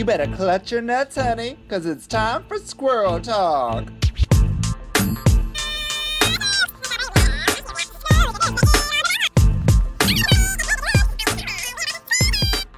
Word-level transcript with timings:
You 0.00 0.06
better 0.06 0.34
clutch 0.34 0.72
your 0.72 0.80
nuts, 0.80 1.16
honey, 1.16 1.58
because 1.62 1.84
it's 1.84 2.06
time 2.06 2.44
for 2.48 2.56
squirrel 2.56 3.20
talk. 3.20 3.84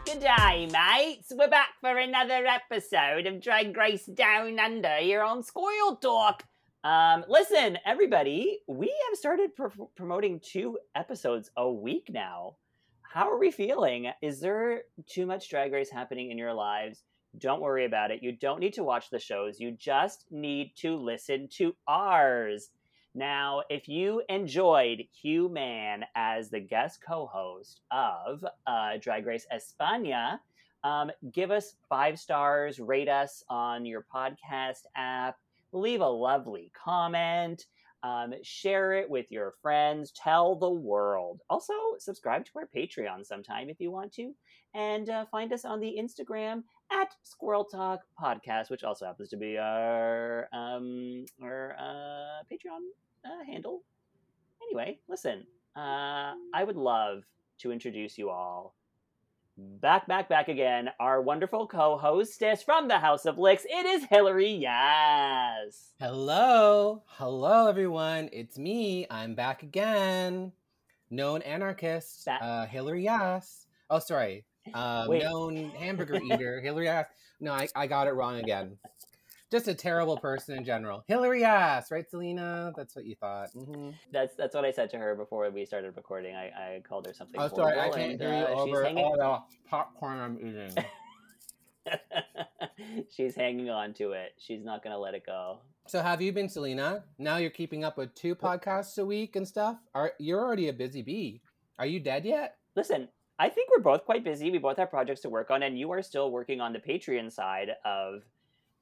Good 0.04 0.18
day, 0.18 0.66
mates. 0.66 1.32
We're 1.32 1.48
back 1.48 1.68
for 1.80 1.96
another 1.96 2.44
episode 2.44 3.28
of 3.28 3.40
Drag 3.40 3.76
Race 3.76 4.06
Down 4.06 4.58
Under 4.58 4.96
here 4.96 5.22
on 5.22 5.44
Squirrel 5.44 5.94
Talk. 6.02 6.42
Um, 6.82 7.24
listen, 7.28 7.78
everybody, 7.86 8.58
we 8.66 8.92
have 9.08 9.16
started 9.16 9.54
pr- 9.54 9.68
promoting 9.94 10.40
two 10.40 10.76
episodes 10.96 11.52
a 11.56 11.70
week 11.70 12.10
now. 12.12 12.56
How 13.02 13.30
are 13.30 13.38
we 13.38 13.52
feeling? 13.52 14.10
Is 14.22 14.40
there 14.40 14.82
too 15.06 15.24
much 15.24 15.48
drag 15.48 15.70
race 15.70 15.90
happening 15.90 16.32
in 16.32 16.38
your 16.38 16.54
lives? 16.54 17.04
Don't 17.38 17.62
worry 17.62 17.86
about 17.86 18.10
it. 18.10 18.22
You 18.22 18.32
don't 18.32 18.60
need 18.60 18.74
to 18.74 18.84
watch 18.84 19.08
the 19.10 19.18
shows. 19.18 19.58
You 19.58 19.72
just 19.72 20.26
need 20.30 20.72
to 20.76 20.96
listen 20.96 21.48
to 21.52 21.74
ours. 21.88 22.70
Now, 23.14 23.62
if 23.68 23.88
you 23.88 24.22
enjoyed 24.28 25.04
Hugh 25.10 25.48
Mann 25.48 26.04
as 26.14 26.50
the 26.50 26.60
guest 26.60 27.00
co 27.06 27.26
host 27.26 27.80
of 27.90 28.44
uh, 28.66 28.96
Drag 29.00 29.26
Race 29.26 29.46
España, 29.52 30.38
um, 30.84 31.10
give 31.30 31.50
us 31.50 31.76
five 31.88 32.18
stars, 32.18 32.80
rate 32.80 33.08
us 33.08 33.44
on 33.48 33.86
your 33.86 34.04
podcast 34.14 34.82
app, 34.96 35.36
leave 35.72 36.00
a 36.00 36.08
lovely 36.08 36.70
comment, 36.74 37.66
um, 38.02 38.34
share 38.42 38.92
it 38.94 39.08
with 39.08 39.30
your 39.30 39.52
friends, 39.62 40.12
tell 40.12 40.56
the 40.56 40.70
world. 40.70 41.40
Also, 41.48 41.72
subscribe 41.98 42.44
to 42.46 42.50
our 42.56 42.68
Patreon 42.74 43.24
sometime 43.24 43.68
if 43.68 43.80
you 43.80 43.90
want 43.90 44.12
to, 44.14 44.34
and 44.74 45.08
uh, 45.08 45.24
find 45.26 45.52
us 45.52 45.64
on 45.64 45.80
the 45.80 45.96
Instagram 45.98 46.64
at 46.90 47.14
Squirrel 47.22 47.64
Talk 47.64 48.00
Podcast, 48.20 48.70
which 48.70 48.84
also 48.84 49.06
happens 49.06 49.28
to 49.30 49.36
be 49.36 49.58
our 49.58 50.48
um, 50.52 51.24
our 51.42 51.76
uh, 51.78 52.42
Patreon 52.50 52.82
uh, 53.24 53.44
handle. 53.46 53.82
Anyway, 54.62 54.98
listen, 55.08 55.46
uh, 55.76 56.34
I 56.54 56.64
would 56.64 56.76
love 56.76 57.24
to 57.58 57.72
introduce 57.72 58.18
you 58.18 58.30
all 58.30 58.74
back, 59.56 60.06
back, 60.06 60.28
back 60.28 60.48
again. 60.48 60.90
Our 61.00 61.20
wonderful 61.20 61.66
co-hostess 61.66 62.62
from 62.62 62.88
the 62.88 62.98
House 62.98 63.26
of 63.26 63.38
Licks. 63.38 63.64
It 63.68 63.86
is 63.86 64.04
Hillary 64.04 64.62
Yaz. 64.64 65.90
Hello, 66.00 67.02
hello 67.06 67.68
everyone. 67.68 68.28
It's 68.32 68.58
me. 68.58 69.06
I'm 69.10 69.34
back 69.34 69.62
again. 69.62 70.52
Known 71.10 71.42
anarchist, 71.42 72.26
uh, 72.28 72.66
Hillary 72.66 73.04
Yass. 73.04 73.66
Oh, 73.90 73.98
sorry. 73.98 74.44
Uh, 74.72 75.06
known 75.08 75.70
hamburger 75.70 76.20
eater, 76.22 76.60
Hillary 76.64 76.86
Yass. 76.86 77.06
No, 77.40 77.52
I, 77.52 77.68
I 77.74 77.86
got 77.86 78.06
it 78.06 78.12
wrong 78.12 78.38
again. 78.38 78.78
Just 79.52 79.68
a 79.68 79.74
terrible 79.74 80.16
person 80.16 80.56
in 80.56 80.64
general. 80.64 81.04
Hillary 81.06 81.44
ass, 81.44 81.90
right, 81.90 82.08
Selena? 82.08 82.72
That's 82.74 82.96
what 82.96 83.04
you 83.04 83.14
thought. 83.16 83.50
hmm 83.50 83.90
That's 84.10 84.34
that's 84.34 84.54
what 84.54 84.64
I 84.64 84.70
said 84.70 84.88
to 84.92 84.96
her 84.96 85.14
before 85.14 85.50
we 85.50 85.66
started 85.66 85.94
recording. 85.94 86.34
I, 86.34 86.46
I 86.46 86.80
called 86.88 87.06
her 87.06 87.12
something. 87.12 87.38
Oh, 87.38 87.48
sorry. 87.48 87.78
I 87.78 87.90
can't 87.90 88.12
and, 88.12 88.20
hear 88.22 88.30
you 88.30 88.46
uh, 88.46 88.60
over 88.62 88.82
hanging- 88.82 89.04
all 89.04 89.18
the 89.18 89.68
popcorn 89.68 90.18
I'm 90.18 90.38
eating. 90.38 90.74
She's 93.10 93.34
hanging 93.34 93.68
on 93.68 93.92
to 93.94 94.12
it. 94.12 94.32
She's 94.38 94.64
not 94.64 94.82
going 94.82 94.94
to 94.94 94.98
let 94.98 95.12
it 95.12 95.26
go. 95.26 95.58
So 95.86 96.00
have 96.00 96.22
you 96.22 96.32
been, 96.32 96.48
Selena? 96.48 97.04
Now 97.18 97.36
you're 97.36 97.50
keeping 97.50 97.84
up 97.84 97.98
with 97.98 98.14
two 98.14 98.34
podcasts 98.34 98.96
a 98.96 99.04
week 99.04 99.36
and 99.36 99.46
stuff. 99.46 99.76
Are 99.94 100.12
you're 100.18 100.40
already 100.40 100.68
a 100.68 100.72
busy 100.72 101.02
bee? 101.02 101.42
Are 101.78 101.84
you 101.84 102.00
dead 102.00 102.24
yet? 102.24 102.56
Listen, 102.74 103.06
I 103.38 103.50
think 103.50 103.68
we're 103.70 103.82
both 103.82 104.06
quite 104.06 104.24
busy. 104.24 104.50
We 104.50 104.56
both 104.56 104.78
have 104.78 104.88
projects 104.88 105.20
to 105.22 105.28
work 105.28 105.50
on, 105.50 105.62
and 105.62 105.78
you 105.78 105.90
are 105.90 106.00
still 106.00 106.30
working 106.30 106.62
on 106.62 106.72
the 106.72 106.78
Patreon 106.78 107.30
side 107.30 107.72
of 107.84 108.22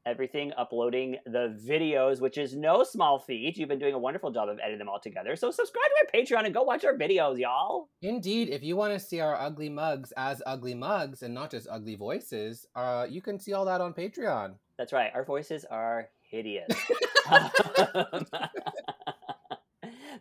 everything, 0.07 0.53
uploading 0.57 1.17
the 1.27 1.59
videos, 1.67 2.21
which 2.21 2.39
is 2.39 2.55
no 2.55 2.83
small 2.85 3.19
feat. 3.19 3.57
You've 3.57 3.69
been 3.69 3.79
doing 3.79 3.95
a 3.95 3.99
wonderful 3.99 4.31
job 4.31 4.49
of 4.49 4.59
editing 4.59 4.79
them 4.79 4.89
all 4.89 5.01
together. 5.01 5.37
So 5.37 5.51
subscribe 5.51 5.85
to 5.85 6.07
our 6.07 6.23
Patreon 6.23 6.45
and 6.47 6.55
go 6.55 6.63
watch 6.63 6.85
our 6.85 6.97
videos, 6.97 7.39
y'all. 7.39 7.89
Indeed, 8.03 8.49
if 8.49 8.63
you 8.63 8.77
want 8.77 8.93
to 8.95 9.01
see 9.01 9.21
our 9.21 9.37
ugly 9.37 9.69
mugs 9.69 10.13
as 10.17 10.43
ugly 10.47 10.75
mugs 10.75 11.23
and 11.23 11.35
not 11.35 11.51
just 11.51 11.69
ugly 11.71 11.97
voices, 11.97 12.67
uh, 12.75 13.07
you 13.09 13.21
can 13.23 13.39
see 13.39 13.53
all 13.53 13.65
that 13.67 13.81
on 13.81 13.93
Patreon. 13.93 14.55
That's 14.79 14.93
right. 14.93 15.11
Our 15.15 15.25
voices 15.25 15.65
are 15.71 16.09
hideous. 16.23 16.73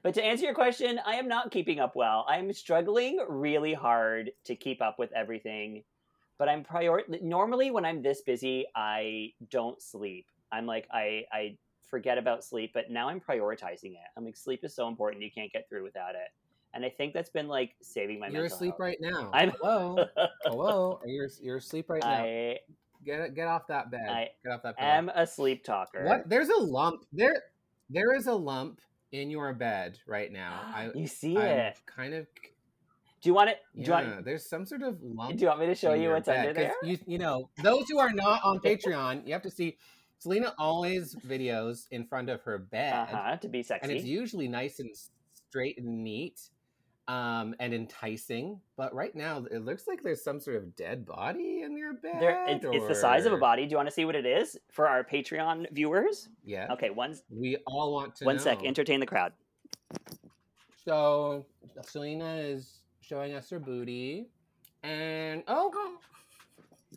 but 0.04 0.14
to 0.14 0.24
answer 0.24 0.46
your 0.46 0.54
question, 0.54 1.00
I 1.06 1.16
am 1.16 1.28
not 1.28 1.52
keeping 1.52 1.80
up 1.80 1.96
well. 1.96 2.26
I'm 2.28 2.52
struggling 2.54 3.20
really 3.28 3.74
hard 3.74 4.32
to 4.46 4.56
keep 4.56 4.82
up 4.82 5.00
with 5.00 5.12
everything. 5.14 5.84
But 6.40 6.50
I'm 6.50 6.64
prior 6.64 7.02
normally 7.22 7.70
when 7.70 7.86
I'm 7.86 8.02
this 8.02 8.22
busy, 8.22 8.66
I 8.76 9.34
don't 9.52 9.80
sleep. 9.82 10.26
I'm 10.52 10.66
like 10.66 10.88
I 10.92 11.26
I 11.32 11.58
forget 11.88 12.18
about 12.18 12.44
sleep, 12.44 12.72
but 12.74 12.90
now 12.90 13.10
I'm 13.10 13.20
prioritizing 13.20 13.92
it. 13.92 14.08
I'm 14.18 14.26
like 14.26 14.38
sleep 14.38 14.64
is 14.64 14.74
so 14.74 14.88
important. 14.88 15.22
You 15.22 15.30
can't 15.30 15.52
get 15.54 15.70
through 15.70 15.84
without 15.84 16.16
it. 16.16 16.30
And 16.74 16.86
I 16.86 16.90
think 16.90 17.14
that's 17.14 17.30
been 17.30 17.48
like 17.48 17.76
saving 17.82 18.20
my 18.20 18.30
You're 18.30 18.46
asleep 18.46 18.72
health. 18.72 18.80
right 18.80 18.98
now. 19.02 19.30
I'm- 19.34 19.52
Hello, 19.62 20.06
hello. 20.46 21.00
Are 21.04 21.08
you 21.08 21.28
you're 21.42 21.58
asleep 21.58 21.90
right 21.90 22.02
now? 22.02 22.24
I 22.24 22.60
Get 23.06 23.34
get 23.36 23.48
off 23.48 23.68
that 23.68 23.92
bed. 23.92 24.08
I 24.10 24.30
get 24.44 24.54
off 24.54 24.64
that 24.64 24.78
pillow. 24.78 24.90
am 24.90 25.10
a 25.10 25.26
sleep 25.26 25.64
talker. 25.64 26.04
What? 26.06 26.28
There's 26.30 26.50
a 26.50 26.58
lump. 26.62 27.06
There, 27.14 27.44
there 27.90 28.14
is 28.14 28.28
a 28.28 28.34
lump 28.34 28.82
in 29.12 29.30
your 29.30 29.54
bed 29.54 29.98
right 30.06 30.32
now. 30.32 30.62
I, 30.76 30.92
you 30.94 31.08
see 31.08 31.38
I'm 31.38 31.44
it? 31.48 31.82
kind 31.86 32.14
of. 32.14 32.28
Do 33.22 33.30
you 33.30 33.34
want 33.34 33.50
it? 33.50 33.58
Do 33.76 33.82
Yeah, 33.82 34.02
you 34.02 34.10
want? 34.12 34.26
there's 34.26 34.50
some 34.50 34.66
sort 34.66 34.82
of 34.82 34.98
lump. 35.02 35.36
Do 35.38 35.42
you 35.42 35.48
want 35.48 35.60
me 35.60 35.66
to 35.68 35.76
show 35.76 35.94
you 35.94 36.10
what's 36.12 36.28
bed, 36.28 36.40
under 36.48 36.54
there? 36.54 36.74
You, 36.84 36.98
you 37.06 37.18
know, 37.18 37.50
those 37.64 37.90
who 37.90 38.00
are 38.00 38.12
not 38.14 38.42
on 38.44 38.60
Patreon, 38.66 39.26
you 39.28 39.34
have 39.34 39.42
to 39.44 39.52
see. 39.52 39.78
Selena 40.20 40.54
always 40.58 41.16
videos 41.28 41.86
in 41.92 42.06
front 42.06 42.30
of 42.30 42.42
her 42.42 42.58
bed, 42.58 42.94
Uh 42.94 43.06
huh. 43.06 43.38
To 43.38 43.48
be 43.48 43.64
sexy. 43.64 43.90
and 43.90 43.98
it's 43.98 44.06
usually 44.06 44.48
nice 44.50 44.80
and 44.80 44.90
straight 45.50 45.78
and 45.78 46.04
neat, 46.04 46.42
um, 47.08 47.56
and 47.60 47.74
enticing. 47.74 48.60
But 48.76 48.94
right 48.94 49.16
now, 49.16 49.46
it 49.50 49.64
looks 49.64 49.88
like 49.88 50.04
there's 50.04 50.22
some 50.22 50.40
sort 50.42 50.58
of 50.58 50.76
dead 50.76 51.06
body 51.06 51.62
in 51.64 51.78
your 51.78 51.94
bed. 51.94 52.18
There, 52.22 52.46
it's, 52.50 52.66
it's 52.66 52.88
the 52.88 52.96
size 52.96 53.26
of 53.26 53.32
a 53.34 53.38
body. 53.38 53.64
Do 53.66 53.72
you 53.72 53.78
want 53.78 53.88
to 53.88 53.94
see 53.94 54.04
what 54.04 54.16
it 54.16 54.26
is 54.26 54.58
for 54.70 54.88
our 54.90 55.06
Patreon 55.06 55.72
viewers? 55.72 56.28
Yeah. 56.44 56.68
Okay, 56.74 56.90
one 56.90 57.18
We 57.30 57.56
all 57.66 57.94
want 57.94 58.16
to. 58.18 58.26
one 58.26 58.40
sec. 58.40 58.64
Entertain 58.66 59.00
the 59.00 59.06
crowd. 59.06 59.32
So 60.86 61.46
Selena 61.82 62.36
is 62.36 62.79
showing 63.10 63.34
us 63.34 63.50
her 63.50 63.60
booty, 63.60 64.28
and 64.84 65.42
oh, 65.48 65.72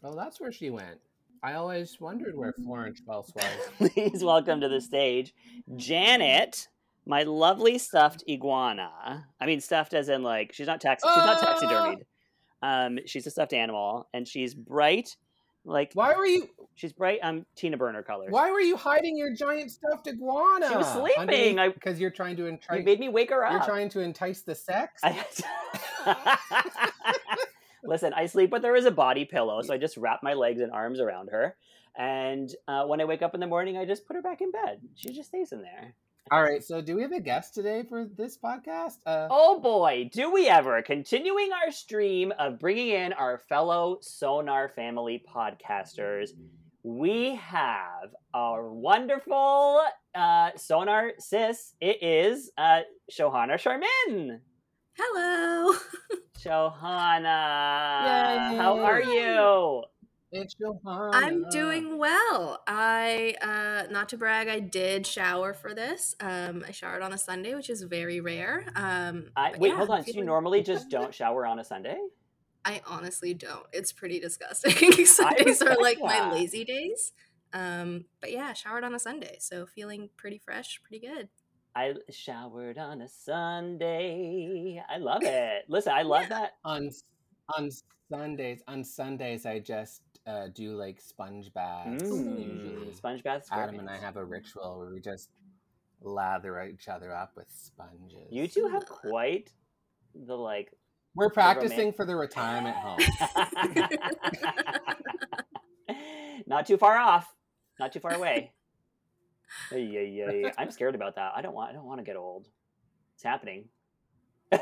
oh, 0.05 0.15
that's 0.15 0.39
where 0.41 0.53
she 0.53 0.69
went. 0.69 0.99
I 1.43 1.55
always 1.55 1.99
wondered 2.01 2.37
where 2.37 2.53
Florence 2.53 3.01
Wells 3.07 3.33
was. 3.35 3.91
Please 3.93 4.23
welcome 4.23 4.61
to 4.61 4.69
the 4.69 4.83
stage, 4.83 5.35
Janet, 5.75 6.69
my 7.07 7.23
lovely 7.23 7.79
stuffed 7.79 8.25
iguana. 8.29 9.27
I 9.41 9.47
mean, 9.47 9.63
stuffed 9.63 9.95
as 9.95 10.11
in 10.11 10.23
like 10.23 10.53
she's 10.53 10.67
not 10.67 10.83
tax. 10.83 11.03
She's 11.03 11.17
not 11.17 11.43
Ah! 11.43 11.59
taxidermied. 11.59 12.03
Um, 12.63 12.99
she's 13.07 13.27
a 13.27 13.31
stuffed 13.31 13.55
animal, 13.55 14.07
and 14.13 14.29
she's 14.29 14.55
bright, 14.55 15.17
like 15.65 15.93
Why 15.95 16.15
were 16.15 16.27
you? 16.27 16.49
she's 16.75 16.93
bright. 16.93 17.21
Um, 17.23 17.47
Tina 17.57 17.79
Burner 17.79 18.03
colors. 18.03 18.31
Why 18.31 18.51
were 18.51 18.61
you 18.61 18.77
hiding 18.77 19.17
your 19.17 19.35
giant 19.35 19.71
stuffed 19.71 20.07
iguana? 20.09 20.69
She 20.69 20.77
was 20.77 20.93
sleeping. 20.93 21.57
Because 21.73 21.99
you're 21.99 22.11
trying 22.11 22.37
to 22.37 22.47
entice. 22.47 22.79
You 22.79 22.85
made 22.85 23.01
me 23.01 23.09
wake 23.09 23.31
her 23.31 23.45
up. 23.47 23.53
You're 23.53 23.65
trying 23.65 23.89
to 23.91 24.01
entice 24.01 24.43
the 24.43 24.55
sex. 24.55 25.01
I... 25.03 25.25
Listen, 27.85 28.13
I 28.15 28.27
sleep 28.27 28.51
but 28.51 28.63
there 28.63 28.77
is 28.77 28.85
a 28.85 28.91
body 28.91 29.25
pillow, 29.25 29.61
so 29.63 29.75
I 29.75 29.79
just 29.79 29.97
wrap 29.97 30.21
my 30.23 30.35
legs 30.35 30.61
and 30.61 30.73
arms 30.73 31.01
around 31.01 31.31
her. 31.31 31.57
And 31.97 32.55
uh, 32.69 32.85
when 32.85 33.01
I 33.01 33.05
wake 33.05 33.23
up 33.23 33.35
in 33.35 33.41
the 33.41 33.47
morning, 33.47 33.77
I 33.77 33.85
just 33.85 34.07
put 34.07 34.17
her 34.17 34.23
back 34.23 34.41
in 34.41 34.51
bed. 34.51 34.81
She 34.95 35.13
just 35.13 35.29
stays 35.29 35.53
in 35.53 35.63
there. 35.63 35.95
All 36.31 36.43
right. 36.43 36.63
So, 36.63 36.81
do 36.81 36.95
we 36.97 37.03
have 37.03 37.13
a 37.13 37.21
guest 37.21 37.53
today 37.53 37.83
for 37.89 38.07
this 38.07 38.39
podcast? 38.39 38.99
Uh, 39.05 39.27
Oh 39.31 39.61
boy, 39.61 40.09
do 40.13 40.33
we 40.33 40.49
ever! 40.49 40.81
Continuing 40.81 41.51
our 41.53 41.73
stream 41.73 42.33
of 42.39 42.59
bringing 42.61 42.91
in 42.91 43.13
our 43.13 43.39
fellow 43.39 43.99
Sonar 44.01 44.69
family 44.69 45.23
podcasters, 45.35 46.31
we 46.85 47.35
have 47.37 48.15
our 48.33 48.73
wonderful 48.73 49.83
uh, 50.15 50.51
Sonar 50.57 51.13
sis. 51.19 51.75
It 51.81 52.03
is 52.03 52.51
uh, 52.57 52.83
Shohana 53.11 53.55
Sharmin. 53.55 54.41
Hello. 54.99 55.75
Shohana. 56.39 57.23
Yay. 58.53 58.57
how 58.57 58.79
are 58.81 59.01
you? 59.03 59.83
it's 60.33 60.55
Shohana. 60.55 61.11
I'm 61.15 61.49
doing 61.51 61.99
well. 61.99 62.63
I 62.67 63.35
uh 63.43 63.91
not 63.93 64.09
to 64.11 64.17
brag, 64.17 64.49
I 64.49 64.59
did 64.61 65.07
shower 65.07 65.55
for 65.55 65.75
this. 65.75 66.15
Um 66.21 66.65
I 66.67 66.73
showered 66.73 67.03
on 67.03 67.13
a 67.13 67.19
Sunday, 67.19 67.55
which 67.55 67.71
is 67.71 67.83
very 67.83 68.21
rare. 68.21 68.67
Um 68.75 69.27
I, 69.37 69.53
wait, 69.59 69.69
yeah, 69.71 69.77
hold 69.77 69.91
on. 69.91 69.99
I'm 69.99 70.03
So 70.03 70.07
you 70.09 70.13
feeling- 70.15 70.27
normally 70.27 70.63
just 70.63 70.89
don't 70.91 71.15
shower 71.15 71.47
on 71.47 71.59
a 71.59 71.65
Sunday? 71.65 71.99
I 72.65 72.81
honestly 72.87 73.35
don't. 73.35 73.67
It's 73.73 73.93
pretty 73.93 74.21
disgusting. 74.21 74.73
Sundays 75.07 75.63
are 75.63 75.71
respect 75.71 75.81
like 75.81 76.01
my 76.01 76.33
lazy 76.33 76.65
days. 76.65 77.13
Um 77.53 78.07
but 78.21 78.33
yeah, 78.33 78.53
showered 78.55 78.85
on 78.85 78.95
a 78.95 78.99
Sunday, 78.99 79.37
so 79.41 79.67
feeling 79.67 80.11
pretty 80.17 80.39
fresh, 80.39 80.81
pretty 80.83 81.07
good. 81.07 81.29
I 81.75 81.95
showered 82.11 82.77
on 82.79 83.01
a 83.03 83.09
Sunday. 83.09 84.83
I 84.89 84.99
love 84.99 85.23
it. 85.23 85.65
Listen, 85.69 85.93
I 85.95 86.03
love 86.03 86.23
Yeah. 86.25 86.29
that. 86.41 86.53
on 86.65 86.91
on 87.57 87.71
Sundays, 88.11 88.63
on 88.69 88.85
Sundays, 88.85 89.47
I 89.47 89.59
just 89.59 90.03
uh, 90.27 90.49
do 90.55 90.75
like 90.77 91.01
sponge 91.01 91.53
baths. 91.53 92.03
Mm, 92.05 92.71
Usually, 92.71 92.95
sponge 92.95 93.23
baths. 93.23 93.49
Adam 93.51 93.79
and 93.79 93.89
I 93.89 93.99
have 93.99 94.17
a 94.17 94.25
ritual 94.25 94.79
where 94.79 94.91
we 94.91 95.01
just 95.01 95.31
lather 96.01 96.63
each 96.63 96.89
other 96.89 97.15
up 97.15 97.33
with 97.37 97.47
sponges. 97.51 98.29
You 98.31 98.47
two 98.49 98.69
have 98.69 98.87
quite 98.87 99.53
the 100.15 100.37
like. 100.37 100.73
We're 101.15 101.31
practicing 101.31 101.93
for 101.93 102.07
the 102.07 102.17
retirement 102.17 102.77
home. 102.77 103.01
Not 106.47 106.67
too 106.67 106.77
far 106.77 106.97
off. 106.97 107.35
Not 107.79 107.93
too 107.93 108.01
far 108.01 108.15
away. 108.15 108.53
Ay, 109.73 109.97
ay, 109.99 110.25
ay. 110.47 110.53
I'm 110.59 110.71
scared 110.71 110.95
about 110.95 111.17
that. 111.17 111.33
I 111.37 111.43
don't 111.43 111.55
want. 111.55 111.71
I 111.71 111.73
don't 111.75 111.85
want 111.87 112.01
to 112.01 112.05
get 112.05 112.17
old. 112.17 112.49
It's 113.15 113.23
happening. 113.25 113.69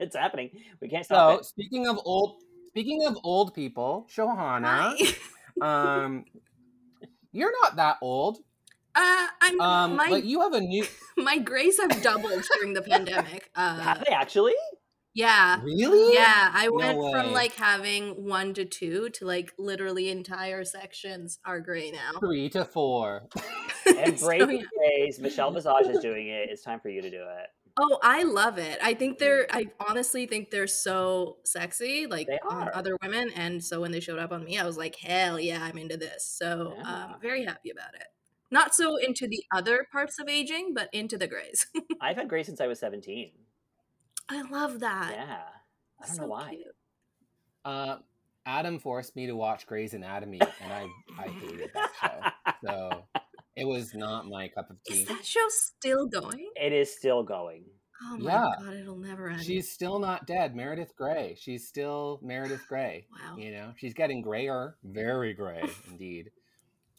it's 0.00 0.16
happening. 0.16 0.50
We 0.80 0.88
can't 0.88 1.04
stop 1.04 1.34
So, 1.34 1.38
it. 1.40 1.44
speaking 1.44 1.86
of 1.86 1.98
old, 2.04 2.42
speaking 2.68 3.06
of 3.06 3.16
old 3.22 3.54
people, 3.54 4.06
Shohana, 4.14 4.94
um, 5.60 6.24
you're 7.32 7.52
not 7.62 7.76
that 7.76 7.98
old. 8.02 8.38
Uh, 8.94 9.26
I'm 9.42 9.60
Um, 9.60 9.96
my 9.96 10.08
but 10.08 10.24
you 10.24 10.40
have 10.40 10.54
a 10.54 10.60
new. 10.60 10.84
my 11.18 11.38
grays 11.38 11.78
have 11.78 12.02
doubled 12.02 12.42
during 12.56 12.72
the 12.72 12.82
pandemic. 12.82 13.50
Uh, 13.54 13.78
Have 13.78 14.02
they 14.04 14.10
actually? 14.12 14.54
Yeah, 15.16 15.60
Really? 15.62 16.14
yeah. 16.14 16.50
I 16.52 16.66
No 16.66 16.72
went 16.74 16.98
way. 16.98 17.10
from 17.12 17.32
like 17.32 17.54
having 17.54 18.24
one 18.24 18.52
to 18.54 18.64
two 18.66 19.08
to 19.10 19.24
like 19.24 19.52
literally 19.58 20.10
entire 20.10 20.62
sections 20.64 21.38
are 21.44 21.58
gray 21.60 21.90
now. 21.90 22.20
Three 22.20 22.48
to 22.50 22.64
four. 22.64 23.28
Embrace 23.86 24.20
So, 24.40 24.46
the 24.46 24.54
yeah. 24.56 24.62
grays. 24.76 25.18
Michelle 25.18 25.50
Visage 25.56 25.86
is 25.88 26.00
doing 26.00 26.28
it. 26.28 26.50
It's 26.50 26.62
time 26.62 26.80
for 26.80 26.90
you 26.90 27.00
to 27.02 27.10
do 27.10 27.22
it. 27.22 27.46
Oh, 27.78 27.98
I 28.02 28.22
love 28.22 28.58
it. 28.58 28.78
I 28.82 28.94
think 28.94 29.18
they're. 29.18 29.46
I 29.50 29.66
honestly 29.86 30.26
think 30.26 30.50
they're 30.50 30.66
so 30.66 31.36
sexy, 31.44 32.06
like 32.06 32.26
They 32.26 32.38
on 32.48 32.68
are. 32.68 32.74
other 32.76 32.96
women. 33.02 33.30
And 33.36 33.62
so 33.62 33.80
when 33.82 33.92
they 33.92 34.00
showed 34.00 34.18
up 34.18 34.32
on 34.32 34.44
me, 34.44 34.58
I 34.58 34.64
was 34.64 34.78
like, 34.78 34.96
hell 34.96 35.38
yeah, 35.40 35.62
I'm 35.62 35.76
into 35.78 35.96
this. 35.98 36.24
So 36.24 36.74
Yeah. 36.76 36.82
um, 37.12 37.14
very 37.20 37.44
happy 37.44 37.70
about 37.70 37.94
it. 37.94 38.06
Not 38.50 38.74
so 38.74 38.96
into 38.96 39.26
the 39.26 39.42
other 39.54 39.86
parts 39.92 40.18
of 40.18 40.28
aging, 40.28 40.72
but 40.74 40.88
into 40.92 41.18
the 41.18 41.26
grays. 41.26 41.66
I've 42.00 42.16
had 42.16 42.28
gray 42.28 42.44
since 42.44 42.60
I 42.60 42.66
was 42.66 42.78
17. 42.78 43.32
I 44.28 44.42
love 44.42 44.80
that. 44.80 45.12
Yeah. 45.14 45.38
I 46.02 46.06
don't 46.06 46.16
know 46.18 46.26
why. 46.26 46.56
Uh, 47.64 47.96
Adam 48.44 48.78
forced 48.78 49.16
me 49.16 49.26
to 49.26 49.34
watch 49.34 49.66
Grey's 49.66 49.94
Anatomy, 49.94 50.40
and 50.62 50.72
I 50.72 50.86
I 51.18 51.28
hated 51.28 51.70
that 51.74 51.90
show. 52.00 52.52
So 52.68 53.04
it 53.56 53.64
was 53.66 53.94
not 53.94 54.26
my 54.26 54.48
cup 54.48 54.70
of 54.70 54.76
tea. 54.86 55.02
Is 55.02 55.08
that 55.08 55.24
show 55.24 55.46
still 55.48 56.06
going? 56.06 56.48
It 56.54 56.72
is 56.72 56.94
still 56.96 57.22
going. 57.22 57.64
Oh 58.02 58.18
my 58.18 58.30
Yeah. 58.30 58.50
god, 58.60 58.74
it'll 58.74 58.98
never 58.98 59.30
end. 59.30 59.42
She's 59.42 59.72
still 59.72 59.98
not 59.98 60.26
dead, 60.26 60.54
Meredith 60.54 60.94
Grey. 60.96 61.34
She's 61.40 61.66
still 61.66 62.20
Meredith 62.22 62.66
Grey. 62.68 63.06
wow. 63.10 63.36
You 63.36 63.52
know, 63.52 63.72
she's 63.78 63.94
getting 63.94 64.20
grayer, 64.22 64.76
very 64.84 65.32
gray 65.34 65.62
indeed. 65.90 66.30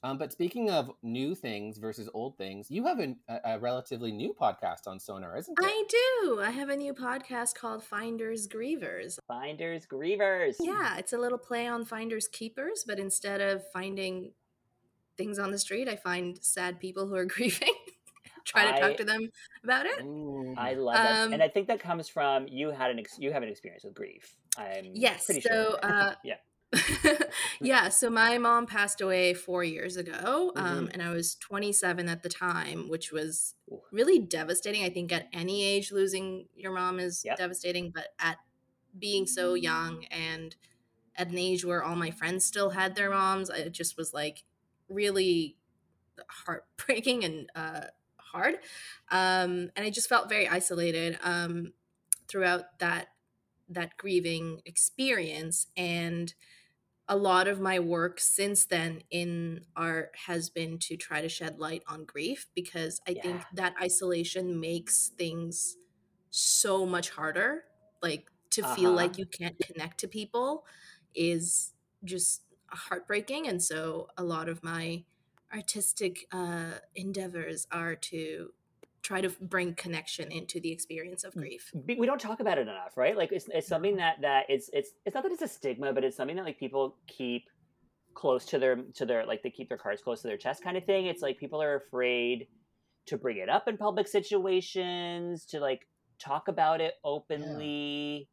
Um, 0.07 0.17
but 0.17 0.31
speaking 0.31 0.69
of 0.69 0.89
new 1.03 1.35
things 1.35 1.77
versus 1.79 2.09
old 2.13 2.37
things, 2.37 2.71
you 2.71 2.85
have 2.85 2.99
a, 2.99 3.15
a 3.43 3.59
relatively 3.59 4.11
new 4.11 4.33
podcast 4.39 4.87
on 4.87 4.99
Sonar, 4.99 5.37
isn't 5.37 5.57
it? 5.59 5.65
I 5.65 5.83
do. 5.89 6.39
I 6.41 6.49
have 6.49 6.69
a 6.69 6.77
new 6.77 6.93
podcast 6.93 7.55
called 7.55 7.83
Finders 7.83 8.47
Grievers. 8.47 9.19
Finders, 9.27 9.85
grievers. 9.85 10.55
Yeah, 10.61 10.97
it's 10.97 11.11
a 11.11 11.17
little 11.17 11.37
play 11.37 11.67
on 11.67 11.83
Finders 11.83 12.29
Keepers, 12.29 12.85
but 12.87 12.99
instead 12.99 13.41
of 13.41 13.63
finding 13.73 14.31
things 15.17 15.39
on 15.39 15.51
the 15.51 15.59
street, 15.59 15.89
I 15.89 15.97
find 15.97 16.37
sad 16.41 16.79
people 16.79 17.07
who 17.07 17.15
are 17.15 17.25
grieving. 17.35 17.73
Try 18.45 18.63
to 18.71 18.75
I- 18.75 18.79
talk 18.79 18.97
to 18.97 19.03
them 19.03 19.29
about 19.65 19.87
it. 19.87 19.99
I 20.57 20.73
love 20.75 20.95
that, 20.95 21.25
Um, 21.25 21.33
and 21.33 21.43
I 21.43 21.49
think 21.49 21.67
that 21.67 21.81
comes 21.81 22.07
from 22.07 22.47
you 22.47 22.71
had 22.71 22.91
an 22.91 22.99
ex- 22.99 23.19
you 23.19 23.33
have 23.33 23.43
an 23.43 23.49
experience 23.49 23.83
with 23.83 23.93
grief. 23.93 24.37
I'm 24.57 24.91
Yes. 24.93 25.25
pretty 25.25 25.41
so, 25.41 25.49
sure. 25.49 25.79
uh, 25.83 26.13
yeah, 26.23 26.35
yeah. 27.61 27.89
So 27.89 28.09
my 28.09 28.37
mom 28.37 28.65
passed 28.65 29.01
away 29.01 29.33
four 29.33 29.63
years 29.63 29.95
ago, 29.97 30.51
Mm-hmm. 30.55 30.65
um, 30.65 30.89
and 30.93 31.01
I 31.01 31.11
was 31.11 31.35
27 31.35 32.09
at 32.09 32.23
the 32.23 32.29
time, 32.29 32.89
which 32.89 33.11
was 33.11 33.55
really 33.91 34.19
devastating. 34.19 34.83
I 34.83 34.89
think 34.89 35.11
at 35.11 35.27
any 35.33 35.63
age, 35.63 35.91
losing 35.91 36.47
your 36.55 36.73
mom 36.73 36.99
is 36.99 37.23
Yep. 37.25 37.37
devastating, 37.37 37.91
but 37.93 38.09
at 38.19 38.37
being 38.97 39.27
so 39.27 39.53
young 39.53 40.05
and 40.05 40.55
at 41.15 41.29
an 41.29 41.37
age 41.37 41.65
where 41.65 41.83
all 41.83 41.95
my 41.95 42.11
friends 42.11 42.45
still 42.45 42.71
had 42.71 42.95
their 42.95 43.09
moms, 43.09 43.49
it 43.49 43.71
just 43.71 43.97
was 43.97 44.13
like 44.13 44.43
really 44.89 45.57
heartbreaking 46.29 47.23
and 47.23 47.49
uh, 47.55 47.81
hard. 48.17 48.55
Um, 49.11 49.71
and 49.75 49.79
I 49.85 49.89
just 49.89 50.09
felt 50.09 50.29
very 50.29 50.47
isolated 50.47 51.17
um, 51.23 51.73
throughout 52.27 52.79
that 52.79 53.09
that 53.69 53.97
grieving 53.97 54.61
experience 54.65 55.67
and 55.75 56.33
a 57.09 57.15
lot 57.15 57.47
of 57.47 57.59
my 57.59 57.79
work 57.79 58.19
since 58.19 58.65
then 58.65 59.01
in 59.11 59.65
art 59.75 60.11
has 60.25 60.49
been 60.49 60.77
to 60.79 60.97
try 60.97 61.21
to 61.21 61.29
shed 61.29 61.59
light 61.59 61.83
on 61.87 62.03
grief 62.05 62.47
because 62.55 63.01
I 63.07 63.13
think 63.15 63.45
that 63.53 63.75
isolation 63.81 64.59
makes 64.59 65.09
things 65.09 65.77
so 66.29 66.85
much 66.85 67.09
harder. 67.11 67.65
Like 68.01 68.29
to 68.51 68.63
feel 68.63 68.91
Uh-huh. 68.91 68.93
like 68.93 69.17
you 69.17 69.25
can't 69.25 69.59
connect 69.59 69.99
to 69.99 70.07
people 70.07 70.65
is 71.15 71.73
just 72.03 72.43
heartbreaking. 72.69 73.47
And 73.47 73.63
so 73.63 74.09
a 74.17 74.23
lot 74.23 74.49
of 74.49 74.63
my 74.63 75.03
artistic 75.53 76.27
uh, 76.31 76.79
endeavors 76.95 77.67
are 77.71 77.95
to 77.95 78.53
try 79.07 79.21
to 79.21 79.29
bring 79.39 79.73
connection 79.73 80.29
into 80.33 80.59
the 80.59 80.69
experience 80.69 81.23
of 81.23 81.33
grief. 81.33 81.71
we 81.87 81.95
we 81.95 82.05
don't 82.05 82.19
talk 82.19 82.41
about 82.41 82.57
it 82.57 82.67
enough, 82.67 82.97
right? 82.97 83.15
Like 83.15 83.31
it's 83.31 83.47
it's 83.53 83.67
something 83.67 83.95
that 83.95 84.15
that 84.21 84.43
it's 84.49 84.69
it's 84.73 84.91
it's 85.05 85.13
not 85.15 85.23
that 85.23 85.31
it's 85.31 85.41
a 85.41 85.47
stigma, 85.47 85.93
but 85.93 86.03
it's 86.03 86.17
something 86.17 86.35
that 86.35 86.43
like 86.43 86.59
people 86.59 86.97
keep 87.07 87.43
close 88.13 88.43
to 88.45 88.59
their 88.59 88.75
to 88.95 89.05
their 89.05 89.25
like 89.25 89.43
they 89.43 89.49
keep 89.49 89.69
their 89.69 89.77
cards 89.77 90.01
close 90.01 90.21
to 90.23 90.27
their 90.27 90.37
chest 90.37 90.61
kind 90.61 90.75
of 90.75 90.83
thing. 90.83 91.05
It's 91.05 91.21
like 91.21 91.37
people 91.37 91.61
are 91.61 91.75
afraid 91.75 92.47
to 93.05 93.17
bring 93.17 93.37
it 93.37 93.47
up 93.47 93.69
in 93.69 93.77
public 93.77 94.07
situations, 94.09 95.45
to 95.45 95.61
like 95.61 95.87
talk 96.19 96.49
about 96.49 96.81
it 96.81 96.95
openly. 97.05 98.27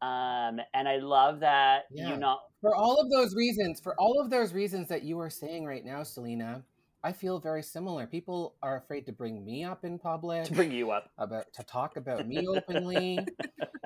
Um, 0.00 0.58
and 0.72 0.88
I 0.88 0.96
love 1.00 1.40
that 1.40 1.84
Yeah. 1.90 2.08
you 2.10 2.16
not 2.16 2.40
For 2.62 2.74
all 2.74 2.98
of 2.98 3.10
those 3.10 3.34
reasons, 3.34 3.80
for 3.80 3.94
all 4.00 4.20
of 4.22 4.30
those 4.30 4.54
reasons 4.54 4.88
that 4.88 5.02
you 5.02 5.18
are 5.18 5.30
saying 5.30 5.66
right 5.66 5.84
now, 5.84 6.02
Selena, 6.02 6.62
I 7.04 7.12
feel 7.12 7.38
very 7.38 7.62
similar. 7.62 8.06
People 8.06 8.54
are 8.62 8.78
afraid 8.78 9.04
to 9.06 9.12
bring 9.12 9.44
me 9.44 9.62
up 9.62 9.84
in 9.84 9.98
public, 9.98 10.44
to 10.46 10.52
bring 10.54 10.72
you 10.72 10.90
up. 10.90 11.10
about 11.18 11.52
to 11.52 11.62
talk 11.62 11.96
about 11.98 12.26
me 12.26 12.48
openly. 12.56 13.18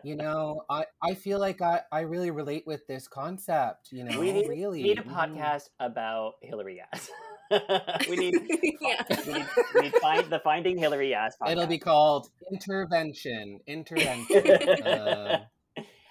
you 0.04 0.14
know, 0.14 0.62
I, 0.70 0.84
I 1.02 1.14
feel 1.14 1.40
like 1.40 1.60
I, 1.60 1.80
I 1.90 2.00
really 2.00 2.30
relate 2.30 2.62
with 2.64 2.86
this 2.86 3.08
concept, 3.08 3.88
you 3.90 4.04
know, 4.04 4.20
We 4.20 4.30
need- 4.32 4.48
really. 4.48 4.82
Need 4.84 4.98
a 5.00 5.02
Mm. 5.02 5.14
podcast 5.36 5.64
about 5.80 6.34
Hillary 6.42 6.76
Yass. 6.78 7.10
we 8.08 8.16
need 8.16 8.34
yeah. 8.80 9.02
we 9.26 9.32
need, 9.32 9.46
we 9.74 9.80
need 9.80 9.94
find 9.96 10.30
the 10.30 10.38
Finding 10.44 10.78
Hillary 10.78 11.10
Yass 11.10 11.34
podcast. 11.42 11.50
It'll 11.52 11.66
be 11.66 11.78
called 11.78 12.28
intervention. 12.52 13.58
Intervention. 13.66 14.86
um, 14.86 15.40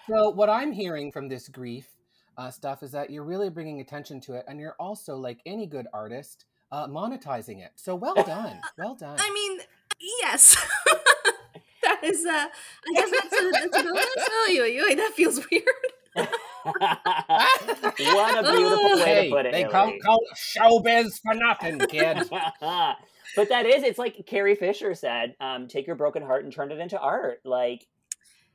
so 0.09 0.29
what 0.31 0.49
I'm 0.49 0.71
hearing 0.73 1.11
from 1.13 1.29
this 1.29 1.47
grief 1.47 1.87
uh, 2.37 2.49
stuff 2.51 2.83
is 2.83 2.91
that 2.91 3.11
you're 3.11 3.23
really 3.23 3.49
bringing 3.49 3.79
attention 3.79 4.19
to 4.21 4.33
it, 4.33 4.45
and 4.47 4.59
you're 4.59 4.75
also, 4.79 5.15
like 5.15 5.39
any 5.45 5.67
good 5.67 5.87
artist, 5.93 6.45
uh, 6.71 6.87
monetizing 6.87 7.59
it. 7.63 7.71
So 7.75 7.95
well 7.95 8.15
done, 8.25 8.59
well 8.77 8.95
done. 8.95 9.17
I 9.19 9.31
mean, 9.33 9.59
yes. 10.21 10.57
that 11.83 12.03
is 12.03 12.25
uh 12.25 12.29
I 12.29 12.93
guess 12.93 13.11
that's 13.11 13.33
a 13.33 13.51
that's 13.51 13.77
a 13.77 13.83
bonus. 13.83 14.07
Oh 14.17 14.49
you, 14.51 14.63
you 14.65 14.95
that 14.95 15.13
feels 15.15 15.39
weird. 15.49 15.63
what 16.15 16.81
a 18.45 18.51
beautiful 18.51 18.95
way 18.95 19.03
hey, 19.05 19.29
to 19.29 19.35
put 19.35 19.45
it. 19.45 19.51
they 19.51 19.63
call, 19.65 19.85
Hillary. 19.85 19.99
call 19.99 20.19
showbiz 20.35 21.21
for 21.21 21.33
nothing, 21.33 21.79
kid. 21.79 22.27
but 22.29 23.49
that 23.49 23.65
is, 23.67 23.83
it's 23.83 23.99
like 23.99 24.25
Carrie 24.25 24.55
Fisher 24.55 24.95
said, 24.95 25.35
um, 25.39 25.67
take 25.67 25.85
your 25.85 25.95
broken 25.95 26.23
heart 26.23 26.43
and 26.43 26.51
turn 26.51 26.71
it 26.71 26.79
into 26.79 26.99
art. 26.99 27.39
Like, 27.45 27.85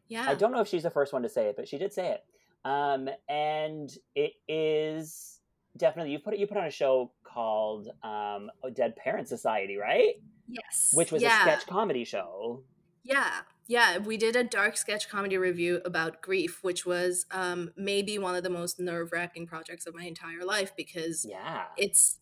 Yeah. 0.08 0.24
I 0.28 0.34
don't 0.34 0.50
know 0.52 0.60
if 0.60 0.68
she's 0.68 0.82
the 0.82 0.90
first 0.90 1.12
one 1.12 1.22
to 1.22 1.28
say 1.28 1.46
it, 1.46 1.56
but 1.56 1.68
she 1.68 1.78
did 1.78 1.92
say 1.92 2.08
it. 2.10 2.24
Um, 2.64 3.08
and 3.28 3.90
it 4.14 4.32
is 4.48 5.38
definitely, 5.76 6.12
you 6.12 6.18
put 6.18 6.34
it, 6.34 6.40
you 6.40 6.46
put 6.46 6.56
on 6.56 6.66
a 6.66 6.70
show 6.70 7.12
called 7.24 7.88
um, 8.02 8.50
Dead 8.74 8.96
Parent 8.96 9.28
Society, 9.28 9.76
right? 9.76 10.14
yes. 10.48 10.90
Which 10.92 11.10
was 11.12 11.22
yeah. 11.22 11.40
a 11.40 11.42
sketch 11.42 11.66
comedy 11.66 12.04
show. 12.04 12.62
Yeah. 13.04 13.30
Yeah. 13.66 13.98
We 13.98 14.16
did 14.16 14.36
a 14.36 14.44
dark 14.44 14.76
sketch 14.76 15.08
comedy 15.08 15.38
review 15.38 15.80
about 15.84 16.20
grief, 16.20 16.58
which 16.62 16.84
was 16.84 17.26
um 17.30 17.70
maybe 17.76 18.18
one 18.18 18.34
of 18.34 18.42
the 18.42 18.50
most 18.50 18.78
nerve 18.78 19.12
wracking 19.12 19.46
projects 19.46 19.86
of 19.86 19.94
my 19.94 20.04
entire 20.04 20.44
life 20.44 20.72
because 20.76 21.24
Yeah. 21.28 21.64
it's 21.76 22.18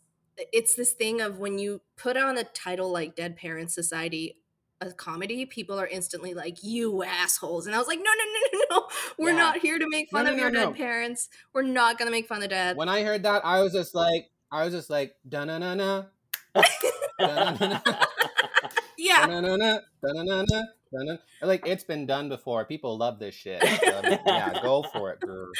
it's 0.52 0.74
this 0.74 0.92
thing 0.92 1.20
of 1.20 1.38
when 1.38 1.58
you 1.58 1.80
put 1.96 2.16
on 2.16 2.38
a 2.38 2.44
title 2.44 2.90
like 2.90 3.16
Dead 3.16 3.36
Parents 3.36 3.74
Society 3.74 4.36
a 4.80 4.92
comedy, 4.92 5.44
people 5.46 5.78
are 5.78 5.86
instantly 5.86 6.34
like, 6.34 6.62
"You 6.62 7.02
assholes!" 7.02 7.66
And 7.66 7.74
I 7.74 7.78
was 7.78 7.86
like, 7.88 7.98
"No, 7.98 8.04
no, 8.04 8.24
no, 8.24 8.40
no, 8.52 8.80
no! 8.80 8.88
We're 9.18 9.30
Yeah. 9.30 9.36
not 9.36 9.58
here 9.58 9.78
to 9.78 9.86
make 9.88 10.10
fun 10.10 10.24
No, 10.24 10.30
of 10.32 10.36
no, 10.36 10.42
your 10.44 10.50
no, 10.50 10.66
dead 10.66 10.76
parents. 10.76 11.28
We're 11.52 11.62
not 11.62 11.98
gonna 11.98 12.10
make 12.10 12.26
fun 12.28 12.42
of 12.42 12.50
dad." 12.50 12.76
when 12.76 12.88
I 12.88 13.02
heard 13.02 13.22
that, 13.24 13.44
I 13.44 13.60
was 13.62 13.72
just 13.72 13.94
like, 13.94 14.30
I 14.50 14.64
was 14.64 14.72
just 14.72 14.90
like, 14.90 15.14
da 15.28 15.44
na 15.44 15.58
na 15.58 15.74
na, 15.74 16.04
yeah, 18.96 19.26
da 19.26 19.40
na 19.40 19.40
na 19.40 19.56
na, 19.56 19.78
da 20.02 20.12
na 20.22 20.22
na 20.22 20.62
na. 20.92 21.16
Like 21.42 21.66
it's 21.66 21.84
been 21.84 22.06
done 22.06 22.28
before. 22.28 22.64
People 22.64 22.96
love 22.98 23.18
this 23.18 23.34
shit. 23.34 23.62
So, 23.62 24.02
yeah, 24.26 24.58
go 24.62 24.82
for 24.82 25.12
it, 25.12 25.20
girl. 25.20 25.50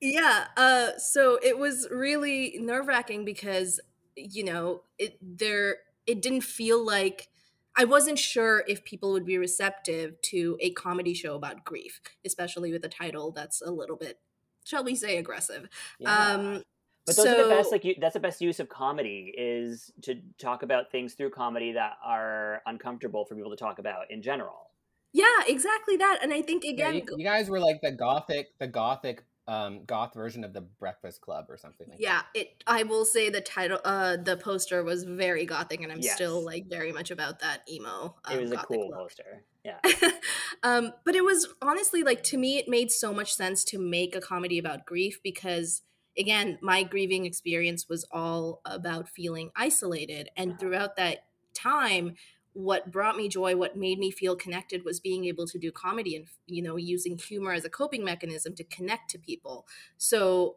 Yeah. 0.00 0.46
Uh, 0.56 0.98
so 0.98 1.38
it 1.42 1.58
was 1.58 1.88
really 1.90 2.56
nerve 2.60 2.86
wracking 2.88 3.24
because 3.24 3.80
you 4.16 4.44
know 4.44 4.82
it 4.98 5.18
there 5.22 5.76
it 6.06 6.20
didn't 6.20 6.42
feel 6.42 6.84
like 6.84 7.28
I 7.76 7.84
wasn't 7.84 8.18
sure 8.18 8.64
if 8.68 8.84
people 8.84 9.12
would 9.12 9.24
be 9.24 9.38
receptive 9.38 10.20
to 10.22 10.56
a 10.60 10.70
comedy 10.72 11.14
show 11.14 11.34
about 11.34 11.64
grief, 11.64 12.00
especially 12.24 12.72
with 12.72 12.84
a 12.84 12.88
title 12.88 13.32
that's 13.32 13.62
a 13.62 13.70
little 13.70 13.96
bit, 13.96 14.18
shall 14.64 14.84
we 14.84 14.94
say, 14.94 15.16
aggressive. 15.18 15.68
Yeah. 15.98 16.34
Um, 16.34 16.62
But 17.06 17.16
those 17.16 17.26
are 17.26 17.42
the 17.42 17.48
best. 17.48 17.72
Like 17.72 17.84
you, 17.84 17.94
that's 18.00 18.14
the 18.14 18.20
best 18.20 18.40
use 18.40 18.60
of 18.60 18.68
comedy 18.68 19.34
is 19.36 19.90
to 20.02 20.20
talk 20.38 20.62
about 20.62 20.90
things 20.92 21.14
through 21.14 21.30
comedy 21.30 21.72
that 21.72 21.94
are 22.04 22.62
uncomfortable 22.66 23.24
for 23.24 23.34
people 23.34 23.50
to 23.50 23.56
talk 23.56 23.78
about 23.78 24.10
in 24.10 24.22
general. 24.22 24.70
yeah, 25.12 25.24
exactly 25.46 25.96
that. 25.96 26.20
And 26.22 26.32
I 26.32 26.42
think 26.42 26.64
Yeah, 26.64 26.70
again, 26.70 26.94
you, 26.94 27.16
you 27.18 27.24
guys 27.24 27.50
were 27.50 27.60
like 27.60 27.80
the 27.82 27.90
gothic, 27.92 28.56
the 28.58 28.66
gothic, 28.68 29.24
um, 29.48 29.84
goth 29.84 30.14
version 30.14 30.44
of 30.44 30.52
the 30.52 30.60
Breakfast 30.60 31.20
Club 31.20 31.46
or 31.48 31.56
something. 31.56 31.88
Like 31.88 32.00
yeah 32.00 32.22
it 32.34 32.62
i 32.66 32.82
will 32.82 33.04
say 33.04 33.30
the 33.30 33.40
title 33.40 33.78
uh 33.84 34.16
the 34.16 34.36
poster 34.36 34.82
was 34.82 35.04
very 35.04 35.44
gothic 35.44 35.80
and 35.80 35.92
i'm 35.92 36.02
still 36.02 36.44
like 36.44 36.66
very 36.68 36.92
much 36.92 37.10
about 37.10 37.40
that 37.40 37.62
emo 37.70 38.14
um, 38.24 38.38
it 38.38 38.40
was 38.40 38.52
a 38.52 38.56
cool 38.58 38.88
look. 38.88 38.98
poster. 38.98 39.44
Yeah. 39.64 39.78
um 40.62 40.92
but 41.04 41.14
it 41.14 41.24
was 41.24 41.48
honestly 41.60 42.02
like 42.02 42.22
to 42.24 42.36
me 42.36 42.58
it 42.58 42.68
made 42.68 42.90
so 42.90 43.12
much 43.12 43.34
sense 43.34 43.64
to 43.64 43.78
make 43.78 44.14
a 44.14 44.20
comedy 44.20 44.58
about 44.58 44.86
grief 44.86 45.20
because 45.22 45.82
again 46.18 46.58
my 46.60 46.82
grieving 46.82 47.24
experience 47.26 47.88
was 47.88 48.04
all 48.10 48.60
about 48.64 49.08
feeling 49.08 49.50
isolated 49.56 50.30
and 50.36 50.58
throughout 50.58 50.96
that 50.96 51.24
time 51.54 52.14
what 52.54 52.90
brought 52.90 53.16
me 53.16 53.28
joy 53.28 53.56
what 53.56 53.76
made 53.76 53.98
me 53.98 54.10
feel 54.10 54.36
connected 54.36 54.84
was 54.84 55.00
being 55.00 55.24
able 55.24 55.46
to 55.46 55.58
do 55.58 55.72
comedy 55.72 56.16
and 56.16 56.26
you 56.46 56.62
know 56.62 56.76
using 56.76 57.16
humor 57.16 57.52
as 57.52 57.64
a 57.64 57.70
coping 57.70 58.04
mechanism 58.04 58.54
to 58.54 58.64
connect 58.64 59.10
to 59.10 59.18
people. 59.18 59.66
So 59.96 60.56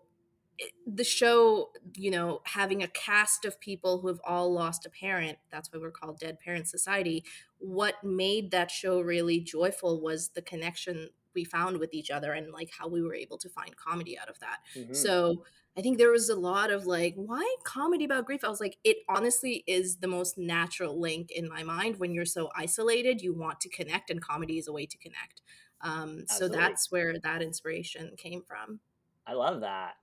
eh, 0.60 0.66
the 0.86 1.04
show 1.04 1.72
you 1.96 2.12
know 2.12 2.42
having 2.44 2.84
a 2.84 2.88
cast 2.88 3.46
of 3.46 3.60
people 3.60 4.00
who 4.00 4.08
have 4.08 4.22
all 4.26 4.52
lost 4.54 4.86
a 4.86 4.90
parent 4.90 5.38
that's 5.52 5.72
why 5.72 5.80
we're 5.80 5.92
called 5.92 6.20
dead 6.20 6.40
parent 6.40 6.68
society 6.68 7.24
what 7.60 8.04
made 8.04 8.52
that 8.52 8.70
show 8.70 9.00
really 9.00 9.40
joyful 9.40 10.02
was 10.02 10.30
the 10.30 10.42
connection 10.42 11.10
we 11.36 11.44
found 11.44 11.78
with 11.78 11.94
each 11.94 12.10
other 12.10 12.34
and 12.34 12.52
like 12.52 12.70
how 12.78 12.88
we 12.88 13.02
were 13.02 13.14
able 13.14 13.38
to 13.38 13.50
find 13.50 13.76
comedy 13.76 14.18
out 14.18 14.30
of 14.30 14.40
that 14.40 14.60
Mhm. 14.76 14.92
so 14.92 15.44
I 15.78 15.82
think 15.82 15.98
there 15.98 16.12
was 16.12 16.30
a 16.30 16.36
lot 16.40 16.72
of 16.72 16.86
like, 16.86 17.16
why 17.16 17.54
comedy 17.66 18.06
about 18.06 18.26
grief? 18.26 18.46
I 18.46 18.48
was 18.48 18.62
like, 18.62 18.78
it 18.86 18.98
honestly 19.10 19.62
is 19.68 19.98
the 19.98 20.08
most 20.08 20.38
natural 20.38 20.98
link 20.98 21.32
in 21.32 21.50
my 21.50 21.64
mind. 21.64 21.98
When 22.00 22.14
you're 22.14 22.24
so 22.26 22.50
isolated, 22.56 23.22
you 23.22 23.34
want 23.34 23.60
to 23.62 23.70
connect, 23.70 24.10
and 24.10 24.22
comedy 24.22 24.58
is 24.58 24.70
a 24.70 24.72
way 24.72 24.86
to 24.86 24.98
connect. 24.98 25.42
Um, 25.82 26.28
so 26.28 26.48
that's 26.48 26.92
where 26.92 27.20
that 27.20 27.42
inspiration 27.42 28.16
came 28.16 28.42
from. 28.42 28.80
I 29.28 29.34
love 29.34 29.62
that. 29.62 29.98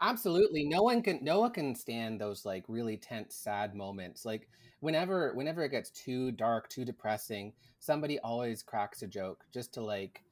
Absolutely. 0.00 0.64
No 0.64 0.82
one 0.82 1.02
can 1.02 1.22
no 1.24 1.40
one 1.40 1.52
can 1.52 1.74
stand 1.74 2.20
those 2.20 2.44
like 2.44 2.64
really 2.68 2.96
tense, 2.96 3.34
sad 3.36 3.74
moments. 3.74 4.24
Like 4.24 4.48
whenever 4.80 5.32
whenever 5.34 5.62
it 5.64 5.70
gets 5.70 5.90
too 5.90 6.32
dark, 6.32 6.68
too 6.68 6.84
depressing, 6.84 7.54
somebody 7.78 8.18
always 8.20 8.62
cracks 8.62 9.02
a 9.02 9.06
joke 9.06 9.46
just 9.52 9.72
to 9.74 9.82
like 9.82 10.24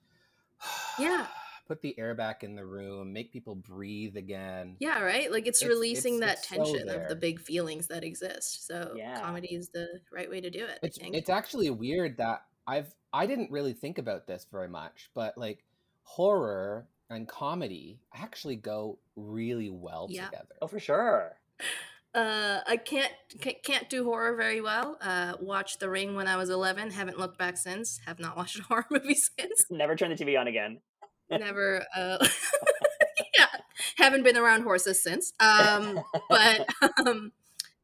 Yeah. 0.98 1.26
put 1.68 1.80
the 1.80 1.96
air 1.98 2.14
back 2.14 2.42
in 2.42 2.54
the 2.56 2.64
room, 2.64 3.12
make 3.12 3.32
people 3.32 3.54
breathe 3.54 4.16
again. 4.16 4.76
Yeah, 4.80 5.00
right. 5.00 5.30
Like 5.30 5.46
it's, 5.46 5.62
It's- 5.62 5.74
releasing 5.74 6.16
it's- 6.16 6.28
that 6.28 6.38
it's 6.38 6.48
so 6.48 6.56
tension 6.74 6.88
of 6.88 7.08
the 7.08 7.14
big 7.16 7.40
feelings 7.40 7.86
that 7.86 8.02
exist. 8.04 8.66
So 8.66 8.94
Yeah. 8.96 9.20
comedy 9.20 9.54
is 9.54 9.68
the 9.68 10.00
right 10.12 10.28
way 10.28 10.40
to 10.40 10.50
do 10.50 10.64
it. 10.64 10.80
It's 10.82 10.98
I 10.98 11.02
think. 11.02 11.14
it's 11.14 11.30
actually 11.30 11.70
weird 11.70 12.16
that 12.18 12.44
I've 12.66 12.94
I 13.12 13.26
didn't 13.26 13.50
really 13.50 13.74
think 13.74 13.98
about 13.98 14.26
this 14.26 14.46
very 14.50 14.68
much, 14.68 15.10
but 15.14 15.36
like 15.38 15.64
horror 16.02 16.88
and 17.10 17.28
comedy 17.28 18.00
actually 18.14 18.56
go 18.56 18.98
really 19.16 19.68
well 19.70 20.06
Yeah. 20.10 20.26
together. 20.26 20.54
Oh, 20.62 20.66
for 20.66 20.80
sure. 20.80 21.36
Uh, 22.14 22.60
I 22.66 22.76
can't 22.76 23.12
can't 23.62 23.88
do 23.88 24.04
horror 24.04 24.36
very 24.36 24.60
well. 24.60 24.98
Uh, 25.00 25.34
watched 25.40 25.80
The 25.80 25.88
Ring 25.88 26.14
when 26.14 26.26
I 26.26 26.36
was 26.36 26.50
eleven. 26.50 26.90
Haven't 26.90 27.18
looked 27.18 27.38
back 27.38 27.56
since. 27.56 28.00
Have 28.06 28.18
not 28.18 28.36
watched 28.36 28.58
a 28.58 28.62
horror 28.68 28.86
movie 28.90 29.14
since. 29.14 29.64
Never 29.70 29.96
turn 29.96 30.10
the 30.10 30.16
TV 30.16 30.38
on 30.38 30.46
again. 30.46 30.80
Never. 31.30 31.84
Uh, 31.96 32.18
yeah, 33.38 33.46
haven't 33.96 34.24
been 34.24 34.36
around 34.36 34.62
horses 34.62 35.02
since. 35.02 35.32
Um, 35.40 36.00
but 36.28 36.66
um, 37.06 37.32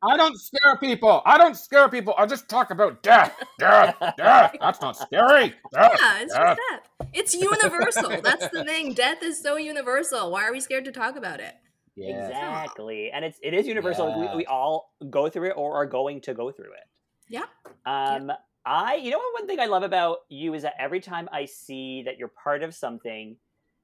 I 0.03 0.19
don't 0.19 0.39
scare 0.39 0.77
people. 0.77 1.23
I 1.25 1.39
don't 1.39 1.57
scare 1.57 1.89
people. 1.89 2.15
I 2.19 2.27
just 2.27 2.51
talk 2.51 2.71
about 2.71 3.03
death. 3.03 3.35
Death. 3.59 3.97
Death. 4.19 4.57
That's 4.61 4.83
not 4.83 4.97
scary. 4.99 5.55
Death. 5.73 5.99
yeah, 5.99 6.21
it's 6.21 6.35
death. 6.35 6.59
just 6.59 6.61
that. 6.71 7.09
It's 7.15 7.35
universal. 7.35 8.21
That's 8.23 8.49
the 8.51 8.63
thing. 8.65 8.93
Death 8.93 9.23
is 9.23 9.43
so 9.43 9.57
universal. 9.57 10.31
Why 10.31 10.45
are 10.45 10.53
we 10.53 10.61
scared 10.61 10.85
to 10.85 10.93
talk 10.93 11.17
about 11.17 11.41
it? 11.41 11.55
Yes. 11.99 12.31
Exactly. 12.31 13.11
And 13.13 13.25
it's 13.25 13.39
it 13.43 13.55
is 13.55 13.67
universal. 13.67 14.19
We, 14.19 14.37
we 14.37 14.47
all 14.47 14.93
go 15.11 15.29
through 15.29 15.49
it 15.49 15.55
or 15.57 15.75
are 15.75 15.87
going 15.87 16.21
to 16.23 16.35
go 16.35 16.51
through 16.51 16.73
it. 16.73 16.89
Yeah. 17.29 17.45
Um 17.87 18.33
I 18.65 18.97
you 18.97 19.11
know 19.11 19.19
what 19.19 19.41
one 19.41 19.47
thing 19.47 19.61
I 19.61 19.67
love 19.67 19.83
about 19.83 20.19
you 20.29 20.55
is 20.55 20.63
that 20.63 20.75
every 20.79 21.01
time 21.01 21.29
I 21.33 21.45
see 21.45 22.03
that 22.05 22.19
you're 22.19 22.29
part 22.43 22.63
of 22.63 22.75
something, 22.75 23.37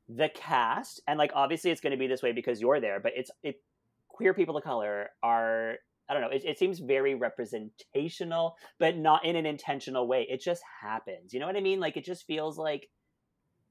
the 0.09 0.29
cast, 0.29 1.01
and 1.09 1.19
like 1.19 1.33
obviously 1.35 1.71
it's 1.71 1.81
gonna 1.81 1.97
be 1.97 2.07
this 2.07 2.23
way 2.23 2.33
because 2.33 2.61
you're 2.61 2.81
there, 2.81 3.01
but 3.01 3.13
it's 3.17 3.31
it 3.43 3.61
queer 4.09 4.35
people 4.35 4.57
of 4.57 4.65
color 4.65 5.11
are 5.23 5.75
I 6.09 6.13
don't 6.13 6.23
know, 6.23 6.29
it, 6.29 6.45
it 6.45 6.59
seems 6.59 6.81
very 6.81 7.15
representational, 7.15 8.57
but 8.79 8.97
not 8.97 9.25
in 9.25 9.37
an 9.37 9.47
intentional 9.47 10.07
way. 10.07 10.27
It 10.29 10.43
just 10.43 10.63
happens. 10.83 11.33
You 11.33 11.41
know 11.41 11.47
what 11.47 11.57
I 11.57 11.61
mean? 11.61 11.81
Like 11.81 11.97
it 11.97 12.05
just 12.05 12.27
feels 12.27 12.59
like 12.59 12.91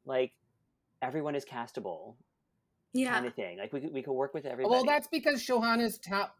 like 0.06 0.34
everyone 1.02 1.36
is 1.36 1.46
castable 1.46 2.16
Yeah. 2.94 3.14
kind 3.14 3.26
of 3.26 3.34
thing. 3.34 3.58
Like 3.58 3.74
we 3.74 3.82
could, 3.82 3.94
we 3.94 4.02
could 4.02 4.14
work 4.14 4.34
with 4.34 4.46
everybody. 4.46 4.72
Well, 4.72 4.86
that's 4.86 5.08
because 5.08 5.42
Shohan 5.42 5.82
is 5.82 5.98
ta- 5.98 6.32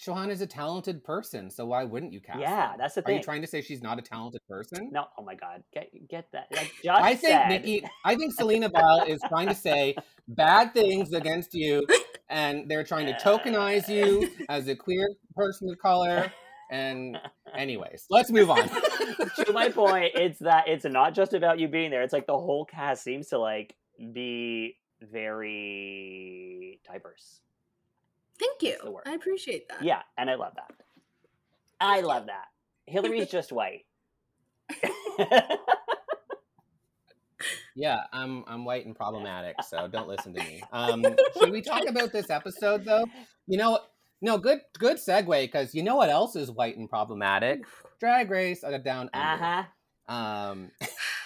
Shohan 0.00 0.30
is 0.30 0.40
a 0.40 0.46
talented 0.46 1.04
person, 1.04 1.50
so 1.50 1.66
why 1.66 1.84
wouldn't 1.84 2.12
you 2.12 2.20
cast? 2.20 2.40
Yeah, 2.40 2.72
her? 2.72 2.78
that's 2.78 2.94
the 2.94 3.02
thing. 3.02 3.14
Are 3.14 3.18
you 3.18 3.22
trying 3.22 3.42
to 3.42 3.46
say 3.46 3.60
she's 3.60 3.82
not 3.82 3.98
a 3.98 4.02
talented 4.02 4.40
person? 4.48 4.88
no. 4.90 5.04
Oh 5.18 5.22
my 5.22 5.34
god, 5.34 5.62
get 5.74 5.90
get 6.08 6.26
that. 6.32 6.46
Like 6.52 6.72
just 6.84 7.02
I 7.02 7.14
think 7.14 7.32
said, 7.32 7.48
Nikki. 7.48 7.84
I 8.04 8.14
think 8.14 8.32
Selena 8.32 8.70
Vyle 8.70 9.02
is 9.02 9.20
trying 9.28 9.48
to 9.48 9.54
say 9.54 9.94
bad 10.26 10.72
things 10.72 11.12
against 11.12 11.52
you, 11.52 11.86
and 12.30 12.70
they're 12.70 12.84
trying 12.84 13.06
to 13.06 13.12
tokenize 13.14 13.88
you 13.88 14.30
as 14.48 14.68
a 14.68 14.74
queer 14.74 15.06
person 15.36 15.68
of 15.68 15.78
color. 15.78 16.32
And, 16.70 17.18
anyways, 17.56 18.06
let's 18.10 18.30
move 18.30 18.48
on. 18.48 18.68
to 18.68 19.52
my 19.52 19.68
point, 19.70 20.12
it's 20.14 20.38
that 20.38 20.68
it's 20.68 20.84
not 20.84 21.14
just 21.14 21.34
about 21.34 21.58
you 21.58 21.68
being 21.68 21.90
there. 21.90 22.02
It's 22.02 22.12
like 22.12 22.28
the 22.28 22.38
whole 22.38 22.64
cast 22.64 23.02
seems 23.02 23.26
to 23.28 23.38
like 23.38 23.74
be 24.12 24.76
very 25.02 26.80
diverse. 26.90 27.40
Thank 28.38 28.62
you. 28.62 28.70
That's 28.72 28.84
the 28.84 28.90
word. 28.90 29.02
I 29.06 29.14
appreciate 29.14 29.68
that. 29.68 29.82
Yeah, 29.82 30.02
and 30.16 30.30
I 30.30 30.34
love 30.34 30.54
that. 30.56 30.70
I 31.80 32.00
love 32.00 32.26
that. 32.26 32.46
Hillary's 32.86 33.30
just 33.30 33.52
white. 33.52 33.84
Yeah, 37.74 38.00
I'm 38.12 38.44
I'm 38.46 38.64
white 38.64 38.84
and 38.84 38.94
problematic, 38.94 39.56
so 39.62 39.88
don't 39.88 40.08
listen 40.08 40.34
to 40.34 40.40
me. 40.40 40.62
Um, 40.72 41.02
should 41.38 41.50
we 41.50 41.62
talk 41.62 41.86
about 41.88 42.12
this 42.12 42.28
episode 42.28 42.84
though? 42.84 43.06
You 43.46 43.58
know, 43.58 43.78
no, 44.20 44.38
good 44.38 44.60
good 44.78 44.98
segue 44.98 45.42
because 45.44 45.74
you 45.74 45.82
know 45.82 45.96
what 45.96 46.10
else 46.10 46.36
is 46.36 46.50
white 46.50 46.76
and 46.76 46.90
problematic? 46.90 47.64
Drag 47.98 48.30
Race 48.30 48.62
uh, 48.64 48.76
Down 48.78 49.08
uh 49.14 49.18
Under. 49.18 49.44
huh. 50.06 50.14
Um, 50.14 50.70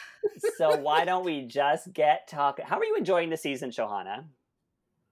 So 0.57 0.77
why 0.77 1.05
don't 1.05 1.25
we 1.25 1.43
just 1.43 1.93
get 1.93 2.29
talking? 2.29 2.65
How 2.65 2.79
are 2.79 2.85
you 2.85 2.97
enjoying 2.97 3.31
the 3.31 3.37
season, 3.37 3.71
Shohana? 3.71 4.25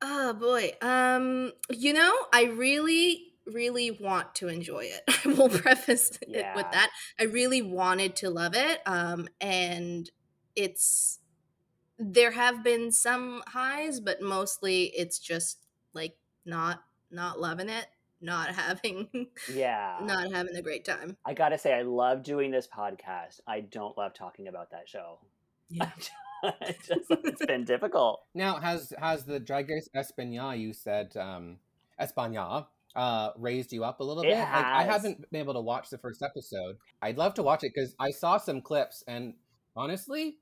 Oh 0.00 0.32
boy. 0.32 0.72
Um, 0.82 1.52
you 1.70 1.92
know, 1.92 2.12
I 2.32 2.44
really 2.44 3.28
really 3.46 3.90
want 3.90 4.36
to 4.36 4.48
enjoy 4.48 4.84
it. 4.84 5.02
I 5.24 5.28
will 5.28 5.48
preface 5.60 6.18
it 6.22 6.46
with 6.54 6.66
that. 6.72 6.90
I 7.18 7.24
really 7.24 7.62
wanted 7.62 8.16
to 8.16 8.30
love 8.30 8.54
it. 8.54 8.80
Um 8.86 9.28
and 9.40 10.10
it's 10.54 11.18
there 11.98 12.32
have 12.32 12.64
been 12.64 12.90
some 12.90 13.42
highs, 13.48 14.00
but 14.00 14.20
mostly 14.20 14.84
it's 14.96 15.18
just 15.18 15.66
like 15.92 16.16
not 16.44 16.82
not 17.10 17.40
loving 17.40 17.68
it, 17.68 17.86
not 18.22 18.48
having 18.54 19.08
Yeah. 19.52 19.98
not 20.02 20.32
having 20.32 20.56
a 20.56 20.62
great 20.62 20.84
time. 20.84 21.16
I 21.26 21.34
gotta 21.34 21.58
say, 21.58 21.74
I 21.74 21.82
love 21.82 22.22
doing 22.22 22.50
this 22.50 22.66
podcast. 22.66 23.40
I 23.46 23.60
don't 23.60 23.96
love 23.98 24.14
talking 24.14 24.48
about 24.48 24.70
that 24.70 24.88
show. 24.88 25.18
Yeah. 25.70 25.90
Just, 26.86 27.06
it's 27.10 27.46
been 27.46 27.64
difficult. 27.74 28.22
now 28.34 28.56
has 28.56 28.92
has 28.98 29.24
the 29.24 29.38
Drag 29.40 29.70
Race 29.70 29.88
España 29.96 30.58
you 30.58 30.72
said 30.72 31.16
um, 31.16 31.58
España 32.00 32.66
uh, 32.96 33.30
raised 33.38 33.72
you 33.72 33.84
up 33.84 34.00
a 34.00 34.04
little 34.04 34.22
It 34.22 34.26
bit? 34.26 34.38
Like, 34.38 34.48
I 34.52 34.82
haven't 34.82 35.30
been 35.30 35.40
able 35.40 35.54
to 35.54 35.60
watch 35.60 35.88
the 35.88 35.98
first 35.98 36.20
episode. 36.22 36.76
I'd 37.00 37.16
love 37.16 37.34
to 37.34 37.42
watch 37.42 37.64
it 37.64 37.72
because 37.74 37.94
I 37.98 38.10
saw 38.10 38.36
some 38.38 38.60
clips 38.60 39.02
and 39.06 39.34
honestly. 39.76 40.36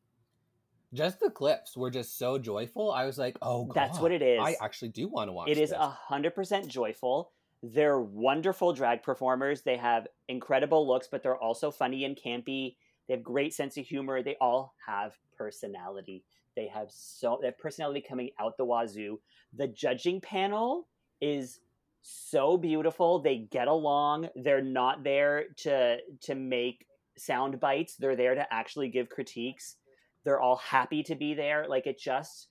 Just 0.93 1.21
the 1.21 1.31
clips 1.31 1.77
were 1.77 1.91
just 1.91 2.19
so 2.19 2.37
joyful. 2.37 2.91
I 2.91 3.05
was 3.07 3.17
like, 3.17 3.37
"Oh, 3.43 3.67
God, 3.67 3.77
That's 3.77 4.01
what 4.01 4.11
it 4.11 4.23
is. 4.23 4.41
I 4.43 4.57
actually 4.61 4.89
do 4.89 5.07
want 5.07 5.29
to 5.29 5.33
watch. 5.33 5.49
It. 5.49 5.57
It 5.57 5.63
is 5.63 5.71
a 5.71 5.89
hundred 5.89 6.35
percent 6.35 6.67
joyful. 6.67 7.31
They're 7.63 8.01
wonderful 8.01 8.73
drag 8.73 9.03
performers. 9.03 9.63
They 9.63 9.77
have 9.77 10.09
incredible 10.29 10.87
looks, 10.87 11.09
but 11.09 11.23
they're 11.23 11.37
also 11.37 11.71
funny 11.71 12.05
and 12.05 12.17
campy. 12.17 12.77
They 13.07 13.15
have 13.15 13.23
great 13.23 13.53
sense 13.53 13.77
of 13.77 13.87
humor. 13.87 14.23
They 14.23 14.37
all 14.41 14.75
have 14.87 15.19
personality. 15.37 16.25
They 16.57 16.69
have 16.69 16.91
so 16.91 17.39
they 17.41 17.49
have 17.49 17.59
personality 17.59 18.01
coming 18.01 18.31
out 18.39 18.57
the 18.57 18.65
wazoo. 18.65 19.21
The 19.53 19.69
judging 19.69 20.21
panel 20.21 20.89
is 21.21 21.61
so 22.03 22.57
beautiful. 22.57 23.19
They 23.21 23.39
get 23.39 23.69
along. 23.69 24.31
They're 24.37 24.63
not 24.63 25.05
there 25.05 25.47
to 25.59 25.99
to 26.23 26.35
make 26.35 26.87
sound 27.19 27.61
bites. 27.61 27.97
They're 27.97 28.17
there 28.17 28.35
to 28.35 28.53
actually 28.53 28.89
give 28.89 29.11
critiques. 29.11 29.77
They're 30.25 30.41
all 30.41 30.57
happy 30.57 31.03
to 31.05 31.15
be 31.15 31.35
there. 31.35 31.67
Like 31.69 31.87
it 31.87 31.99
just 31.99 32.49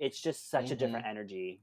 it's 0.00 0.20
just 0.20 0.50
such 0.50 0.70
a 0.70 0.76
Mhm. 0.76 0.78
different 0.78 1.06
energy. 1.06 1.60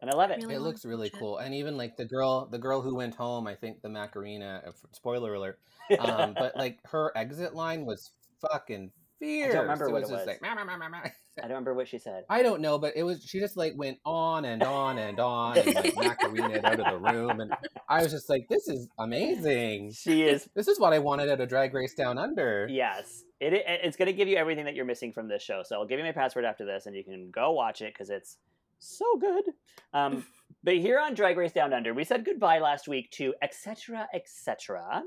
And 0.00 0.10
I 0.10 0.16
love 0.16 0.30
it. 0.30 0.40
Really 0.42 0.54
it 0.54 0.60
looks 0.60 0.84
really 0.84 1.06
watch 1.08 1.14
it. 1.14 1.18
cool 1.18 1.38
and 1.38 1.54
even 1.54 1.76
like 1.76 1.96
the 1.96 2.04
girl 2.04 2.46
the 2.46 2.58
girl 2.58 2.80
who 2.80 2.94
went 2.94 3.14
home 3.14 3.46
i 3.46 3.54
think 3.54 3.82
the 3.82 3.88
macarena 3.88 4.62
spoiler 4.92 5.34
alert 5.34 5.58
um 5.98 6.34
but 6.38 6.56
like 6.64 6.78
her 6.84 7.12
exit 7.16 7.54
line 7.54 7.84
was 7.84 8.12
fucking 8.40 8.90
fierce 9.18 9.50
I 9.50 9.52
don't 9.54 9.62
remember 9.62 9.90
what 9.90 10.02
was 10.02 10.10
it 10.10 10.14
was. 10.14 10.26
like 10.26 10.42
"Meow, 10.42 10.54
meow, 10.54 10.64
meow, 10.64 10.78
meow, 10.78 10.88
meow." 10.90 11.00
I 11.38 11.42
don't 11.42 11.50
remember 11.50 11.74
what 11.74 11.88
she 11.88 11.98
said. 11.98 12.24
i 12.30 12.42
don't 12.42 12.60
know 12.60 12.78
but 12.78 12.96
it 12.96 13.02
was 13.02 13.24
she 13.24 13.40
just 13.40 13.56
like 13.56 13.72
went 13.76 13.98
on 14.04 14.44
and 14.44 14.62
on 14.62 14.98
and 14.98 15.18
on 15.38 15.58
and 15.58 15.74
like 15.74 15.96
macarena 15.96 16.60
out 16.64 16.78
of 16.80 16.86
the 16.86 17.12
room 17.12 17.40
and 17.40 17.52
i 17.88 18.02
was 18.02 18.12
just 18.12 18.28
like 18.28 18.46
this 18.48 18.68
is 18.68 18.86
amazing 18.98 19.92
She 19.92 20.22
is 20.22 20.48
this 20.54 20.68
is 20.68 20.78
what 20.78 20.92
i 20.92 20.98
wanted 21.00 21.28
out 21.28 21.40
of 21.40 21.48
drag 21.48 21.74
race 21.74 21.94
down 21.94 22.18
under 22.18 22.68
yes. 22.70 23.24
It, 23.40 23.52
it 23.52 23.62
it's 23.66 23.96
going 23.96 24.06
to 24.06 24.12
give 24.12 24.26
you 24.26 24.36
everything 24.36 24.64
that 24.64 24.74
you're 24.74 24.84
missing 24.84 25.12
from 25.12 25.28
this 25.28 25.44
show. 25.44 25.62
So 25.64 25.76
I'll 25.76 25.86
give 25.86 26.00
you 26.00 26.04
my 26.04 26.10
password 26.10 26.44
after 26.44 26.64
this, 26.64 26.86
and 26.86 26.96
you 26.96 27.04
can 27.04 27.30
go 27.30 27.52
watch 27.52 27.82
it 27.82 27.94
because 27.94 28.10
it's 28.10 28.36
so 28.78 29.16
good. 29.18 29.44
Um, 29.92 30.24
but 30.64 30.76
here 30.76 30.98
on 30.98 31.14
Drag 31.14 31.36
Race 31.36 31.52
Down 31.52 31.72
Under, 31.72 31.94
we 31.94 32.04
said 32.04 32.24
goodbye 32.24 32.58
last 32.58 32.88
week 32.88 33.10
to 33.12 33.34
Etcetera 33.42 34.08
Etcetera 34.14 35.02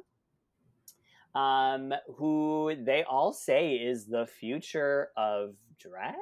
Um, 1.35 1.93
who 2.17 2.75
they 2.85 3.03
all 3.03 3.33
say 3.33 3.75
is 3.75 4.05
the 4.07 4.25
future 4.25 5.09
of 5.15 5.55
drag. 5.79 6.15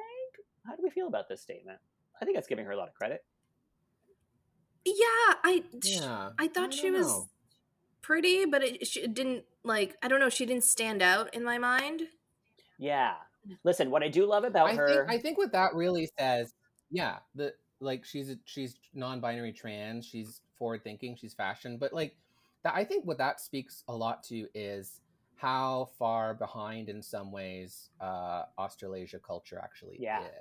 How 0.66 0.76
do 0.76 0.82
we 0.82 0.90
feel 0.90 1.08
about 1.08 1.28
this 1.28 1.40
statement? 1.42 1.78
I 2.20 2.24
think 2.24 2.36
that's 2.36 2.48
giving 2.48 2.64
her 2.66 2.72
a 2.72 2.76
lot 2.76 2.88
of 2.88 2.94
credit. 2.94 3.24
Yeah, 4.84 4.94
I 5.44 5.64
yeah 5.82 6.30
I 6.38 6.48
thought 6.48 6.72
I 6.72 6.76
she 6.76 6.90
was 6.90 7.06
know. 7.06 7.28
pretty, 8.02 8.44
but 8.46 8.62
it, 8.62 8.86
she 8.86 9.06
didn't 9.06 9.44
like 9.62 9.96
I 10.02 10.08
don't 10.08 10.20
know. 10.20 10.28
She 10.30 10.46
didn't 10.46 10.64
stand 10.64 11.02
out 11.02 11.34
in 11.34 11.44
my 11.44 11.58
mind. 11.58 12.02
Yeah. 12.78 13.14
Listen, 13.64 13.90
what 13.90 14.02
I 14.02 14.08
do 14.08 14.26
love 14.26 14.44
about 14.44 14.68
I 14.70 14.74
her. 14.74 14.88
think 14.88 15.10
I 15.10 15.18
think 15.18 15.38
what 15.38 15.52
that 15.52 15.74
really 15.74 16.08
says, 16.18 16.54
yeah, 16.90 17.18
the 17.34 17.54
like 17.80 18.04
she's 18.04 18.30
a, 18.30 18.36
she's 18.44 18.76
non-binary 18.94 19.52
trans, 19.52 20.04
she's 20.06 20.42
forward 20.58 20.84
thinking, 20.84 21.16
she's 21.16 21.32
fashion, 21.34 21.78
but 21.78 21.92
like 21.92 22.16
that 22.62 22.74
I 22.74 22.84
think 22.84 23.06
what 23.06 23.18
that 23.18 23.40
speaks 23.40 23.84
a 23.88 23.94
lot 23.96 24.22
to 24.24 24.46
is 24.54 25.00
how 25.36 25.88
far 25.98 26.34
behind 26.34 26.88
in 26.90 27.00
some 27.02 27.32
ways 27.32 27.88
uh 28.00 28.44
Australasia 28.58 29.18
culture 29.18 29.58
actually 29.62 29.96
Yeah. 29.98 30.20
is. 30.24 30.32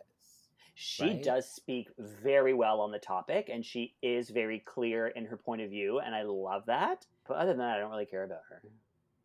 She 0.76 1.04
right? 1.04 1.24
does 1.24 1.50
speak 1.50 1.90
very 1.98 2.54
well 2.54 2.80
on 2.80 2.92
the 2.92 3.00
topic, 3.00 3.50
and 3.52 3.66
she 3.66 3.96
is 4.02 4.30
very 4.30 4.60
clear 4.60 5.08
in 5.08 5.26
her 5.26 5.36
point 5.36 5.62
of 5.62 5.70
view, 5.70 6.00
and 6.00 6.16
I 6.16 6.22
love 6.24 6.66
that. 6.68 7.06
But 7.28 7.36
other 7.36 7.50
than 7.52 7.58
that, 7.60 7.76
I 7.76 7.80
don't 7.80 7.92
really 7.92 8.06
care 8.06 8.24
about 8.24 8.44
her. 8.50 8.62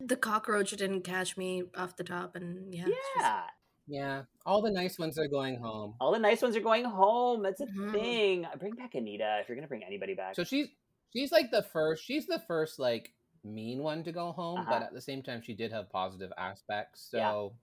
The 0.01 0.17
cockroach 0.17 0.71
didn't 0.71 1.03
catch 1.05 1.37
me 1.37 1.63
off 1.77 1.95
the 1.95 2.03
top, 2.03 2.35
and 2.35 2.73
yeah, 2.73 2.87
it's 2.87 2.95
just- 3.15 3.21
Yeah, 3.21 3.43
Yeah, 3.87 4.23
all 4.45 4.61
the 4.61 4.71
nice 4.71 4.97
ones 4.97 5.19
are 5.19 5.27
going 5.27 5.57
home. 5.57 5.95
all 5.99 6.11
the 6.11 6.19
nice 6.19 6.41
ones 6.41 6.55
are 6.55 6.61
going 6.61 6.85
home. 6.85 7.43
That's 7.43 7.61
a 7.61 7.65
Mhm. 7.67 7.91
thing. 7.91 8.47
Bring 8.57 8.73
back 8.75 8.95
Anita 8.95 9.39
if 9.41 9.47
you're 9.49 9.55
gonna 9.55 9.67
bring 9.67 9.83
anybody 9.83 10.15
back. 10.15 10.35
So 10.35 10.43
she's 10.43 10.67
she's 11.13 11.31
like 11.31 11.51
the 11.51 11.61
first 11.63 12.03
she's 12.03 12.25
the 12.25 12.39
first 12.47 12.79
like 12.79 13.13
mean 13.43 13.83
one 13.83 14.03
to 14.03 14.11
go 14.11 14.31
home, 14.31 14.65
but 14.65 14.73
Uh-huh. 14.73 14.85
at 14.85 14.93
the 14.93 15.01
same 15.01 15.21
time 15.21 15.41
she 15.41 15.53
did 15.53 15.71
have 15.71 15.89
positive 15.89 16.33
aspects. 16.37 17.11
Yeah. 17.13 17.31
So 17.31 17.55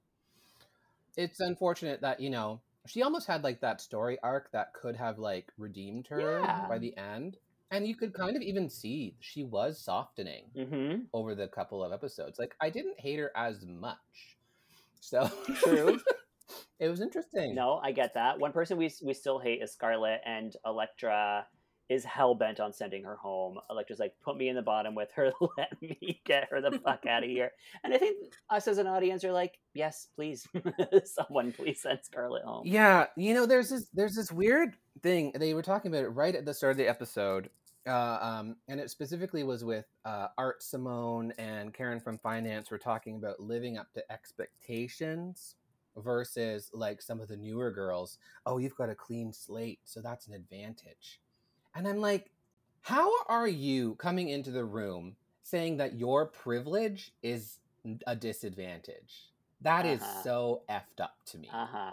it's 1.17 1.41
unfortunate 1.41 2.01
that, 2.03 2.21
you 2.21 2.31
know, 2.31 2.61
she 2.87 3.03
almost 3.03 3.27
had 3.27 3.43
like 3.43 3.61
that 3.61 3.81
story 3.81 4.19
arc 4.23 4.51
that 4.53 4.73
could 4.75 4.97
have 4.97 5.19
like 5.19 5.53
redeemed 5.59 6.07
her 6.09 6.41
Yeah. 6.41 6.67
by 6.69 6.79
the 6.79 6.97
end. 6.97 7.37
And 7.71 7.87
you 7.87 7.97
could 7.97 8.13
kind 8.15 8.37
of 8.37 8.43
even 8.43 8.69
see 8.69 9.17
she 9.21 9.45
was 9.45 9.79
softening 9.79 10.51
mm-hmm. 10.55 11.05
over 11.13 11.35
the 11.35 11.49
couple 11.49 11.83
of 11.83 11.93
episodes. 11.93 12.39
Like 12.39 12.55
I 12.61 12.71
didn't 12.71 13.01
hate 13.01 13.19
her 13.19 13.33
as 13.37 13.65
much. 13.67 14.39
So 15.03 15.29
True. 15.57 15.99
it 16.79 16.89
was 16.89 17.01
interesting. 17.01 17.57
No, 17.57 17.81
I 17.83 17.91
get 17.91 18.15
that. 18.15 18.39
One 18.39 18.53
person 18.53 18.79
we 18.79 18.91
we 19.03 19.15
still 19.15 19.41
hate 19.41 19.61
is 19.61 19.73
Scarlet, 19.73 20.21
and 20.25 20.55
Elektra 20.65 21.45
is 21.89 22.05
hell 22.05 22.37
bent 22.37 22.61
on 22.61 22.73
sending 22.73 23.03
her 23.03 23.17
home. 23.17 23.59
Elektra's 23.69 23.99
like, 23.99 24.15
put 24.25 24.37
me 24.37 24.49
in 24.49 24.55
the 24.55 24.63
bottom 24.63 24.95
with 24.95 25.11
her. 25.15 25.33
Let 25.59 25.83
me 25.83 26.23
get 26.25 26.49
her 26.51 26.61
the 26.61 26.79
fuck 26.79 27.05
out 27.05 27.25
of 27.25 27.29
here. 27.29 27.51
And 27.85 27.93
I 27.93 27.99
think 27.99 28.17
us 28.49 28.69
as 28.69 28.79
an 28.79 28.87
audience 28.87 29.25
are 29.25 29.33
like, 29.33 29.59
yes, 29.75 30.07
please, 30.15 30.47
someone 31.05 31.53
please 31.53 31.83
send 31.83 31.99
Scarlet 32.03 32.45
home. 32.45 32.63
Yeah, 32.65 33.07
you 33.17 33.35
know, 33.35 33.45
there's 33.45 33.71
this 33.71 33.89
there's 33.93 34.15
this 34.15 34.31
weird 34.31 34.77
thing 35.03 35.33
they 35.35 35.53
were 35.53 35.63
talking 35.63 35.93
about 35.93 36.05
it 36.05 36.11
right 36.11 36.35
at 36.35 36.45
the 36.45 36.55
start 36.55 36.73
of 36.73 36.77
the 36.77 36.89
episode, 36.89 37.51
uh, 37.87 38.19
um, 38.21 38.57
and 38.69 38.81
it 38.81 38.91
specifically 38.91 39.43
was 39.43 39.65
with 39.65 39.87
uh, 40.05 40.29
Art 40.39 40.63
Simone 40.63 41.33
and 41.39 41.73
Karen 41.75 42.01
from 42.01 42.19
Finance. 42.19 42.71
Were 42.71 42.79
talking 42.79 43.17
about 43.17 43.41
living 43.41 43.79
up 43.79 43.93
to 43.95 44.13
expectations 44.13 45.57
versus 45.97 46.71
like 46.73 47.03
some 47.03 47.21
of 47.21 47.29
the 47.29 47.37
newer 47.37 47.71
girls. 47.71 48.19
Oh, 48.47 48.59
you've 48.59 48.77
got 48.77 48.91
a 48.91 48.95
clean 48.95 49.33
slate, 49.33 49.81
so 49.85 50.01
that's 50.01 50.27
an 50.27 50.35
advantage. 50.35 51.21
And 51.75 51.87
I'm 51.89 51.99
like, 52.01 52.31
how 52.83 53.11
are 53.29 53.49
you 53.49 53.95
coming 53.97 54.29
into 54.29 54.51
the 54.51 54.65
room 54.65 55.17
saying 55.43 55.77
that 55.79 55.95
your 55.99 56.27
privilege 56.27 57.13
is 57.23 57.59
a 58.07 58.17
disadvantage? 58.17 59.31
That 59.61 59.87
is 59.87 60.03
Uh-huh. 60.03 60.23
so 60.23 60.63
effed 60.71 61.01
up 61.03 61.17
to 61.27 61.39
me 61.39 61.51
Uh 61.53 61.67
huh. 61.67 61.93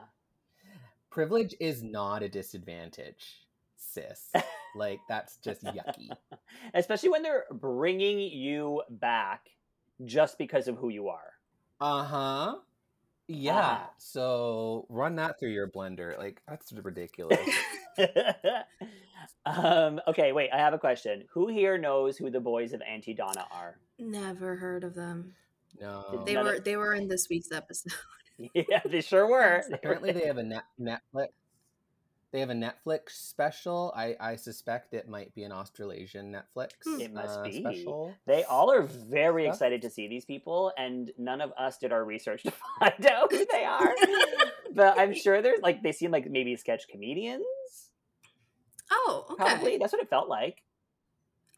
privilege 1.10 1.56
is 1.60 1.84
not 1.84 2.23
a 2.23 2.30
disadvantage 2.30 3.47
sis 3.79 4.29
like 4.75 4.99
that's 5.09 5.37
just 5.37 5.63
yucky 5.63 6.09
Especially 6.73 7.09
when 7.09 7.23
they're 7.23 7.45
bringing 7.51 8.19
you 8.19 8.83
back 8.89 9.47
just 10.05 10.37
because 10.37 10.67
of 10.67 10.77
who 10.77 10.89
you 10.89 11.07
are. 11.09 11.33
uh-huh 11.81 12.55
yeah 13.27 13.57
Uh-huh. 13.59 13.85
so 13.97 14.85
run 14.89 15.15
that 15.15 15.39
through 15.39 15.49
your 15.51 15.67
blender 15.67 16.17
like 16.17 16.41
that's 16.47 16.71
ridiculous 16.73 17.39
um, 19.45 19.99
okay, 20.07 20.31
wait. 20.31 20.49
I 20.53 20.57
have 20.57 20.73
a 20.73 20.77
question. 20.79 21.23
Who 21.33 21.47
here 21.47 21.77
knows 21.77 22.17
who 22.17 22.29
the 22.29 22.39
boys 22.39 22.73
of 22.73 22.81
Aunty 22.81 23.13
Donna 23.13 23.45
are? 23.51 23.77
never 23.97 24.55
heard 24.55 24.83
of 24.85 24.95
them. 24.95 25.33
no 25.81 26.23
They 26.25 26.33
None 26.35 26.47
of- 26.47 26.53
were 26.53 26.59
they 26.59 26.77
were 26.77 26.93
in 26.95 27.07
this 27.07 27.27
week's 27.29 27.51
episode. 27.51 27.93
yeah, 28.53 28.79
they 28.85 29.01
sure 29.01 29.27
were. 29.29 29.61
apparently 29.73 30.11
they 30.13 30.25
have 30.27 30.37
a 30.37 30.43
net 30.43 30.63
netflix 30.79 31.27
they 32.31 32.39
have 32.39 32.49
a 32.49 32.53
netflix 32.53 33.09
special 33.11 33.91
i 33.95 34.15
i 34.19 34.35
suspect 34.35 34.93
it 34.93 35.07
might 35.09 35.33
be 35.35 35.43
an 35.43 35.51
australasian 35.51 36.31
netflix 36.31 36.71
Hmm. 36.85 37.01
It 37.01 37.13
must 37.13 37.39
uh, 37.39 37.43
be. 37.43 37.59
special 37.59 38.13
They 38.27 38.43
all 38.43 38.71
are 38.71 38.83
very 38.83 39.45
Stuff. 39.45 39.55
excited 39.55 39.81
to 39.83 39.89
see 39.89 40.07
these 40.07 40.25
people, 40.25 40.71
and 40.77 41.11
none 41.17 41.41
of 41.41 41.51
us 41.57 41.77
did 41.77 41.91
our 41.91 42.03
research 42.05 42.43
to 42.47 42.51
find 42.79 43.05
out 43.05 43.31
who 43.31 43.45
they 43.51 43.63
are. 43.65 43.93
but 44.73 44.97
I'm 44.99 45.13
sure 45.13 45.41
there's 45.41 45.61
like 45.61 45.81
they 45.83 45.91
seem 45.91 46.11
like 46.11 46.29
maybe 46.29 46.55
sketch 46.55 46.87
comedians. 46.89 47.45
Oh, 48.91 49.25
okay. 49.31 49.43
Probably 49.43 49.77
that's 49.77 49.93
what 49.93 50.01
it 50.01 50.09
felt 50.09 50.29
like. 50.29 50.63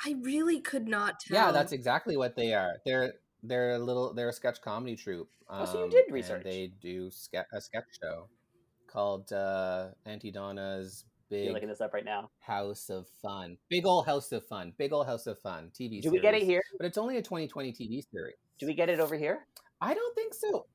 I 0.05 0.15
really 0.21 0.59
could 0.59 0.87
not 0.87 1.19
tell. 1.19 1.35
yeah 1.37 1.51
that's 1.51 1.71
exactly 1.73 2.17
what 2.17 2.35
they 2.35 2.53
are 2.53 2.73
they're 2.85 3.13
they're 3.43 3.71
a 3.71 3.79
little 3.79 4.13
they're 4.13 4.29
a 4.29 4.33
sketch 4.33 4.61
comedy 4.61 4.95
troupe 4.95 5.29
Oh, 5.49 5.65
so 5.65 5.79
you 5.79 5.83
um, 5.85 5.89
did 5.89 6.05
and 6.05 6.13
research. 6.13 6.43
they 6.43 6.71
do 6.81 7.11
ske- 7.11 7.45
a 7.53 7.59
sketch 7.61 7.83
show 8.01 8.27
called 8.91 9.31
uh 9.31 9.87
Aunty 10.05 10.31
Donna's 10.31 11.05
You're 11.29 11.45
big 11.45 11.53
looking 11.53 11.69
this 11.69 11.81
up 11.81 11.93
right 11.93 12.03
now. 12.05 12.29
house 12.39 12.89
of 12.89 13.07
fun 13.21 13.57
big 13.69 13.85
old 13.85 14.05
house 14.05 14.31
of 14.31 14.45
fun 14.45 14.73
big 14.77 14.91
old 14.93 15.05
house 15.07 15.27
of 15.27 15.39
fun 15.39 15.71
tv 15.73 16.01
Do 16.01 16.11
we 16.11 16.19
get 16.19 16.33
it 16.33 16.43
here? 16.43 16.61
but 16.77 16.85
it's 16.85 16.97
only 16.97 17.17
a 17.17 17.21
2020 17.21 17.71
tv 17.71 18.03
series 18.11 18.35
Do 18.59 18.67
we 18.67 18.73
get 18.73 18.89
it 18.89 18.99
over 18.99 19.15
here? 19.15 19.45
i 19.79 19.93
don't 19.93 20.15
think 20.15 20.33
so 20.33 20.65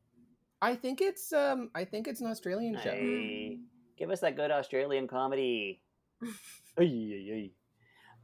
i 0.62 0.74
think 0.74 1.00
it's 1.00 1.32
um 1.32 1.70
i 1.74 1.84
think 1.84 2.08
it's 2.08 2.20
an 2.20 2.26
australian 2.28 2.76
show 2.82 2.94
give 3.98 4.10
us 4.10 4.20
that 4.20 4.36
good 4.36 4.50
Australian 4.50 5.06
comedy. 5.08 5.80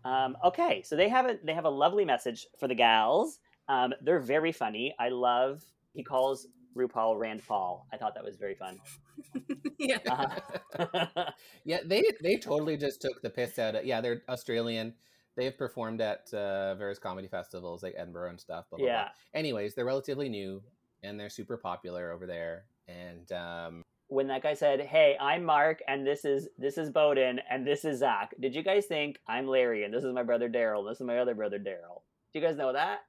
Um, 0.05 0.37
okay, 0.45 0.83
so 0.83 0.97
they 0.97 1.09
have 1.09 1.27
a 1.27 1.39
they 1.45 1.55
have 1.55 1.65
a 1.65 1.71
lovely 1.71 2.05
message 2.05 2.47
for 2.59 2.67
the 2.69 2.75
gals. 2.75 3.39
Um, 3.69 3.95
they're 4.03 4.19
very 4.21 4.53
funny. 4.53 4.95
I 4.99 5.09
love. 5.11 5.63
He 5.95 6.03
calls 6.03 6.47
RuPaul 6.77 7.19
Rand 7.19 7.43
Paul. 7.47 7.87
I 7.93 7.97
thought 7.97 8.15
that 8.15 8.25
was 8.25 8.37
very 8.37 8.55
fun. 8.55 8.79
yeah. 9.79 9.99
Uh-huh. 10.09 11.31
yeah 11.65 11.79
they 11.85 12.03
they 12.23 12.37
totally 12.37 12.77
just 12.77 13.01
took 13.01 13.21
the 13.23 13.31
piss 13.31 13.59
out 13.59 13.75
of 13.75 13.85
yeah 13.85 14.01
they're 14.01 14.23
australian 14.29 14.95
they've 15.37 15.57
performed 15.57 16.01
at 16.01 16.33
uh, 16.33 16.75
various 16.75 16.99
comedy 16.99 17.29
festivals 17.29 17.83
like 17.83 17.95
edinburgh 17.97 18.31
and 18.31 18.41
stuff 18.41 18.65
blah, 18.71 18.79
blah, 18.79 18.87
blah. 18.87 18.95
yeah, 18.95 19.09
anyways 19.35 19.75
they're 19.75 19.85
relatively 19.85 20.29
new 20.29 20.63
and 21.03 21.21
they're 21.21 21.31
super 21.31 21.57
popular 21.57 22.11
over 22.11 22.27
there 22.27 22.65
and 22.89 23.31
um 23.33 23.83
when 24.09 24.27
that 24.27 24.43
guy 24.43 24.53
said, 24.53 24.83
"Hey, 24.83 25.17
I'm 25.19 25.43
Mark, 25.43 25.81
and 25.89 26.07
this 26.07 26.27
is 26.27 26.47
this 26.59 26.77
is 26.77 26.91
Broden, 26.91 27.39
and 27.49 27.67
this 27.67 27.83
is 27.85 28.01
Zach," 28.01 28.35
did 28.41 28.55
you 28.55 28.63
guys 28.63 28.85
think 28.85 29.19
I'm 29.27 29.47
Larry, 29.47 29.85
and 29.85 29.95
this 29.95 30.05
is 30.05 30.13
my 30.13 30.23
brother 30.23 30.51
Daryl, 30.51 30.87
this 30.87 31.01
is 31.01 31.07
my 31.07 31.19
other 31.19 31.35
brother 31.35 31.59
Daryl? 31.59 32.03
Do 32.33 32.39
you 32.39 32.47
guys 32.47 32.57
know 32.57 32.75
that? 32.75 33.01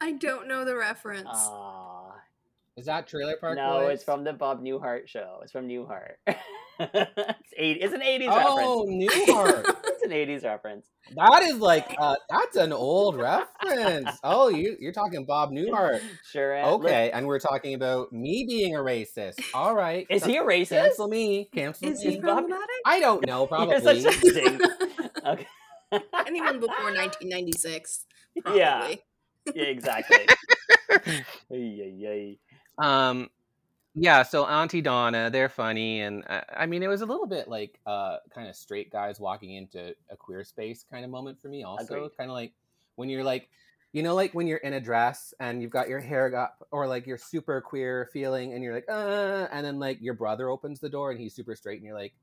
I 0.00 0.12
don't 0.12 0.48
know 0.48 0.64
the 0.64 0.76
reference. 0.76 1.28
Aw. 1.30 2.09
Is 2.80 2.86
that 2.86 3.06
Trailer 3.06 3.36
Park 3.38 3.58
no, 3.58 3.80
Boys? 3.80 3.96
it's 3.96 4.04
from 4.04 4.24
the 4.24 4.32
Bob 4.32 4.62
Newhart 4.62 5.06
show. 5.06 5.40
It's 5.42 5.52
from 5.52 5.68
Newhart. 5.68 6.14
it's 6.26 7.52
eight. 7.58 7.76
It's 7.82 7.92
an 7.92 8.00
eighties 8.00 8.30
Oh, 8.32 8.86
reference. 8.86 9.14
Newhart. 9.14 9.76
it's 9.84 10.02
an 10.02 10.12
eighties 10.12 10.44
reference. 10.44 10.86
that 11.14 11.42
is 11.42 11.58
like 11.58 11.94
uh, 11.98 12.16
that's 12.30 12.56
an 12.56 12.72
old 12.72 13.16
reference. 13.16 14.18
Oh, 14.24 14.48
you 14.48 14.78
you're 14.80 14.94
talking 14.94 15.26
Bob 15.26 15.50
Newhart. 15.50 16.00
Sure. 16.32 16.54
am. 16.56 16.70
Look, 16.70 16.84
Okay, 16.86 17.10
and 17.10 17.26
we're 17.26 17.38
talking 17.38 17.74
about 17.74 18.14
me 18.14 18.46
being 18.48 18.74
a 18.74 18.78
racist. 18.78 19.34
All 19.52 19.74
right. 19.74 20.06
Is 20.08 20.24
he 20.24 20.38
a 20.38 20.42
racist? 20.42 20.68
Cancel 20.70 21.08
me. 21.08 21.50
Cancel 21.52 21.86
Is 21.86 22.02
me. 22.02 22.12
Is 22.12 22.16
Bob- 22.16 22.22
problematic? 22.46 22.76
I 22.86 22.98
don't 22.98 23.26
know. 23.26 23.46
Probably. 23.46 23.74
You're 23.74 24.10
such 24.10 24.24
a 24.24 24.32
ding. 24.32 24.60
Okay. 25.26 25.46
Anyone 26.26 26.60
before 26.60 26.94
1996. 26.94 28.06
Yeah. 28.54 28.78
Probably. 28.78 29.02
yeah, 29.54 29.64
exactly. 29.64 30.26
Ay, 30.90 31.24
ay, 31.52 32.06
ay. 32.08 32.38
Um, 32.78 33.28
yeah. 33.94 34.22
So 34.22 34.46
Aunty 34.46 34.80
Donna, 34.80 35.30
they're 35.30 35.48
funny, 35.48 36.00
and 36.00 36.24
uh, 36.28 36.42
I 36.56 36.66
mean, 36.66 36.82
it 36.82 36.88
was 36.88 37.00
a 37.00 37.06
little 37.06 37.26
bit 37.26 37.48
like 37.48 37.80
uh, 37.86 38.16
kind 38.34 38.48
of 38.48 38.54
straight 38.54 38.90
guys 38.90 39.18
walking 39.18 39.54
into 39.54 39.94
a 40.10 40.16
queer 40.16 40.44
space 40.44 40.84
kind 40.90 41.04
of 41.04 41.10
moment 41.10 41.40
for 41.40 41.48
me. 41.48 41.64
Also, 41.64 42.08
kind 42.16 42.30
of 42.30 42.34
like 42.34 42.52
when 42.94 43.08
you're 43.08 43.24
like, 43.24 43.48
you 43.92 44.02
know, 44.02 44.14
like 44.14 44.32
when 44.32 44.46
you're 44.46 44.58
in 44.58 44.74
a 44.74 44.80
dress 44.80 45.34
and 45.40 45.60
you've 45.60 45.72
got 45.72 45.88
your 45.88 46.00
hair 46.00 46.34
up, 46.36 46.66
or 46.70 46.86
like 46.86 47.06
you're 47.06 47.18
super 47.18 47.60
queer 47.60 48.08
feeling, 48.12 48.54
and 48.54 48.62
you're 48.62 48.74
like, 48.74 48.88
uh, 48.88 49.48
and 49.50 49.66
then 49.66 49.78
like 49.80 50.00
your 50.00 50.14
brother 50.14 50.48
opens 50.48 50.78
the 50.78 50.88
door 50.88 51.10
and 51.10 51.20
he's 51.20 51.34
super 51.34 51.56
straight, 51.56 51.78
and 51.78 51.84
you're 51.84 51.98
like, 51.98 52.14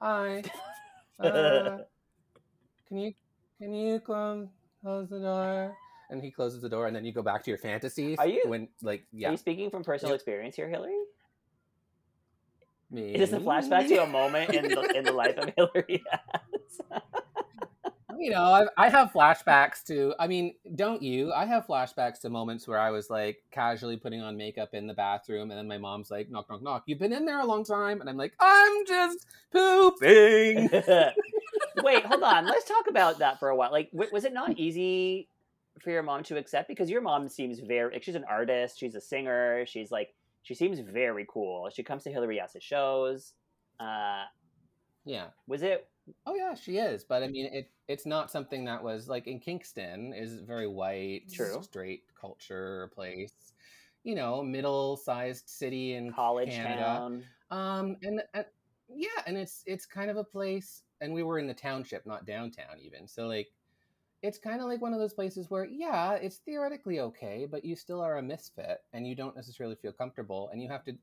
hi, 0.00 0.42
uh, 1.18 1.78
can 2.88 2.98
you 2.98 3.14
can 3.58 3.74
you 3.74 3.98
come 4.00 4.48
close 4.80 5.08
the 5.10 5.18
door? 5.18 5.76
And 6.10 6.22
he 6.22 6.30
closes 6.30 6.60
the 6.60 6.68
door, 6.68 6.86
and 6.88 6.94
then 6.96 7.04
you 7.04 7.12
go 7.12 7.22
back 7.22 7.42
to 7.44 7.50
your 7.50 7.58
fantasies. 7.58 8.18
Are 8.18 8.26
you- 8.26 8.42
when 8.46 8.68
like 8.82 9.06
Are 9.24 9.30
you 9.30 9.36
speaking 9.36 9.70
from 9.70 9.84
personal 9.84 10.14
experience 10.14 10.56
here, 10.56 10.68
Hillary? 10.68 10.98
me? 12.90 13.14
Is 13.14 13.30
this 13.30 13.40
a 13.40 13.42
flashback 13.44 13.86
to 13.88 14.02
a 14.02 14.06
moment 14.06 14.50
in 14.52 14.64
the 14.68 14.96
in 14.96 15.04
the 15.04 15.12
life 15.12 15.36
of 15.38 15.52
Hillary? 15.56 16.02
Yes. 16.12 16.80
you 18.18 18.30
know, 18.30 18.42
I, 18.42 18.66
I 18.76 18.88
have 18.88 19.12
flashbacks 19.12 19.84
to. 19.84 20.12
I 20.18 20.26
mean, 20.26 20.54
don't 20.74 21.00
you? 21.00 21.32
I 21.32 21.46
have 21.46 21.66
flashbacks 21.66 22.20
to 22.22 22.30
moments 22.30 22.66
where 22.66 22.78
I 22.78 22.90
was 22.90 23.08
like 23.08 23.42
casually 23.52 23.96
putting 23.96 24.20
on 24.20 24.36
makeup 24.36 24.70
in 24.74 24.86
the 24.88 24.94
bathroom, 24.94 25.50
and 25.50 25.58
then 25.58 25.68
my 25.68 25.78
mom's 25.78 26.10
like, 26.10 26.28
"Knock, 26.30 26.50
knock, 26.50 26.62
knock! 26.62 26.82
You've 26.86 26.98
been 26.98 27.12
in 27.12 27.24
there 27.24 27.40
a 27.40 27.46
long 27.46 27.64
time," 27.64 28.00
and 28.00 28.10
I'm 28.10 28.16
like, 28.16 28.32
"I'm 28.40 28.84
just 28.86 29.26
pooping." 29.52 30.68
Wait, 31.84 32.04
hold 32.04 32.22
on. 32.22 32.44
Let's 32.46 32.64
talk 32.66 32.88
about 32.88 33.18
that 33.20 33.38
for 33.38 33.48
a 33.50 33.56
while. 33.56 33.70
Like, 33.70 33.90
w- 33.92 34.10
was 34.12 34.24
it 34.24 34.32
not 34.32 34.58
easy 34.58 35.28
for 35.82 35.90
your 35.90 36.02
mom 36.02 36.22
to 36.24 36.36
accept? 36.36 36.68
Because 36.68 36.90
your 36.90 37.00
mom 37.00 37.28
seems 37.28 37.60
very. 37.60 37.98
She's 38.00 38.14
an 38.14 38.24
artist. 38.28 38.78
She's 38.78 38.94
a 38.94 39.00
singer. 39.00 39.64
She's 39.66 39.90
like. 39.90 40.14
She 40.42 40.54
seems 40.54 40.80
very 40.80 41.26
cool. 41.28 41.68
She 41.70 41.82
comes 41.82 42.02
to 42.04 42.10
Hillary 42.10 42.36
Yas's 42.36 42.62
shows. 42.62 43.34
Uh, 43.78 44.22
yeah. 45.04 45.26
was 45.46 45.62
it? 45.62 45.86
Oh 46.26 46.34
yeah, 46.34 46.54
she 46.54 46.78
is. 46.78 47.04
But 47.04 47.22
I 47.22 47.28
mean, 47.28 47.46
it 47.52 47.70
it's 47.88 48.06
not 48.06 48.30
something 48.30 48.64
that 48.64 48.82
was 48.82 49.08
like 49.08 49.26
in 49.26 49.40
Kingston 49.40 50.12
is 50.14 50.40
very 50.40 50.66
white, 50.66 51.22
True. 51.32 51.62
straight 51.62 52.04
culture 52.18 52.90
place. 52.94 53.32
You 54.02 54.14
know, 54.14 54.42
middle-sized 54.42 55.48
city 55.48 55.94
in 55.94 56.12
College 56.12 56.50
Canada. 56.50 56.82
town. 56.82 57.24
Um, 57.50 57.96
and, 58.02 58.22
and 58.32 58.44
yeah, 58.88 59.08
and 59.26 59.36
it's 59.36 59.62
it's 59.66 59.84
kind 59.84 60.10
of 60.10 60.16
a 60.16 60.24
place, 60.24 60.82
and 61.00 61.12
we 61.12 61.22
were 61.22 61.38
in 61.38 61.46
the 61.46 61.54
township, 61.54 62.06
not 62.06 62.24
downtown 62.24 62.78
even. 62.80 63.06
So 63.06 63.26
like, 63.26 63.48
it's 64.22 64.38
kind 64.38 64.60
of 64.60 64.68
like 64.68 64.80
one 64.80 64.92
of 64.92 65.00
those 65.00 65.14
places 65.14 65.50
where 65.50 65.64
yeah, 65.64 66.14
it's 66.14 66.38
theoretically 66.38 67.00
okay, 67.00 67.46
but 67.46 67.64
you 67.64 67.76
still 67.76 68.00
are 68.00 68.18
a 68.18 68.22
misfit, 68.22 68.78
and 68.92 69.06
you 69.06 69.14
don't 69.14 69.36
necessarily 69.36 69.76
feel 69.76 69.92
comfortable, 69.92 70.48
and 70.50 70.62
you 70.62 70.68
have 70.68 70.84
to. 70.84 70.96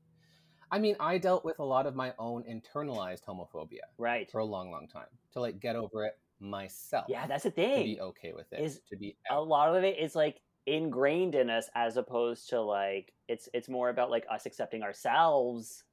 I 0.70 0.78
mean, 0.78 0.96
I 1.00 1.18
dealt 1.18 1.44
with 1.44 1.58
a 1.60 1.64
lot 1.64 1.86
of 1.86 1.94
my 1.94 2.14
own 2.18 2.44
internalized 2.44 3.24
homophobia 3.24 3.88
Right. 3.98 4.30
for 4.30 4.38
a 4.38 4.44
long, 4.44 4.70
long 4.70 4.86
time 4.86 5.08
to 5.32 5.40
like 5.40 5.60
get 5.60 5.76
over 5.76 6.04
it 6.04 6.18
myself. 6.40 7.06
Yeah, 7.08 7.26
that's 7.26 7.44
the 7.44 7.50
to 7.50 7.84
be 7.84 8.00
okay 8.00 8.32
with 8.34 8.52
it. 8.52 8.60
Is 8.62 8.80
to 8.90 8.96
be 8.96 9.16
a 9.30 9.40
lot 9.40 9.74
of 9.74 9.82
it 9.84 9.98
is 9.98 10.14
like 10.14 10.42
ingrained 10.66 11.34
in 11.34 11.48
us 11.48 11.70
as 11.74 11.96
opposed 11.96 12.50
to 12.50 12.60
like 12.60 13.14
it's 13.28 13.48
it's 13.54 13.68
more 13.68 13.88
about 13.88 14.10
like 14.10 14.26
us 14.30 14.44
accepting 14.44 14.82
ourselves 14.82 15.84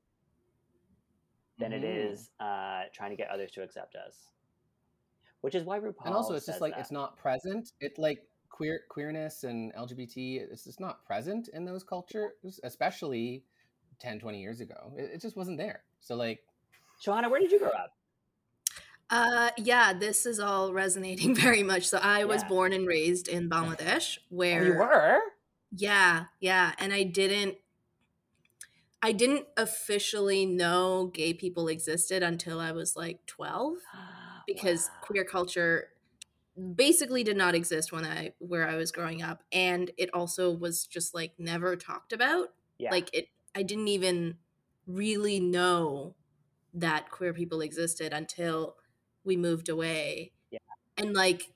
than 1.58 1.72
it 1.74 1.84
Mhm. 1.84 1.86
is 1.86 2.30
uh 2.40 2.84
trying 2.94 3.12
to 3.12 3.16
get 3.16 3.30
others 3.30 3.52
to 3.52 3.64
accept 3.64 3.96
us 3.96 4.32
which 5.46 5.54
is 5.54 5.64
why 5.64 5.80
RuPaul 5.80 6.06
and 6.06 6.16
also 6.16 6.34
it's 6.34 6.48
just 6.48 6.60
like 6.60 6.74
that. 6.74 6.80
it's 6.80 6.92
not 6.92 7.18
present. 7.18 7.72
It 7.80 8.00
like 8.00 8.24
queer 8.50 8.82
queerness 8.90 9.44
and 9.44 9.74
lgbt 9.76 10.16
it's 10.50 10.64
just 10.64 10.80
not 10.80 11.06
present 11.06 11.50
in 11.50 11.66
those 11.66 11.84
cultures 11.84 12.60
especially 12.64 13.44
10 14.00 14.20
20 14.20 14.42
years 14.42 14.60
ago. 14.60 14.92
It, 14.98 15.12
it 15.16 15.22
just 15.22 15.38
wasn't 15.38 15.60
there. 15.60 15.84
So 16.00 16.16
like 16.16 16.40
Shohana, 17.06 17.30
where 17.30 17.40
did 17.40 17.52
you 17.52 17.60
grow 17.60 17.70
up? 17.70 17.92
Uh, 19.12 19.52
yeah, 19.58 19.94
this 19.94 20.26
is 20.26 20.40
all 20.40 20.74
resonating 20.74 21.36
very 21.46 21.62
much. 21.62 21.88
So 21.88 22.00
I 22.02 22.26
was 22.26 22.42
Yeah. 22.42 22.50
born 22.50 22.74
and 22.74 22.88
raised 22.88 23.28
in 23.28 23.50
Bangladesh, 23.50 24.18
oh, 24.18 24.24
where 24.30 24.66
you 24.66 24.74
were? 24.74 25.20
Yeah, 25.72 26.26
yeah, 26.40 26.74
and 26.80 26.92
I 26.92 27.04
didn't 27.04 27.58
I 29.02 29.12
didn't 29.12 29.46
officially 29.56 30.48
know 30.48 31.12
gay 31.14 31.32
people 31.34 31.68
existed 31.68 32.24
until 32.24 32.60
I 32.60 32.72
was 32.72 32.96
like 32.96 33.28
12 33.28 33.78
because 34.48 34.90
Wow. 34.90 35.02
queer 35.02 35.26
culture 35.26 35.92
basically 36.76 37.24
did 37.24 37.38
not 37.38 37.56
exist 37.56 37.92
when 37.92 38.06
I 38.06 38.34
where 38.40 38.68
I 38.68 38.76
was 38.76 38.92
growing 38.92 39.22
up 39.22 39.44
and 39.52 39.92
it 39.98 40.14
also 40.14 40.52
was 40.52 40.88
just 40.88 41.14
like 41.14 41.34
never 41.38 41.76
talked 41.76 42.14
about. 42.14 42.54
yeah 42.78 42.92
Like 42.92 43.10
it 43.14 43.30
I 43.56 43.64
didn't 43.64 43.90
even 43.90 44.40
really 44.88 45.40
know 45.40 46.16
that 46.74 47.12
queer 47.12 47.34
people 47.34 47.62
existed 47.62 48.14
until 48.14 48.78
we 49.24 49.38
moved 49.38 49.70
away. 49.70 50.34
Yeah. 50.50 50.60
And 50.98 51.14
like 51.14 51.54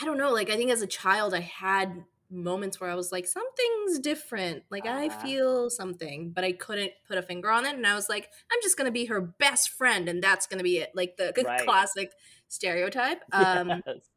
I 0.00 0.04
don't 0.04 0.18
know, 0.18 0.32
like 0.32 0.50
I 0.50 0.56
think 0.56 0.70
as 0.70 0.82
a 0.82 0.86
child 0.86 1.34
I 1.34 1.40
had 1.40 2.04
moments 2.30 2.80
where 2.80 2.90
I 2.90 2.94
was 2.94 3.12
like 3.12 3.26
something's 3.26 3.98
different. 4.00 4.64
Like 4.70 4.86
I 4.86 5.08
Ah. 5.08 5.18
feel 5.22 5.70
something, 5.70 6.30
but 6.30 6.44
I 6.44 6.52
couldn't 6.52 6.92
put 7.06 7.18
a 7.18 7.22
finger 7.22 7.50
on 7.50 7.66
it 7.66 7.74
and 7.74 7.86
I 7.86 7.94
was 7.94 8.08
like 8.08 8.30
I'm 8.52 8.58
just 8.62 8.76
going 8.76 8.86
to 8.86 8.92
be 8.92 9.06
her 9.06 9.20
best 9.20 9.70
friend 9.70 10.08
and 10.08 10.22
that's 10.22 10.46
going 10.46 10.58
to 10.58 10.64
be 10.64 10.78
it. 10.78 10.90
Like 10.94 11.16
the 11.16 11.32
Right. 11.44 11.60
classic 11.64 12.12
stereotype. 12.48 13.22
Um 13.32 13.82
Yes. 13.86 14.10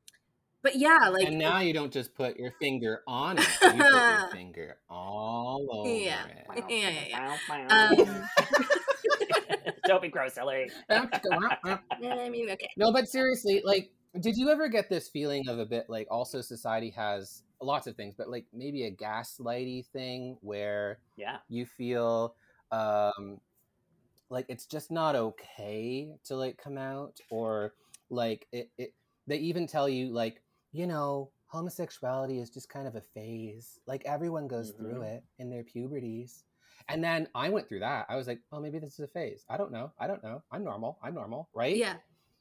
but 0.62 0.76
yeah, 0.76 1.10
like 1.10 1.28
and 1.28 1.40
now 1.40 1.60
you 1.60 1.74
don't 1.74 1.92
just 1.94 2.14
put 2.16 2.38
your 2.38 2.52
finger 2.60 3.02
on 3.08 3.38
it 3.38 3.44
you 3.76 3.84
put 3.84 4.08
your 4.10 4.30
finger 4.32 4.78
all 4.90 5.68
over 5.72 5.90
Yeah. 5.90 6.26
it 6.26 6.70
Yeah, 6.70 6.90
yeah, 7.10 7.38
um, 7.70 7.78
um 8.08 8.30
don't 9.86 10.02
be 10.02 10.10
gross 10.10 10.36
hillary 10.36 10.72
I 10.90 12.30
mean 12.30 12.50
okay. 12.52 12.70
No, 12.78 12.92
but 12.92 13.08
seriously, 13.08 13.62
like, 13.64 13.92
did 14.20 14.38
you 14.38 14.50
ever 14.50 14.68
get 14.68 14.90
this 14.90 15.08
feeling 15.08 15.48
of 15.48 15.60
a 15.60 15.66
bit 15.66 15.86
like 15.90 16.08
also 16.10 16.42
society 16.42 16.90
has 16.92 17.44
lots 17.62 17.88
of 17.88 17.96
things, 17.96 18.16
but 18.18 18.30
like 18.30 18.46
maybe 18.54 18.86
a 18.86 18.92
gaslighty 18.92 19.86
thing 19.88 20.38
where 20.42 21.00
yeah. 21.16 21.38
you 21.48 21.66
feel 21.66 22.36
um 22.72 23.40
like 24.30 24.46
it's 24.50 24.66
just 24.66 24.92
not 24.92 25.16
okay 25.16 26.12
to 26.26 26.36
like 26.36 26.58
come 26.58 26.78
out? 26.78 27.20
Or 27.30 27.74
like 28.10 28.48
it, 28.52 28.70
it 28.78 28.94
they 29.28 29.38
even 29.38 29.68
tell 29.68 29.88
you 29.88 30.12
like 30.12 30.42
you 30.72 30.88
know 30.88 31.30
homosexuality 31.48 32.40
is 32.40 32.50
just 32.50 32.70
kind 32.70 32.88
of 32.88 32.96
a 32.96 33.02
phase. 33.02 33.80
Like 33.86 34.04
everyone 34.06 34.48
goes 34.48 34.72
through 34.72 35.02
Mhm. 35.02 35.18
it 35.18 35.24
in 35.38 35.50
their 35.50 35.64
puberties. 35.64 36.44
And 36.88 37.04
then 37.04 37.28
i 37.36 37.50
went 37.50 37.68
through 37.68 37.82
that. 37.82 38.08
I 38.10 38.16
was 38.16 38.28
like 38.28 38.40
oh 38.52 38.60
maybe 38.60 38.80
this 38.80 38.94
is 38.94 39.00
a 39.02 39.08
phase. 39.08 39.46
I 39.50 39.58
don't 39.58 39.72
know. 39.72 39.92
I 40.00 40.08
don't 40.08 40.24
know. 40.24 40.42
I'm 40.52 40.64
normal. 40.64 40.98
I'm 41.04 41.14
normal. 41.14 41.50
Right? 41.54 41.76
Yeah. 41.76 41.98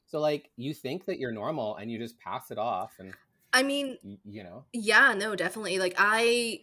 So 0.09 0.21
like 0.21 0.51
you 0.57 0.75
think 0.75 1.05
that 1.05 1.19
you're 1.19 1.33
normal 1.33 1.77
and 1.77 1.91
you 1.93 1.99
just 1.99 2.19
pass 2.19 2.51
it 2.51 2.59
off 2.59 2.97
and 2.99 3.15
I 3.53 3.63
mean, 3.63 3.97
you 4.25 4.43
know 4.43 4.65
Yeah, 4.73 5.15
no, 5.15 5.35
definitely. 5.37 5.79
Like 5.79 5.95
I 5.97 6.61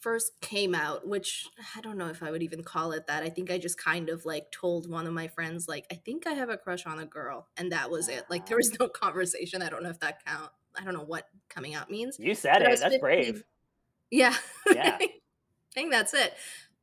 first 0.00 0.40
came 0.40 0.74
out, 0.74 1.06
which 1.06 1.48
I 1.76 1.80
don't 1.80 1.98
know 1.98 2.08
if 2.08 2.22
I 2.22 2.30
would 2.30 2.42
even 2.42 2.62
call 2.62 2.92
it 2.92 3.06
that. 3.08 3.22
I 3.22 3.28
think 3.28 3.50
I 3.50 3.58
just 3.58 3.82
kind 3.82 4.08
of 4.08 4.24
like 4.24 4.50
told 4.52 4.88
one 4.88 5.06
of 5.06 5.12
my 5.12 5.28
friends 5.28 5.68
like 5.68 5.86
I 5.90 5.96
think 5.96 6.26
I 6.26 6.32
have 6.32 6.50
a 6.50 6.56
crush 6.56 6.86
on 6.86 7.00
a 7.00 7.06
girl 7.06 7.48
and 7.56 7.72
that 7.72 7.90
was 7.90 8.08
it. 8.08 8.24
Like 8.30 8.46
there 8.46 8.56
was 8.56 8.78
no 8.78 8.86
ah. 8.86 8.88
conversation. 8.88 9.62
I 9.62 9.68
don't 9.68 9.82
know 9.82 9.90
if 9.90 10.00
that 10.00 10.24
count. 10.24 10.50
I 10.78 10.84
don't 10.84 10.94
know 10.94 11.04
what 11.04 11.28
coming 11.48 11.74
out 11.74 11.90
means. 11.90 12.16
you 12.18 12.34
said 12.34 12.60
But 12.60 12.62
it 12.62 12.80
that's 12.80 12.82
15. 12.82 13.00
brave 13.00 13.44
Yeah. 14.10 14.34
Yeah. 14.72 14.98
I 15.00 15.08
think 15.74 15.90
that's 15.90 16.14
it. 16.14 16.34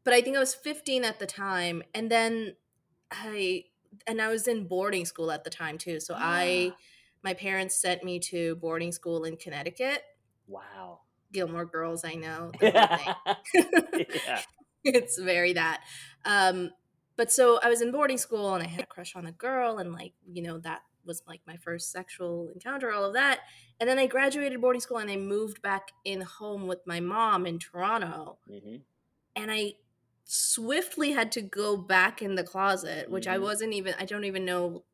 But 0.03 0.13
I 0.13 0.21
think 0.21 0.35
I 0.35 0.39
was 0.39 0.53
15 0.53 1.03
at 1.03 1.19
the 1.19 1.25
time 1.25 1.83
and 1.93 2.09
then 2.09 2.55
I 3.11 3.65
and 4.07 4.21
I 4.21 4.29
was 4.29 4.47
in 4.47 4.67
boarding 4.67 5.05
school 5.05 5.31
at 5.31 5.43
the 5.43 5.49
time 5.49 5.77
too. 5.77 5.99
So 5.99 6.15
I 6.17 6.73
my 7.23 7.33
parents 7.33 7.75
sent 7.75 8.03
me 8.03 8.19
to 8.19 8.55
boarding 8.57 8.91
school 8.91 9.23
in 9.23 9.37
Connecticut. 9.37 10.03
wow 10.47 10.99
Gilmore 11.31 11.65
Girls, 11.65 12.05
I 12.05 12.15
know. 12.15 12.51
the 12.59 12.71
whole 12.71 12.87
thing. 12.87 14.05
yeah 14.25 14.41
it's 14.83 15.17
very 15.19 15.53
that. 15.53 15.81
Um, 16.23 16.71
but 17.17 17.31
so 17.31 17.59
I 17.63 17.69
was 17.69 17.81
in 17.81 17.91
boarding 17.91 18.17
school 18.17 18.53
and 18.53 18.63
I 18.63 18.67
had 18.67 18.83
a 18.83 18.85
crush 18.85 19.15
on 19.15 19.25
a 19.25 19.31
girl, 19.31 19.77
and 19.77 19.91
like 19.93 20.13
you 20.31 20.41
know 20.41 20.59
that 20.59 20.81
was 21.05 21.21
like 21.27 21.41
my 21.45 21.57
first 21.57 21.91
sexual 21.91 22.49
encounter, 22.53 22.91
all 22.91 23.05
of 23.05 23.13
that. 23.13 23.41
And 23.79 23.89
then 23.89 23.99
I 23.99 24.07
graduated 24.07 24.59
boarding 24.61 24.81
school 24.81 24.97
and 24.97 25.11
I 25.11 25.17
moved 25.17 25.61
back 25.61 25.91
in 26.03 26.21
home 26.21 26.67
with 26.67 26.79
my 26.85 26.99
mom 26.99 27.45
in 27.45 27.59
Toronto. 27.59 28.37
hmm 28.47 28.77
And 29.35 29.51
I 29.51 29.73
swiftly 30.25 31.11
had 31.11 31.31
to 31.33 31.41
go 31.41 31.77
back 31.77 32.21
in 32.21 32.35
the 32.35 32.43
closet, 32.43 33.09
which 33.11 33.27
I 33.27 33.37
Mhm. 33.37 33.39
wasn't 33.39 33.73
even, 33.73 33.93
I 33.99 34.05
don't 34.05 34.25
even 34.25 34.45
know, 34.45 34.85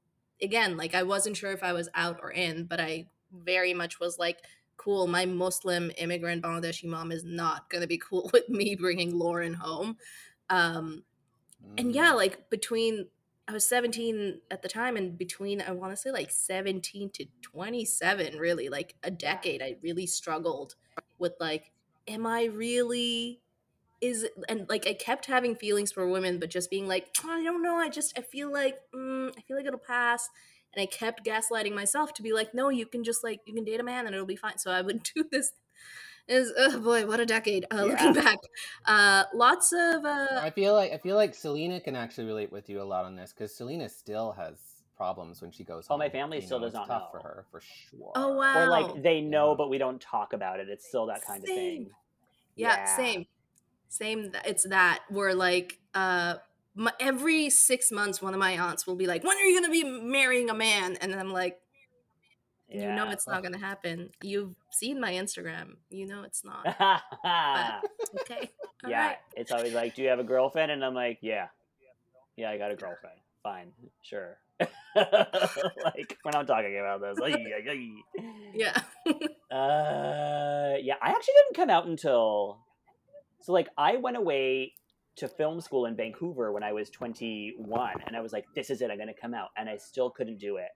again, 0.41 0.78
like 0.78 0.94
I 0.96 1.04
wasn't 1.04 1.38
sure 1.38 1.52
if 1.54 1.63
I 1.63 1.74
was 1.74 1.89
out 1.94 2.20
or 2.22 2.32
in, 2.32 2.65
but 2.65 2.80
I 2.82 3.10
very 3.32 3.74
much 3.74 4.00
was 4.00 4.20
like, 4.20 4.39
cool, 4.78 5.08
my 5.08 5.26
Muslim 5.26 5.91
immigrant 5.98 6.44
Bangladeshi 6.44 6.86
mom 6.89 7.12
is 7.12 7.24
not 7.24 7.70
going 7.70 7.82
to 7.82 7.88
be 7.88 7.98
cool 8.10 8.30
with 8.34 8.50
me 8.50 8.76
bringing 8.76 9.17
Lauren 9.17 9.54
home. 9.54 9.98
Um, 10.50 11.06
and 11.78 11.94
yeah, 11.94 12.12
Mm. 12.12 12.13
like 12.13 12.50
between 12.50 13.10
I 13.48 13.54
was 13.54 13.67
17 13.67 14.41
at 14.52 14.62
the 14.62 14.70
time, 14.70 14.96
and 14.98 15.17
between 15.17 15.62
I 15.62 15.72
want 15.72 15.91
to 15.94 15.98
say 15.98 16.12
like 16.12 16.32
17 16.32 17.10
to 17.12 17.26
27, 17.41 18.38
really 18.38 18.70
like 18.70 18.96
a 19.04 19.12
decade, 19.12 19.62
I 19.62 19.78
really 19.82 20.06
struggled 20.08 20.76
with 21.17 21.34
like, 21.39 21.72
am 22.08 22.26
I 22.28 22.46
really 22.46 23.40
is 24.01 24.27
and 24.49 24.67
like 24.69 24.87
I 24.87 24.93
kept 24.93 25.25
having 25.27 25.55
feelings 25.55 25.91
for 25.91 26.07
women, 26.07 26.39
but 26.39 26.49
just 26.49 26.69
being 26.69 26.87
like, 26.87 27.07
"Oh, 27.23 27.29
I 27.31 27.43
don't 27.43 27.61
know, 27.63 27.77
I 27.77 27.89
just 27.89 28.17
I 28.17 28.21
feel 28.21 28.51
like 28.51 28.79
mm, 28.95 29.29
I 29.37 29.41
feel 29.41 29.57
like 29.57 29.65
it'll 29.65 29.79
pass. 29.79 30.29
And 30.73 30.81
I 30.81 30.85
kept 30.85 31.25
gaslighting 31.25 31.75
myself 31.75 32.13
to 32.13 32.23
be 32.23 32.31
like, 32.31 32.53
no, 32.53 32.69
you 32.69 32.85
can 32.85 33.03
just 33.03 33.23
like 33.25 33.41
you 33.45 33.53
can 33.53 33.65
date 33.65 33.81
a 33.81 33.83
man 33.83 34.05
and 34.05 34.15
it'll 34.15 34.25
be 34.25 34.37
fine. 34.37 34.57
So 34.57 34.71
I 34.71 34.81
would 34.81 35.03
do 35.15 35.25
this. 35.31 35.51
Is 36.27 36.53
oh 36.57 36.79
boy, 36.79 37.05
what 37.07 37.19
a 37.19 37.25
decade! 37.25 37.65
Uh, 37.71 37.83
Looking 37.85 38.13
back, 38.13 38.37
uh, 38.85 39.23
lots 39.33 39.73
of 39.73 40.05
uh, 40.05 40.39
I 40.39 40.49
feel 40.51 40.73
like 40.73 40.91
I 40.93 40.97
feel 40.97 41.15
like 41.15 41.33
Selena 41.35 41.81
can 41.81 41.95
actually 41.95 42.27
relate 42.27 42.51
with 42.51 42.69
you 42.69 42.81
a 42.81 42.83
lot 42.83 43.05
on 43.05 43.15
this 43.15 43.33
because 43.33 43.53
Selena 43.55 43.89
still 43.89 44.31
has 44.33 44.55
problems 44.95 45.41
when 45.41 45.51
she 45.51 45.63
goes 45.63 45.87
Oh, 45.89 45.93
home. 45.93 45.99
my 45.99 46.09
family 46.09 46.37
you 46.37 46.43
still 46.45 46.59
know, 46.59 46.65
does 46.65 46.75
it's 46.75 46.87
not 46.87 46.99
tough 46.99 47.11
for 47.11 47.19
her 47.19 47.45
for 47.51 47.59
sure. 47.59 48.11
oh 48.15 48.35
wow, 48.37 48.53
Or 48.55 48.69
like 48.69 49.01
they 49.03 49.19
know, 49.19 49.49
Yeah. 49.49 49.55
but 49.57 49.69
we 49.69 49.77
don't 49.79 49.99
talk 49.99 50.33
about 50.33 50.59
it. 50.59 50.69
It's 50.69 50.87
still 50.87 51.07
that 51.07 51.25
kind 51.25 51.43
of 51.43 51.49
Same. 51.49 51.57
thing. 51.57 51.89
Yeah, 52.55 52.85
same. 52.97 53.25
Same. 53.91 54.32
th- 54.32 54.43
It's 54.45 54.63
that 54.69 54.99
where 55.10 55.34
like 55.36 55.77
uh 55.93 56.36
my, 56.75 56.93
every 57.01 57.49
six 57.49 57.91
months, 57.91 58.21
one 58.21 58.34
of 58.34 58.39
my 58.39 58.54
aunts 58.58 58.88
will 58.88 58.95
be 58.95 59.06
like, 59.06 59.23
"When 59.25 59.36
are 59.38 59.41
you 59.43 59.60
gonna 59.60 59.71
be 59.71 59.84
marrying 59.84 60.49
a 60.49 60.54
man?" 60.54 60.95
And 61.01 61.13
I'm 61.13 61.32
like, 61.34 61.60
"You 62.69 62.80
know, 62.88 63.04
Yeah. 63.06 63.12
it's 63.12 63.27
not 63.27 63.43
gonna 63.43 63.58
happen. 63.58 64.12
You've 64.21 64.56
seen 64.71 65.01
my 65.01 65.12
Instagram. 65.12 65.75
You 65.89 66.08
know, 66.08 66.23
it's 66.23 66.45
not. 66.45 66.63
yeah, 66.65 67.82
Okay, 68.21 68.49
all 68.86 68.91
right. 68.91 69.17
it's 69.36 69.51
always 69.51 69.73
like, 69.73 69.95
"Do 69.95 70.01
you 70.04 70.08
have 70.10 70.19
a 70.19 70.23
girlfriend?" 70.23 70.71
And 70.71 70.84
I'm 70.86 70.93
like, 70.95 71.19
"Yeah, 71.21 71.47
yeah, 72.38 72.49
I 72.51 72.58
got 72.58 72.71
a 72.71 72.75
girlfriend. 72.77 73.17
Fine, 73.43 73.73
sure." 74.04 74.38
like 74.95 76.17
when 76.23 76.36
I'm 76.36 76.45
talking 76.45 76.77
about 76.80 77.01
this, 77.01 77.17
like, 77.19 77.36
Yeah. 78.54 78.77
Uh, 79.51 80.77
yeah, 80.80 80.95
I 81.01 81.10
actually 81.10 81.34
didn't 81.43 81.56
come 81.56 81.69
out 81.69 81.86
until 81.88 82.60
so 83.41 83.54
like 83.54 83.67
I 83.77 83.97
went 83.97 84.17
away 84.17 84.73
to 85.17 85.27
film 85.27 85.60
school 85.62 85.86
in 85.86 85.95
Vancouver 85.95 86.51
when 86.51 86.63
I 86.63 86.71
was 86.73 86.89
21 86.89 87.91
and 88.08 88.15
I 88.15 88.21
was 88.21 88.32
like 88.34 88.45
this 88.56 88.69
is 88.69 88.82
it 88.82 88.89
I'm 88.89 88.97
going 88.97 89.08
to 89.08 89.13
come 89.21 89.34
out 89.34 89.49
and 89.58 89.69
I 89.69 89.77
still 89.77 90.10
couldn't 90.10 90.38
do 90.39 90.58
it. 90.58 90.69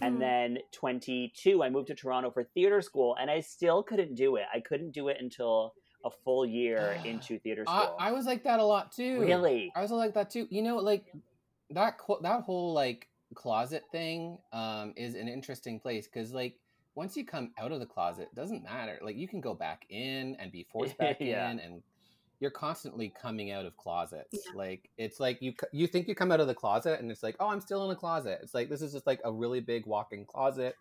And 0.00 0.14
Hmm. 0.14 0.20
then 0.20 0.58
22 0.72 1.62
I 1.62 1.70
moved 1.70 1.88
to 1.88 1.94
Toronto 1.94 2.30
for 2.30 2.44
theater 2.44 2.82
school 2.82 3.16
and 3.20 3.30
I 3.30 3.40
still 3.40 3.82
couldn't 3.82 4.14
do 4.14 4.36
it. 4.36 4.44
I 4.52 4.60
couldn't 4.60 4.92
do 4.92 5.08
it 5.08 5.16
until 5.20 5.72
a 6.04 6.10
full 6.24 6.44
year 6.44 6.96
into 7.04 7.38
theater 7.38 7.64
school. 7.64 7.96
I 7.98 8.12
was 8.12 8.26
like 8.26 8.44
that 8.44 8.60
a 8.60 8.64
lot 8.64 8.92
too. 8.92 9.20
really? 9.20 9.72
I 9.74 9.80
was 9.82 9.90
like 9.90 10.14
that 10.14 10.30
too. 10.30 10.46
You 10.50 10.62
know, 10.62 10.76
like 10.76 11.06
that 11.70 11.96
that 12.22 12.42
whole 12.42 12.72
like 12.72 13.08
closet 13.34 13.82
thing 13.90 14.38
um 14.52 14.94
is 14.96 15.14
an 15.16 15.28
interesting 15.28 15.80
place 15.80 16.06
because 16.06 16.32
like 16.32 16.54
once 16.94 17.16
you 17.16 17.24
come 17.26 17.52
out 17.58 17.72
of 17.72 17.80
the 17.80 17.86
closet, 17.86 18.28
it 18.32 18.34
doesn't 18.34 18.64
matter. 18.64 18.98
Like 19.02 19.16
you 19.16 19.28
can 19.28 19.40
go 19.40 19.52
back 19.54 19.84
in 19.90 20.36
and 20.38 20.50
be 20.50 20.66
forced 20.72 20.96
back 20.98 21.16
Yeah. 21.20 21.50
in, 21.50 21.58
and 21.60 21.82
you're 22.40 22.50
constantly 22.50 23.12
coming 23.20 23.50
out 23.50 23.64
of 23.66 23.76
closets. 23.76 24.28
Yeah. 24.32 24.52
Like 24.54 24.88
it's 24.98 25.20
like 25.20 25.40
you 25.40 25.54
you 25.72 25.86
think 25.86 26.08
you 26.08 26.14
come 26.14 26.30
out 26.32 26.40
of 26.40 26.46
the 26.46 26.54
closet, 26.54 27.00
and 27.00 27.10
it's 27.10 27.22
like 27.22 27.36
oh 27.40 27.48
I'm 27.48 27.60
still 27.60 27.84
in 27.84 27.90
a 27.90 27.98
closet. 27.98 28.40
It's 28.42 28.54
like 28.54 28.68
this 28.68 28.82
is 28.82 28.92
just 28.92 29.06
like 29.06 29.20
a 29.24 29.32
really 29.32 29.60
big 29.60 29.86
walk-in 29.86 30.24
closet, 30.24 30.76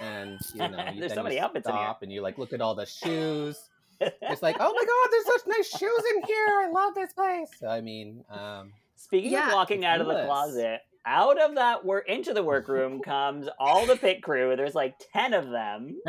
and 0.00 0.38
you 0.54 0.60
know 0.60 0.68
you, 0.92 1.00
There's 1.00 1.10
then 1.10 1.16
so 1.16 1.22
many 1.22 1.36
you 1.36 1.42
outfits 1.42 1.66
in 1.66 1.72
stop 1.72 2.02
and 2.02 2.12
you 2.12 2.22
like 2.22 2.38
look 2.38 2.52
at 2.52 2.60
all 2.60 2.74
the 2.74 2.86
shoes. 2.86 3.58
It's 4.00 4.42
like 4.42 4.56
oh 4.60 4.72
my 4.72 4.84
god, 4.84 5.10
there's 5.10 5.26
such 5.26 5.46
nice 5.46 5.68
shoes 5.78 6.02
in 6.16 6.22
here. 6.24 6.46
I 6.48 6.70
love 6.72 6.94
this 6.94 7.12
place. 7.12 7.50
So, 7.58 7.68
I 7.68 7.80
mean, 7.80 8.24
um, 8.30 8.72
Speaking 8.96 9.32
Yeah. 9.32 9.48
of 9.48 9.52
walking 9.54 9.84
out 9.84 10.00
of 10.00 10.06
the 10.06 10.24
closet, 10.24 10.80
out 11.04 11.40
of 11.40 11.54
that 11.54 11.84
work 11.84 12.08
into 12.08 12.32
the 12.32 12.42
workroom 12.42 13.00
comes 13.04 13.46
all 13.58 13.86
the 13.86 13.96
pit 13.96 14.22
crew. 14.22 14.54
There's 14.56 14.74
like 14.74 14.94
10 15.12 15.34
of 15.34 15.50
them. 15.50 16.00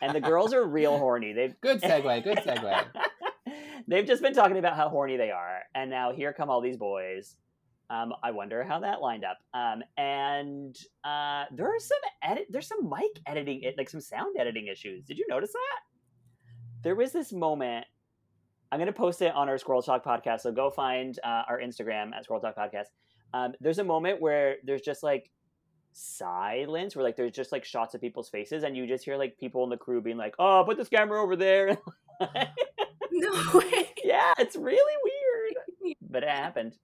And 0.00 0.14
the 0.14 0.20
girls 0.20 0.54
are 0.54 0.64
real 0.64 0.98
horny. 0.98 1.32
They've 1.32 1.60
good 1.60 1.82
segue. 1.82 2.24
Good 2.24 2.38
segue. 2.38 2.84
They've 3.88 4.06
just 4.06 4.22
been 4.22 4.34
talking 4.34 4.58
about 4.58 4.76
how 4.76 4.88
horny 4.88 5.16
they 5.16 5.30
are, 5.30 5.60
and 5.74 5.90
now 5.90 6.12
here 6.12 6.32
come 6.32 6.50
all 6.50 6.60
these 6.60 6.76
boys. 6.76 7.36
Um, 7.90 8.14
I 8.22 8.30
wonder 8.30 8.64
how 8.64 8.80
that 8.80 9.02
lined 9.02 9.24
up. 9.24 9.38
Um, 9.52 9.82
and 9.98 10.74
uh, 11.04 11.44
there 11.52 11.66
are 11.66 11.78
some 11.78 11.98
edit. 12.22 12.46
There's 12.48 12.66
some 12.66 12.88
mic 12.88 13.20
editing, 13.26 13.62
it 13.62 13.74
like 13.76 13.90
some 13.90 14.00
sound 14.00 14.36
editing 14.38 14.66
issues. 14.66 15.04
Did 15.04 15.18
you 15.18 15.26
notice 15.28 15.52
that? 15.52 15.80
There 16.82 16.94
was 16.94 17.12
this 17.12 17.32
moment. 17.32 17.84
I'm 18.70 18.78
gonna 18.78 18.92
post 18.92 19.20
it 19.20 19.34
on 19.34 19.48
our 19.48 19.58
Squirrel 19.58 19.82
Talk 19.82 20.04
podcast. 20.04 20.40
So 20.40 20.52
go 20.52 20.70
find 20.70 21.18
uh, 21.22 21.42
our 21.48 21.60
Instagram 21.60 22.14
at 22.14 22.24
Squirrel 22.24 22.40
Talk 22.40 22.56
podcast. 22.56 22.86
Um, 23.34 23.52
there's 23.60 23.78
a 23.78 23.84
moment 23.84 24.20
where 24.20 24.56
there's 24.64 24.80
just 24.80 25.02
like 25.02 25.30
silence, 25.92 26.96
where 26.96 27.04
like 27.04 27.16
there's 27.16 27.32
just 27.32 27.52
like 27.52 27.64
shots 27.64 27.94
of 27.94 28.00
people's 28.00 28.30
faces, 28.30 28.62
and 28.62 28.76
you 28.76 28.86
just 28.86 29.04
hear 29.04 29.16
like 29.16 29.38
people 29.38 29.64
in 29.64 29.70
the 29.70 29.76
crew 29.76 30.00
being 30.00 30.16
like, 30.16 30.34
"Oh, 30.38 30.64
put 30.66 30.78
this 30.78 30.88
camera 30.88 31.22
over 31.22 31.36
there." 31.36 31.76
No 33.20 33.58
way. 33.58 33.88
yeah, 34.04 34.32
it's 34.38 34.56
really 34.56 34.96
weird, 35.04 35.94
but 36.00 36.22
it 36.22 36.28
happened. 36.28 36.76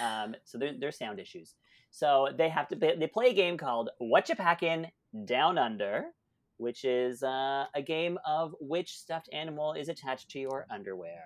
Um, 0.00 0.34
so 0.44 0.58
there, 0.58 0.72
there's 0.78 0.98
sound 0.98 1.20
issues. 1.20 1.54
So 1.90 2.28
they 2.36 2.48
have 2.48 2.66
to 2.68 2.76
they 2.76 3.06
play 3.06 3.26
a 3.30 3.32
game 3.34 3.56
called 3.56 3.90
What 3.98 4.28
You 4.28 4.34
Packin' 4.34 4.88
Down 5.24 5.58
Under, 5.58 6.06
which 6.56 6.84
is 6.84 7.22
uh, 7.22 7.66
a 7.74 7.82
game 7.82 8.18
of 8.26 8.54
which 8.60 8.90
stuffed 8.98 9.28
animal 9.32 9.74
is 9.74 9.88
attached 9.88 10.30
to 10.30 10.40
your 10.40 10.66
underwear. 10.70 11.22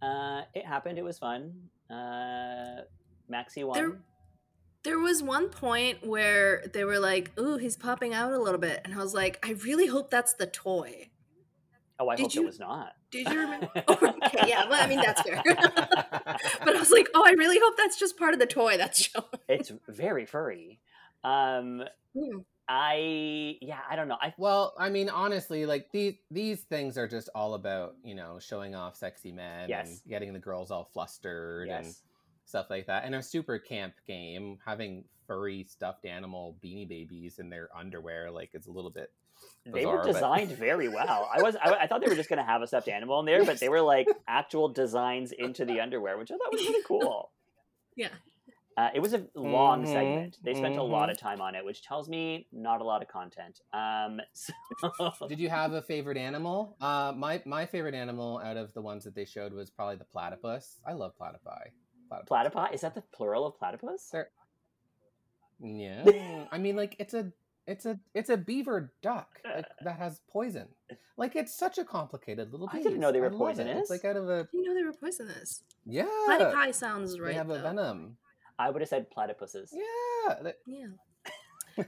Uh, 0.00 0.42
it 0.54 0.66
happened. 0.66 0.98
It 0.98 1.04
was 1.04 1.18
fun. 1.18 1.52
Uh, 1.90 2.82
Maxi 3.30 3.64
won. 3.64 3.74
There- 3.74 3.98
There 4.84 4.98
was 4.98 5.22
one 5.22 5.48
point 5.48 6.04
where 6.04 6.64
they 6.72 6.82
were 6.82 6.98
like, 6.98 7.30
"Ooh, 7.38 7.56
he's 7.56 7.76
popping 7.76 8.12
out 8.12 8.32
a 8.32 8.38
little 8.38 8.58
bit," 8.58 8.80
and 8.84 8.92
I 8.94 8.98
was 8.98 9.14
like, 9.14 9.38
"I 9.46 9.52
really 9.52 9.86
hope 9.86 10.10
that's 10.10 10.34
the 10.34 10.46
toy." 10.46 11.10
Oh, 11.98 12.08
I 12.08 12.16
did 12.16 12.22
hope 12.24 12.34
you- 12.34 12.42
it 12.42 12.46
was 12.46 12.58
not. 12.58 12.92
Did 13.10 13.28
you 13.28 13.40
remember? 13.40 13.68
oh, 13.88 14.14
okay, 14.26 14.48
yeah, 14.48 14.68
well, 14.68 14.82
I 14.82 14.86
mean 14.86 15.00
that's 15.04 15.20
fair. 15.22 15.42
but 15.46 16.74
I 16.76 16.78
was 16.78 16.90
like, 16.90 17.08
"Oh, 17.14 17.24
I 17.26 17.32
really 17.32 17.58
hope 17.62 17.74
that's 17.76 17.98
just 17.98 18.16
part 18.18 18.32
of 18.34 18.40
the 18.40 18.46
toy 18.46 18.76
that's 18.78 19.00
showing." 19.02 19.26
It's 19.48 19.70
very 19.88 20.26
furry. 20.26 20.80
Um, 21.24 21.84
Hmm. 22.14 22.38
I 22.68 23.56
yeah, 23.60 23.80
I 23.90 23.96
don't 23.96 24.08
know. 24.08 24.16
I 24.20 24.32
Well, 24.38 24.74
I 24.78 24.88
mean, 24.88 25.08
honestly, 25.10 25.66
like 25.66 25.90
these 25.92 26.14
these 26.30 26.60
things 26.62 26.96
are 26.96 27.08
just 27.08 27.28
all 27.34 27.54
about 27.54 27.94
you 28.04 28.14
know 28.14 28.38
showing 28.38 28.74
off 28.74 28.96
sexy 28.96 29.32
men 29.32 29.68
Yes. 29.68 29.88
and 29.88 30.00
getting 30.08 30.32
the 30.32 30.38
girls 30.38 30.70
all 30.70 30.88
flustered 30.92 31.68
and 31.68 31.94
stuff 32.44 32.66
like 32.70 32.86
that. 32.86 33.04
And 33.04 33.14
a 33.14 33.22
super 33.22 33.58
camp 33.58 33.94
game 34.06 34.58
having 34.64 35.04
furry 35.26 35.64
stuffed 35.64 36.04
animal 36.06 36.56
beanie 36.62 36.88
babies 36.88 37.38
in 37.38 37.50
their 37.50 37.68
underwear, 37.76 38.30
like 38.30 38.50
it's 38.54 38.66
a 38.68 38.72
little 38.72 38.90
bit. 38.90 39.10
They 39.64 39.86
were 39.86 39.98
bizarre, 39.98 40.02
but- 40.04 40.12
designed 40.12 40.50
very 40.52 40.88
well. 40.88 41.28
I 41.32 41.42
was 41.42 41.56
I, 41.56 41.74
I 41.82 41.86
thought 41.86 42.00
they 42.00 42.08
were 42.08 42.14
just 42.16 42.28
gonna 42.28 42.44
have 42.44 42.62
a 42.62 42.66
stuffed 42.66 42.88
animal 42.88 43.20
in 43.20 43.26
there, 43.26 43.44
but 43.44 43.60
they 43.60 43.68
were 43.68 43.80
like 43.82 44.06
actual 44.28 44.68
designs 44.68 45.32
into 45.32 45.64
the 45.64 45.80
underwear, 45.80 46.18
which 46.18 46.30
I 46.30 46.36
thought 46.36 46.52
was 46.52 46.62
really 46.62 46.82
cool. 46.86 47.30
Yeah. 47.96 48.08
Uh, 48.74 48.88
it 48.94 49.00
was 49.00 49.12
a 49.12 49.26
long 49.34 49.84
Mhm, 49.84 49.92
segment. 49.92 50.38
They 50.42 50.54
spent 50.54 50.78
a 50.78 50.82
lot 50.82 51.10
of 51.10 51.18
time 51.18 51.42
on 51.42 51.54
it, 51.54 51.62
which 51.62 51.82
tells 51.82 52.08
me 52.08 52.46
not 52.52 52.80
a 52.80 52.84
lot 52.84 53.02
of 53.02 53.08
content. 53.08 53.60
Um, 53.74 54.18
so 54.32 55.26
Did 55.28 55.38
you 55.38 55.50
have 55.50 55.74
a 55.74 55.82
favorite 55.82 56.16
animal? 56.16 56.74
Uh, 56.80 57.12
my 57.14 57.42
my 57.44 57.66
favorite 57.66 57.94
animal 57.94 58.40
out 58.42 58.56
of 58.56 58.72
the 58.72 58.80
ones 58.80 59.04
that 59.04 59.14
they 59.14 59.26
showed 59.26 59.52
was 59.52 59.68
probably 59.70 59.96
the 59.96 60.06
platypus. 60.06 60.80
I 60.86 60.94
love 60.94 61.12
platypi. 61.20 61.68
Platypus. 62.26 62.54
platypi 62.54 62.72
is 62.74 62.80
that 62.80 62.94
the 62.94 63.02
plural 63.14 63.44
of 63.46 63.58
platypus? 63.58 64.08
They're- 64.10 64.30
Yeah, 65.60 66.46
I 66.50 66.58
mean, 66.58 66.74
like 66.76 66.96
it's 66.98 67.14
a 67.14 67.30
it's 67.66 67.86
a 67.86 67.98
it's 68.14 68.30
a 68.30 68.36
beaver 68.36 68.92
duck 69.02 69.40
like, 69.44 69.66
that 69.84 69.96
has 69.98 70.20
poison. 70.30 70.68
Like 71.16 71.36
it's 71.36 71.54
such 71.54 71.78
a 71.78 71.84
complicated 71.84 72.52
little. 72.52 72.68
I 72.72 72.82
didn't 72.82 73.00
know 73.00 73.12
they 73.12 73.20
were 73.20 73.30
love 73.30 73.34
it. 73.34 73.38
poisonous. 73.56 73.78
It's 73.82 73.90
like 73.90 74.04
out 74.04 74.16
of 74.16 74.28
a. 74.28 74.44
didn't 74.52 74.66
know 74.66 74.74
they 74.74 74.84
were 74.84 74.92
poisonous. 74.92 75.62
yeah. 75.86 76.06
Platypi 76.28 76.74
sounds 76.74 77.18
right. 77.20 77.28
they 77.28 77.34
have 77.34 77.50
a 77.50 77.60
venom. 77.60 78.16
I 78.58 78.70
would 78.70 78.82
have 78.82 78.88
said 78.88 79.06
platypuses. 79.10 79.70
Yeah, 79.72 80.50
Yeah. 80.66 80.86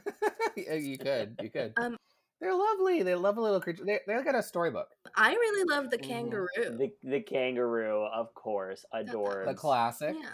Yeah, 0.57 0.75
you 0.75 0.97
could, 0.97 1.39
you 1.43 1.51
could. 1.51 1.73
Um, 1.77 1.99
They're 2.41 2.55
lovely. 2.55 3.03
They're 3.03 3.17
lovely 3.19 3.43
little 3.45 3.61
creatures. 3.61 3.85
They 3.87 4.01
they 4.07 4.23
got 4.23 4.35
a 4.35 4.43
storybook. 4.43 4.89
I 5.17 5.33
really 5.33 5.65
love 5.69 5.91
the 5.91 5.99
Mhm. 5.99 6.09
kangaroo. 6.09 6.49
The 6.57 6.93
the 7.03 7.21
kangaroo, 7.21 8.05
of 8.05 8.33
course, 8.35 8.85
adorbs. 8.95 9.47
The 9.47 9.55
classic. 9.55 10.15
Yeah. 10.19 10.31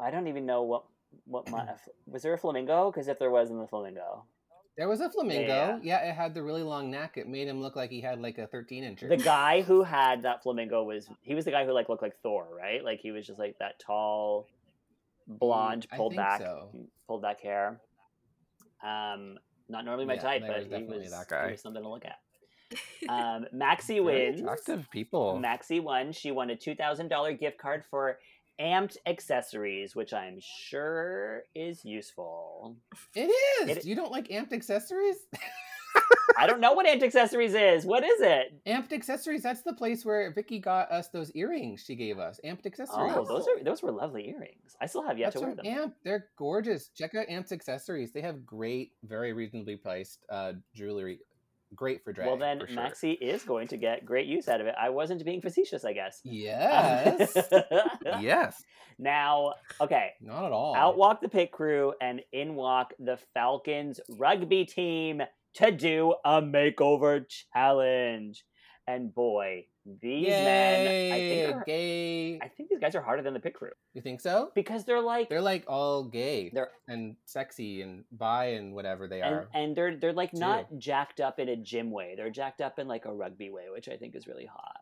I 0.00 0.10
don't 0.10 0.26
even 0.28 0.44
know 0.46 0.62
what 0.62 0.84
what 1.24 1.48
my 1.50 1.66
was 2.06 2.22
there 2.22 2.34
a 2.34 2.38
flamingo? 2.38 2.90
Because 2.90 3.08
if 3.08 3.18
there 3.18 3.30
wasn't 3.30 3.60
the 3.60 3.66
flamingo, 3.68 4.24
There 4.76 4.88
was 4.88 5.00
a 5.00 5.08
flamingo. 5.10 5.46
Yeah. 5.46 5.78
Yeah. 5.82 6.10
it 6.10 6.14
had 6.14 6.34
the 6.34 6.42
really 6.42 6.62
long 6.62 6.90
neck. 6.90 7.16
It 7.16 7.28
made 7.28 7.48
him 7.48 7.60
look 7.60 7.76
like 7.76 7.90
he 7.90 8.00
had 8.00 8.20
like 8.20 8.38
a 8.38 8.46
13 8.46 8.84
incher. 8.84 9.08
the 9.08 9.16
guy 9.16 9.62
who 9.68 9.82
had 9.82 10.22
that 10.22 10.42
flamingo 10.42 10.82
was 10.84 11.08
he 11.22 11.34
was 11.34 11.44
the 11.44 11.50
guy 11.50 11.64
who 11.64 11.72
like 11.72 11.88
looked 11.88 12.02
like 12.02 12.16
Thor, 12.22 12.46
right? 12.56 12.84
Like 12.84 13.00
he 13.00 13.10
was 13.10 13.26
just 13.26 13.38
like 13.38 13.56
that 13.58 13.78
tall, 13.80 14.46
blonde, 15.26 15.86
Mm, 15.90 15.94
I 15.94 15.96
pulled 15.96 16.12
think 16.12 16.22
back, 16.22 16.40
so. 16.40 16.70
pulled 17.06 17.22
back 17.22 17.40
hair. 17.40 17.80
Um, 18.82 19.38
not 19.68 19.84
normally 19.84 20.04
my 20.04 20.14
Yeah, 20.14 20.20
type, 20.22 20.42
but 20.46 20.56
was 20.56 20.64
he 20.64 20.70
definitely 20.70 20.98
was, 20.98 21.10
that 21.10 21.26
he 21.28 21.34
guy. 21.34 21.50
was 21.52 21.60
something 21.60 21.82
to 21.82 21.88
look 21.88 22.04
at. 22.04 22.18
Um, 23.08 23.46
Maxi 23.54 23.88
Very 23.88 24.00
wins. 24.00 24.40
attractive 24.40 24.90
people. 24.90 25.40
Maxi 25.40 25.80
won. 25.80 26.10
She 26.12 26.32
won 26.32 26.50
a 26.50 26.56
two 26.56 26.74
thousand 26.74 27.06
dollar 27.08 27.32
gift 27.32 27.58
card 27.58 27.84
for 27.88 28.18
Amped 28.60 28.96
accessories, 29.06 29.94
which 29.94 30.12
I'm 30.12 30.38
sure 30.40 31.42
is 31.54 31.84
useful. 31.84 32.76
It 33.14 33.30
is. 33.62 33.76
It- 33.78 33.84
you 33.84 33.94
don't 33.94 34.12
like 34.12 34.28
amped 34.28 34.52
accessories? 34.52 35.16
I 36.38 36.46
don't 36.46 36.60
know 36.60 36.72
what 36.74 36.86
Amped 36.86 37.02
accessories 37.02 37.54
is. 37.54 37.86
What 37.86 38.04
is 38.04 38.20
it? 38.20 38.60
amped 38.66 38.92
accessories. 38.92 39.42
That's 39.42 39.62
the 39.62 39.72
place 39.72 40.04
where 40.04 40.30
Vicky 40.32 40.58
got 40.58 40.90
us 40.90 41.08
those 41.08 41.30
earrings 41.32 41.82
she 41.86 41.94
gave 41.94 42.18
us. 42.18 42.38
Amped 42.44 42.66
accessories. 42.66 43.12
Oh, 43.16 43.24
those 43.24 43.46
are 43.48 43.62
those 43.64 43.82
were 43.82 43.90
lovely 43.92 44.28
earrings. 44.28 44.76
I 44.80 44.86
still 44.86 45.02
have 45.06 45.18
yet 45.18 45.32
That's 45.32 45.40
to 45.40 45.46
wear 45.46 45.54
them. 45.54 45.66
Amp. 45.66 45.94
They're 46.04 46.26
gorgeous. 46.36 46.88
Check 46.88 47.14
out 47.14 47.28
Amp's 47.28 47.52
accessories. 47.52 48.12
They 48.12 48.20
have 48.20 48.44
great, 48.44 48.92
very 49.04 49.32
reasonably 49.32 49.76
priced 49.76 50.24
uh, 50.30 50.52
jewelry. 50.74 51.20
Great 51.74 52.04
for 52.04 52.12
drag. 52.12 52.28
well, 52.28 52.36
then 52.36 52.60
sure. 52.60 52.76
Maxi 52.76 53.16
is 53.20 53.42
going 53.42 53.68
to 53.68 53.76
get 53.76 54.04
great 54.06 54.26
use 54.26 54.48
out 54.48 54.60
of 54.60 54.66
it. 54.66 54.74
I 54.80 54.90
wasn't 54.90 55.24
being 55.24 55.40
facetious, 55.40 55.84
I 55.84 55.92
guess. 55.92 56.20
Yes. 56.24 57.36
yes. 58.20 58.62
now, 58.98 59.54
okay. 59.80 60.10
Not 60.20 60.46
at 60.46 60.52
all. 60.52 60.74
Out 60.76 60.96
walk 60.96 61.20
the 61.20 61.28
pit 61.28 61.50
crew 61.50 61.92
and 62.00 62.22
in 62.32 62.54
walk 62.54 62.94
the 62.98 63.18
Falcons 63.34 64.00
rugby 64.16 64.64
team 64.64 65.22
to 65.54 65.70
do 65.72 66.14
a 66.24 66.40
makeover 66.40 67.24
challenge. 67.52 68.44
And 68.86 69.12
boy, 69.12 69.64
these 70.00 70.26
men, 70.28 70.86
I 71.12 71.16
Yay, 71.16 71.44
think, 71.44 71.56
are, 71.56 71.64
gay. 71.64 72.38
I 72.42 72.48
think 72.48 72.68
these 72.70 72.80
guys 72.80 72.94
are 72.94 73.00
harder 73.00 73.22
than 73.22 73.34
the 73.34 73.40
pit 73.40 73.54
crew 73.54 73.70
You 73.94 74.02
think 74.02 74.20
so? 74.20 74.50
because 74.54 74.84
they're 74.84 75.00
like 75.00 75.28
They're 75.28 75.40
like 75.40 75.64
all 75.68 76.04
gay 76.04 76.50
they're 76.52 76.70
and 76.88 77.16
sexy 77.24 77.82
and 77.82 78.04
bi 78.10 78.46
and 78.46 78.74
whatever 78.74 79.06
they 79.06 79.20
and, 79.20 79.34
are. 79.34 79.48
and 79.54 79.76
they're 79.76 79.96
they're 79.96 80.12
like 80.12 80.32
too. 80.32 80.38
not 80.40 80.66
jacked 80.78 81.20
up 81.20 81.38
in 81.38 81.48
a 81.48 81.56
gym 81.56 81.90
way. 81.90 82.14
They're 82.16 82.30
jacked 82.30 82.60
up 82.60 82.78
in 82.78 82.88
like 82.88 83.04
a 83.04 83.12
rugby 83.14 83.50
way, 83.50 83.64
which 83.72 83.88
I 83.88 83.96
think 83.96 84.16
is 84.16 84.26
really 84.26 84.46
hot. 84.46 84.80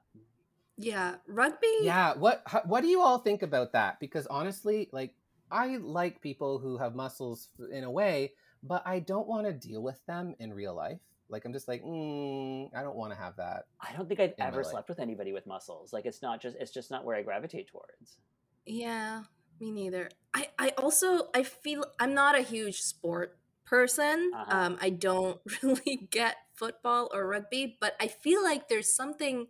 Yeah, 0.76 1.16
rugby. 1.28 1.68
Yeah, 1.82 2.14
what 2.16 2.42
how, 2.46 2.62
what 2.64 2.80
do 2.80 2.88
you 2.88 3.00
all 3.00 3.18
think 3.18 3.42
about 3.42 3.72
that? 3.72 4.00
Because 4.00 4.26
honestly, 4.26 4.88
like 4.92 5.14
I 5.50 5.76
like 5.76 6.20
people 6.20 6.58
who 6.58 6.78
have 6.78 6.94
muscles 6.96 7.48
in 7.70 7.84
a 7.84 7.90
way, 7.90 8.32
but 8.62 8.82
I 8.86 8.98
don't 9.00 9.28
want 9.28 9.46
to 9.46 9.52
deal 9.52 9.82
with 9.82 10.00
them 10.06 10.34
in 10.40 10.52
real 10.52 10.74
life. 10.74 10.98
Like 11.34 11.44
I'm 11.44 11.52
just 11.52 11.66
like, 11.66 11.82
mm, 11.82 12.70
I 12.76 12.82
don't 12.84 12.94
want 12.94 13.12
to 13.12 13.18
have 13.18 13.34
that. 13.38 13.64
I 13.80 13.92
don't 13.92 14.06
think 14.08 14.20
I've 14.20 14.34
ever 14.38 14.62
slept 14.62 14.88
with 14.88 15.00
anybody 15.00 15.32
with 15.32 15.48
muscles. 15.48 15.92
Like 15.92 16.06
it's 16.06 16.22
not 16.22 16.40
just 16.40 16.56
it's 16.60 16.70
just 16.70 16.92
not 16.92 17.04
where 17.04 17.16
I 17.16 17.22
gravitate 17.22 17.66
towards. 17.66 18.18
Yeah, 18.64 19.24
me 19.60 19.72
neither. 19.72 20.08
I 20.32 20.46
I 20.56 20.68
also 20.78 21.30
I 21.34 21.42
feel 21.42 21.84
I'm 21.98 22.14
not 22.14 22.38
a 22.38 22.42
huge 22.42 22.82
sport 22.82 23.36
person. 23.66 24.30
Uh-huh. 24.32 24.56
Um 24.56 24.78
I 24.80 24.90
don't 24.90 25.40
really 25.62 26.06
get 26.08 26.36
football 26.54 27.10
or 27.12 27.26
rugby, 27.26 27.78
but 27.80 27.94
I 28.00 28.06
feel 28.06 28.40
like 28.40 28.68
there's 28.68 28.94
something 28.94 29.48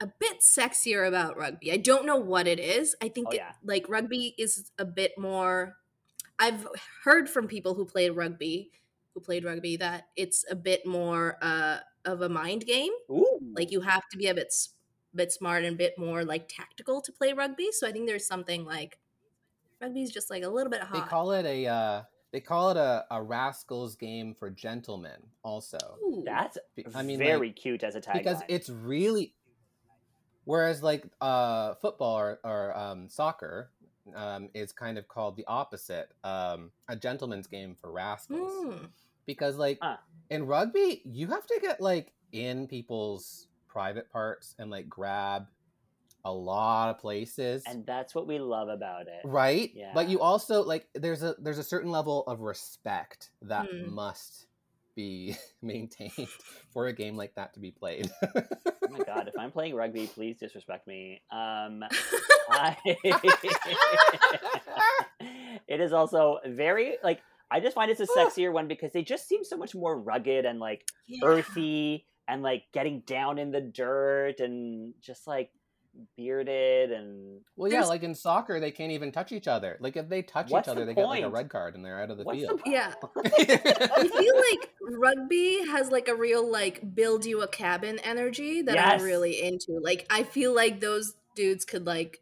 a 0.00 0.06
bit 0.18 0.38
sexier 0.40 1.06
about 1.06 1.36
rugby. 1.36 1.70
I 1.72 1.76
don't 1.76 2.06
know 2.06 2.16
what 2.16 2.46
it 2.46 2.58
is. 2.58 2.96
I 3.02 3.08
think 3.08 3.28
Oh, 3.32 3.34
it, 3.34 3.42
like 3.62 3.86
rugby 3.86 4.34
is 4.38 4.72
a 4.78 4.86
bit 4.86 5.12
more 5.18 5.76
I've 6.38 6.66
heard 7.04 7.28
from 7.28 7.48
people 7.48 7.74
who 7.74 7.84
played 7.84 8.12
rugby 8.12 8.70
who 9.14 9.20
played 9.20 9.44
rugby 9.44 9.76
that 9.76 10.08
it's 10.16 10.44
a 10.50 10.54
bit 10.54 10.86
more 10.86 11.36
uh 11.42 11.78
of 12.04 12.22
a 12.22 12.28
mind 12.28 12.66
game 12.66 12.92
Ooh, 13.10 13.38
like 13.54 13.70
you 13.70 13.80
have 13.80 14.02
to 14.10 14.16
be 14.16 14.26
a 14.26 14.34
bit 14.34 14.52
bit 15.14 15.30
smart 15.30 15.64
and 15.64 15.74
a 15.74 15.78
bit 15.78 15.98
more 15.98 16.24
like 16.24 16.48
tactical 16.48 17.00
to 17.02 17.12
play 17.12 17.32
rugby 17.32 17.68
so 17.70 17.86
i 17.86 17.92
think 17.92 18.06
there's 18.06 18.26
something 18.26 18.64
like 18.64 18.98
rugby's 19.80 20.10
just 20.10 20.30
like 20.30 20.42
a 20.42 20.48
little 20.48 20.70
bit 20.70 20.80
hot 20.80 21.04
They 21.04 21.10
call 21.10 21.32
it 21.32 21.44
a 21.44 21.66
uh, 21.66 22.02
they 22.32 22.40
call 22.40 22.70
it 22.70 22.76
a, 22.78 23.04
a 23.10 23.22
rascals 23.22 23.94
game 23.94 24.34
for 24.34 24.48
gentlemen. 24.48 25.20
Also, 25.44 25.78
Ooh. 26.02 26.22
that's 26.24 26.56
I 26.94 27.02
mean, 27.02 27.18
very 27.18 27.48
like, 27.48 27.56
cute 27.56 27.84
as 27.84 27.94
a 27.94 28.00
tagline. 28.00 28.14
because 28.14 28.42
it's 28.48 28.70
really 28.70 29.34
whereas 30.44 30.82
like 30.82 31.04
uh 31.20 31.74
football 31.74 32.18
or, 32.18 32.40
or 32.42 32.76
um, 32.76 33.08
soccer 33.08 33.70
um, 34.14 34.48
is 34.54 34.72
kind 34.72 34.98
of 34.98 35.06
called 35.08 35.36
the 35.36 35.44
opposite 35.46 36.10
um, 36.24 36.70
a 36.88 36.96
gentleman's 36.96 37.46
game 37.46 37.74
for 37.80 37.90
rascals 37.92 38.52
Mm. 38.64 38.88
because 39.26 39.56
like 39.56 39.78
Huh. 39.80 39.96
in 40.30 40.46
rugby 40.46 41.02
you 41.04 41.28
have 41.28 41.46
to 41.46 41.58
get 41.62 41.80
like 41.80 42.12
in 42.32 42.66
people's 42.66 43.46
private 43.68 44.10
parts 44.10 44.54
and 44.58 44.70
like 44.70 44.88
grab 44.88 45.46
a 46.24 46.32
lot 46.32 46.88
of 46.90 46.98
places 46.98 47.64
and 47.66 47.84
that's 47.84 48.14
what 48.14 48.26
we 48.28 48.38
love 48.38 48.68
about 48.68 49.06
it. 49.08 49.20
right 49.24 49.72
yeah. 49.74 49.90
but 49.94 50.08
you 50.08 50.20
also 50.20 50.62
like 50.62 50.88
there's 50.94 51.22
a 51.22 51.34
there's 51.38 51.58
a 51.58 51.64
certain 51.64 51.90
level 51.90 52.22
of 52.26 52.40
respect 52.40 53.30
that 53.42 53.66
Hmm. 53.70 53.92
must 53.94 54.46
be 54.94 55.36
maintained 55.62 56.28
for 56.72 56.86
a 56.86 56.92
game 56.92 57.16
like 57.16 57.34
that 57.34 57.54
to 57.54 57.60
be 57.60 57.70
played 57.70 58.10
Oh 58.24 58.88
my 58.90 59.04
god, 59.04 59.28
if 59.28 59.34
I'm 59.38 59.50
playing 59.52 59.74
rugby, 59.74 60.06
please 60.06 60.36
disrespect 60.38 60.86
me. 60.86 61.22
Um 61.30 61.82
I 62.50 62.76
It 65.68 65.80
is 65.80 65.92
also 65.92 66.38
very 66.46 66.96
like 67.02 67.20
I 67.50 67.60
just 67.60 67.74
find 67.74 67.90
it's 67.90 68.00
a 68.00 68.06
sexier 68.06 68.52
one 68.52 68.66
because 68.68 68.92
they 68.92 69.02
just 69.02 69.28
seem 69.28 69.44
so 69.44 69.56
much 69.56 69.74
more 69.74 69.98
rugged 69.98 70.44
and 70.44 70.58
like 70.58 70.84
Yeah. 71.06 71.26
earthy 71.28 72.06
and 72.28 72.42
like 72.42 72.64
getting 72.72 73.00
down 73.00 73.38
in 73.38 73.50
the 73.50 73.60
dirt 73.60 74.40
and 74.40 74.94
just 75.00 75.26
like 75.26 75.50
bearded 76.16 76.90
and 76.90 77.40
Well, 77.56 77.70
yeah, 77.70 77.76
There's- 77.78 77.88
like 77.88 78.02
in 78.02 78.14
soccer, 78.14 78.58
they 78.60 78.70
can't 78.70 78.92
even 78.92 79.12
touch 79.12 79.30
each 79.32 79.46
other. 79.48 79.76
Like 79.80 79.96
if 79.96 80.08
they 80.08 80.22
touch 80.22 80.50
What's 80.50 80.66
each 80.68 80.70
other, 80.72 80.80
the 80.80 80.86
they 80.86 80.94
get 80.94 81.06
like 81.06 81.24
a 81.24 81.28
red 81.30 81.48
card 81.50 81.74
and 81.74 81.84
they're 81.84 82.00
out 82.00 82.10
of 82.10 82.18
the 82.18 82.24
what's 82.24 82.38
field. 82.40 82.60
the 82.64 82.70
Yeah. 82.70 82.92
i 83.24 84.08
feel 84.08 84.36
like 84.50 84.70
rugby 84.80 85.64
has 85.66 85.90
like 85.90 86.08
a 86.08 86.14
real 86.14 86.50
like 86.50 86.94
build 86.94 87.24
you 87.24 87.42
a 87.42 87.48
cabin 87.48 87.98
energy 88.00 88.62
that 88.62 88.74
Yes. 88.74 89.00
i'm 89.00 89.06
really 89.06 89.42
into 89.42 89.78
like 89.82 90.06
i 90.10 90.22
feel 90.22 90.54
like 90.54 90.80
those 90.80 91.14
dudes 91.34 91.64
could 91.64 91.86
like 91.86 92.20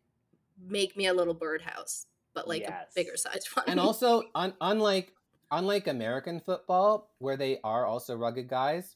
make 0.68 0.96
me 0.96 1.06
a 1.06 1.14
little 1.14 1.34
birdhouse 1.34 2.06
but 2.34 2.46
like 2.48 2.62
Yes. 2.62 2.88
a 2.90 2.94
bigger 2.94 3.16
size 3.16 3.44
one 3.54 3.64
and 3.68 3.80
also, 3.80 4.22
un- 4.34 4.54
unlike 4.60 5.12
unlike 5.52 5.88
American 5.88 6.38
football, 6.40 7.10
where 7.18 7.36
they 7.36 7.58
are 7.64 7.84
also 7.84 8.14
rugged 8.14 8.46
guys, 8.48 8.94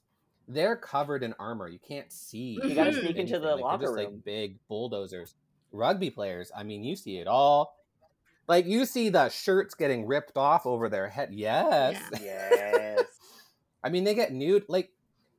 they're 0.48 0.76
covered 0.76 1.22
in 1.22 1.34
armor. 1.38 1.68
You 1.68 1.78
can't 1.78 2.12
see. 2.12 2.58
You 2.62 2.74
gotta 2.74 2.90
mm-hmm. 2.90 3.00
sneak 3.00 3.16
into 3.16 3.38
the 3.38 3.46
Like, 3.46 3.56
they're 3.56 3.64
locker 3.64 3.82
just, 3.84 3.94
room. 3.94 4.04
Like 4.04 4.24
big 4.24 4.58
bulldozers. 4.68 5.34
Rugby 5.72 6.10
players. 6.10 6.52
I 6.56 6.62
mean, 6.62 6.84
you 6.84 6.96
see 6.96 7.18
it 7.18 7.26
all. 7.26 7.76
Like 8.46 8.66
you 8.66 8.84
see 8.84 9.08
the 9.08 9.28
shirts 9.30 9.74
getting 9.74 10.06
ripped 10.06 10.36
off 10.36 10.66
over 10.66 10.88
their 10.88 11.08
head. 11.08 11.30
Yes. 11.32 12.00
Yeah. 12.12 12.48
yes. 12.52 13.04
I 13.84 13.88
mean, 13.88 14.04
they 14.04 14.14
get 14.14 14.32
nude. 14.32 14.64
Like, 14.68 14.90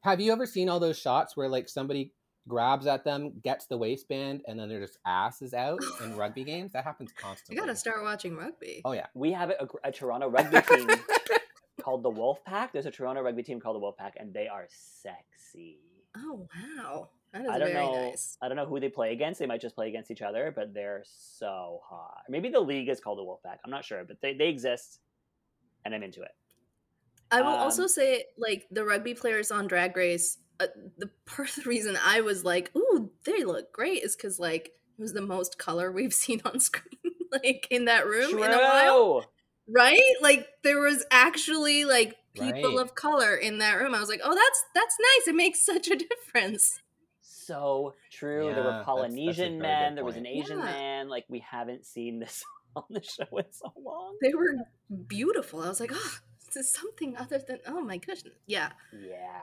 have 0.01 0.19
you 0.19 0.31
ever 0.31 0.45
seen 0.45 0.69
all 0.69 0.79
those 0.79 0.99
shots 0.99 1.37
where 1.37 1.47
like 1.47 1.69
somebody 1.69 2.13
grabs 2.47 2.85
at 2.85 3.03
them, 3.03 3.33
gets 3.43 3.65
the 3.65 3.77
waistband, 3.77 4.41
and 4.47 4.59
then 4.59 4.69
their 4.69 4.79
just 4.79 4.99
ass 5.05 5.41
is 5.41 5.53
out 5.53 5.81
in 6.03 6.15
rugby 6.17 6.43
games? 6.43 6.73
That 6.73 6.83
happens 6.83 7.11
constantly. 7.15 7.55
You 7.55 7.61
gotta 7.61 7.77
start 7.77 8.03
watching 8.03 8.35
rugby 8.35 8.81
Oh 8.85 8.91
yeah. 8.93 9.07
We 9.13 9.31
have 9.33 9.51
a, 9.51 9.67
a 9.83 9.91
Toronto 9.91 10.29
rugby 10.29 10.61
team 10.61 10.87
called 11.85 12.01
the 12.03 12.09
Wolf 12.09 12.43
Pack. 12.43 12.73
There's 12.73 12.87
a 12.87 12.91
Toronto 12.91 13.21
rugby 13.21 13.43
team 13.43 13.59
called 13.59 13.75
the 13.75 13.79
Wolf 13.79 13.95
Pack, 13.95 14.15
and 14.19 14.33
they 14.33 14.47
are 14.47 14.65
sexy. 14.69 15.79
oh 16.17 16.47
wow 16.55 17.09
that 17.33 17.43
is 17.43 17.49
I 17.49 17.59
don't 17.59 17.71
very 17.73 17.85
know. 17.85 18.09
nice 18.09 18.37
I 18.41 18.47
don't 18.47 18.57
know 18.57 18.65
who 18.65 18.79
they 18.79 18.89
play 18.89 19.11
against. 19.13 19.39
They 19.39 19.45
might 19.45 19.61
just 19.61 19.75
play 19.75 19.87
against 19.89 20.09
each 20.09 20.21
other, 20.21 20.51
but 20.55 20.73
they're 20.73 21.03
so 21.05 21.81
hot. 21.87 22.23
Maybe 22.29 22.49
the 22.49 22.59
league 22.59 22.89
is 22.89 22.99
called 22.99 23.19
the 23.19 23.23
Wolfpack. 23.23 23.57
I'm 23.63 23.71
not 23.71 23.85
sure, 23.85 24.03
but 24.07 24.19
they, 24.21 24.33
they 24.33 24.47
exist, 24.49 24.99
and 25.83 25.93
I'm 25.93 26.01
into 26.03 26.21
it. 26.21 26.31
I 27.31 27.41
will 27.41 27.49
Um, 27.49 27.59
also 27.59 27.87
say, 27.87 28.23
like 28.37 28.65
the 28.71 28.85
rugby 28.85 29.13
players 29.13 29.51
on 29.51 29.67
Drag 29.67 29.95
Race, 29.97 30.37
uh, 30.59 30.67
the 30.97 31.09
part 31.25 31.49
of 31.49 31.63
the 31.63 31.69
reason 31.69 31.97
I 32.03 32.21
was 32.21 32.43
like, 32.43 32.71
"Ooh, 32.75 33.11
they 33.25 33.43
look 33.43 33.71
great," 33.73 34.01
is 34.03 34.15
because 34.15 34.39
like 34.39 34.67
it 34.97 35.01
was 35.01 35.13
the 35.13 35.21
most 35.21 35.57
color 35.59 35.91
we've 35.91 36.13
seen 36.23 36.41
on 36.45 36.59
screen, 36.59 37.13
like 37.31 37.67
in 37.69 37.85
that 37.85 38.05
room 38.07 38.31
in 38.41 38.51
a 38.51 38.57
while, 38.57 39.21
True. 39.21 39.29
Right? 39.67 40.15
Like 40.21 40.47
there 40.63 40.79
was 40.79 41.05
actually 41.11 41.85
like 41.85 42.15
people 42.33 42.75
Right. 42.75 42.81
of 42.81 42.95
color 42.95 43.35
in 43.35 43.59
that 43.59 43.75
room. 43.79 43.95
I 43.95 43.99
was 43.99 44.09
like, 44.09 44.21
"Oh, 44.23 44.35
that's 44.35 44.63
that's 44.73 44.97
nice. 44.99 45.27
It 45.27 45.35
makes 45.35 45.65
such 45.65 45.87
a 45.89 45.95
difference." 45.95 46.81
So 47.21 47.93
true. 48.11 48.45
there 48.45 48.51
Yeah, 48.51 48.57
were 48.57 48.63
that's- 48.63 48.75
that's 48.77 48.85
Polynesian 48.85 49.59
men. 49.59 49.95
There 49.95 50.03
was 50.05 50.15
an. 50.17 50.25
Asian 50.25 50.59
Yeah. 50.59 50.65
man. 50.65 51.09
Like 51.09 51.25
we 51.29 51.39
haven't 51.39 51.85
seen 51.85 52.19
this 52.19 52.43
on 52.75 52.83
the 52.89 53.01
show 53.03 53.37
in 53.37 53.45
so 53.51 53.71
long. 53.81 54.17
They 54.21 54.33
were 54.33 54.55
beautiful. 55.07 55.61
I 55.61 55.69
was 55.69 55.79
like, 55.79 55.91
"Oh, 55.93 56.17
this 56.45 56.55
is 56.57 56.71
something 56.71 57.15
other 57.17 57.37
than 57.39 57.59
oh 57.67 57.81
my 57.81 57.97
goodness." 57.97 58.35
Yeah, 58.47 58.71
Yeah. 58.91 59.41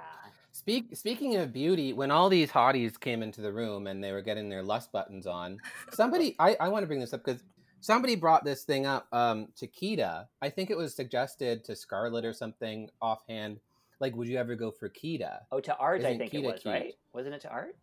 Speak, 0.54 0.94
speaking 0.94 1.36
of 1.36 1.50
beauty, 1.50 1.94
when 1.94 2.10
all 2.10 2.28
these 2.28 2.50
hotties 2.50 3.00
came 3.00 3.22
into 3.22 3.40
the 3.40 3.50
room 3.50 3.86
and 3.86 4.04
they 4.04 4.12
were 4.12 4.20
getting 4.20 4.50
their 4.50 4.62
lust 4.62 4.92
buttons 4.92 5.26
on, 5.26 5.56
somebody, 5.92 6.36
I, 6.38 6.54
I 6.60 6.68
want 6.68 6.82
to 6.82 6.86
bring 6.86 7.00
this 7.00 7.14
up 7.14 7.24
because 7.24 7.42
somebody 7.82 8.14
brought 8.16 8.44
this 8.44 8.64
thing 8.64 8.86
up 8.86 9.06
um, 9.12 9.48
to 9.56 9.66
Kita. 9.66 10.26
I 10.40 10.48
think 10.48 10.70
it 10.70 10.76
was 10.78 10.94
suggested 10.96 11.64
to 11.64 11.76
Scarlet 11.76 12.24
or 12.24 12.32
something 12.32 12.88
offhand. 13.02 13.60
Like, 14.00 14.16
would 14.16 14.26
you 14.28 14.38
ever 14.38 14.54
go 14.56 14.70
for 14.70 14.88
Kita 14.88 15.40
Oh, 15.52 15.60
to 15.60 15.76
Art, 15.76 16.00
I 16.00 16.08
Isn't 16.08 16.18
think 16.18 16.34
it 16.34 16.42
was 16.42 16.62
cute? 16.62 16.72
right. 16.74 16.94
Wasn't 17.12 17.34
it 17.34 17.40
to 17.42 17.50
Art? 17.50 17.76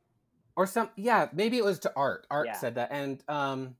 or 0.55 0.65
some? 0.67 0.89
Yeah, 0.97 1.29
maybe 1.31 1.57
it 1.57 1.63
was 1.63 1.79
to 1.79 1.93
Art. 1.95 2.25
Art 2.31 2.47
Yeah. 2.47 2.57
said 2.57 2.75
that, 2.75 2.89
and 2.91 3.23
um, 3.29 3.75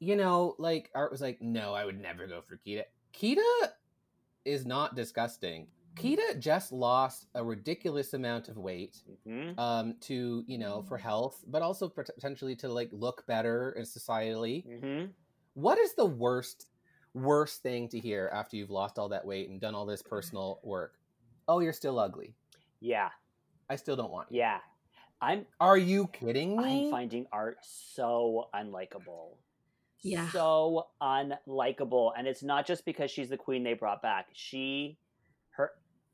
you 0.00 0.16
know, 0.16 0.56
like 0.58 0.90
Art 0.94 1.10
was 1.12 1.22
like, 1.22 1.40
"No, 1.40 1.72
I 1.72 1.84
would 1.86 1.98
never 2.00 2.26
go 2.26 2.42
for 2.42 2.58
Kita." 2.66 2.84
Kita 3.14 3.70
is 4.44 4.66
not 4.66 4.94
disgusting. 4.96 5.68
Kita 5.96 6.38
just 6.40 6.72
lost 6.72 7.28
a 7.34 7.42
ridiculous 7.44 8.12
amount 8.12 8.48
of 8.48 8.56
weight. 8.58 9.02
hmm 9.24 9.52
um, 9.58 9.94
to 10.00 10.44
you 10.46 10.58
know 10.58 10.82
for 10.82 10.98
health, 10.98 11.42
but 11.46 11.62
also 11.62 11.88
potentially 11.88 12.56
to 12.56 12.68
like 12.68 12.90
look 12.92 13.24
better 13.26 13.72
in 13.72 13.84
societally. 13.84 14.64
hmm 14.80 15.04
What 15.54 15.78
is 15.78 15.94
the 15.94 16.04
worst 16.06 16.66
worst 17.14 17.62
thing 17.62 17.88
to 17.88 17.98
hear 17.98 18.30
after 18.34 18.56
you've 18.56 18.70
lost 18.70 18.98
all 18.98 19.08
that 19.08 19.24
weight 19.24 19.48
and 19.48 19.60
done 19.60 19.74
all 19.74 19.86
this 19.86 20.02
personal 20.02 20.60
work? 20.62 20.94
Oh, 21.46 21.60
you're 21.60 21.72
still 21.72 21.98
ugly. 21.98 22.34
Yeah, 22.80 23.10
I 23.70 23.76
still 23.76 23.96
don't 23.96 24.10
want 24.10 24.28
you. 24.30 24.38
yeah. 24.38 24.58
I'm 25.22 25.46
Are 25.58 25.78
you 25.78 26.08
kidding 26.08 26.56
me? 26.56 26.86
I'm 26.86 26.90
finding 26.90 27.26
Art 27.32 27.56
so 27.62 28.48
unlikable. 28.54 29.36
Yeah. 30.02 30.28
So 30.30 30.88
unlikable. 31.00 32.12
And 32.16 32.28
it's 32.28 32.42
not 32.42 32.66
just 32.66 32.84
because 32.84 33.10
she's 33.10 33.30
the 33.30 33.38
queen 33.38 33.64
they 33.64 33.72
brought 33.72 34.02
back. 34.02 34.26
She 34.34 34.98
her 35.52 35.70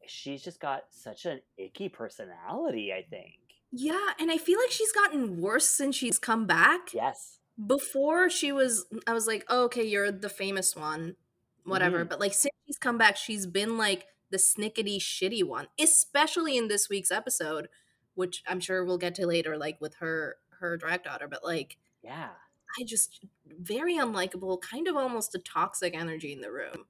she's 0.06 0.42
just 0.42 0.60
got 0.60 0.84
such 0.90 1.26
an 1.26 1.40
icky 1.58 1.88
personality, 1.88 2.92
I 2.92 3.04
think. 3.10 3.34
Yeah, 3.72 4.10
and 4.20 4.30
I 4.30 4.38
feel 4.38 4.60
like 4.60 4.70
she's 4.70 4.92
gotten 4.92 5.40
worse 5.40 5.68
since 5.68 5.96
she's 5.96 6.18
come 6.18 6.46
back. 6.46 6.94
Yes. 6.94 7.39
Before 7.66 8.30
she 8.30 8.52
was 8.52 8.86
I 9.06 9.12
was 9.12 9.26
like, 9.26 9.44
oh, 9.48 9.64
"Okay, 9.64 9.84
you're 9.84 10.10
the 10.12 10.28
famous 10.30 10.74
one." 10.76 11.16
Whatever. 11.64 12.04
Mhm. 12.04 12.08
But 12.08 12.20
like 12.20 12.32
since 12.34 12.54
she's 12.66 12.78
come 12.78 12.96
back, 12.98 13.16
she's 13.16 13.46
been 13.46 13.76
like 13.76 14.06
the 14.30 14.38
snickety 14.38 14.98
shitty 14.98 15.44
one, 15.44 15.68
especially 15.78 16.56
in 16.56 16.68
this 16.68 16.88
week's 16.88 17.10
episode, 17.10 17.68
which 18.14 18.42
I'm 18.46 18.60
sure 18.60 18.84
we'll 18.84 18.98
get 18.98 19.14
to 19.16 19.26
later 19.26 19.56
like 19.58 19.80
with 19.80 19.96
her 19.96 20.38
her 20.60 20.76
drag 20.76 21.02
daughter, 21.04 21.28
but 21.28 21.44
like 21.44 21.76
Yeah. 22.02 22.30
I 22.78 22.84
just 22.84 23.24
very 23.46 23.96
unlikable, 23.96 24.60
kind 24.60 24.86
of 24.88 24.96
almost 24.96 25.34
a 25.34 25.38
toxic 25.38 25.94
energy 25.94 26.32
in 26.32 26.40
the 26.40 26.52
room. 26.52 26.86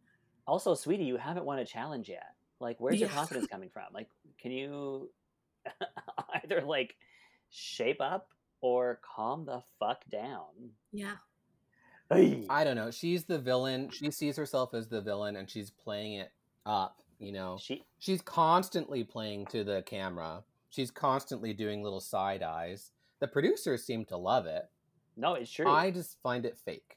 Also, 0.46 0.74
sweetie, 0.74 1.04
you 1.04 1.16
haven't 1.16 1.44
won 1.44 1.58
a 1.58 1.64
challenge 1.64 2.08
yet. 2.08 2.34
Like, 2.60 2.80
where's 2.80 3.00
your 3.00 3.08
confidence 3.08 3.46
coming 3.46 3.70
from? 3.70 3.92
Like, 3.92 4.08
can 4.38 4.50
you 4.50 5.10
either 6.44 6.62
like 6.62 6.96
shape 7.50 8.00
up 8.00 8.28
or 8.60 9.00
calm 9.02 9.44
the 9.46 9.62
fuck 9.78 10.02
down? 10.10 10.70
Yeah. 10.92 11.16
Ay. 12.10 12.44
I 12.50 12.64
don't 12.64 12.76
know. 12.76 12.90
She's 12.90 13.24
the 13.24 13.38
villain. 13.38 13.88
She 13.90 14.10
sees 14.10 14.36
herself 14.36 14.74
as 14.74 14.88
the 14.88 15.00
villain, 15.00 15.36
and 15.36 15.48
she's 15.48 15.70
playing 15.70 16.14
it 16.14 16.32
up. 16.66 17.02
You 17.18 17.32
know, 17.32 17.58
She 17.60 17.84
she's 17.98 18.22
constantly 18.22 19.04
playing 19.04 19.46
to 19.46 19.62
the 19.62 19.82
camera. 19.82 20.42
She's 20.70 20.90
constantly 20.90 21.52
doing 21.52 21.82
little 21.82 22.00
side 22.00 22.42
eyes. 22.42 22.92
The 23.20 23.28
producers 23.28 23.84
seem 23.84 24.04
to 24.06 24.16
love 24.16 24.46
it. 24.46 24.62
no, 25.16 25.34
it's 25.34 25.50
true. 25.50 25.68
I 25.68 25.90
just 25.90 26.16
find 26.22 26.46
it 26.46 26.56
fake. 26.56 26.96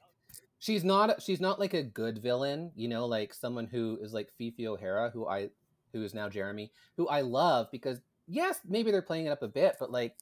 She's 0.58 0.82
not 0.82 1.20
she's 1.20 1.40
not 1.42 1.60
like 1.60 1.74
a 1.74 1.82
good 1.82 2.18
villain, 2.22 2.72
you 2.74 2.88
know, 2.88 3.04
like 3.04 3.34
someone 3.34 3.66
who 3.66 3.98
is 4.00 4.14
like 4.14 4.32
Fifi 4.38 4.66
O'Hara, 4.66 5.10
who 5.10 5.26
I 5.28 5.50
who 5.92 6.02
is 6.02 6.14
now 6.14 6.30
Jeremy, 6.30 6.72
who 6.96 7.06
I 7.06 7.20
love 7.20 7.68
because 7.70 8.00
yes, 8.26 8.60
maybe 8.66 8.90
they're 8.90 9.02
playing 9.02 9.26
it 9.26 9.30
up 9.30 9.42
a 9.42 9.48
bit, 9.48 9.76
but 9.78 9.92
like 9.92 10.16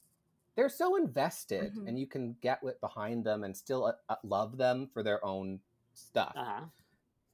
they're 0.55 0.69
so 0.69 0.97
invested 0.97 1.75
Mhm. 1.75 1.89
and 1.89 1.99
you 1.99 2.07
can 2.07 2.37
get 2.41 2.63
with 2.63 2.81
behind 2.81 3.25
them 3.25 3.45
and 3.45 3.57
still 3.57 3.87
uh, 3.87 3.93
uh, 4.09 4.17
love 4.23 4.57
them 4.57 4.87
for 4.93 5.03
their 5.03 5.25
own 5.25 5.61
stuff. 5.95 6.33
uh-huh. 6.37 6.65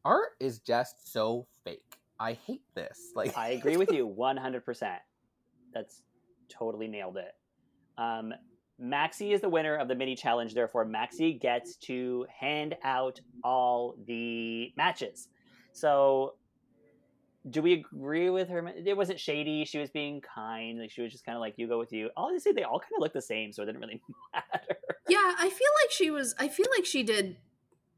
Art 0.05 0.31
is 0.41 0.61
just 0.61 1.13
so 1.13 1.47
fake. 1.65 1.97
I 2.21 2.33
hate 2.35 2.63
this. 2.75 3.13
Like 3.15 3.37
I 3.37 3.49
agree 3.51 3.77
with 3.77 3.91
you 3.93 4.07
100%. 4.19 4.99
That's 5.75 6.03
totally 6.49 6.89
nailed 6.89 7.17
it. 7.17 7.35
Um, 7.99 8.33
Maxi 8.81 9.33
is 9.33 9.41
the 9.41 9.49
winner 9.49 9.75
of 9.77 9.89
the 9.89 9.95
mini 9.97 10.15
challenge. 10.15 10.55
Therefore, 10.55 10.87
Maxi 10.87 11.39
gets 11.39 11.77
to 11.79 12.27
hand 12.31 12.77
out 12.85 13.21
all 13.43 13.97
the 14.07 14.73
matches. 14.77 15.29
So, 15.73 16.35
do 17.51 17.63
we 17.63 17.73
agree 17.75 18.31
with 18.31 18.49
her? 18.49 18.67
It 18.69 18.97
wasn't 18.97 19.21
shady. 19.21 19.65
She 19.65 19.79
was 19.79 19.91
being 19.91 20.21
kind. 20.21 20.79
Like 20.79 20.91
she 20.91 21.03
was 21.03 21.13
just 21.13 21.25
kind 21.25 21.37
of 21.37 21.41
like, 21.41 21.55
"You 21.57 21.69
go 21.69 21.79
with 21.79 21.93
you." 21.93 22.11
Honestly, 22.17 22.53
they 22.53 22.63
all 22.65 22.81
kind 22.81 22.93
of 22.97 23.01
look 23.01 23.13
the 23.13 23.23
same, 23.23 23.53
so 23.53 23.63
it 23.63 23.67
didn't 23.67 23.81
really 23.81 24.01
matter. 24.35 24.77
Yeah, 25.09 25.35
I 25.39 25.49
feel 25.49 25.69
like 25.83 25.91
she 25.91 26.11
was 26.11 26.35
I 26.39 26.49
feel 26.49 26.67
like 26.77 26.85
she 26.85 27.03
did 27.03 27.39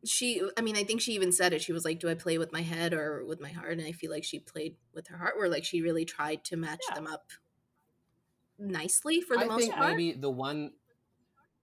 she 0.05 0.43
I 0.57 0.61
mean, 0.63 0.77
I 0.77 0.85
think 0.85 1.01
she 1.01 1.13
even 1.13 1.33
said 1.33 1.53
it. 1.53 1.63
She 1.63 1.73
was 1.73 1.85
like, 1.85 2.01
"Do 2.01 2.09
I 2.09 2.15
play 2.15 2.39
with 2.39 2.53
my 2.53 2.63
head 2.63 2.95
or 2.95 3.25
with 3.25 3.41
my 3.41 3.51
heart?" 3.51 3.73
And 3.73 3.87
I 3.87 3.93
feel 3.93 4.11
like 4.11 4.25
she 4.25 4.39
played 4.39 4.77
with 4.95 5.09
her 5.09 5.19
heart 5.19 5.37
where 5.37 5.49
like 5.49 5.65
she 5.65 5.83
really 5.83 6.05
tried 6.05 6.45
to 6.45 6.57
match 6.57 6.81
Yeah. 6.89 6.95
them 6.97 7.07
up 7.07 7.31
nicely 8.59 9.21
for 9.21 9.37
the 9.37 9.45
I 9.45 9.49
most 9.49 9.61
think 9.61 9.75
part. 9.75 9.91
maybe 9.93 10.13
the 10.13 10.31
one 10.31 10.73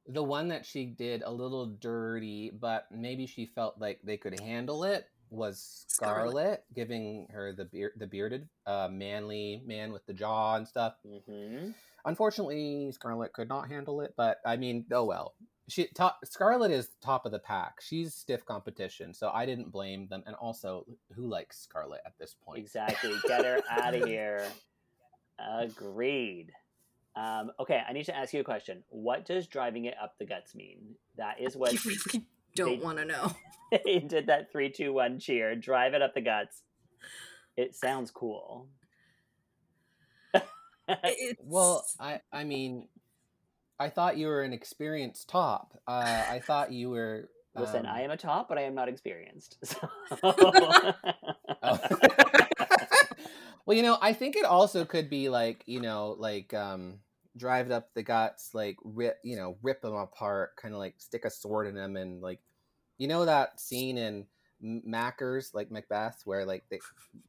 the 0.07 0.23
one 0.23 0.47
that 0.49 0.65
she 0.65 0.85
did 0.85 1.21
a 1.21 1.31
little 1.31 1.65
dirty, 1.65 2.49
but 2.49 2.88
maybe 2.91 3.27
she 3.27 3.45
felt 3.45 3.77
like 3.79 3.99
they 4.03 4.17
could 4.17 4.39
handle 4.39 4.83
it 4.83 5.05
was 5.30 5.86
Scarlet. 5.88 6.30
Scarlet, 6.32 6.63
giving 6.75 7.28
her 7.32 7.53
the 7.53 7.65
beard 7.65 7.93
the 7.97 8.07
bearded 8.07 8.47
uh 8.65 8.88
manly 8.91 9.61
man 9.65 9.91
with 9.91 10.05
the 10.05 10.13
jaw 10.13 10.55
and 10.55 10.67
stuff. 10.67 10.95
hmm 11.03 11.71
Unfortunately, 12.05 12.89
Scarlet 12.93 13.34
could 13.34 13.49
not 13.49 13.69
handle 13.69 13.99
it, 13.99 14.13
but 14.15 14.38
I 14.45 14.55
mean, 14.55 14.86
oh 14.91 15.03
well. 15.03 15.34
She 15.67 15.88
top 15.88 16.19
Scarlet 16.23 16.71
is 16.71 16.89
top 17.01 17.25
of 17.25 17.34
the 17.34 17.39
pack. 17.39 17.82
She's 17.82 18.13
stiff 18.13 18.45
competition, 18.45 19.13
so 19.13 19.30
I 19.34 19.45
didn't 19.45 19.71
blame 19.71 20.07
them. 20.07 20.23
And 20.25 20.34
also, 20.36 20.86
who 21.13 21.28
likes 21.28 21.59
Scarlet 21.59 21.99
at 22.05 22.13
this 22.17 22.34
point? 22.45 22.59
Exactly. 22.59 23.13
Get 23.28 23.43
her 23.43 23.61
out 23.69 23.93
of 23.93 24.05
here. 24.05 24.47
Agreed. 25.38 26.51
Um, 27.17 27.51
okay, 27.59 27.82
I 27.88 27.93
need 27.93 28.05
to 28.05 28.15
ask 28.15 28.34
you 28.34 28.41
a 28.41 28.43
question. 28.43 28.84
What 28.89 29.25
does 29.25 29.47
driving 29.47 29.86
it 29.86 29.95
up 30.01 30.15
the 30.19 30.25
guts 30.25 30.53
mean? 30.55 30.95
That 31.17 31.41
is 31.41 31.57
what 31.57 31.73
you 31.73 31.91
really 32.13 32.25
don't 32.57 32.83
want 32.83 32.97
to 32.99 33.05
know. 33.05 33.31
they 33.85 33.99
did 33.99 34.27
that 34.27 34.51
three, 34.51 34.69
two, 34.69 34.93
one 34.93 35.19
cheer. 35.19 35.55
Drive 35.55 35.93
it 35.93 36.01
up 36.01 36.13
the 36.13 36.21
guts. 36.21 36.61
It 37.57 37.75
sounds 37.75 38.11
cool. 38.11 38.67
Well, 41.43 41.85
I 41.99 42.21
I 42.31 42.45
mean, 42.45 42.87
I 43.77 43.89
thought 43.89 44.15
you 44.17 44.27
were 44.27 44.41
an 44.43 44.53
experienced 44.53 45.27
top. 45.27 45.77
Uh, 45.85 46.23
I 46.29 46.39
thought 46.39 46.71
you 46.71 46.89
were. 46.89 47.29
Listen, 47.57 47.85
um, 47.85 47.91
I 47.93 48.03
am 48.03 48.11
a 48.11 48.15
top, 48.15 48.47
but 48.47 48.57
I 48.57 48.61
am 48.61 48.73
not 48.73 48.87
experienced. 48.87 49.57
So- 49.63 49.89
Oh. 50.23 51.79
well, 53.65 53.75
you 53.75 53.83
know, 53.83 53.97
I 54.01 54.13
think 54.13 54.37
it 54.37 54.45
also 54.45 54.85
could 54.85 55.09
be 55.09 55.27
like 55.27 55.63
you 55.65 55.81
know, 55.81 56.15
like 56.17 56.53
um, 56.53 56.99
drive 57.38 57.67
it 57.67 57.71
up 57.71 57.93
the 57.93 58.03
guts, 58.03 58.51
like 58.53 58.77
rip, 58.83 59.19
you 59.23 59.35
know, 59.35 59.57
rip 59.61 59.81
them 59.81 59.95
apart, 59.95 60.55
kind 60.55 60.73
of 60.73 60.79
like 60.79 60.95
stick 60.97 61.25
a 61.25 61.29
sword 61.29 61.67
in 61.67 61.75
them, 61.75 61.95
and 61.95 62.21
like, 62.21 62.39
you 62.97 63.07
know, 63.07 63.25
that 63.25 63.59
scene 63.59 63.97
in 63.97 64.25
Mackers, 64.59 65.51
like 65.53 65.71
Macbeth, 65.71 66.21
where 66.25 66.45
like 66.45 66.63
they, 66.69 66.79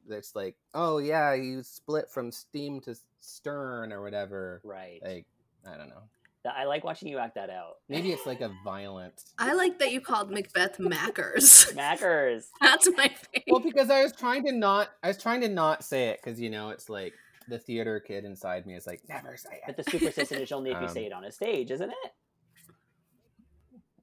it's 0.09 0.35
like, 0.35 0.55
oh 0.73 0.97
yeah, 0.97 1.33
you 1.33 1.63
split 1.63 2.09
from 2.09 2.31
steam 2.31 2.79
to 2.81 2.95
stern 3.19 3.91
or 3.91 4.01
whatever. 4.01 4.61
right. 4.63 4.99
Like, 5.03 5.25
I 5.65 5.77
don't 5.77 5.89
know. 5.89 6.03
I 6.45 6.65
like 6.65 6.83
watching 6.83 7.09
you 7.09 7.17
act 7.17 7.35
that 7.35 7.49
out. 7.49 7.77
Maybe 7.89 8.11
it's 8.11 8.25
like 8.25 8.41
a 8.41 8.51
violent. 8.63 9.23
I 9.37 9.53
like 9.53 9.79
that 9.79 9.91
you 9.91 10.01
called 10.01 10.31
Macbeth 10.31 10.79
Mackers. 10.79 11.71
Mackers. 11.75 12.47
That's 12.61 12.89
my 12.95 13.09
favorite. 13.09 13.43
well, 13.47 13.59
because 13.59 13.89
I 13.89 14.03
was 14.03 14.13
trying 14.13 14.45
to 14.45 14.51
not, 14.53 14.89
I 15.03 15.09
was 15.09 15.21
trying 15.21 15.41
to 15.41 15.49
not 15.49 15.83
say 15.83 16.07
it 16.07 16.19
because 16.23 16.39
you 16.39 16.49
know 16.49 16.69
it's 16.69 16.89
like 16.89 17.13
the 17.49 17.59
theater 17.59 17.99
kid 17.99 18.25
inside 18.25 18.65
me 18.65 18.75
is 18.75 18.87
like 18.87 19.01
never 19.09 19.37
say 19.37 19.59
But 19.65 19.77
the 19.77 19.83
superstition 19.83 20.41
is 20.41 20.51
only 20.51 20.71
if 20.71 20.81
you 20.81 20.87
Um, 20.87 20.93
say 20.93 21.05
it 21.05 21.13
on 21.13 21.25
a 21.25 21.31
stage, 21.31 21.71
isn't 21.71 21.89
it? 21.89 22.11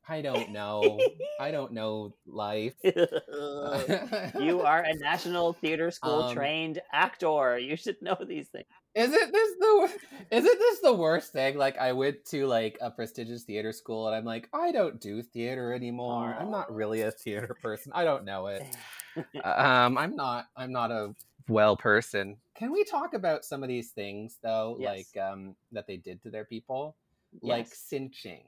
I 0.09 0.23
don't 0.23 0.51
know. 0.53 1.01
I 1.41 1.51
don't 1.51 1.73
know 1.73 2.15
life. 2.27 2.75
you 2.85 4.61
are 4.61 4.83
a 4.83 4.95
national 4.95 5.55
theater 5.55 5.91
school 5.91 6.23
Um, 6.25 6.35
trained 6.35 6.81
actor. 6.93 7.59
You 7.59 7.77
should 7.77 8.01
know 8.01 8.17
these 8.27 8.49
things. 8.49 8.67
Isn't 8.95 9.33
this 9.33 9.51
the 9.59 9.91
isn't 10.31 10.59
this 10.59 10.81
the 10.81 10.95
worst 10.95 11.33
thing? 11.33 11.59
Like 11.59 11.77
I 11.77 11.93
went 11.93 12.25
to 12.27 12.47
like 12.47 12.79
a 12.81 12.91
prestigious 12.91 13.43
theater 13.43 13.73
school 13.73 14.07
and 14.07 14.17
I'm 14.17 14.25
like, 14.25 14.49
I 14.55 14.73
don't 14.73 14.99
do 15.01 15.23
theater 15.23 15.75
anymore. 15.75 16.35
I'm 16.39 16.51
not 16.51 16.75
really 16.75 17.03
a 17.03 17.11
theater 17.11 17.55
person. 17.61 17.93
I 17.95 18.05
don't 18.05 18.25
know 18.25 18.47
it. 18.47 18.63
um 19.45 19.99
I'm 19.99 20.15
not 20.17 20.47
I'm 20.57 20.73
not 20.73 20.91
a 20.93 21.15
well 21.49 21.77
person. 21.77 22.37
Can 22.55 22.73
we 22.73 22.85
talk 22.85 23.15
about 23.15 23.45
some 23.45 23.63
of 23.63 23.69
these 23.69 23.91
things 23.91 24.39
though, 24.43 24.77
Yes. 24.81 25.07
like 25.15 25.23
um 25.23 25.55
that 25.73 25.87
they 25.87 25.97
did 25.97 26.23
to 26.23 26.31
their 26.31 26.45
people? 26.45 26.97
Like 27.43 27.67
cinching. 27.69 28.45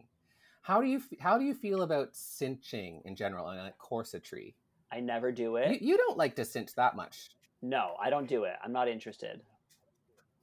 How 0.62 0.80
do 0.80 0.86
you 0.86 1.02
how 1.20 1.38
do 1.38 1.44
you 1.44 1.54
feel 1.54 1.82
about 1.82 2.14
cinching 2.14 3.02
in 3.04 3.14
general 3.16 3.48
and 3.48 3.60
like 3.60 3.78
corsetry? 3.78 4.54
I 4.90 5.00
never 5.00 5.30
do 5.32 5.56
it. 5.56 5.82
you 5.82 5.96
don't 5.98 6.16
like 6.16 6.34
to 6.36 6.44
cinch 6.44 6.74
that 6.76 6.96
much. 6.96 7.30
No, 7.60 7.94
I 8.00 8.08
don't 8.10 8.26
do 8.28 8.44
it. 8.44 8.54
I'm 8.64 8.72
not 8.72 8.88
interested. 8.88 9.40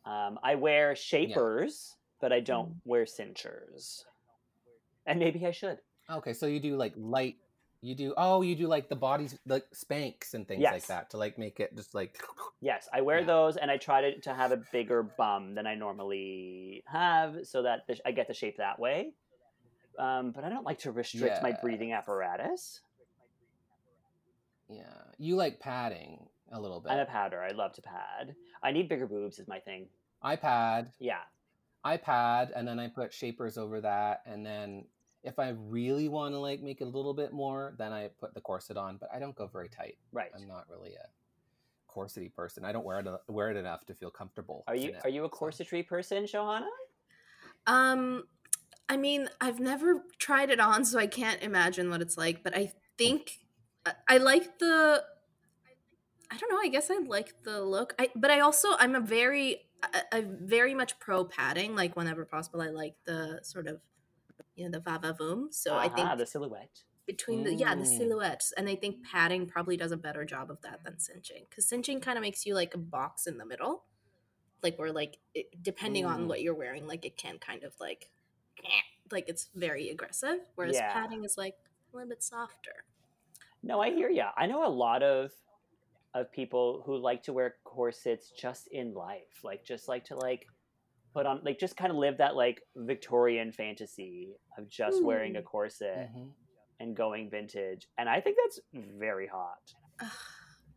Um, 0.06 0.38
I 0.44 0.54
wear 0.56 0.96
shapers, 0.96 1.96
but 2.22 2.32
I 2.32 2.40
don't 2.42 2.76
wear 2.86 3.06
cinchers. 3.08 4.06
And 5.08 5.20
maybe 5.20 5.46
I 5.48 5.52
should. 5.52 5.80
Okay, 6.12 6.34
so 6.34 6.46
you 6.46 6.60
do 6.60 6.76
like 6.76 6.94
light 6.96 7.38
You 7.86 7.94
do 7.94 8.14
oh, 8.18 8.42
you 8.42 8.56
do 8.56 8.68
like 8.68 8.90
the 8.90 8.96
bodies 8.96 9.38
like 9.46 9.66
Spanx 9.72 10.34
and 10.34 10.48
things 10.48 10.64
like 10.64 10.88
that 10.88 11.12
to 11.12 11.18
like 11.18 11.38
make 11.38 11.60
it 11.60 11.76
just 11.76 11.94
like 11.94 12.20
Yes, 12.60 12.90
I 12.92 13.02
wear 13.02 13.20
Yeah. 13.20 13.26
those, 13.28 13.58
and 13.58 13.70
I 13.70 13.78
try 13.78 14.02
to, 14.02 14.20
to 14.22 14.34
have 14.34 14.52
a 14.52 14.58
bigger 14.72 15.04
bum 15.04 15.54
than 15.54 15.68
I 15.68 15.76
normally 15.76 16.84
have, 16.88 17.46
so 17.46 17.62
that 17.62 17.86
the, 17.88 17.96
I 18.08 18.12
get 18.12 18.28
the 18.28 18.34
shape 18.34 18.58
that 18.58 18.80
way. 18.80 19.14
Um, 20.00 20.32
but 20.32 20.44
I 20.44 20.50
don't 20.50 20.66
like 20.66 20.80
to 20.80 20.92
restrict 20.92 21.44
my 21.44 21.52
breathing 21.62 21.94
apparatus. 21.94 22.82
yeah. 24.68 24.82
You 25.20 25.36
like 25.36 25.60
padding 25.60 26.28
a 26.52 26.60
little 26.60 26.80
bit. 26.80 26.92
I'm 26.92 27.00
a 27.00 27.06
padder. 27.06 27.40
I 27.40 27.52
love 27.52 27.74
to 27.74 27.82
pad. 27.84 28.36
I 28.64 28.72
need 28.72 28.90
bigger 28.90 29.06
boobs. 29.08 29.38
Is 29.38 29.48
my 29.48 29.60
thing. 29.60 29.88
I 30.24 30.36
pad. 30.38 30.92
Yeah. 31.00 31.22
I 31.84 31.98
pad 31.98 32.52
and 32.56 32.68
then 32.68 32.80
I 32.80 32.88
put 32.88 33.14
shapers 33.14 33.60
over 33.60 33.80
that 33.82 34.24
and 34.26 34.44
then 34.44 34.86
if 35.26 35.40
I 35.40 35.50
really 35.50 36.08
want 36.08 36.34
to 36.34 36.40
like 36.40 36.62
make 36.62 36.82
it 36.82 36.86
a 36.86 36.88
little 36.88 37.14
bit 37.14 37.34
more, 37.34 37.74
then 37.78 37.92
I 37.92 38.10
put 38.20 38.34
the 38.34 38.42
corset 38.42 38.78
on, 38.78 38.98
but 38.98 39.10
I 39.14 39.20
don't 39.20 39.36
go 39.36 39.48
very 39.48 39.68
tight. 39.68 39.98
Right. 40.14 40.30
I'm 40.36 40.48
not 40.48 40.66
really 40.70 40.94
a 40.94 41.08
corsety 41.92 42.30
person. 42.30 42.64
I 42.64 42.72
don't 42.72 42.86
wear 42.86 43.00
it 43.00 43.08
wear 43.28 43.50
it 43.50 43.58
enough 43.58 43.86
to 43.88 43.96
feel 43.96 44.12
comfortable. 44.12 44.64
Are 44.68 44.76
you 44.76 44.90
it, 44.90 45.02
are 45.04 45.10
you 45.10 45.26
a 45.26 45.30
so. 45.30 45.36
corsetry 45.36 45.86
person, 45.86 46.26
Shohana? 46.26 46.68
Um, 47.66 48.26
I 48.88 48.98
mean, 48.98 49.30
I've 49.42 49.60
never 49.60 50.04
tried 50.20 50.52
it 50.52 50.60
on, 50.60 50.86
so 50.86 51.00
I 51.00 51.08
can't 51.08 51.42
imagine 51.42 51.90
what 51.90 52.02
it's 52.02 52.18
like. 52.18 52.44
But 52.44 52.56
I 52.56 52.72
think 52.98 53.40
I, 53.86 53.94
I 54.08 54.18
like 54.18 54.60
the. 54.60 55.04
I 56.32 56.38
don't 56.38 56.52
know. 56.52 56.60
I 56.60 56.68
guess 56.68 56.92
I 56.92 57.00
like 57.00 57.44
the 57.44 57.64
look. 57.64 57.96
I 57.98 58.10
but 58.16 58.30
I 58.30 58.42
also 58.42 58.70
I'm 58.78 58.94
a 58.94 59.00
very 59.00 59.62
I, 59.82 60.02
I'm 60.12 60.38
very 60.42 60.76
much 60.76 61.00
pro 61.00 61.26
padding. 61.26 61.76
Like 61.76 61.96
whenever 61.96 62.26
possible, 62.26 62.62
I 62.62 62.70
like 62.70 62.96
the 63.06 63.40
sort 63.42 63.68
of 63.68 63.80
you 64.56 64.66
know 64.66 64.72
the 64.72 64.80
va 64.80 65.00
va 65.02 65.14
voom. 65.20 65.54
So 65.54 65.76
I 65.78 65.90
think 65.90 66.08
Ah, 66.08 66.16
the 66.16 66.26
silhouette. 66.26 66.84
between 67.08 67.44
the 67.44 67.54
yeah 67.54 67.76
the 67.76 67.82
Mm. 67.84 67.98
silhouettes, 67.98 68.52
and 68.58 68.68
I 68.70 68.76
think 68.76 69.04
padding 69.04 69.48
probably 69.48 69.78
does 69.78 69.92
a 69.92 69.98
better 69.98 70.26
job 70.26 70.50
of 70.52 70.62
that 70.62 70.84
than 70.84 71.00
cinching 71.00 71.46
because 71.50 71.68
cinching 71.68 72.00
kind 72.02 72.18
of 72.18 72.22
makes 72.22 72.46
you 72.46 72.56
like 72.56 72.74
a 72.74 72.80
box 72.80 73.28
in 73.28 73.38
the 73.38 73.46
middle, 73.46 73.84
like 74.64 74.78
where 74.80 74.92
like 74.92 75.18
it, 75.34 75.48
depending 75.62 76.06
on 76.06 76.22
Mm. 76.22 76.28
what 76.28 76.42
you're 76.42 76.56
wearing, 76.56 76.88
like 76.88 77.06
it 77.06 77.18
can 77.18 77.38
kind 77.40 77.64
of 77.64 77.74
like 77.80 78.10
like 79.12 79.30
it's 79.30 79.50
very 79.56 79.90
aggressive, 79.90 80.40
whereas 80.56 80.78
Yeah. 80.78 80.94
padding 80.94 81.24
is 81.26 81.38
like 81.38 81.56
a 81.94 81.96
little 81.98 82.10
bit 82.10 82.24
softer. 82.24 82.86
No, 83.64 83.82
I 83.82 83.92
hear 83.92 84.10
ya. 84.10 84.32
I 84.38 84.46
know 84.46 84.66
a 84.66 84.70
lot 84.70 85.04
of 85.04 85.32
of 86.14 86.32
people 86.32 86.82
who 86.86 86.96
like 86.98 87.24
to 87.24 87.34
wear 87.34 87.56
corsets 87.66 88.32
just 88.32 88.68
in 88.68 88.94
life, 88.94 89.44
like 89.44 89.66
just 89.66 89.88
like 89.90 90.06
to 90.06 90.16
like 90.16 90.46
put 91.16 91.26
on 91.26 91.40
like 91.46 91.58
just 91.58 91.78
kind 91.78 91.92
of 91.92 91.98
live 91.98 92.18
that 92.18 92.36
like 92.36 92.62
Victorian 92.76 93.54
fantasy 93.54 94.36
of 94.58 94.70
just 94.70 95.02
wearing 95.02 95.38
a 95.38 95.40
Hmm. 95.40 95.46
corset 95.46 96.10
Mhm. 96.14 96.32
and 96.82 96.96
going 96.96 97.30
vintage. 97.30 97.88
And 97.98 98.10
I 98.10 98.20
think 98.20 98.38
that's 98.44 98.60
very 98.74 99.26
hot. 99.28 99.74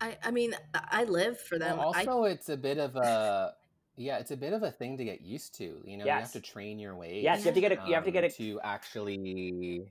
I 0.01 0.17
I 0.23 0.31
mean 0.31 0.55
I 0.73 1.01
I 1.01 1.05
live 1.05 1.41
for 1.41 1.59
them. 1.59 1.77
Well, 1.79 1.93
I, 1.95 2.07
also 2.07 2.23
it's 2.25 2.49
a 2.49 2.57
bit 2.57 2.79
of 2.79 2.95
a 2.95 3.57
yeah, 3.97 4.19
it's 4.19 4.31
a 4.31 4.37
bit 4.37 4.53
of 4.53 4.63
a 4.63 4.71
thing 4.71 4.97
to 4.99 5.05
get 5.05 5.23
used 5.23 5.57
to. 5.57 5.83
You 5.85 5.97
know, 5.97 6.05
you 6.05 6.11
have 6.13 6.31
to 6.33 6.41
train 6.41 6.79
your 6.79 6.95
waist. 6.95 7.25
Yes, 7.25 7.41
you 7.41 7.47
have 7.47 7.55
to 7.57 7.61
get 7.61 7.73
a 7.73 7.89
you 7.89 7.95
have 7.95 8.05
to 8.05 8.11
um, 8.11 8.13
get 8.13 8.25
a 8.25 8.31
to 8.31 8.61
actually 8.63 9.17
you 9.19 9.91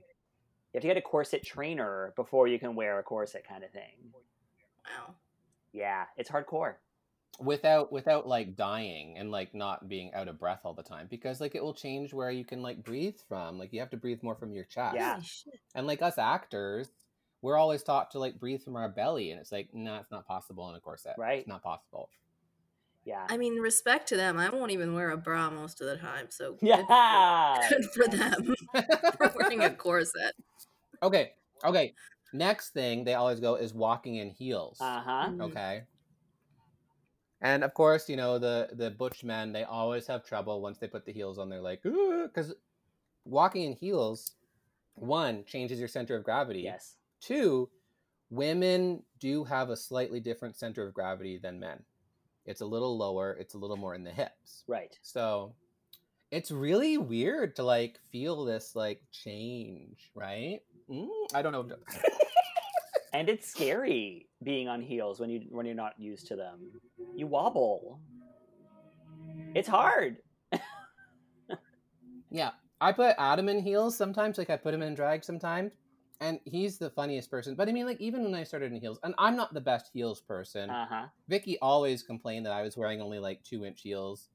have 0.72 0.80
to 0.80 0.88
get 0.88 0.96
a 0.96 1.02
corset 1.02 1.44
trainer 1.44 2.14
before 2.16 2.48
you 2.48 2.58
can 2.58 2.74
wear 2.74 2.98
a 2.98 3.02
corset 3.02 3.44
kind 3.46 3.64
of 3.64 3.70
thing. 3.70 4.14
wow. 4.86 5.14
Yeah, 5.72 6.06
it's 6.16 6.30
hardcore. 6.30 6.76
Without 7.38 7.92
without 7.92 8.26
like 8.26 8.56
dying 8.56 9.16
and 9.16 9.30
like 9.30 9.54
not 9.54 9.88
being 9.88 10.12
out 10.12 10.26
of 10.28 10.38
breath 10.40 10.60
all 10.64 10.74
the 10.74 10.82
time 10.82 11.06
because 11.08 11.40
like 11.40 11.54
it 11.54 11.62
will 11.62 11.74
change 11.74 12.12
where 12.12 12.30
you 12.32 12.44
can 12.44 12.62
like 12.62 12.82
breathe 12.82 13.16
from 13.28 13.58
like 13.58 13.72
you 13.72 13.78
have 13.78 13.90
to 13.90 13.96
breathe 13.96 14.18
more 14.22 14.34
from 14.34 14.52
your 14.52 14.64
chest 14.64 14.96
Yeah. 14.96 15.20
And 15.74 15.86
like 15.86 16.02
us 16.02 16.18
actors 16.18 16.88
we're 17.40 17.56
always 17.56 17.84
taught 17.84 18.10
to 18.10 18.18
like 18.18 18.40
breathe 18.40 18.62
from 18.62 18.74
our 18.74 18.88
belly 18.88 19.30
and 19.30 19.40
it's 19.40 19.52
like 19.52 19.68
no 19.72 19.96
it's 19.96 20.10
not 20.10 20.26
possible 20.26 20.68
in 20.70 20.74
a 20.74 20.80
corset 20.80 21.14
Right. 21.16 21.38
it's 21.40 21.48
not 21.48 21.62
possible 21.62 22.08
Yeah. 23.04 23.24
I 23.30 23.36
mean, 23.38 23.54
respect 23.60 24.08
to 24.08 24.16
them. 24.16 24.36
I 24.38 24.50
won't 24.50 24.72
even 24.72 24.92
wear 24.92 25.10
a 25.10 25.16
bra 25.16 25.48
most 25.50 25.80
of 25.80 25.86
the 25.86 25.96
time, 25.96 26.26
so 26.30 26.52
good 26.60 26.60
for- 26.60 26.86
Yeah. 26.90 27.68
good 27.70 27.84
for 27.94 28.08
them 28.08 28.54
for 29.16 29.32
wearing 29.38 29.62
a 29.62 29.70
corset. 29.70 30.34
okay 31.02 31.32
okay 31.64 31.94
next 32.32 32.70
thing 32.74 33.04
they 33.04 33.14
always 33.14 33.38
go 33.40 33.54
is 33.54 33.72
walking 33.72 34.16
in 34.16 34.28
heels 34.30 34.78
Uh 34.80 35.00
huh. 35.00 35.28
Mhm. 35.30 35.42
okay 35.42 35.82
and 37.40 37.62
of 37.64 37.72
course 37.74 38.08
you 38.08 38.16
know 38.16 38.38
the 38.38 38.68
the 38.72 38.90
butch 38.90 39.22
men 39.24 39.52
they 39.52 39.64
always 39.64 40.06
have 40.06 40.24
trouble 40.24 40.60
once 40.60 40.78
they 40.78 40.88
put 40.88 41.04
the 41.06 41.12
heels 41.12 41.38
on 41.38 41.48
they're 41.48 41.60
like 41.60 41.82
because 41.82 42.54
walking 43.24 43.64
in 43.64 43.72
heels 43.74 44.32
one 44.94 45.44
changes 45.44 45.78
your 45.78 45.88
center 45.88 46.16
of 46.16 46.24
gravity 46.24 46.60
Yes. 46.60 46.96
two 47.20 47.68
women 48.30 49.02
do 49.20 49.44
have 49.44 49.70
a 49.70 49.76
slightly 49.76 50.20
different 50.20 50.56
center 50.56 50.86
of 50.86 50.92
gravity 50.94 51.38
than 51.38 51.60
men 51.60 51.82
it's 52.44 52.60
a 52.60 52.66
little 52.66 52.96
lower 52.96 53.36
it's 53.40 53.54
a 53.54 53.58
little 53.58 53.76
more 53.76 53.94
in 53.94 54.04
the 54.04 54.10
hips 54.10 54.64
Right. 54.66 54.98
so 55.02 55.54
it's 56.30 56.50
really 56.50 56.98
weird 56.98 57.54
to 57.56 57.62
like 57.62 58.00
feel 58.10 58.44
this 58.44 58.74
like 58.74 59.00
change 59.12 60.10
right 60.14 60.60
mm, 60.90 61.08
i 61.34 61.40
don't 61.42 61.52
know 61.52 61.66
and 63.14 63.28
it's 63.28 63.48
scary 63.48 64.28
being 64.42 64.68
on 64.68 64.82
heels 64.82 65.20
when 65.20 65.30
you 65.30 65.42
when 65.50 65.64
you're 65.66 65.74
not 65.74 65.98
used 65.98 66.26
to 66.28 66.36
them. 66.36 66.58
You 67.18 67.26
wobble. 67.26 67.98
It's 69.56 69.66
hard. 69.66 70.18
Yeah, 72.30 72.50
I 72.80 72.92
put 72.92 73.16
Adam 73.18 73.48
in 73.48 73.58
heels 73.60 73.96
sometimes. 73.96 74.38
Like 74.38 74.50
I 74.50 74.56
put 74.56 74.72
him 74.72 74.82
in 74.82 74.94
drag 74.94 75.24
sometimes, 75.24 75.72
and 76.20 76.38
he's 76.44 76.78
the 76.78 76.90
funniest 76.90 77.28
person. 77.28 77.56
But 77.56 77.68
I 77.68 77.72
mean, 77.72 77.86
like 77.86 78.00
even 78.00 78.22
when 78.22 78.36
I 78.36 78.44
started 78.44 78.70
in 78.70 78.80
heels, 78.80 79.00
and 79.02 79.16
I'm 79.18 79.34
not 79.34 79.52
the 79.52 79.60
best 79.60 79.90
heels 79.92 80.20
person. 80.20 80.70
Uh 80.70 80.86
huh. 80.88 81.06
Vicky 81.26 81.58
always 81.58 82.04
complained 82.04 82.46
that 82.46 82.52
I 82.52 82.62
was 82.62 82.76
wearing 82.76 83.02
only 83.02 83.18
like 83.18 83.42
two 83.42 83.64
inch 83.64 83.80
heels. 83.80 84.28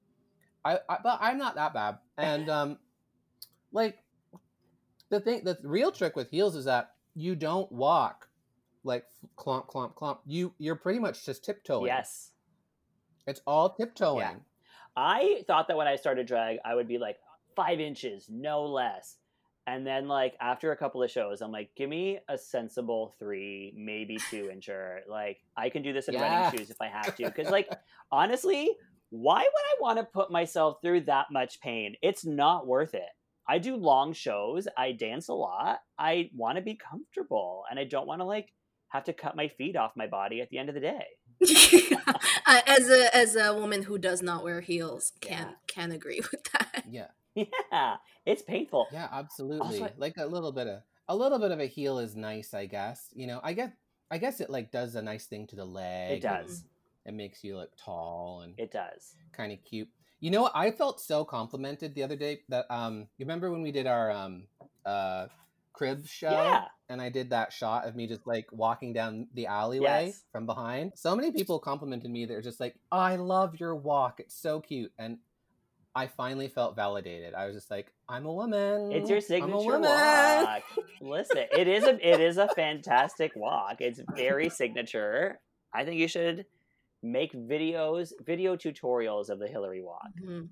I, 0.65 0.79
I 0.89 0.97
but 1.01 1.19
I'm 1.21 1.37
not 1.37 1.55
that 1.55 1.73
bad. 1.73 1.99
And 2.17 2.49
um, 2.49 2.79
like 3.71 3.99
the 5.09 5.21
thing, 5.21 5.45
the 5.45 5.57
real 5.63 5.93
trick 5.93 6.17
with 6.17 6.29
heels 6.31 6.57
is 6.57 6.65
that 6.65 6.95
you 7.15 7.37
don't 7.37 7.71
walk 7.71 8.27
like 8.83 9.05
clomp 9.37 9.67
clomp 9.67 9.93
clomp. 9.93 10.17
You 10.25 10.53
you're 10.57 10.75
pretty 10.75 10.99
much 10.99 11.25
just 11.25 11.45
tiptoeing. 11.45 11.87
Yes. 11.87 12.32
It's 13.27 13.41
all 13.47 13.69
tiptoeing. 13.73 14.41
I 14.95 15.43
thought 15.47 15.67
that 15.67 15.77
when 15.77 15.87
I 15.87 15.95
started 15.95 16.27
drag, 16.27 16.57
I 16.63 16.75
would 16.75 16.87
be 16.87 16.97
like 16.97 17.17
five 17.55 17.79
inches, 17.79 18.27
no 18.29 18.65
less. 18.65 19.17
And 19.65 19.87
then, 19.87 20.07
like 20.07 20.35
after 20.41 20.71
a 20.71 20.77
couple 20.77 21.01
of 21.01 21.09
shows, 21.09 21.41
I'm 21.41 21.51
like, 21.51 21.69
give 21.75 21.89
me 21.89 22.19
a 22.27 22.37
sensible 22.37 23.15
three, 23.17 23.73
maybe 23.75 24.17
two 24.29 24.49
incher. 24.53 24.99
Like 25.07 25.37
I 25.55 25.69
can 25.69 25.81
do 25.81 25.93
this 25.93 26.07
in 26.09 26.13
Yes. 26.13 26.21
running 26.21 26.59
shoes 26.59 26.69
if 26.69 26.81
I 26.81 26.87
have 26.87 27.15
to. 27.15 27.25
Because, 27.25 27.49
like, 27.49 27.69
honestly, 28.11 28.69
why 29.09 29.39
would 29.39 29.45
I 29.45 29.75
want 29.79 29.99
to 29.99 30.03
put 30.05 30.31
myself 30.31 30.77
through 30.81 31.01
that 31.01 31.27
much 31.31 31.61
pain? 31.61 31.95
It's 32.01 32.25
not 32.25 32.67
worth 32.67 32.93
it. 32.93 33.09
I 33.47 33.59
do 33.59 33.75
long 33.75 34.13
shows. 34.13 34.67
I 34.77 34.91
dance 34.93 35.27
a 35.27 35.33
lot. 35.33 35.79
I 35.97 36.29
want 36.35 36.57
to 36.57 36.61
be 36.61 36.75
comfortable, 36.75 37.63
and 37.69 37.79
I 37.79 37.83
don't 37.83 38.07
want 38.07 38.21
to 38.21 38.25
like 38.25 38.53
have 38.89 39.05
to 39.05 39.13
cut 39.13 39.35
my 39.35 39.47
feet 39.47 39.75
off 39.75 39.91
my 39.95 40.07
body 40.07 40.41
at 40.41 40.49
the 40.49 40.57
end 40.57 40.69
of 40.69 40.75
the 40.75 40.81
day. 40.81 41.05
Uh, 42.45 42.59
as 42.67 42.89
a 42.89 43.15
as 43.15 43.35
a 43.37 43.53
woman 43.53 43.83
who 43.83 43.97
does 43.97 44.21
not 44.21 44.43
wear 44.43 44.59
heels, 44.61 45.13
can 45.21 45.47
Yeah. 45.47 45.53
can 45.67 45.91
agree 45.91 46.19
with 46.31 46.43
that. 46.53 46.83
Yeah. 46.89 47.07
Yeah, 47.71 47.95
it's 48.27 48.43
painful. 48.43 48.87
Yeah, 48.91 49.07
absolutely. 49.11 49.79
Also- 49.79 49.93
like 49.97 50.17
a 50.17 50.25
little 50.25 50.51
bit 50.51 50.67
of 50.67 50.81
a 51.07 51.15
little 51.15 51.39
bit 51.39 51.51
of 51.51 51.59
a 51.59 51.65
heel 51.65 51.97
is 51.99 52.15
nice, 52.15 52.53
I 52.53 52.65
guess. 52.67 53.09
You 53.15 53.25
know, 53.27 53.39
I 53.43 53.53
get 53.53 53.73
I 54.11 54.17
guess 54.19 54.39
it 54.39 54.49
like 54.51 54.71
does 54.71 54.93
a 54.95 55.01
nice 55.01 55.25
thing 55.25 55.47
to 55.47 55.55
the 55.55 55.65
leg. 55.65 56.17
It 56.17 56.21
does. 56.21 56.63
It 57.05 57.13
makes 57.13 57.43
you 57.43 57.55
look 57.57 57.71
tall 57.75 58.41
and 58.43 58.53
It 58.59 58.71
does. 58.71 59.15
kind 59.31 59.51
of 59.51 59.63
cute. 59.63 59.89
You 60.19 60.29
know? 60.31 60.49
I 60.53 60.69
felt 60.71 61.01
so 61.01 61.25
complimented 61.25 61.95
the 61.95 62.03
other 62.03 62.15
day 62.15 62.41
that 62.49 62.65
um 62.69 63.07
you 63.17 63.25
remember 63.25 63.49
when 63.51 63.61
we 63.63 63.71
did 63.71 63.87
our 63.87 64.11
um 64.11 64.43
uh 64.85 65.25
crib 65.73 66.05
show 66.07 66.29
Yeah. 66.29 66.65
and 66.89 67.01
I 67.01 67.09
did 67.09 67.31
that 67.31 67.51
shot 67.51 67.85
of 67.87 67.95
me 67.95 68.07
just 68.07 68.25
like 68.27 68.47
walking 68.51 68.93
down 68.93 69.27
the 69.33 69.47
alleyway 69.47 70.05
Yes. 70.07 70.23
from 70.31 70.45
behind. 70.45 70.93
So 70.95 71.15
many 71.15 71.31
people 71.31 71.59
complimented 71.59 72.09
me. 72.11 72.25
They're 72.25 72.41
just 72.41 72.59
like, 72.59 72.75
oh, 72.91 72.97
"I 72.99 73.15
love 73.15 73.59
your 73.59 73.75
walk. 73.75 74.19
It's 74.19 74.35
so 74.35 74.61
cute." 74.61 74.91
And 74.99 75.17
I 75.95 76.07
finally 76.07 76.47
felt 76.47 76.75
validated. 76.75 77.33
I 77.35 77.45
was 77.45 77.55
just 77.55 77.69
like, 77.69 77.91
"I'm 78.09 78.25
a 78.25 78.33
woman. 78.33 78.91
It's 78.91 79.09
your 79.09 79.17
I'm 79.17 79.19
a 79.19 79.21
signature 79.21 79.55
woman." 79.57 79.81
walk. 79.81 80.63
Listen, 81.01 81.45
it 81.51 81.67
is 81.67 81.83
a 81.83 81.95
it 82.07 82.19
is 82.19 82.37
a 82.37 82.47
fantastic 82.55 83.35
walk. 83.35 83.81
It's 83.81 83.99
very 84.15 84.49
signature. 84.49 85.39
I 85.73 85.85
think 85.85 85.99
you 85.99 86.07
should 86.07 86.45
make 87.01 87.33
videos, 87.33 88.13
video 88.25 88.55
tutorials 88.55 89.29
of 89.29 89.37
the 89.39 89.47
Hillary 89.47 89.81
walk. 89.81 90.07
Mhm. 90.21 90.49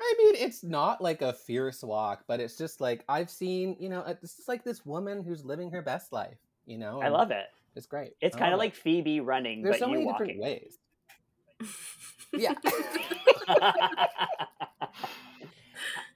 I 0.00 0.14
mean, 0.18 0.34
it's 0.36 0.64
not 0.64 1.00
like 1.02 1.22
a 1.22 1.32
fierce 1.32 1.82
walk, 1.82 2.24
but 2.26 2.40
it's 2.40 2.56
just 2.56 2.80
like 2.80 3.04
I've 3.08 3.30
seen, 3.30 3.76
you 3.78 3.88
know, 3.88 4.02
this 4.20 4.38
is 4.38 4.48
like 4.48 4.64
this 4.64 4.86
woman 4.86 5.22
who's 5.22 5.44
living 5.44 5.70
her 5.72 5.82
best 5.82 6.12
life. 6.12 6.38
You 6.66 6.78
know, 6.78 7.00
I 7.02 7.08
love 7.08 7.30
it. 7.30 7.46
It's 7.76 7.86
great. 7.86 8.12
It's 8.20 8.36
kind 8.36 8.52
of 8.52 8.58
like 8.58 8.74
Phoebe 8.74 9.20
running, 9.20 9.62
there's 9.62 9.74
but 9.74 9.80
so 9.80 9.86
you 9.86 9.92
many 9.92 10.06
walking. 10.06 10.26
different 10.26 10.42
ways. 10.42 10.78
Yeah. 12.32 12.54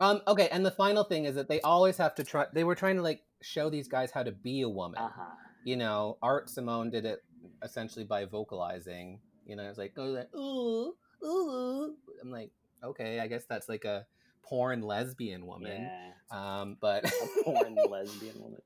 Um, 0.00 0.22
okay, 0.26 0.48
and 0.50 0.66
the 0.66 0.70
final 0.70 1.04
thing 1.04 1.24
is 1.24 1.34
that 1.36 1.48
they 1.48 1.60
always 1.60 1.96
have 1.98 2.14
to 2.16 2.24
try. 2.24 2.46
They 2.52 2.64
were 2.64 2.74
trying 2.74 2.96
to 2.96 3.02
like 3.02 3.22
show 3.42 3.70
these 3.70 3.88
guys 3.88 4.10
how 4.10 4.22
to 4.22 4.32
be 4.32 4.62
a 4.62 4.68
woman. 4.68 4.98
Uh 4.98 5.08
huh. 5.14 5.22
You 5.64 5.76
know, 5.76 6.18
Art 6.22 6.50
Simone 6.50 6.90
did 6.90 7.06
it 7.06 7.22
essentially 7.62 8.04
by 8.04 8.24
vocalizing. 8.24 9.20
You 9.46 9.56
know, 9.56 9.62
it's 9.62 9.78
like 9.78 9.92
oh, 9.96 10.04
like 10.04 10.34
ooh 10.34 10.94
ooh. 11.24 11.94
I'm 12.20 12.30
like, 12.30 12.50
okay, 12.84 13.20
I 13.20 13.26
guess 13.26 13.44
that's 13.48 13.68
like 13.68 13.84
a 13.84 14.06
porn 14.42 14.82
lesbian 14.82 15.46
woman. 15.46 15.88
Yeah. 15.90 16.60
Um, 16.60 16.76
but 16.80 17.04
a 17.04 17.42
porn 17.44 17.76
lesbian 17.90 18.40
woman. 18.40 18.60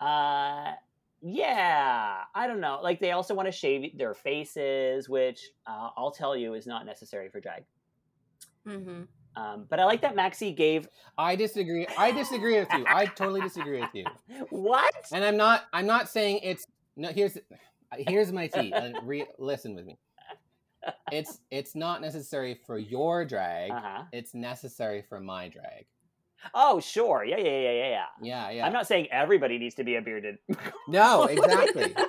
Uh, 0.00 0.72
yeah, 1.20 2.16
I 2.34 2.46
don't 2.46 2.60
know. 2.60 2.80
Like 2.82 3.00
they 3.00 3.12
also 3.12 3.34
want 3.34 3.46
to 3.46 3.52
shave 3.52 3.96
their 3.96 4.14
faces, 4.14 5.08
which 5.08 5.50
uh, 5.66 5.90
I'll 5.96 6.10
tell 6.10 6.36
you 6.36 6.54
is 6.54 6.66
not 6.66 6.84
necessary 6.84 7.28
for 7.28 7.40
drag. 7.40 7.64
Mm-hmm. 8.66 9.02
Um, 9.34 9.66
but 9.70 9.80
I 9.80 9.84
like 9.84 10.02
that 10.02 10.14
Maxi 10.14 10.54
gave 10.54 10.88
I 11.16 11.36
disagree. 11.36 11.86
I 11.96 12.12
disagree 12.12 12.58
with 12.58 12.68
you. 12.76 12.84
I 12.86 13.06
totally 13.06 13.40
disagree 13.40 13.80
with 13.80 13.94
you. 13.94 14.04
what? 14.50 14.94
And 15.12 15.24
I'm 15.24 15.36
not. 15.36 15.64
I'm 15.72 15.86
not 15.86 16.08
saying 16.08 16.40
it's. 16.42 16.66
No, 16.96 17.08
here's 17.08 17.38
here's 17.96 18.32
my 18.32 18.48
tea. 18.48 18.72
And 18.72 18.96
re, 19.04 19.24
listen 19.38 19.74
with 19.74 19.86
me. 19.86 19.98
It's 21.10 21.40
it's 21.50 21.74
not 21.74 22.00
necessary 22.00 22.58
for 22.66 22.78
your 22.78 23.24
drag. 23.24 23.70
Uh-huh. 23.70 24.04
It's 24.12 24.34
necessary 24.34 25.02
for 25.08 25.20
my 25.20 25.48
drag. 25.48 25.86
Oh, 26.54 26.80
sure. 26.80 27.24
Yeah, 27.24 27.38
yeah, 27.38 27.44
yeah, 27.44 27.72
yeah, 27.72 27.88
yeah. 27.88 28.06
Yeah, 28.20 28.50
yeah. 28.50 28.66
I'm 28.66 28.72
not 28.72 28.86
saying 28.86 29.08
everybody 29.10 29.58
needs 29.58 29.74
to 29.76 29.84
be 29.84 29.96
a 29.96 30.02
bearded. 30.02 30.38
No, 30.88 31.24
exactly. 31.24 31.94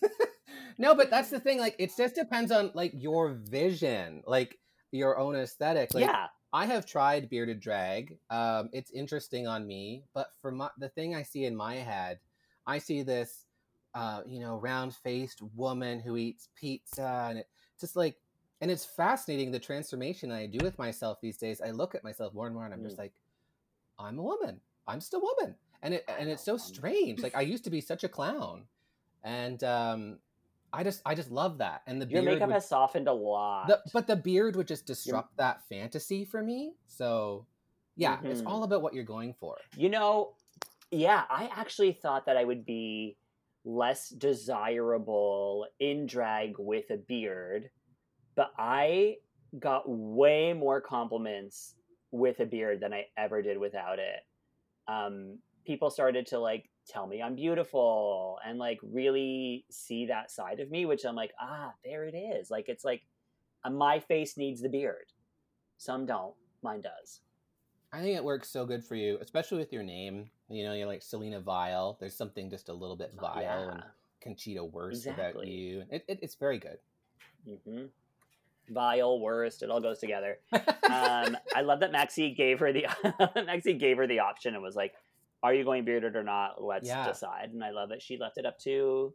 no, 0.78 0.94
but 0.94 1.10
that's 1.10 1.30
the 1.30 1.40
thing. 1.40 1.58
Like, 1.58 1.76
it 1.78 1.92
just 1.96 2.14
depends 2.14 2.50
on 2.50 2.70
like 2.74 2.92
your 2.94 3.34
vision, 3.34 4.22
like 4.26 4.58
your 4.90 5.18
own 5.18 5.36
aesthetic. 5.36 5.92
Like, 5.94 6.06
yeah. 6.06 6.26
I 6.52 6.64
have 6.66 6.86
tried 6.86 7.28
bearded 7.28 7.60
drag. 7.60 8.16
Um, 8.30 8.70
it's 8.72 8.90
interesting 8.90 9.46
on 9.46 9.66
me, 9.66 10.04
but 10.14 10.28
for 10.40 10.50
my, 10.50 10.70
the 10.78 10.88
thing 10.88 11.14
I 11.14 11.22
see 11.22 11.44
in 11.44 11.54
my 11.54 11.74
head, 11.74 12.18
I 12.66 12.78
see 12.78 13.02
this, 13.02 13.44
uh, 13.94 14.22
you 14.26 14.40
know, 14.40 14.56
round-faced 14.56 15.42
woman 15.56 16.00
who 16.00 16.16
eats 16.16 16.48
pizza, 16.54 17.26
and 17.28 17.38
it 17.38 17.48
just 17.80 17.96
like, 17.96 18.16
and 18.60 18.70
it's 18.70 18.84
fascinating 18.84 19.50
the 19.50 19.58
transformation 19.58 20.30
I 20.32 20.46
do 20.46 20.58
with 20.62 20.78
myself 20.78 21.20
these 21.20 21.36
days. 21.36 21.60
I 21.60 21.70
look 21.70 21.94
at 21.94 22.04
myself 22.04 22.34
more 22.34 22.46
and 22.46 22.54
more, 22.54 22.64
and 22.64 22.74
I'm 22.74 22.82
just 22.82 22.96
Mm. 22.96 23.00
like, 23.00 23.12
I'm 23.98 24.18
a 24.18 24.22
woman. 24.22 24.60
I'm 24.86 25.00
just 25.00 25.14
a 25.14 25.18
woman, 25.18 25.54
and 25.82 25.94
it 25.94 26.04
and 26.08 26.28
it's 26.28 26.42
so 26.44 26.56
strange. 26.56 27.22
Like 27.22 27.34
I 27.36 27.40
used 27.52 27.64
to 27.64 27.70
be 27.70 27.80
such 27.80 28.04
a 28.04 28.08
clown, 28.08 28.64
and 29.24 29.62
um, 29.64 30.18
I 30.72 30.82
just 30.84 31.02
I 31.04 31.14
just 31.14 31.30
love 31.30 31.58
that. 31.58 31.82
And 31.86 32.00
the 32.00 32.06
Your 32.06 32.22
beard 32.22 32.34
makeup 32.34 32.48
would- 32.48 32.54
has 32.54 32.68
softened 32.68 33.08
a 33.08 33.12
lot. 33.12 33.66
the, 33.68 33.80
but 33.92 34.06
the 34.06 34.16
beard 34.16 34.56
would 34.56 34.66
just 34.68 34.86
disrupt 34.86 35.36
that 35.36 35.62
fantasy 35.68 36.24
for 36.24 36.42
me. 36.42 36.74
So, 36.86 37.46
yeah, 37.96 38.20
it's 38.24 38.42
Mhm. 38.42 38.46
all 38.46 38.62
about 38.64 38.82
what 38.82 38.94
you're 38.94 39.04
going 39.04 39.34
for. 39.34 39.56
You 39.76 39.88
know, 39.90 40.34
yeah, 40.90 41.24
I 41.28 41.50
actually 41.54 41.92
thought 41.92 42.24
that 42.26 42.36
I 42.36 42.44
would 42.44 42.64
be 42.64 43.16
less 43.68 44.08
desirable 44.08 45.66
in 45.78 46.06
drag 46.06 46.54
with 46.58 46.90
a 46.90 46.96
beard, 46.96 47.68
but 48.34 48.50
I 48.58 49.16
got 49.58 49.84
way 49.86 50.54
more 50.54 50.80
compliments 50.80 51.74
with 52.10 52.40
a 52.40 52.46
beard 52.46 52.80
than 52.80 52.94
I 52.94 53.06
ever 53.18 53.42
did 53.42 53.58
without 53.58 53.98
it. 53.98 54.20
Um, 54.88 55.38
people 55.66 55.90
started 55.90 56.26
to 56.28 56.38
like 56.38 56.70
tell 56.88 57.06
me 57.06 57.20
I'm 57.20 57.34
beautiful 57.34 58.38
and 58.46 58.58
like 58.58 58.78
really 58.82 59.66
see 59.70 60.06
that 60.06 60.30
side 60.30 60.60
of 60.60 60.70
me, 60.70 60.86
which 60.86 61.04
I'm 61.04 61.14
like, 61.14 61.32
ah, 61.38 61.72
there 61.84 62.04
it 62.04 62.16
is. 62.16 62.50
Like 62.50 62.68
it's 62.68 62.84
like 62.84 63.02
my 63.70 64.00
face 64.00 64.38
needs 64.38 64.62
the 64.62 64.70
beard. 64.70 65.12
Some 65.76 66.06
don't. 66.06 66.34
Mine 66.62 66.80
does. 66.80 67.20
I 67.92 68.00
think 68.02 68.16
it 68.16 68.24
works 68.24 68.50
so 68.50 68.66
good 68.66 68.84
for 68.84 68.94
you, 68.94 69.18
especially 69.20 69.58
with 69.58 69.72
your 69.72 69.82
name. 69.82 70.30
You 70.50 70.64
know, 70.64 70.74
you're 70.74 70.86
like 70.86 71.02
Selena 71.02 71.40
Vyle. 71.40 71.96
There's 72.00 72.16
something 72.16 72.50
just 72.50 72.68
a 72.68 72.72
little 72.72 72.96
bit 72.96 73.12
vile 73.18 73.70
and 73.70 73.82
Conchita 74.22 74.62
Wurst 74.64 75.06
about 75.06 75.46
you. 75.46 75.84
It, 75.90 76.04
it, 76.06 76.18
it's 76.22 76.34
very 76.34 76.58
good. 76.58 76.78
hmm 77.64 77.84
Vile, 78.70 79.18
worst, 79.20 79.62
it 79.62 79.70
all 79.70 79.80
goes 79.80 79.98
together. 79.98 80.38
Um, 80.88 81.36
I 81.54 81.60
love 81.60 81.80
that 81.80 81.92
Maxi 81.92 82.34
gave 82.34 82.60
her 82.60 82.72
the 82.72 82.84
Maxi 83.36 83.78
gave 83.78 83.98
her 83.98 84.06
the 84.06 84.20
option 84.20 84.54
and 84.54 84.62
was 84.62 84.74
like, 84.74 84.94
"Are 85.42 85.52
you 85.52 85.62
going 85.62 85.84
bearded 85.84 86.16
or 86.16 86.22
not? 86.22 86.64
Let's 86.64 86.86
Yeah. 86.88 87.04
decide." 87.04 87.50
And 87.52 87.62
I 87.62 87.72
love 87.72 87.90
that 87.90 88.00
she 88.00 88.16
left 88.16 88.38
it 88.38 88.46
up 88.46 88.58
to 88.60 89.12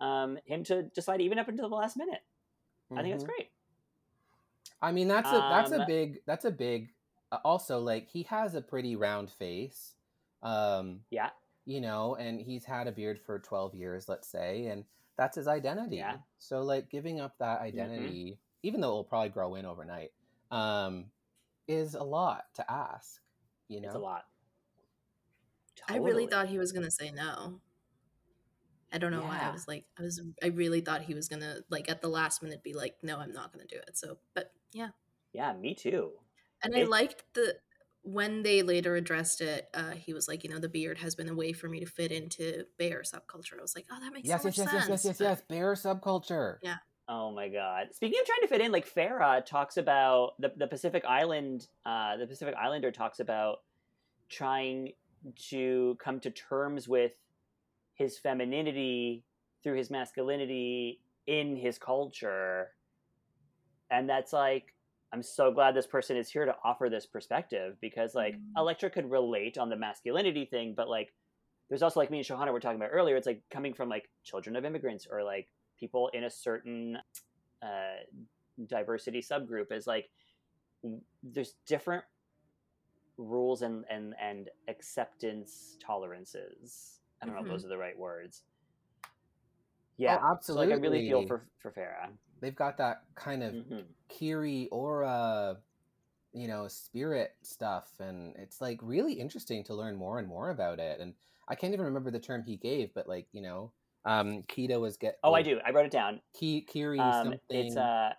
um, 0.00 0.38
him 0.46 0.64
to 0.64 0.84
decide, 0.84 1.20
even 1.20 1.38
up 1.38 1.48
until 1.48 1.68
the 1.68 1.74
last 1.74 1.98
minute. 1.98 2.22
I 2.96 3.02
think 3.02 3.12
that's 3.12 3.24
Mhm. 3.24 3.26
great. 3.26 3.50
I 4.80 4.92
mean, 4.92 5.08
that's 5.08 5.30
a 5.30 5.40
that's 5.50 5.72
a 5.72 5.80
Um, 5.80 5.86
big 5.86 6.20
that's 6.24 6.46
a 6.46 6.50
big. 6.50 6.88
Uh, 7.30 7.38
also, 7.44 7.78
like 7.78 8.08
he 8.08 8.22
has 8.24 8.54
a 8.54 8.60
pretty 8.60 8.96
round 8.96 9.30
face. 9.30 9.94
Um, 10.42 11.00
Yeah, 11.10 11.30
you 11.68 11.82
know, 11.82 12.14
and 12.14 12.40
he's 12.40 12.64
had 12.64 12.86
a 12.86 12.92
beard 12.92 13.20
for 13.20 13.38
12 13.38 13.74
years, 13.74 14.08
let's 14.08 14.26
say, 14.26 14.66
and 14.68 14.84
that's 15.18 15.36
his 15.36 15.46
identity. 15.46 15.96
Yeah. 15.96 16.12
Mm-hmm. 16.12 16.22
So, 16.38 16.62
like, 16.62 16.88
giving 16.88 17.20
up 17.20 17.36
that 17.40 17.60
identity, 17.60 18.38
even 18.62 18.80
though 18.80 18.88
it'll 18.88 19.04
probably 19.04 19.28
grow 19.28 19.54
in 19.54 19.66
overnight, 19.66 20.12
um, 20.50 21.06
is 21.66 21.94
a 21.94 22.02
lot 22.02 22.46
to 22.54 22.70
ask, 22.72 23.20
you 23.68 23.82
know? 23.82 23.88
it's 23.88 23.96
a 23.96 23.98
lot. 23.98 24.24
I 25.90 25.98
really 25.98 26.26
thought 26.26 26.48
he 26.48 26.58
was 26.58 26.72
gonna 26.72 26.90
say 26.90 27.10
no. 27.10 27.60
I 28.90 28.96
don't 28.96 29.12
know 29.12 29.20
why. 29.22 29.38
I 29.42 29.52
was 29.52 29.68
like, 29.68 29.84
I 29.98 30.02
was, 30.02 30.22
I 30.42 30.46
really 30.46 30.80
thought 30.80 31.02
he 31.02 31.12
was 31.12 31.28
gonna 31.28 31.56
like 31.68 31.90
at 31.90 32.00
the 32.00 32.08
last 32.08 32.42
minute 32.42 32.62
be 32.62 32.72
like, 32.72 32.96
no, 33.02 33.18
I'm 33.18 33.32
not 33.32 33.52
gonna 33.52 33.66
do 33.66 33.76
it. 33.76 33.98
So, 33.98 34.18
but 34.34 34.52
yeah, 34.72 34.88
Yeah, 35.34 35.52
me 35.52 35.74
too. 35.74 36.12
And 36.62 36.74
I 36.74 36.84
liked 36.84 37.24
the 37.34 37.56
when 38.02 38.42
they 38.42 38.62
later 38.62 38.96
addressed 38.96 39.40
it. 39.40 39.68
Uh, 39.74 39.90
he 39.90 40.14
was 40.14 40.28
like, 40.28 40.44
you 40.44 40.50
know, 40.50 40.58
the 40.58 40.68
beard 40.68 40.98
has 40.98 41.14
been 41.14 41.28
a 41.28 41.34
way 41.34 41.52
for 41.52 41.68
me 41.68 41.80
to 41.80 41.86
fit 41.86 42.12
into 42.12 42.64
bear 42.78 43.02
subculture. 43.02 43.58
I 43.58 43.62
was 43.62 43.74
like, 43.74 43.86
oh, 43.92 44.00
that 44.00 44.12
makes 44.12 44.28
yes, 44.28 44.42
so 44.42 44.48
yes, 44.48 44.58
much 44.58 44.64
yes, 44.64 44.72
sense. 44.72 44.88
yes, 44.88 44.88
yes, 44.88 45.04
yes, 45.04 45.18
but- 45.18 45.24
yes. 45.24 45.42
Bear 45.48 45.72
subculture. 45.74 46.56
Yeah. 46.62 46.76
Oh 47.10 47.32
my 47.32 47.48
god! 47.48 47.86
Speaking 47.94 48.20
of 48.20 48.26
trying 48.26 48.40
to 48.42 48.48
fit 48.48 48.60
in, 48.60 48.70
like 48.70 48.86
Farah 48.86 49.44
talks 49.44 49.78
about 49.78 50.32
the 50.38 50.52
the 50.58 50.66
Pacific 50.66 51.04
Island. 51.08 51.66
Uh, 51.86 52.18
the 52.18 52.26
Pacific 52.26 52.54
Islander 52.60 52.90
talks 52.92 53.18
about 53.18 53.60
trying 54.28 54.92
to 55.48 55.96
come 56.04 56.20
to 56.20 56.30
terms 56.30 56.86
with 56.86 57.12
his 57.94 58.18
femininity 58.18 59.24
through 59.62 59.76
his 59.76 59.90
masculinity 59.90 61.00
in 61.26 61.56
his 61.56 61.78
culture, 61.78 62.72
and 63.90 64.06
that's 64.06 64.34
like 64.34 64.74
I'm 65.12 65.22
so 65.22 65.50
glad 65.50 65.74
this 65.74 65.86
person 65.86 66.16
is 66.16 66.30
here 66.30 66.44
to 66.44 66.54
offer 66.64 66.88
this 66.90 67.06
perspective 67.06 67.76
because 67.80 68.14
like 68.14 68.38
Elektra 68.56 68.90
could 68.90 69.10
relate 69.10 69.56
on 69.56 69.68
the 69.70 69.76
masculinity 69.76 70.44
thing, 70.44 70.74
but 70.76 70.88
like 70.88 71.14
there's 71.68 71.82
also 71.82 72.00
like 72.00 72.10
me 72.10 72.18
and 72.18 72.26
Shohana 72.26 72.52
were 72.52 72.60
talking 72.60 72.76
about 72.76 72.90
earlier. 72.92 73.16
It's 73.16 73.26
like 73.26 73.42
coming 73.50 73.74
from 73.74 73.88
like 73.88 74.08
children 74.24 74.56
of 74.56 74.64
immigrants 74.64 75.06
or 75.10 75.22
like 75.22 75.48
people 75.78 76.08
in 76.12 76.24
a 76.24 76.30
certain 76.30 76.98
uh, 77.62 77.96
diversity 78.66 79.20
subgroup 79.22 79.72
is 79.72 79.86
like 79.86 80.10
there's 81.22 81.54
different 81.66 82.04
rules 83.16 83.62
and 83.62 83.84
and 83.90 84.14
and 84.20 84.50
acceptance 84.68 85.76
tolerances. 85.84 87.00
I 87.20 87.26
don't 87.26 87.34
know 87.34 87.40
Mhm. 87.42 87.46
if 87.46 87.50
those 87.50 87.64
are 87.64 87.68
the 87.68 87.78
right 87.78 87.98
words. 87.98 88.44
Yeah, 89.98 90.18
Oh, 90.22 90.38
So 90.40 90.54
like 90.54 90.70
I 90.70 90.74
really 90.74 91.06
feel 91.08 91.26
for 91.26 91.42
for 91.58 91.72
Farah. 91.72 92.10
They've 92.40 92.54
got 92.54 92.78
that 92.78 93.02
kind 93.16 93.42
of 93.42 93.52
Mhm. 93.54 93.84
Kiri 94.08 94.68
aura, 94.68 95.60
you 96.32 96.46
know, 96.46 96.68
spirit 96.68 97.36
stuff, 97.42 97.98
and 97.98 98.34
it's 98.36 98.60
like 98.60 98.78
really 98.80 99.14
interesting 99.14 99.64
to 99.64 99.74
learn 99.74 99.96
more 99.96 100.18
and 100.20 100.28
more 100.28 100.50
about 100.50 100.78
it. 100.78 101.00
And 101.00 101.14
I 101.48 101.56
can't 101.56 101.72
even 101.74 101.84
remember 101.84 102.12
the 102.12 102.20
term 102.20 102.44
he 102.44 102.56
gave, 102.56 102.94
but 102.94 103.08
like 103.08 103.26
you 103.32 103.42
know, 103.42 103.72
um, 104.04 104.44
Kita 104.44 104.80
was 104.80 104.96
get. 104.96 105.18
Oh, 105.24 105.34
I 105.34 105.42
do. 105.42 105.58
I 105.66 105.70
wrote 105.72 105.86
it 105.86 105.92
down. 105.92 106.22
Ki, 106.32 106.60
Kiri 106.62 107.00
Um, 107.00 107.24
something. 107.24 107.40
it's 107.50 107.76
uh, 107.76 108.14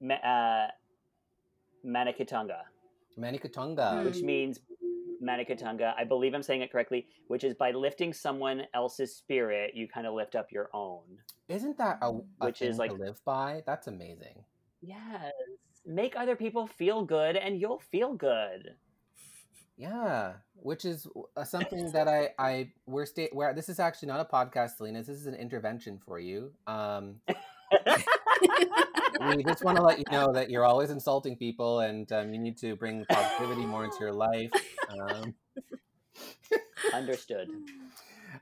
ma- 0.00 0.14
uh, 0.14 0.70
Manikatunga. 1.84 2.62
Manikatunga. 3.18 4.04
which 4.04 4.22
means 4.22 4.60
Manikatunga. 5.22 5.94
I 5.98 6.04
believe 6.04 6.34
I'm 6.34 6.42
saying 6.42 6.62
it 6.62 6.70
correctly, 6.72 7.06
which 7.28 7.44
is 7.44 7.54
by 7.54 7.70
lifting 7.72 8.12
someone 8.12 8.62
else's 8.74 9.14
spirit, 9.16 9.72
you 9.74 9.88
kind 9.88 10.06
of 10.06 10.14
lift 10.14 10.34
up 10.36 10.52
your 10.52 10.70
own. 10.72 11.02
Isn't 11.48 11.78
that 11.78 11.98
a, 12.02 12.06
a 12.40 12.46
Which 12.46 12.62
is 12.62 12.78
like- 12.78 12.92
live 12.92 13.20
by? 13.24 13.62
That's 13.66 13.86
amazing. 13.86 14.44
Yes. 14.80 15.32
Make 15.86 16.14
other 16.16 16.36
people 16.36 16.66
feel 16.66 17.04
good 17.04 17.36
and 17.36 17.60
you'll 17.60 17.80
feel 17.80 18.12
good. 18.14 18.74
Yeah, 19.76 20.32
which 20.56 20.84
is 20.84 21.06
uh, 21.36 21.44
something 21.44 21.92
that 21.92 22.08
I 22.08 22.30
I 22.36 22.72
we're 22.86 23.06
state 23.06 23.32
where 23.32 23.54
this 23.54 23.68
is 23.68 23.78
actually 23.78 24.08
not 24.08 24.18
a 24.20 24.24
podcast, 24.24 24.76
Selena. 24.76 25.04
This 25.04 25.16
is 25.20 25.26
an 25.26 25.34
intervention 25.36 26.00
for 26.04 26.18
you. 26.18 26.50
Um, 26.66 27.20
we 29.36 29.42
just 29.44 29.64
want 29.64 29.76
to 29.76 29.82
let 29.82 29.98
you 29.98 30.04
know 30.10 30.32
that 30.32 30.50
you're 30.50 30.64
always 30.64 30.90
insulting 30.90 31.36
people, 31.36 31.80
and 31.80 32.10
um, 32.12 32.32
you 32.32 32.38
need 32.40 32.56
to 32.58 32.76
bring 32.76 33.04
positivity 33.08 33.66
more 33.66 33.84
into 33.84 33.96
your 34.00 34.12
life. 34.12 34.50
Um, 34.88 35.34
Understood. 36.94 37.48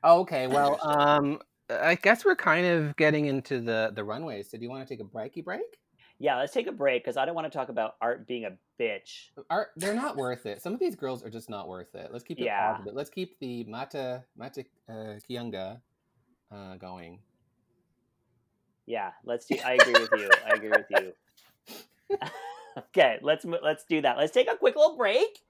okay, 0.05 0.47
well, 0.47 0.79
um, 0.83 1.41
I 1.71 1.95
guess 1.97 2.25
we're 2.25 2.37
kind 2.37 2.67
of 2.67 2.97
getting 2.97 3.27
into 3.27 3.61
the 3.61 3.93
the 3.95 4.05
runways. 4.05 4.51
So, 4.51 4.59
do 4.59 4.63
you 4.65 4.71
want 4.71 4.87
to 4.87 4.93
take 4.95 5.01
a 5.01 5.09
breaky 5.09 5.45
break? 5.45 5.63
Yeah, 6.19 6.39
let's 6.39 6.53
take 6.55 6.67
a 6.67 6.73
break 6.73 7.05
because 7.05 7.19
I 7.19 7.27
don't 7.27 7.35
want 7.35 7.51
to 7.51 7.57
talk 7.57 7.69
about 7.69 7.97
Art 8.01 8.27
being 8.27 8.45
a 8.47 8.57
bitch. 8.83 9.29
Art, 9.51 9.69
they're 9.77 9.95
not 9.95 10.17
worth 10.17 10.47
it. 10.47 10.63
Some 10.63 10.73
of 10.73 10.81
these 10.81 10.97
girls 10.97 11.23
are 11.23 11.29
just 11.29 11.51
not 11.51 11.69
worth 11.69 11.95
it. 11.95 12.09
Let's 12.11 12.25
keep 12.25 12.39
it 12.39 12.45
Yeah. 12.45 12.73
positive. 12.73 12.95
Let's 12.95 13.11
keep 13.11 13.39
the 13.39 13.65
Mata 13.65 14.25
Mata 14.37 14.65
uh, 14.89 15.19
Kiunga 15.29 15.81
uh, 16.51 16.77
going. 16.77 17.19
Yeah, 18.87 19.11
let's 19.25 19.47
do. 19.47 19.57
I 19.65 19.75
agree 19.75 19.93
with 19.93 20.11
you. 20.17 20.31
I 20.45 20.55
agree 20.55 20.71
with 20.71 20.87
you. 20.91 21.13
okay, 22.79 23.19
let's 23.21 23.45
let's 23.45 23.85
do 23.85 24.01
that. 24.03 24.17
Let's 24.17 24.33
take 24.33 24.51
a 24.51 24.57
quick 24.57 24.77
little 24.77 24.97
break, 24.97 25.41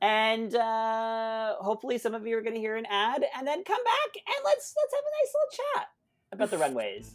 and 0.00 0.54
uh, 0.54 1.56
hopefully 1.56 1.98
some 1.98 2.14
of 2.14 2.26
you 2.26 2.38
are 2.38 2.42
going 2.42 2.54
to 2.54 2.60
hear 2.60 2.76
an 2.76 2.86
ad, 2.86 3.24
and 3.36 3.46
then 3.46 3.62
come 3.64 3.84
back 3.84 4.22
and 4.26 4.44
let's 4.44 4.74
let's 4.76 4.94
have 4.94 5.04
a 5.04 5.12
nice 5.20 5.32
little 5.34 5.74
chat 5.74 5.88
about 6.32 6.50
the 6.50 6.58
runways. 6.58 7.14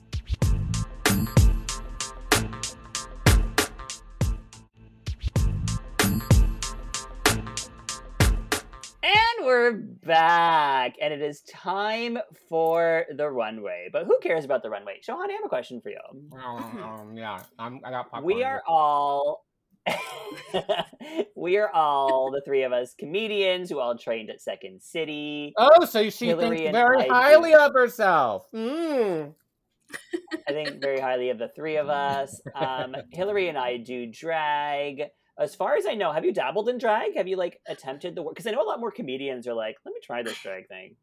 We're 9.45 9.73
back, 9.73 10.95
and 10.99 11.13
it 11.13 11.21
is 11.21 11.41
time 11.41 12.17
for 12.49 13.05
the 13.15 13.29
runway. 13.29 13.89
But 13.91 14.05
who 14.05 14.17
cares 14.19 14.43
about 14.43 14.63
the 14.63 14.69
runway? 14.69 14.99
Shohan, 15.07 15.29
I 15.29 15.33
have 15.33 15.45
a 15.45 15.49
question 15.49 15.79
for 15.81 15.89
you. 15.89 15.99
um, 16.43 17.13
yeah, 17.15 17.41
I'm, 17.59 17.79
I 17.83 17.91
got 17.91 18.09
popcorn. 18.09 18.25
We 18.25 18.43
are 18.43 18.63
all 18.67 19.45
we 21.35 21.57
are 21.57 21.69
all 21.69 22.31
the 22.31 22.41
three 22.43 22.63
of 22.63 22.73
us 22.73 22.95
comedians 22.97 23.69
who 23.69 23.79
all 23.79 23.95
trained 23.95 24.31
at 24.31 24.41
Second 24.41 24.81
City. 24.81 25.53
Oh, 25.57 25.85
so 25.85 26.09
she 26.09 26.27
Hillary 26.27 26.57
thinks 26.57 26.71
very 26.71 27.07
I 27.09 27.13
highly 27.13 27.51
do. 27.51 27.57
of 27.57 27.73
herself. 27.73 28.47
Mm. 28.53 29.35
I 30.47 30.51
think 30.51 30.81
very 30.81 30.99
highly 30.99 31.29
of 31.29 31.37
the 31.37 31.49
three 31.55 31.77
of 31.77 31.89
us. 31.89 32.41
Um, 32.55 32.95
Hillary 33.11 33.49
and 33.49 33.57
I 33.57 33.77
do 33.77 34.07
drag. 34.07 35.03
As 35.37 35.53
far 35.53 35.75
as 35.75 35.85
I 35.85 35.95
know, 35.95 36.11
have 36.11 36.23
you 36.23 36.31
dabbled 36.31 36.69
in 36.69 36.77
drag? 36.77 37.15
Have 37.17 37.27
you 37.27 37.35
like 37.35 37.59
attempted 37.67 38.15
the 38.15 38.21
work? 38.21 38.35
Because 38.35 38.47
I 38.47 38.51
know 38.51 38.61
a 38.61 38.63
lot 38.63 38.79
more 38.79 38.91
comedians 38.91 39.47
are 39.47 39.53
like, 39.53 39.75
let 39.85 39.93
me 39.93 39.99
try 40.01 40.23
this 40.23 40.41
drag 40.41 40.67
thing. 40.67 40.95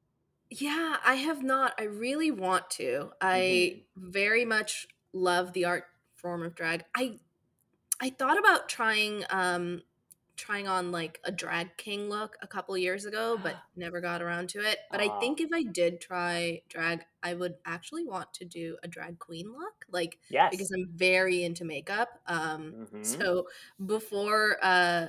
Yeah, 0.50 0.96
I 1.04 1.14
have 1.14 1.42
not. 1.42 1.74
I 1.78 1.84
really 1.84 2.30
want 2.30 2.70
to. 2.70 3.10
I 3.20 3.82
very 3.96 4.44
much 4.44 4.86
love 5.12 5.52
the 5.52 5.64
art 5.66 5.84
form 6.14 6.42
of 6.42 6.54
drag. 6.54 6.84
I 6.94 7.18
I 8.00 8.10
thought 8.10 8.38
about 8.38 8.68
trying 8.68 9.24
um 9.30 9.82
trying 10.36 10.66
on 10.66 10.92
like 10.92 11.20
a 11.24 11.32
drag 11.32 11.76
king 11.76 12.08
look 12.08 12.36
a 12.42 12.46
couple 12.46 12.76
years 12.76 13.04
ago, 13.04 13.38
but 13.42 13.56
never 13.76 14.00
got 14.00 14.22
around 14.22 14.48
to 14.50 14.60
it. 14.60 14.78
But 14.90 15.00
I 15.00 15.20
think 15.20 15.40
if 15.40 15.50
I 15.52 15.62
did 15.62 16.00
try 16.00 16.62
drag, 16.68 17.04
I 17.22 17.34
would 17.34 17.56
actually 17.64 18.04
want 18.04 18.32
to 18.34 18.44
do 18.44 18.78
a 18.82 18.88
drag 18.88 19.18
queen 19.18 19.52
look, 19.52 19.84
like 19.90 20.18
Yes. 20.28 20.50
because 20.50 20.70
I'm 20.72 20.88
very 20.94 21.42
into 21.44 21.64
makeup. 21.64 22.20
Um 22.26 22.76
Mhm. 22.76 23.02
so 23.02 23.48
before 23.86 24.58
uh 24.62 25.08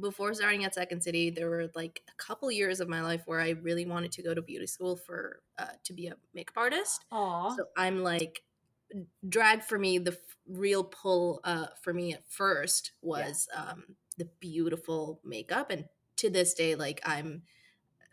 before 0.00 0.34
starting 0.34 0.64
at 0.64 0.74
Second 0.74 1.02
City, 1.02 1.30
there 1.30 1.48
were 1.48 1.70
like 1.74 2.02
a 2.08 2.14
couple 2.16 2.50
years 2.50 2.80
of 2.80 2.88
my 2.88 3.00
life 3.02 3.22
where 3.26 3.40
I 3.40 3.50
really 3.50 3.86
wanted 3.86 4.10
to 4.12 4.22
go 4.22 4.34
to 4.34 4.42
beauty 4.42 4.66
school 4.66 4.96
for 4.96 5.42
uh, 5.56 5.74
to 5.84 5.92
be 5.92 6.08
a 6.08 6.16
makeup 6.32 6.56
artist. 6.56 7.04
Aw. 7.10 7.54
So 7.56 7.66
I'm 7.76 8.02
like, 8.02 8.42
drag 9.28 9.62
for 9.62 9.78
me, 9.78 9.98
the 9.98 10.12
f- 10.12 10.36
real 10.46 10.84
pull 10.84 11.40
uh, 11.44 11.68
for 11.82 11.92
me 11.94 12.14
at 12.14 12.30
first 12.30 12.92
was 13.02 13.48
um, 13.54 13.96
the 14.16 14.26
beautiful 14.40 15.20
makeup, 15.24 15.70
and 15.70 15.86
to 16.16 16.30
this 16.30 16.54
day, 16.54 16.74
like 16.74 17.00
I'm 17.04 17.42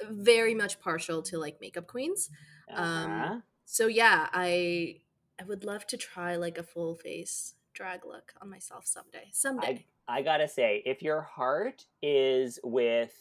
very 0.09 0.55
much 0.55 0.79
partial 0.79 1.21
to 1.23 1.37
like 1.37 1.61
makeup 1.61 1.87
queens. 1.87 2.29
Uh-huh. 2.75 3.33
um, 3.33 3.43
So 3.65 3.87
yeah, 3.87 4.27
I 4.33 4.97
I 5.39 5.43
would 5.43 5.63
love 5.63 5.87
to 5.87 5.97
try 5.97 6.35
like 6.35 6.57
a 6.57 6.63
full 6.63 6.95
face 6.95 7.55
drag 7.73 8.05
look 8.05 8.33
on 8.41 8.49
myself 8.49 8.85
someday. 8.85 9.29
Someday. 9.31 9.85
I 10.07 10.21
gotta 10.21 10.47
say, 10.47 10.83
if 10.85 11.01
your 11.01 11.21
heart 11.21 11.85
is 12.01 12.59
with 12.63 13.13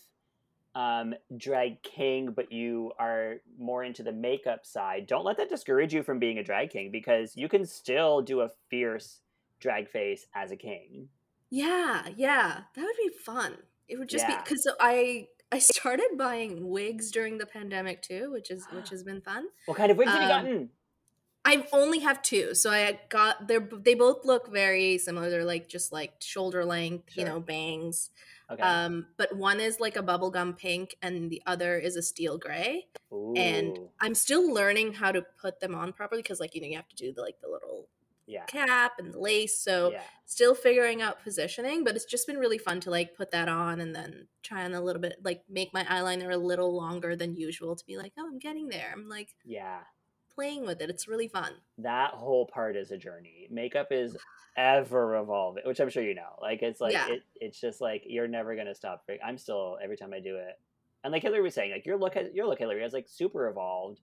um, 0.74 1.14
drag 1.36 1.82
king, 1.82 2.32
but 2.32 2.52
you 2.52 2.92
are 2.98 3.36
more 3.58 3.84
into 3.84 4.02
the 4.02 4.12
makeup 4.12 4.66
side, 4.66 5.06
don't 5.06 5.24
let 5.24 5.36
that 5.36 5.48
discourage 5.48 5.94
you 5.94 6.02
from 6.02 6.18
being 6.18 6.38
a 6.38 6.44
drag 6.44 6.70
king 6.70 6.90
because 6.90 7.36
you 7.36 7.48
can 7.48 7.64
still 7.64 8.22
do 8.22 8.40
a 8.40 8.50
fierce 8.68 9.20
drag 9.60 9.88
face 9.88 10.26
as 10.34 10.50
a 10.50 10.56
king. 10.56 11.08
Yeah, 11.50 12.08
yeah, 12.16 12.62
that 12.74 12.82
would 12.82 12.96
be 12.96 13.10
fun. 13.24 13.56
It 13.88 13.98
would 13.98 14.08
just 14.08 14.26
be 14.26 14.34
because 14.44 14.64
I 14.78 15.26
I 15.52 15.58
started 15.58 16.10
buying 16.16 16.68
wigs 16.68 17.10
during 17.10 17.38
the 17.38 17.46
pandemic 17.46 18.02
too, 18.02 18.30
which 18.32 18.50
is 18.50 18.66
which 18.72 18.90
has 18.94 19.02
been 19.02 19.20
fun. 19.20 19.46
What 19.66 19.76
kind 19.76 19.90
of 19.90 19.96
wigs 19.96 20.10
have 20.10 20.20
you 20.22 20.28
Um, 20.28 20.44
gotten? 20.44 20.70
I 21.42 21.66
only 21.72 22.00
have 22.00 22.20
two, 22.22 22.54
so 22.54 22.70
I 22.70 23.00
got 23.08 23.48
they're 23.48 23.60
they 23.60 23.94
both 23.94 24.24
look 24.26 24.52
very 24.52 24.98
similar. 24.98 25.30
They're 25.30 25.44
like 25.44 25.68
just 25.68 25.90
like 25.92 26.14
shoulder 26.20 26.64
length, 26.64 27.16
you 27.16 27.24
know, 27.24 27.40
bangs. 27.40 28.10
Okay. 28.50 28.62
Um, 28.62 29.06
but 29.16 29.34
one 29.36 29.60
is 29.60 29.80
like 29.80 29.96
a 29.96 30.02
bubblegum 30.02 30.58
pink, 30.58 30.96
and 31.00 31.30
the 31.30 31.40
other 31.46 31.78
is 31.78 31.96
a 31.96 32.02
steel 32.02 32.36
gray. 32.36 32.88
And 33.36 33.78
I'm 34.00 34.14
still 34.14 34.52
learning 34.52 34.94
how 34.94 35.12
to 35.12 35.22
put 35.40 35.60
them 35.60 35.74
on 35.74 35.92
properly 35.92 36.20
because, 36.22 36.40
like, 36.40 36.54
you 36.54 36.60
know, 36.60 36.66
you 36.66 36.76
have 36.76 36.88
to 36.88 36.96
do 36.96 37.12
the 37.12 37.22
like 37.22 37.40
the 37.40 37.48
little 37.48 37.88
yeah, 38.30 38.44
cap 38.44 38.92
and 38.98 39.12
the 39.12 39.18
lace. 39.18 39.58
So 39.58 39.92
yeah. 39.92 40.02
still 40.24 40.54
figuring 40.54 41.02
out 41.02 41.22
positioning, 41.22 41.84
but 41.84 41.96
it's 41.96 42.04
just 42.04 42.26
been 42.26 42.38
really 42.38 42.58
fun 42.58 42.80
to 42.80 42.90
like 42.90 43.16
put 43.16 43.30
that 43.32 43.48
on 43.48 43.80
and 43.80 43.94
then 43.94 44.28
try 44.42 44.64
on 44.64 44.74
a 44.74 44.80
little 44.80 45.02
bit, 45.02 45.16
like 45.24 45.42
make 45.48 45.74
my 45.74 45.84
eyeliner 45.84 46.32
a 46.32 46.36
little 46.36 46.74
longer 46.74 47.16
than 47.16 47.34
usual 47.36 47.76
to 47.76 47.84
be 47.86 47.96
like, 47.96 48.12
oh, 48.18 48.26
I'm 48.26 48.38
getting 48.38 48.68
there. 48.68 48.92
I'm 48.92 49.08
like 49.08 49.34
Yeah, 49.44 49.80
playing 50.34 50.64
with 50.66 50.80
it. 50.80 50.90
It's 50.90 51.08
really 51.08 51.28
fun. 51.28 51.52
that 51.78 52.12
whole 52.12 52.46
part 52.46 52.76
is 52.76 52.90
a 52.90 52.96
journey. 52.98 53.48
Makeup 53.50 53.88
is 53.90 54.16
ever 54.56 55.16
evolving, 55.16 55.62
which 55.66 55.80
I'm 55.80 55.90
sure 55.90 56.02
you 56.02 56.14
know. 56.14 56.36
Like 56.40 56.62
it's 56.62 56.80
like 56.80 56.92
Yeah. 56.92 57.08
it, 57.08 57.22
it's 57.36 57.60
just 57.60 57.80
like 57.80 58.02
you're 58.06 58.28
never 58.28 58.54
gonna 58.56 58.74
stop. 58.74 59.04
I'm 59.24 59.38
still 59.38 59.78
every 59.82 59.96
time 59.96 60.12
I 60.12 60.20
do 60.20 60.36
it, 60.36 60.58
and 61.02 61.12
like 61.12 61.22
Hillary 61.22 61.42
was 61.42 61.54
saying, 61.54 61.72
like 61.72 61.86
your 61.86 61.96
look, 61.98 62.14
has, 62.14 62.28
your 62.34 62.46
look, 62.46 62.58
Hillary, 62.58 62.82
has 62.82 62.92
like 62.92 63.08
super 63.08 63.48
evolved 63.48 64.00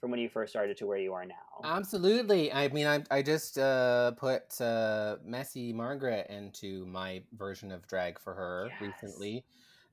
from 0.00 0.10
when 0.10 0.20
you 0.20 0.28
first 0.28 0.52
started 0.52 0.76
to 0.78 0.86
where 0.86 0.98
you 0.98 1.12
are 1.12 1.24
now. 1.24 1.34
Absolutely. 1.64 2.52
I 2.52 2.68
mean, 2.68 2.86
I, 2.86 3.02
I 3.10 3.22
just 3.22 3.58
uh, 3.58 4.12
put 4.12 4.60
uh, 4.60 5.16
Messy 5.24 5.72
Margaret 5.72 6.26
into 6.30 6.86
my 6.86 7.22
version 7.36 7.72
of 7.72 7.86
drag 7.86 8.18
for 8.20 8.34
her 8.34 8.68
Yes. 8.80 8.92
recently. 9.02 9.44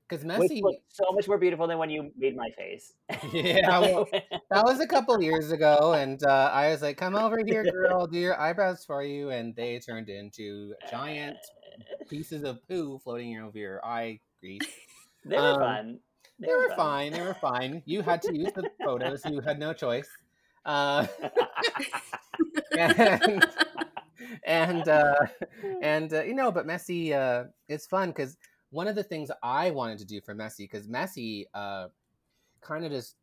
Because 0.08 0.24
Messy, 0.24 0.62
so 0.88 1.04
much 1.12 1.26
more 1.26 1.36
beautiful 1.36 1.66
than 1.66 1.78
when 1.78 1.90
you 1.90 2.12
made 2.16 2.36
my 2.36 2.50
face. 2.56 2.92
Yeah, 3.32 3.80
well, 3.80 4.08
that 4.50 4.64
was 4.64 4.78
a 4.78 4.86
couple 4.86 5.20
years 5.20 5.50
ago. 5.50 5.94
And 5.94 6.22
uh, 6.24 6.50
I 6.52 6.70
was 6.70 6.80
like, 6.82 6.96
come 6.96 7.16
over 7.16 7.38
here, 7.44 7.64
girl, 7.64 7.98
I'll 7.98 8.06
do 8.06 8.18
your 8.18 8.40
eyebrows 8.40 8.84
for 8.84 9.02
you. 9.02 9.30
And 9.30 9.56
they 9.56 9.80
turned 9.80 10.08
into 10.08 10.74
giant 10.88 11.36
pieces 12.08 12.44
of 12.44 12.66
poo 12.68 13.00
floating 13.02 13.36
over 13.40 13.58
your 13.58 13.84
eye 13.84 14.20
grease. 14.40 14.60
they 15.24 15.36
were 15.36 15.54
um, 15.54 15.60
fun. 15.60 15.98
They 16.38 16.48
were 16.52 16.74
fine. 16.76 17.12
They 17.12 17.22
were 17.22 17.34
fine. 17.34 17.82
You 17.86 18.02
had 18.02 18.20
to 18.22 18.36
use 18.36 18.52
the 18.54 18.70
photos. 18.84 19.24
You 19.24 19.40
had 19.40 19.58
no 19.58 19.72
choice. 19.72 20.08
Uh, 20.64 21.06
and 22.78 23.46
and 24.44 24.88
uh, 24.88 25.14
and 25.82 26.12
uh, 26.12 26.22
you 26.22 26.34
know, 26.34 26.50
but 26.50 26.66
Messy, 26.66 27.14
uh, 27.14 27.44
it's 27.68 27.86
fun 27.86 28.10
because 28.10 28.36
one 28.70 28.88
of 28.88 28.94
the 28.94 29.02
things 29.02 29.30
I 29.42 29.70
wanted 29.70 29.98
to 29.98 30.04
do 30.04 30.20
for 30.20 30.34
Messy, 30.34 30.64
because 30.64 30.88
Messy 30.88 31.46
uh, 31.54 31.88
kind 32.60 32.84
of 32.84 32.90
just 32.90 33.16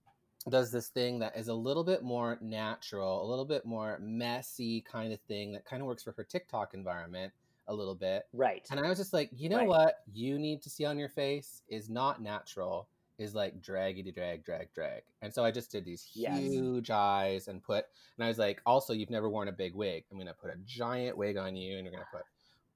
does 0.49 0.71
this 0.71 0.87
thing 0.87 1.19
that 1.19 1.37
is 1.37 1.47
a 1.47 1.53
little 1.53 1.83
bit 1.83 2.03
more 2.03 2.37
natural, 2.41 3.25
a 3.25 3.27
little 3.29 3.45
bit 3.45 3.65
more 3.65 3.97
messy 4.01 4.81
kind 4.81 5.13
of 5.13 5.19
thing 5.21 5.53
that 5.53 5.63
kind 5.65 5.81
of 5.81 5.87
works 5.87 6.03
for 6.03 6.11
her 6.17 6.23
TikTok 6.23 6.73
environment 6.73 7.31
a 7.69 7.73
little 7.73 7.95
bit. 7.95 8.23
right. 8.33 8.67
And 8.71 8.79
I 8.79 8.89
was 8.89 8.97
just 8.97 9.13
like, 9.13 9.29
you 9.33 9.47
know 9.47 9.59
Right. 9.59 9.67
what 9.67 9.95
you 10.11 10.37
need 10.37 10.61
to 10.63 10.69
see 10.69 10.83
on 10.83 10.99
your 10.99 11.07
face 11.07 11.61
is 11.69 11.89
not 11.89 12.21
natural, 12.21 12.89
is 13.19 13.35
like 13.35 13.61
draggy 13.61 14.01
to 14.03 14.11
drag, 14.11 14.43
drag, 14.43 14.73
drag. 14.73 15.03
And 15.21 15.33
so 15.33 15.45
I 15.45 15.51
just 15.51 15.71
did 15.71 15.85
these 15.85 16.09
Yes. 16.13 16.39
huge 16.39 16.89
eyes 16.89 17.47
and 17.47 17.61
put, 17.63 17.85
and 18.17 18.25
I 18.25 18.27
was 18.27 18.39
like, 18.39 18.61
also, 18.65 18.93
you've 18.93 19.09
never 19.11 19.29
worn 19.29 19.47
a 19.47 19.51
big 19.51 19.75
wig. 19.75 20.03
I'm 20.11 20.17
going 20.17 20.27
to 20.27 20.33
put 20.33 20.49
a 20.51 20.57
giant 20.65 21.15
wig 21.17 21.37
on 21.37 21.55
you 21.55 21.77
and 21.77 21.85
you're 21.85 21.93
going 21.93 22.03
to 22.03 22.17
put 22.17 22.25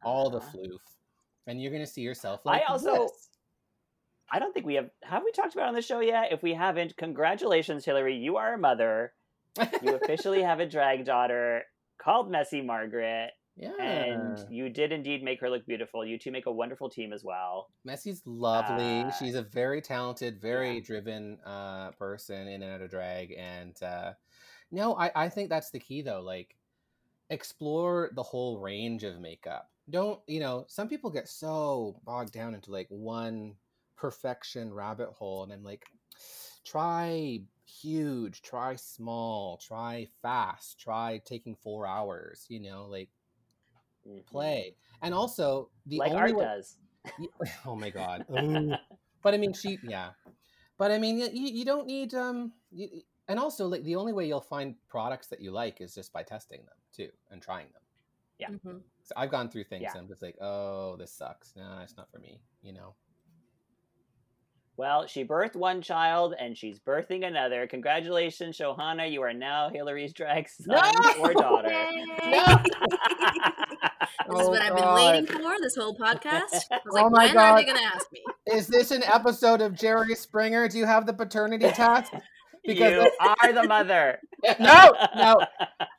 all 0.03 0.29
the 0.29 0.38
Uh-huh. 0.38 0.57
floof. 0.57 0.79
And 1.47 1.61
you're 1.61 1.71
going 1.71 1.83
to 1.85 1.91
see 1.91 2.01
yourself 2.01 2.41
I 2.45 2.61
also- 2.63 3.03
this. 3.05 3.29
I 4.29 4.39
don't 4.39 4.53
think 4.53 4.65
we 4.65 4.75
have. 4.75 4.89
Have 5.03 5.23
we 5.23 5.31
talked 5.31 5.53
about 5.53 5.69
on 5.69 5.73
the 5.73 5.81
show 5.81 6.01
yet? 6.01 6.33
If 6.33 6.43
we 6.43 6.53
haven't, 6.53 6.97
congratulations, 6.97 7.85
Hillary. 7.85 8.17
You 8.17 8.35
are 8.35 8.55
a 8.55 8.57
mother. 8.57 9.13
You 9.81 9.95
officially 9.95 10.41
have 10.43 10.59
a 10.59 10.65
drag 10.67 11.05
daughter 11.05 11.63
called 11.97 12.29
Messy 12.29 12.61
Margaret, 12.61 13.31
yeah. 13.58 13.74
and 13.80 14.45
you 14.49 14.70
did 14.70 14.91
indeed 14.91 15.24
make 15.24 15.41
her 15.41 15.49
look 15.49 15.66
beautiful. 15.66 16.05
You 16.05 16.20
two 16.20 16.32
make 16.32 16.45
a 16.45 16.51
wonderful 16.51 16.89
team 16.89 17.12
as 17.12 17.24
well. 17.24 17.70
Messy's 17.84 18.22
lovely. 18.26 19.01
Uh, 19.01 19.12
She's 19.12 19.36
a 19.36 19.41
very 19.41 19.82
talented, 19.82 20.39
very 20.39 20.76
yeah. 20.76 20.82
driven 20.82 21.39
uh, 21.45 21.91
person 21.91 22.47
in 22.47 22.62
and 22.62 22.72
out 22.72 22.82
of 22.82 22.89
drag. 22.89 23.34
And 23.38 23.76
uh, 23.82 24.14
no, 24.72 24.95
I, 24.95 25.12
I 25.16 25.30
think 25.30 25.49
that's 25.49 25.72
the 25.72 25.80
key 25.80 26.01
though. 26.01 26.22
Like, 26.22 26.55
explore 27.30 28.12
the 28.16 28.24
whole 28.24 28.60
range 28.60 29.03
of 29.03 29.20
makeup. 29.20 29.70
Don't, 29.89 30.20
you 30.28 30.39
know, 30.39 30.66
some 30.68 30.88
people 30.88 31.10
get 31.10 31.28
so 31.28 31.99
bogged 32.05 32.32
down 32.32 32.53
into 32.53 32.72
like 32.72 32.88
one 32.89 33.55
perfection 33.95 34.74
rabbit 34.74 35.10
hole. 35.10 35.43
And 35.43 35.51
I'm 35.51 35.64
like, 35.64 35.86
try 36.64 37.41
huge, 37.66 38.41
try 38.41 38.76
small, 38.76 39.58
try 39.58 40.08
fast, 40.22 40.80
try 40.80 41.22
taking 41.26 41.55
four 41.55 41.88
hours, 41.88 42.45
you 42.49 42.60
know, 42.60 42.86
like, 42.89 43.10
Mhm. 44.08 44.26
play. 44.26 44.76
And 45.01 45.14
also 45.14 45.70
the 45.86 45.97
like 45.99 46.12
only 46.12 46.22
art 46.22 46.36
way- 46.36 46.45
does. 46.45 46.78
Oh 47.66 47.76
my 47.76 47.89
god. 47.89 48.26
But 49.24 49.34
I 49.34 49.38
mean, 49.38 49.51
she 49.53 49.78
yeah. 49.84 50.12
But 50.78 50.91
I 50.91 50.97
mean, 50.99 51.18
you, 51.18 51.28
you 51.34 51.66
don't 51.66 51.88
need 51.88 52.14
um. 52.14 52.53
You, 52.72 53.01
and 53.28 53.39
also, 53.39 53.68
like 53.68 53.84
the 53.84 53.95
only 53.95 54.14
way 54.14 54.26
you'll 54.28 54.39
find 54.39 54.76
products 54.88 55.28
that 55.28 55.41
you 55.41 55.51
like 55.51 55.82
is 55.82 55.93
just 55.93 56.14
by 56.14 56.24
testing 56.24 56.60
them 56.66 56.76
too 56.95 57.10
and 57.32 57.41
trying 57.41 57.66
them. 57.74 57.82
Yeah. 58.39 58.49
Mhm. 58.49 58.82
So 59.03 59.14
I've 59.18 59.32
gone 59.32 59.49
through 59.49 59.66
things 59.66 59.82
Yeah. 59.82 59.91
and 59.93 60.01
I'm 60.01 60.08
just 60.08 60.22
like, 60.22 60.38
oh, 60.39 60.95
this 60.97 61.12
sucks. 61.12 61.53
No, 61.58 61.80
it's 61.84 61.97
not 61.97 62.10
for 62.12 62.20
me. 62.20 62.39
You 62.62 62.74
know. 62.74 62.93
Well, 64.78 65.08
she 65.08 65.26
birthed 65.26 65.55
one 65.55 65.82
child 65.82 66.36
and 66.39 66.55
she's 66.55 66.80
birthing 66.80 67.26
another. 67.26 67.66
Congratulations, 67.66 68.55
Shohana. 68.60 69.12
You 69.12 69.24
are 69.24 69.34
now 69.34 69.70
Hillary's 69.70 70.14
drag 70.14 70.47
son 70.47 70.68
No! 71.01 71.14
or 71.20 71.34
daughter. 71.34 71.74
No! 72.28 72.64
This 74.30 74.39
is 74.41 74.47
Oh, 74.47 74.49
what 74.49 74.61
I've 74.61 74.75
been 74.75 74.84
God. 74.84 74.95
waiting 74.95 75.25
for 75.28 75.55
this 75.61 75.75
whole 75.75 75.95
podcast. 75.95 76.53
I 76.71 76.80
was 76.86 76.91
oh 76.91 76.93
like, 76.93 77.05
Oh 77.05 77.09
my 77.09 77.25
when 77.28 77.38
are 77.38 77.55
they 77.57 77.65
going 77.65 77.78
to 77.78 77.84
ask 77.84 78.11
me? 78.11 78.23
Is 78.47 78.67
this 78.67 78.91
an 78.91 79.03
episode 79.03 79.61
of 79.61 79.73
Jerry 79.73 80.15
Springer? 80.15 80.67
Do 80.67 80.78
you 80.78 80.86
have 80.86 81.05
the 81.05 81.13
paternity 81.13 81.69
test? 81.69 82.13
Because 82.68 82.91
you 82.93 83.11
are 83.41 83.53
the 83.53 83.63
mother. 83.68 84.20
no, 84.59 84.91
no. 85.15 85.38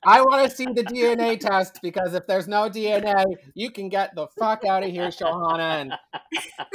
I 0.05 0.21
want 0.23 0.49
to 0.49 0.57
see 0.57 0.66
the 0.66 0.85
DNA 0.85 1.41
test 1.41 1.81
because 1.83 2.14
if 2.14 2.27
there's 2.27 2.47
no 2.47 2.71
DNA, 2.71 3.25
you 3.55 3.71
can 3.71 3.89
get 3.89 4.14
the 4.14 4.29
fuck 4.39 4.64
out 4.64 4.85
of 4.85 4.91
here, 4.91 5.09
Shohana, 5.09 5.59
and 5.81 5.93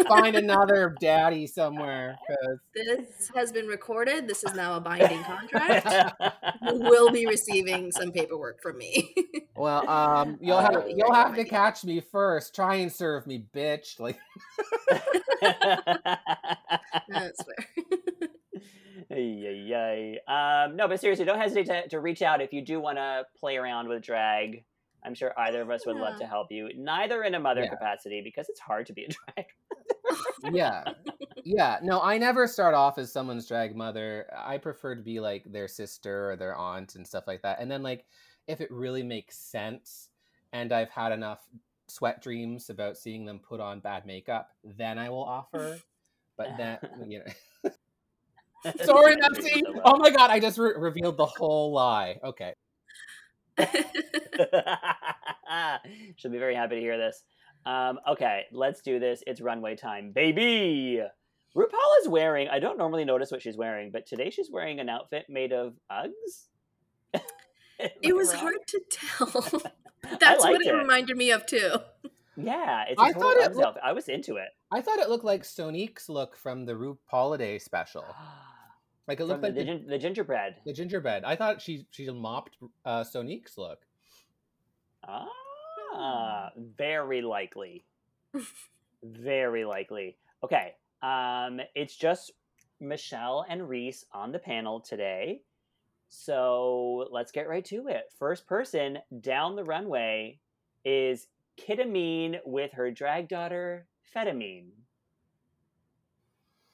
find 0.08 0.36
another 0.36 0.96
daddy 1.00 1.48
somewhere. 1.48 2.18
'cause- 2.28 2.60
This 2.74 3.32
has 3.36 3.52
been 3.52 3.68
recorded. 3.68 4.28
This 4.28 4.44
is 4.44 4.54
now 4.56 4.76
a 4.76 4.82
binding 4.82 5.24
contract. 5.24 5.88
you 6.68 6.80
will 6.80 7.10
be 7.12 7.26
receiving 7.26 7.91
some 7.91 8.12
paperwork 8.12 8.62
from 8.62 8.78
me. 8.78 9.14
well, 9.56 9.88
um, 9.89 10.38
you'll 10.41 10.60
have 10.60 10.84
you'll 10.89 11.14
have 11.14 11.36
to 11.36 11.46
catch 11.46 11.84
me 11.86 12.02
first. 12.02 12.54
Try 12.54 12.76
and 12.76 12.91
serve 12.91 13.26
me, 13.26 13.46
bitch. 13.56 14.00
Like, 14.00 14.20
That's 17.08 17.44
fair. 17.44 18.30
Ay, 19.16 19.70
ay, 19.74 20.20
ay. 20.28 20.66
Um, 20.66 20.76
no, 20.76 20.88
but 20.88 20.99
seriously, 20.99 21.26
don't 21.26 21.39
hesitate 21.39 21.66
to, 21.68 21.88
to 21.89 21.99
reach 21.99 22.22
out 22.22 22.41
if 22.41 22.51
you 22.51 22.61
do 22.64 22.80
want 22.80 22.97
to 22.97 23.26
play 23.39 23.57
around 23.57 23.88
with 23.88 24.01
drag. 24.01 24.64
I'm 25.05 25.14
sure 25.14 25.38
either 25.38 25.61
of 25.61 25.70
us 25.70 25.86
would 25.86 25.97
love 25.97 26.18
to 26.20 26.26
help 26.26 26.51
you. 26.51 26.70
Neither 26.76 27.24
in 27.24 27.36
a 27.36 27.39
mother 27.39 27.64
Yeah. 27.64 27.70
capacity 27.70 28.22
because 28.24 28.47
it's 28.49 28.59
hard 28.59 28.86
to 28.88 28.93
be 28.93 29.03
a 29.03 29.09
drag. 29.09 29.45
yeah, 30.53 30.84
yeah. 31.43 31.80
No, 31.84 32.01
I 32.01 32.18
never 32.18 32.47
start 32.47 32.74
off 32.74 32.97
as 32.97 33.11
someone's 33.11 33.47
drag 33.47 33.76
mother. 33.76 34.28
I 34.36 34.57
prefer 34.57 34.95
to 34.95 35.01
be 35.01 35.20
like 35.20 35.43
their 35.51 35.68
sister 35.68 36.32
or 36.32 36.36
their 36.38 36.55
aunt 36.55 36.95
and 36.95 37.05
stuff 37.05 37.26
like 37.28 37.41
that. 37.41 37.59
And 37.59 37.70
then, 37.70 37.84
like, 37.84 38.05
if 38.47 38.61
it 38.61 38.72
really 38.72 39.03
makes 39.03 39.38
sense, 39.38 40.09
and 40.53 40.72
I've 40.72 40.89
had 40.89 41.11
enough 41.11 41.45
sweat 41.88 42.22
dreams 42.22 42.70
about 42.70 42.97
seeing 42.97 43.26
them 43.26 43.39
put 43.39 43.59
on 43.59 43.82
bad 43.82 44.05
makeup, 44.05 44.51
then 44.64 44.97
I 44.97 45.09
will 45.09 45.26
offer. 45.26 45.80
But 46.36 46.57
then, 46.57 46.80
you 47.07 47.20
know. 47.20 47.26
Sorry, 48.84 49.16
Nancy. 49.16 49.64
Oh 49.84 49.97
my 49.97 50.09
god, 50.09 50.30
I 50.30 50.39
just 50.39 50.57
re- 50.57 50.74
revealed 50.78 51.18
the 51.18 51.26
whole 51.26 51.74
lie. 51.74 52.18
Okay. 52.24 52.53
She'll 56.16 56.32
be 56.32 56.38
very 56.39 56.55
happy 56.55 56.76
to 56.76 56.82
hear 56.82 56.97
this. 56.97 57.24
Um, 57.66 57.99
okay, 58.07 58.45
let's 58.51 58.82
do 58.82 58.99
this. 58.99 59.24
It's 59.28 59.41
runway 59.41 59.76
time, 59.76 60.11
baby. 60.14 61.01
RuPaul 61.55 62.01
is 62.01 62.07
wearing, 62.07 62.47
I 62.49 62.59
don't 62.59 62.78
normally 62.78 63.05
notice 63.05 63.32
what 63.32 63.41
she's 63.41 63.57
wearing, 63.57 63.91
but 63.91 64.07
today 64.07 64.30
she's 64.32 64.49
wearing 64.49 64.80
an 64.80 64.89
outfit 64.89 65.26
made 65.30 65.53
of 65.53 65.74
Uggs. 65.91 66.47
It 68.01 68.16
was 68.16 68.32
hard 68.32 68.59
to 68.68 68.82
tell. 68.89 69.41
That's 70.20 70.43
what 70.43 70.61
it, 70.61 70.68
it. 70.68 70.74
reminded 70.74 71.18
me 71.18 71.32
of 71.32 71.45
too. 71.45 71.72
Yeah, 72.38 72.86
it's 72.88 73.01
a 73.01 73.03
I 73.03 73.11
thought 73.11 73.36
it 73.38 73.55
looked- 73.55 73.80
I 73.84 73.91
was 73.91 74.07
into 74.07 74.38
it. 74.38 74.49
I 74.72 74.80
thought 74.80 74.99
it 74.99 75.09
looked 75.09 75.26
like 75.26 75.43
Sonique's 75.43 76.07
look 76.07 76.38
from 76.38 76.66
the 76.66 76.74
RuPaul 76.76 77.59
special. 77.59 78.05
Like 79.08 79.20
it 79.20 79.24
From 79.24 79.28
looked 79.30 79.41
the, 79.41 79.47
like 79.47 79.56
the, 79.56 79.64
gin- 79.66 79.88
the 79.88 79.97
gingerbread. 79.97 80.56
the 80.66 80.74
gingerbread. 80.74 81.24
I 81.26 81.36
thought 81.36 81.62
she 81.62 81.86
she 81.91 82.10
mopped 82.10 82.58
uh, 82.86 83.04
Sonique's 83.04 83.58
look. 83.58 83.80
Ah, 85.06 86.49
very 86.78 87.22
likely. 87.22 87.84
very 89.04 89.66
likely. 89.66 90.18
Okay. 90.43 90.76
Um, 91.01 91.60
it's 91.76 91.95
just 91.95 92.32
Michelle 92.80 93.45
and 93.49 93.68
Rhys 93.68 94.06
on 94.14 94.32
the 94.32 94.39
panel 94.39 94.80
today. 94.80 95.41
So 96.08 97.08
let's 97.12 97.32
get 97.32 97.49
right 97.49 97.66
to 97.66 97.88
it. 97.88 98.12
First 98.18 98.47
person 98.47 98.99
down 99.20 99.56
the 99.56 99.64
runway 99.66 100.39
is 100.86 101.28
Kita 101.58 101.89
Mean 101.89 102.38
with 102.45 102.72
her 102.74 102.91
drag 102.91 103.28
daughter, 103.28 103.88
Fetamine. 104.16 104.70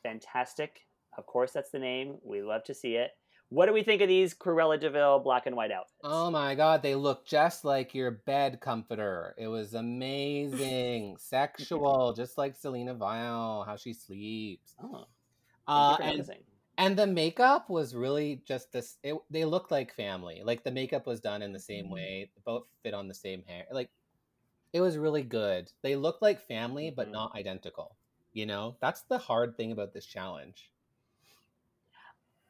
Fantastic. 0.04 0.86
Of 1.18 1.26
course, 1.26 1.52
that's 1.52 1.72
the 1.72 1.80
name. 1.80 2.20
We 2.24 2.42
love 2.42 2.64
to 2.66 2.74
see 2.74 2.96
it. 2.96 3.12
What 3.50 3.66
do 3.68 3.74
we 3.74 3.84
think 3.84 4.02
of 4.02 4.08
these 4.08 4.34
Cruella 4.34 4.80
de 4.80 4.90
Vil 4.90 5.20
black 5.20 5.46
and 5.46 5.56
white 5.56 5.72
outfits? 5.72 5.98
Oh 6.04 6.32
my 6.32 6.56
god, 6.56 6.82
they 6.82 6.96
look 6.96 7.26
just 7.26 7.66
like 7.66 7.94
your 7.94 8.12
bed 8.12 8.62
comforter. 8.62 9.36
It 9.38 9.48
was 9.48 9.74
amazing, 9.74 11.18
sexual, 11.18 12.14
just 12.14 12.38
like 12.38 12.56
Selena 12.56 12.94
Vyle, 12.94 13.64
how 13.64 13.76
she 13.76 13.94
sleeps. 13.94 14.78
Oh, 14.80 15.06
Uh, 15.68 15.98
thank 15.98 16.18
you 16.18 16.24
for 16.24 16.24
and 16.26 16.30
and 16.78 16.98
the 17.00 17.08
makeup 17.08 17.70
was 17.70 17.96
really 17.96 18.38
just 18.46 18.72
this. 18.72 18.98
It, 19.04 19.16
they 19.30 19.46
looked 19.46 19.72
like 19.72 19.94
family. 19.94 20.42
Like 20.44 20.64
the 20.64 20.72
makeup 20.72 21.08
was 21.08 21.22
done 21.22 21.42
in 21.42 21.54
the 21.54 21.60
same 21.60 21.90
way. 21.90 22.32
Both 22.46 22.68
fit 22.84 22.94
on 22.94 23.08
the 23.08 23.14
same 23.16 23.44
hair. 23.44 23.68
Like 23.72 23.92
it 24.74 24.82
was 24.82 24.98
really 24.98 25.24
good. 25.24 25.72
They 25.84 25.96
looked 25.96 26.22
like 26.22 26.40
family, 26.42 26.92
but 26.92 27.08
Mhm. 27.08 27.14
not 27.14 27.36
identical. 27.36 27.98
You 28.34 28.46
know, 28.48 28.78
that's 28.82 29.04
the 29.04 29.18
hard 29.20 29.58
thing 29.58 29.72
about 29.72 29.94
this 29.94 30.06
challenge. 30.06 30.72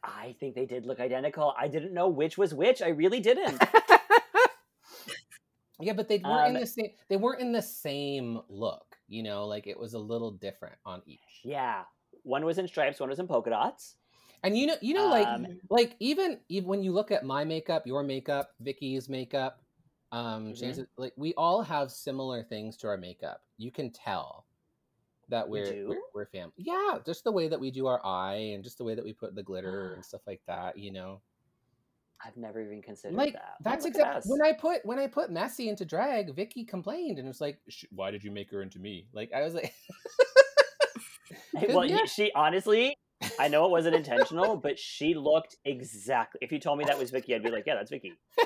I 0.03 0.35
think 0.39 0.55
they 0.55 0.65
did 0.65 0.85
look 0.85 0.99
identical. 0.99 1.53
I 1.57 1.67
didn't 1.67 1.93
know 1.93 2.07
which 2.07 2.37
was 2.37 2.53
which. 2.53 2.81
I 2.81 2.89
really 2.89 3.19
didn't. 3.19 3.61
yeah, 5.79 5.93
but 5.93 6.07
they 6.07 6.19
weren't 6.19 6.49
in 6.49 6.55
Um, 6.55 6.61
the 6.61 6.67
same. 6.67 6.89
They 7.09 7.17
weren't 7.17 7.41
in 7.41 7.51
the 7.51 7.61
same 7.61 8.41
look. 8.49 8.85
You 9.07 9.23
know, 9.23 9.47
like 9.47 9.67
it 9.67 9.79
was 9.79 9.93
a 9.93 9.99
little 9.99 10.31
different 10.31 10.75
on 10.85 11.01
each. 11.05 11.41
yeah. 11.43 11.83
One 12.23 12.43
was 12.45 12.57
in 12.57 12.67
stripes, 12.67 12.99
one 12.99 13.09
was 13.09 13.19
in 13.19 13.27
polka 13.27 13.49
dots. 13.49 13.95
And 14.43 14.57
you 14.57 14.67
know, 14.67 14.75
you 14.81 14.93
know, 14.93 15.07
like 15.07 15.27
Um, 15.27 15.47
like 15.69 15.95
even, 15.99 16.39
even 16.49 16.69
when 16.69 16.83
you 16.83 16.91
look 16.91 17.11
at 17.11 17.25
my 17.25 17.43
makeup, 17.43 17.87
your 17.87 18.03
makeup, 18.03 18.51
Vicky's 18.59 19.09
makeup, 19.09 19.61
um, 20.11 20.51
Mhm. 20.51 20.55
James, 20.55 20.79
like 20.97 21.13
we 21.17 21.33
all 21.35 21.61
have 21.61 21.91
similar 21.91 22.43
things 22.43 22.77
to 22.77 22.87
our 22.87 22.97
makeup. 22.97 23.41
You 23.57 23.71
can 23.71 23.91
tell 23.91 24.45
that 25.29 25.47
We 25.47 25.61
we're 25.61 25.87
we're, 25.87 25.97
we're 26.13 26.25
family. 26.27 26.53
Yeah, 26.57 26.97
just 27.05 27.23
the 27.23 27.31
way 27.31 27.47
that 27.47 27.59
we 27.59 27.71
do 27.71 27.87
our 27.87 28.05
eye 28.05 28.51
and 28.53 28.63
just 28.63 28.77
the 28.77 28.83
way 28.83 28.95
that 28.95 29.03
we 29.03 29.13
put 29.13 29.35
the 29.35 29.43
glitter 29.43 29.93
and 29.93 29.99
ah. 29.99 30.07
stuff 30.07 30.21
like 30.27 30.41
that. 30.47 30.77
You 30.77 30.91
know, 30.91 31.21
I've 32.25 32.37
never 32.37 32.61
even 32.61 32.81
considered 32.81 33.15
like 33.15 33.33
that. 33.33 33.55
Oh, 33.55 33.61
that's 33.63 33.85
at 33.85 33.89
exactly 33.89 34.31
when 34.31 34.41
I 34.41 34.53
put 34.53 34.85
when 34.85 34.99
I 34.99 35.07
put 35.07 35.31
Messy 35.31 35.69
into 35.69 35.85
drag. 35.85 36.35
Vicky 36.35 36.65
complained 36.65 37.19
and 37.19 37.27
was 37.27 37.41
like, 37.41 37.59
"Why 37.91 38.11
did 38.11 38.23
you 38.23 38.31
make 38.31 38.51
her 38.51 38.61
into 38.61 38.79
me?" 38.79 39.07
Like 39.13 39.31
I 39.33 39.41
was 39.43 39.53
like, 39.53 39.73
well, 41.69 41.85
yeah. 41.85 42.05
she 42.05 42.31
honestly, 42.35 42.95
I 43.39 43.47
know 43.47 43.65
it 43.65 43.71
wasn't 43.71 43.95
intentional, 43.95 44.57
but 44.57 44.79
she 44.79 45.13
looked 45.13 45.57
exactly. 45.65 46.39
If 46.41 46.51
you 46.51 46.59
told 46.59 46.77
me 46.79 46.85
that 46.85 46.97
was 46.97 47.11
Vicky, 47.11 47.35
I'd 47.35 47.43
be 47.43 47.51
like, 47.51 47.65
yeah, 47.65 47.75
that's 47.75 47.91
Vicky. 47.91 48.13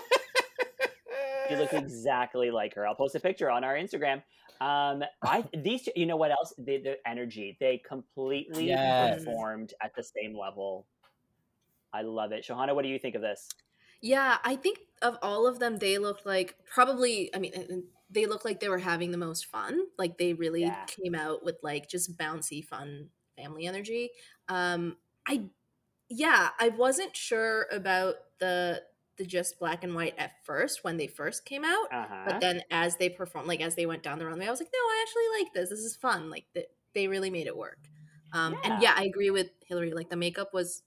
She 1.50 1.58
looked 1.58 1.74
exactly 1.74 2.52
like 2.52 2.74
her. 2.76 2.88
I'll 2.88 2.96
post 2.96 3.16
a 3.16 3.20
picture 3.20 3.52
on 3.52 3.66
our 3.66 3.76
Instagram. 3.76 4.24
Um, 4.64 5.04
I 5.26 5.44
these, 5.54 5.90
you 5.96 6.06
know 6.06 6.16
what 6.16 6.32
else? 6.32 6.54
The, 6.58 6.78
the 6.78 6.96
energy 7.06 7.58
they 7.60 7.82
completely 7.86 8.68
Yes. 8.68 9.26
performed 9.26 9.74
at 9.84 9.92
the 9.96 10.04
same 10.04 10.38
level. 10.38 10.88
I 11.94 12.02
love 12.02 12.32
it. 12.32 12.46
Shohana, 12.46 12.74
what 12.74 12.84
do 12.84 12.90
you 12.90 12.98
think 12.98 13.16
of 13.16 13.22
this? 13.22 13.50
Yeah, 14.02 14.38
I 14.44 14.56
think 14.56 14.80
of 15.02 15.18
all 15.22 15.48
of 15.48 15.60
them, 15.60 15.78
they 15.78 15.98
looked 15.98 16.26
like 16.26 16.56
probably. 16.66 17.34
I 17.36 17.40
mean, 17.40 17.84
they 18.10 18.26
looked 18.26 18.46
like 18.46 18.60
they 18.60 18.70
were 18.70 18.78
having 18.80 19.12
the 19.12 19.18
most 19.18 19.48
fun. 19.48 19.82
Like 19.98 20.18
they 20.18 20.34
really 20.34 20.62
Yeah. 20.62 20.86
came 20.88 21.16
out 21.16 21.44
with 21.44 21.58
like 21.62 21.90
just 21.90 22.18
bouncy, 22.18 22.64
fun 22.64 23.10
family 23.38 23.66
energy. 23.66 24.12
Um, 24.48 24.98
I, 25.28 25.46
yeah, 26.10 26.50
I 26.60 26.70
wasn't 26.70 27.16
sure 27.16 27.68
about 27.72 28.16
the 28.40 28.82
the 29.18 29.26
just 29.26 29.60
black 29.60 29.84
and 29.84 29.94
white 29.96 30.16
at 30.18 30.32
first 30.44 30.84
when 30.84 30.98
they 30.98 31.08
first 31.08 31.46
came 31.46 31.64
out, 31.64 31.88
Uh-huh. 31.92 32.24
but 32.28 32.42
then 32.42 32.62
as 32.72 32.98
they 32.98 33.10
performed, 33.10 33.48
like 33.48 33.62
as 33.62 33.76
they 33.76 33.86
went 33.86 34.02
down 34.04 34.18
the 34.20 34.26
runway, 34.26 34.48
I 34.48 34.50
was 34.52 34.60
like, 34.60 34.72
no, 34.74 34.80
I 34.80 35.06
actually 35.06 35.44
like 35.44 35.54
this. 35.54 35.70
This 35.70 35.80
is 35.86 35.96
fun. 35.96 36.30
Like 36.30 36.46
that, 36.56 36.66
they 36.96 37.08
really 37.08 37.30
made 37.30 37.48
it 37.48 37.56
work. 37.56 37.80
Um, 38.34 38.54
Yeah. 38.54 38.60
and 38.74 38.82
yeah, 38.84 38.94
I 38.98 39.04
agree 39.04 39.30
with 39.30 39.50
Hillary. 39.68 39.92
Like 39.94 40.10
the 40.10 40.16
makeup 40.18 40.54
was 40.54 40.82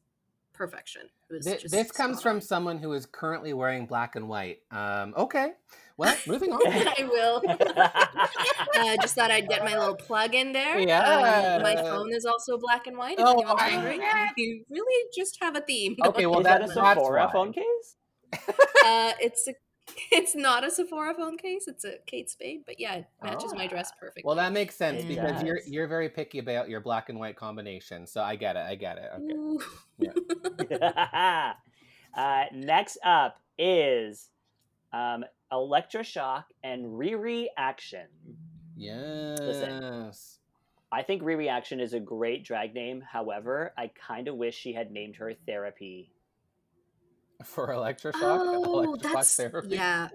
perfection. 0.53 1.03
It 1.31 1.35
was 1.35 1.45
This, 1.45 1.62
just 1.62 1.74
this 1.74 1.91
comes 1.93 2.22
from 2.22 2.41
someone 2.41 2.79
who 2.79 2.93
is 2.95 3.07
currently 3.07 3.53
wearing 3.53 3.87
black 3.87 4.16
and 4.16 4.29
white. 4.29 4.61
Um, 4.70 5.12
okay, 5.16 5.53
well, 5.97 6.16
moving 6.27 6.53
on. 6.53 6.61
I 6.66 7.05
will. 7.09 7.43
I 8.74 8.97
just 9.03 9.14
thought 9.14 9.31
I'd 9.31 9.49
get 9.49 9.64
my 9.64 9.77
little 9.79 9.95
plug 9.97 10.35
in 10.35 10.53
there. 10.53 10.79
Yeah. 10.79 11.57
Um, 11.57 11.62
my 11.62 11.77
phone 11.77 12.12
is 12.12 12.24
also 12.24 12.59
black 12.59 12.87
and 12.87 12.97
white. 12.97 13.18
If 13.18 13.24
Oh, 13.27 13.33
anyone's 13.33 13.61
I- 13.61 13.77
wondering, 13.77 14.01
really 14.70 15.05
just 15.16 15.39
have 15.41 15.57
a 15.57 15.61
theme. 15.61 15.97
Okay, 16.07 16.27
well, 16.27 16.41
Is 16.41 16.45
that- 16.45 16.61
that 16.61 16.70
a 16.70 16.74
that's 16.74 16.99
Sephora 16.99 17.29
phone 17.33 17.53
case? 17.53 17.97
Uh, 18.87 19.12
it's 19.20 19.49
a 19.49 19.55
It's 20.12 20.34
not 20.34 20.64
a 20.64 20.70
Sephora 20.70 21.14
phone 21.14 21.37
case; 21.37 21.68
it's 21.68 21.84
a 21.84 21.95
Kate 22.07 22.30
Spade. 22.30 22.62
But 22.66 22.80
yeah, 22.80 22.97
it 22.97 23.07
matches 23.22 23.55
my 23.55 23.66
dress 23.66 23.93
perfectly. 23.99 24.22
Well, 24.24 24.37
that 24.37 24.53
makes 24.53 24.74
sense 24.74 25.03
It 25.03 25.09
because 25.09 25.43
you're 25.43 25.61
you're 25.66 25.87
very 25.87 26.09
picky 26.09 26.39
about 26.39 26.68
your 26.68 26.80
black 26.80 27.09
and 27.09 27.18
white 27.18 27.37
combination. 27.37 28.07
So 28.07 28.22
I 28.22 28.37
get 28.37 28.57
it. 28.57 28.61
I 28.61 28.74
get 28.74 28.99
it. 28.99 29.11
Okay. 29.16 29.34
Ooh. 29.34 29.61
uh, 32.16 32.45
next 32.53 32.99
up 33.05 33.41
is 33.59 34.30
um, 34.93 35.24
Elektra 35.53 36.03
Shock 36.03 36.47
and 36.62 36.84
Riri 36.87 37.47
Action. 37.57 38.07
Yes. 38.76 40.39
I 40.93 41.03
think 41.03 41.22
Riri 41.22 41.49
Action 41.51 41.80
is 41.80 41.95
a 41.95 42.01
great 42.01 42.45
drag 42.45 42.74
name. 42.74 43.03
However, 43.03 43.72
I 43.76 43.91
kind 44.07 44.28
of 44.28 44.37
wish 44.37 44.57
she 44.57 44.72
had 44.72 44.91
named 44.91 45.16
her 45.16 45.32
Therapy. 45.47 46.12
For 47.45 47.68
electroshock. 47.68 48.14
Oh, 48.14 48.97
electroshock 48.99 49.12
that's 49.12 49.37
therapy. 49.37 49.76
yeah. 49.76 50.09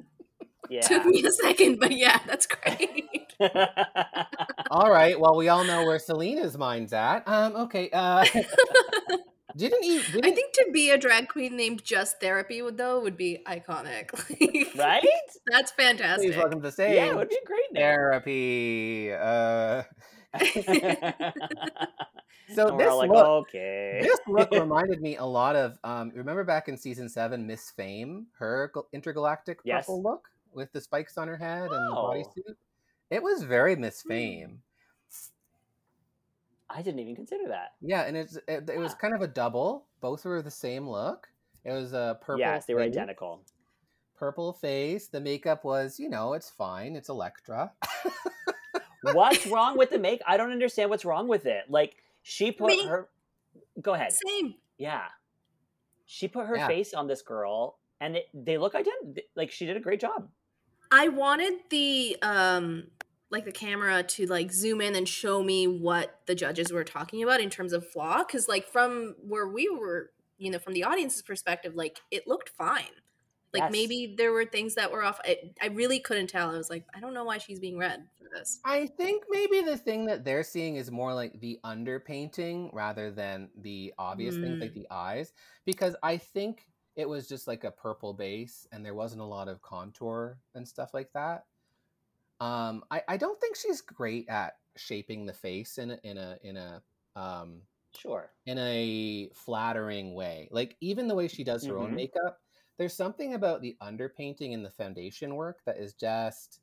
Yeah. 0.70 0.82
Took 0.82 1.06
me 1.06 1.24
a 1.26 1.32
second, 1.32 1.80
but 1.80 1.92
yeah, 1.92 2.20
that's 2.26 2.48
great. 2.48 3.34
All 4.72 4.90
right. 4.90 5.20
Well, 5.20 5.36
we 5.36 5.50
all 5.50 5.66
know 5.66 5.86
where 5.86 6.00
Selena's 6.00 6.58
mind's 6.58 6.94
at. 6.94 7.28
Um. 7.28 7.56
Okay. 7.56 7.90
Uh. 7.92 8.26
didn't 9.58 9.84
you? 9.84 10.02
Didn't, 10.02 10.26
I 10.26 10.32
think 10.32 10.54
to 10.54 10.70
be 10.72 10.92
a 10.92 10.98
drag 10.98 11.28
queen 11.28 11.58
named 11.58 11.84
just 11.84 12.22
therapy 12.22 12.62
would 12.62 12.78
though 12.78 13.02
would 13.02 13.18
be 13.18 13.40
iconic. 13.46 14.14
Like, 14.14 14.76
right? 14.78 15.04
That's 15.48 15.72
fantastic. 15.72 16.30
Please 16.30 16.38
welcome 16.38 16.62
to 16.62 16.68
the 16.68 16.72
stage. 16.72 16.96
Yeah, 16.96 17.08
it 17.08 17.16
would 17.16 17.30
be 17.30 17.36
a 17.36 17.46
great 17.46 17.74
name. 17.74 17.82
Therapy. 17.84 19.12
Uh. 19.12 19.84
So 22.54 22.68
And 22.70 22.80
this 22.80 22.94
like, 22.94 23.10
look, 23.10 23.26
okay. 23.48 24.00
this 24.02 24.20
look 24.28 24.52
reminded 24.52 25.02
me 25.02 25.18
a 25.18 25.26
lot 25.26 25.56
of. 25.56 25.78
Um. 25.84 26.12
Remember 26.16 26.44
back 26.44 26.68
in 26.68 26.78
season 26.78 27.08
seven, 27.10 27.46
Miss 27.48 27.72
Fame, 27.72 28.28
her 28.38 28.72
gal- 28.74 28.88
intergalactic 28.94 29.60
Yes. 29.64 29.86
purple 29.86 30.02
look 30.04 30.28
with 30.54 30.72
the 30.74 30.82
spikes 30.82 31.18
on 31.18 31.28
her 31.28 31.38
head 31.38 31.64
and 31.72 31.72
the 31.72 31.96
Oh. 31.96 32.10
bodysuit. 32.14 32.56
It 33.10 33.22
was 33.24 33.44
very 33.44 33.76
Miss 33.76 34.02
Hmm. 34.04 34.10
Fame. 34.10 34.62
I 36.70 36.82
didn't 36.82 37.00
even 37.00 37.16
consider 37.16 37.48
that. 37.50 37.74
Yeah, 37.82 38.04
and 38.04 38.16
it's 38.16 38.38
it, 38.48 38.70
it 38.70 38.80
was 38.80 38.94
kind 38.94 39.14
of 39.14 39.22
a 39.22 39.28
double. 39.28 39.86
Both 40.00 40.24
were 40.26 40.42
the 40.42 40.50
same 40.52 40.88
look. 40.90 41.28
It 41.66 41.72
was 41.72 41.94
a 41.94 42.18
purple. 42.22 42.40
yes, 42.40 42.66
they 42.66 42.74
were 42.74 42.80
face, 42.82 42.92
identical. 42.94 43.42
Purple 44.18 44.54
face. 44.54 45.08
The 45.08 45.20
makeup 45.20 45.64
was, 45.66 46.00
you 46.00 46.10
know, 46.10 46.34
it's 46.34 46.50
fine. 46.50 46.96
It's 46.96 47.10
Elektra. 47.10 47.72
What's 49.04 49.46
wrong 49.48 49.78
with 49.78 49.90
the 49.90 50.00
make? 50.00 50.22
I 50.28 50.38
don't 50.38 50.52
understand 50.52 50.90
what's 50.92 51.06
wrong 51.06 51.28
with 51.28 51.46
it. 51.48 51.64
Like 51.70 51.96
she 52.22 52.52
put 52.52 52.68
Me- 52.68 52.86
her. 52.86 53.10
Go 53.82 53.94
ahead. 53.94 54.14
Same. 54.14 54.56
Yeah, 54.78 55.06
she 56.06 56.28
put 56.28 56.48
her 56.48 56.56
Yeah. 56.58 56.68
face 56.68 56.94
on 56.94 57.08
this 57.08 57.22
girl, 57.22 57.80
and 58.00 58.16
it, 58.18 58.28
they 58.34 58.58
look 58.58 58.76
identical. 58.76 59.16
Like 59.36 59.52
she 59.52 59.66
did 59.66 59.78
a 59.78 59.80
great 59.80 60.00
job. 60.02 60.30
I 60.92 61.08
wanted 61.08 61.54
the 61.70 62.18
um 62.22 62.88
like 63.30 63.46
the 63.46 63.52
camera 63.52 64.04
to 64.04 64.26
like 64.26 64.52
zoom 64.52 64.82
in 64.82 64.94
and 64.96 65.08
show 65.08 65.42
me 65.42 65.66
what 65.68 66.20
the 66.26 66.36
judges 66.36 66.72
were 66.72 66.84
talking 66.84 67.24
about 67.24 67.40
in 67.40 67.50
terms 67.50 67.72
of 67.72 67.90
flaw 67.90 68.24
cuz 68.26 68.48
like 68.50 68.68
from 68.68 69.16
where 69.22 69.48
we 69.48 69.70
were, 69.70 70.12
you 70.38 70.52
know, 70.52 70.60
from 70.60 70.74
the 70.74 70.84
audience's 70.84 71.22
perspective, 71.22 71.74
like 71.76 72.02
it 72.12 72.28
looked 72.28 72.50
fine. 72.50 72.92
Like 73.54 73.64
Yes. 73.64 73.72
maybe 73.72 74.16
there 74.18 74.32
were 74.32 74.46
things 74.46 74.76
that 74.76 74.92
were 74.92 75.04
off. 75.04 75.20
I, 75.26 75.54
I 75.62 75.68
really 75.68 76.00
couldn't 76.00 76.28
tell. 76.28 76.50
I 76.52 76.58
was 76.58 76.70
like, 76.70 76.86
I 76.94 77.00
don't 77.00 77.14
know 77.14 77.26
why 77.26 77.38
she's 77.38 77.60
being 77.60 77.78
read 77.78 78.08
for 78.18 78.30
this. 78.30 78.62
I 78.64 78.86
think 78.86 79.26
maybe 79.30 79.62
the 79.62 79.78
thing 79.78 80.06
that 80.06 80.24
they're 80.24 80.44
seeing 80.44 80.76
is 80.76 80.92
more 80.92 81.14
like 81.14 81.40
the 81.40 81.60
underpainting 81.64 82.70
rather 82.74 83.10
than 83.12 83.50
the 83.56 83.94
obvious 83.98 84.38
things 84.38 84.58
Mm. 84.58 84.62
like 84.62 84.74
the 84.74 84.88
eyes. 84.92 85.34
Because 85.66 85.96
I 86.04 86.18
think 86.18 86.70
it 86.96 87.10
was 87.10 87.28
just 87.28 87.48
like 87.48 87.64
a 87.64 87.72
purple 87.72 88.14
base 88.14 88.68
and 88.72 88.86
there 88.86 88.94
wasn't 88.94 89.22
a 89.22 89.26
lot 89.26 89.48
of 89.48 89.62
contour 89.62 90.40
and 90.54 90.68
stuff 90.68 90.94
like 90.94 91.12
that. 91.14 91.48
Um, 92.40 92.84
I, 92.92 93.04
I 93.08 93.18
don't 93.18 93.40
think 93.42 93.56
she's 93.56 93.82
great 93.82 94.30
at 94.30 94.56
shaping 94.78 95.26
the 95.26 95.34
face 95.34 95.78
in 95.78 95.92
a 95.92 96.00
in 96.04 96.18
a 96.18 96.40
in 96.44 96.58
a 96.58 96.84
um 97.16 97.64
Sure. 97.96 98.34
in 98.46 98.58
a 98.60 99.30
flattering 99.36 100.14
way. 100.16 100.50
Like 100.52 100.78
even 100.82 101.08
the 101.08 101.16
way 101.16 101.28
she 101.28 101.44
does 101.44 101.66
her 101.66 101.80
own 101.80 101.94
Mhm. 101.94 101.96
makeup, 101.96 102.40
there's 102.82 102.96
something 102.96 103.36
about 103.36 103.62
the 103.62 103.78
underpainting 103.80 104.56
and 104.56 104.66
the 104.66 104.72
foundation 104.72 105.36
work 105.36 105.60
that 105.66 105.78
is 105.78 105.94
just 105.94 106.62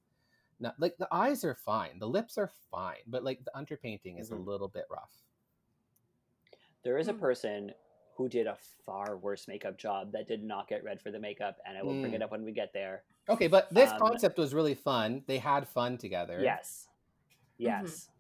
not 0.58 0.74
like 0.80 0.96
the 0.98 1.06
eyes 1.12 1.44
are 1.44 1.54
fine, 1.54 1.96
the 2.00 2.08
lips 2.08 2.36
are 2.36 2.50
fine, 2.72 2.96
but 3.06 3.22
like 3.22 3.44
the 3.44 3.52
underpainting 3.54 4.18
is 4.18 4.30
Mhm. 4.30 4.38
a 4.38 4.50
little 4.50 4.66
bit 4.66 4.86
rough. 4.90 5.22
There 6.82 6.98
is 6.98 7.06
a 7.06 7.12
Hmm. 7.12 7.20
person 7.20 7.74
who 8.16 8.28
did 8.28 8.48
a 8.48 8.56
far 8.56 9.16
worse 9.16 9.46
makeup 9.46 9.76
job 9.78 10.10
that 10.10 10.26
did 10.26 10.42
not 10.42 10.66
get 10.66 10.82
read 10.82 11.00
for 11.00 11.12
the 11.12 11.20
makeup, 11.20 11.60
and 11.64 11.78
I 11.78 11.84
will 11.84 11.92
bring 12.00 12.10
Mm. 12.10 12.16
it 12.16 12.22
up 12.22 12.32
when 12.32 12.44
we 12.44 12.50
get 12.50 12.72
there. 12.72 13.04
Okay, 13.28 13.46
but 13.46 13.72
this 13.72 13.92
Um, 13.92 14.00
concept 14.00 14.38
was 14.38 14.52
really 14.52 14.74
fun. 14.74 15.22
They 15.28 15.38
had 15.38 15.68
fun 15.68 15.98
together. 15.98 16.40
Yes. 16.42 16.88
Mm-hmm. 17.60 17.84
Yes. 17.86 18.10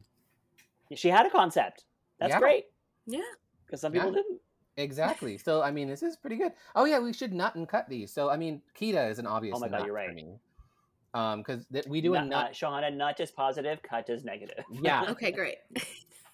She 0.94 1.08
had 1.08 1.26
a 1.26 1.30
concept. 1.30 1.86
That's 2.18 2.30
Yeah. 2.34 2.38
great 2.38 2.72
Yeah. 3.06 3.22
because 3.66 3.80
some 3.80 3.92
Yeah. 3.92 4.02
people 4.04 4.22
didn't. 4.22 4.40
Exactly. 4.78 5.36
So 5.38 5.60
I 5.60 5.70
mean, 5.72 5.88
this 5.88 6.02
is 6.02 6.16
pretty 6.16 6.36
good. 6.36 6.52
Oh 6.74 6.84
yeah, 6.84 7.00
we 7.00 7.12
should 7.12 7.34
nut 7.34 7.56
and 7.56 7.68
cut 7.68 7.88
these. 7.88 8.12
So 8.12 8.30
I 8.30 8.36
mean, 8.36 8.62
Kita 8.80 9.10
is 9.10 9.18
an 9.18 9.26
obvious. 9.26 9.54
Oh 9.56 9.60
my 9.60 9.68
God, 9.68 9.84
you're 9.84 9.94
right. 9.94 10.14
me. 10.14 10.38
Um, 11.14 11.42
because 11.42 11.66
we 11.88 12.00
do 12.00 12.14
a 12.14 12.18
Nut- 12.18 12.28
nut 12.28 12.46
uh, 12.46 12.52
Shauna, 12.52 12.94
not 12.94 13.16
just 13.16 13.34
positive, 13.34 13.80
cut 13.82 14.08
is 14.08 14.24
negative. 14.24 14.64
Yeah. 14.70 15.04
Okay, 15.10 15.32
great. 15.32 15.56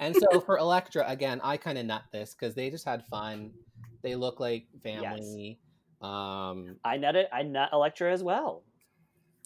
And 0.01 0.14
so 0.14 0.40
for 0.40 0.59
Elektra, 0.59 1.09
again, 1.09 1.40
I 1.45 1.57
kind 1.57 1.78
of 1.78 1.86
nut 1.86 2.03
this 2.12 2.34
because 2.34 2.55
they 2.55 2.68
just 2.68 2.84
had 2.84 3.05
fun. 3.07 3.53
They 4.03 4.16
look 4.16 4.40
like 4.40 4.66
family. 4.82 5.59
Yes. 6.03 6.11
Um, 6.11 6.76
I 6.84 6.97
nut 6.97 7.16
it. 7.16 7.28
I 7.32 7.45
nut 7.45 7.70
Elektra 7.72 8.12
as 8.12 8.22
well. 8.22 8.64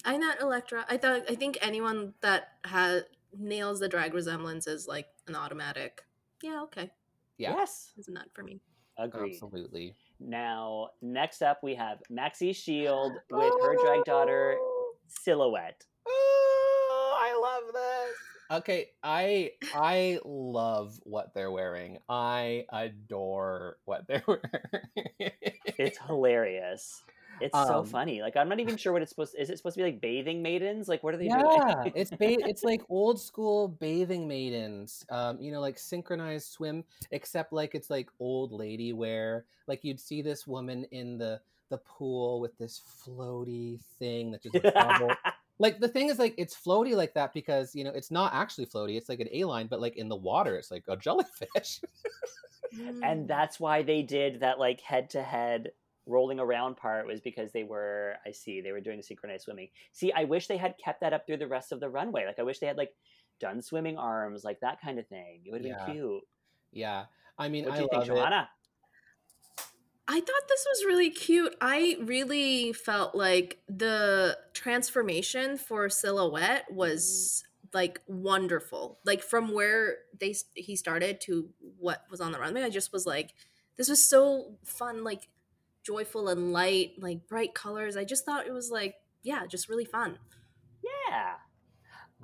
I 0.05 0.17
nut 0.17 0.39
Elektra. 0.41 0.85
I 0.89 0.97
thought 0.97 1.23
I 1.31 1.35
think 1.35 1.59
anyone 1.61 2.15
that 2.23 2.49
has 2.65 3.03
nails 3.39 3.79
the 3.81 3.89
drag 3.89 4.15
resemblance 4.15 4.67
is 4.67 4.89
like 4.89 5.07
an 5.29 5.37
automatic. 5.37 6.03
Yeah, 6.43 6.63
okay. 6.63 6.91
yeah, 7.37 7.55
Yes. 7.55 7.93
It's 7.99 8.09
a 8.09 8.13
nut 8.13 8.29
for 8.33 8.43
me. 8.43 8.61
Agreed. 8.99 9.35
absolutely. 9.35 9.95
Now, 10.21 10.89
next 11.01 11.43
up, 11.43 11.61
we 11.63 11.75
have 11.77 11.99
Maxi 12.11 12.55
Shield 12.55 13.13
with 13.31 13.53
her 13.63 13.77
drag 13.83 14.05
daughter, 14.05 14.57
oh! 14.59 14.95
Silhouette. 15.07 15.85
Oh, 16.07 17.19
I 17.21 17.41
love 17.41 17.73
this. 17.73 18.17
Okay, 18.51 18.87
I 19.03 19.51
I 19.75 20.21
love 20.25 20.99
what 21.05 21.35
they're 21.35 21.51
wearing. 21.51 21.99
I 22.09 22.65
adore 22.73 23.77
what 23.85 24.07
they're 24.09 24.25
wearing. 24.27 25.33
It's 25.79 25.99
hilarious. 25.99 27.03
It's 27.41 27.57
so 27.57 27.81
Um, 27.81 27.87
funny. 27.87 28.21
Like 28.23 28.37
I'm 28.37 28.49
not 28.49 28.61
even 28.61 28.77
sure 28.77 28.93
what 28.93 29.03
it's 29.03 29.11
supposed. 29.11 29.35
Is 29.39 29.51
it 29.51 29.57
supposed 29.57 29.75
to 29.77 29.83
be 29.83 29.91
like 29.91 30.01
bathing 30.01 30.43
maidens? 30.43 30.89
Like 30.89 31.03
what 31.03 31.15
are 31.15 31.17
they 31.17 31.27
yeah, 31.27 31.39
doing? 31.39 31.93
it's 31.97 32.11
ba- 32.11 32.49
it's 32.49 32.65
like 32.65 32.83
old 32.89 33.21
school 33.21 33.69
bathing 33.69 34.27
maidens. 34.27 35.05
Um, 35.11 35.41
you 35.41 35.53
know, 35.53 35.61
like 35.61 35.79
synchronized 35.79 36.51
swim, 36.51 36.85
except 37.11 37.53
like 37.53 37.75
it's 37.75 37.91
like 37.91 38.11
old 38.21 38.53
lady 38.53 38.93
wear. 38.93 39.45
Like 39.67 39.85
you'd 39.85 40.01
see 40.01 40.23
this 40.23 40.47
woman 40.47 40.85
in 40.91 41.19
the 41.19 41.41
the 41.71 41.79
pool 41.79 42.41
with 42.41 42.57
this 42.59 42.81
floaty 43.07 43.79
thing 43.99 44.31
that 44.31 44.43
just 44.43 44.55
like, 44.55 45.19
like 45.59 45.81
the 45.81 45.89
thing 45.89 46.09
is 46.09 46.19
like 46.19 46.35
it's 46.39 46.57
floaty 46.57 46.95
like 46.95 47.15
that 47.15 47.35
because 47.35 47.75
you 47.75 47.85
know 47.85 47.91
it's 47.91 48.11
not 48.11 48.33
actually 48.35 48.67
floaty. 48.67 48.97
It's 48.97 49.09
like 49.09 49.21
an 49.21 49.29
A 49.33 49.45
line, 49.45 49.67
but 49.67 49.81
like 49.81 49.97
in 49.97 50.09
the 50.09 50.17
water, 50.17 50.57
it's 50.57 50.71
like 50.71 50.85
a 50.89 50.97
jellyfish. 50.97 51.81
and 53.03 53.29
that's 53.29 53.59
why 53.61 53.83
they 53.83 54.03
did 54.03 54.41
that 54.41 54.59
like 54.59 54.81
head 54.81 55.11
to 55.11 55.23
head 55.23 55.73
rolling 56.09 56.41
around 56.41 56.77
part 56.77 57.07
was 57.07 57.21
because 57.21 57.53
they 57.53 57.65
were 57.65 58.15
I 58.27 58.33
see 58.33 58.61
they 58.61 58.73
were 58.73 58.81
doing 58.81 59.03
synchronized 59.03 59.45
swimming. 59.45 59.69
See, 59.93 60.13
I 60.13 60.25
wish 60.25 60.47
they 60.47 60.57
had 60.57 60.75
kept 60.83 61.01
that 61.03 61.13
up 61.13 61.27
through 61.27 61.37
the 61.37 61.47
rest 61.47 61.71
of 61.73 61.81
the 61.81 61.89
runway. 61.89 62.27
Like 62.27 62.39
I 62.39 62.43
wish 62.43 62.59
they 62.59 62.67
had 62.67 62.77
like 62.79 62.95
done 63.41 63.63
swimming 63.63 63.97
arms, 63.99 64.45
like 64.45 64.61
that 64.61 64.81
kind 64.81 64.99
of 64.99 65.07
thing. 65.07 65.43
It 65.45 65.53
would 65.53 65.65
have 65.65 65.71
Yeah. 65.79 65.87
been 65.87 65.95
cute. 65.95 66.23
yeah, 66.73 67.05
I 67.39 67.49
mean, 67.49 67.65
What 67.67 67.75
do 67.75 67.79
I 67.79 67.83
you 67.83 67.89
think, 67.89 68.09
love 68.09 68.19
it. 68.19 68.33
Shohana? 68.33 68.49
I 70.11 70.21
thought 70.21 70.49
this 70.49 70.67
was 70.67 70.87
really 70.87 71.11
cute. 71.11 71.55
I 71.61 71.99
really 72.01 72.73
felt 72.73 73.15
like 73.15 73.59
the 73.69 74.39
transformation 74.55 75.59
for 75.59 75.91
Silhouette 75.91 76.65
was 76.73 77.45
mm-hmm. 77.45 77.77
like 77.77 78.01
wonderful. 78.07 78.99
Like 79.05 79.23
from 79.23 79.53
where 79.53 79.99
they 80.19 80.35
he 80.55 80.77
started 80.77 81.21
to 81.23 81.51
what 81.79 82.05
was 82.11 82.23
on 82.23 82.33
the 82.33 82.39
runway, 82.39 82.63
I 82.63 82.71
just 82.71 82.91
was 82.91 83.05
like, 83.05 83.35
this 83.77 83.91
was 83.91 84.03
so 84.03 84.55
fun, 84.65 85.05
like 85.05 85.29
joyful 85.83 86.29
and 86.29 86.53
light, 86.53 86.93
like 86.99 87.27
bright 87.29 87.55
colors. 87.55 87.97
I 87.97 88.05
just 88.05 88.25
thought 88.25 88.47
it 88.47 88.53
was 88.53 88.71
like, 88.71 88.97
yeah, 89.23 89.47
just 89.47 89.69
really 89.69 89.85
fun. 89.85 90.19
Yeah. 91.09 91.35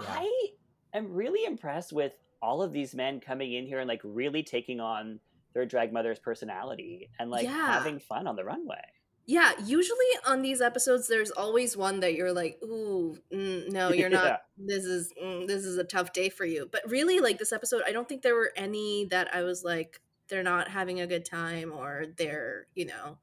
Yeah. 0.00 0.06
I 0.08 0.48
am 0.92 1.12
really 1.12 1.44
impressed 1.44 1.92
with 1.92 2.12
all 2.42 2.62
of 2.62 2.72
these 2.72 2.94
men 2.94 3.20
coming 3.20 3.52
in 3.52 3.66
here 3.66 3.78
and 3.78 3.88
like 3.88 4.00
really 4.04 4.42
taking 4.42 4.80
on 4.80 5.20
their 5.54 5.64
drag 5.66 5.92
mother's 5.92 6.18
personality 6.18 7.10
and 7.18 7.30
like 7.30 7.44
Yeah. 7.44 7.72
having 7.72 8.00
fun 8.00 8.26
on 8.26 8.36
the 8.36 8.44
runway. 8.44 8.82
Yeah, 9.26 9.52
usually 9.64 9.98
on 10.26 10.42
these 10.42 10.60
episodes, 10.60 11.08
there's 11.08 11.30
always 11.30 11.78
one 11.78 12.00
that 12.00 12.12
you're 12.14 12.32
like, 12.32 12.58
"Ooh, 12.62 13.16
mm, 13.32 13.70
no, 13.70 13.88
you're 13.92 14.10
not. 14.10 14.24
Yeah. 14.26 14.36
This 14.58 14.84
is 14.84 15.12
mm, 15.22 15.46
this 15.46 15.64
is 15.64 15.78
a 15.78 15.84
tough 15.84 16.12
day 16.12 16.28
for 16.28 16.44
you." 16.44 16.68
But 16.70 16.82
really, 16.90 17.20
like 17.20 17.38
this 17.38 17.50
episode, 17.50 17.82
I 17.86 17.92
don't 17.92 18.06
think 18.06 18.20
there 18.20 18.34
were 18.34 18.52
any 18.54 19.06
that 19.06 19.34
I 19.34 19.42
was 19.42 19.64
like, 19.64 20.02
they're 20.28 20.42
not 20.42 20.68
having 20.68 21.00
a 21.00 21.06
good 21.06 21.24
time 21.24 21.72
or 21.72 22.04
they're, 22.18 22.66
you 22.74 22.84
know, 22.84 23.16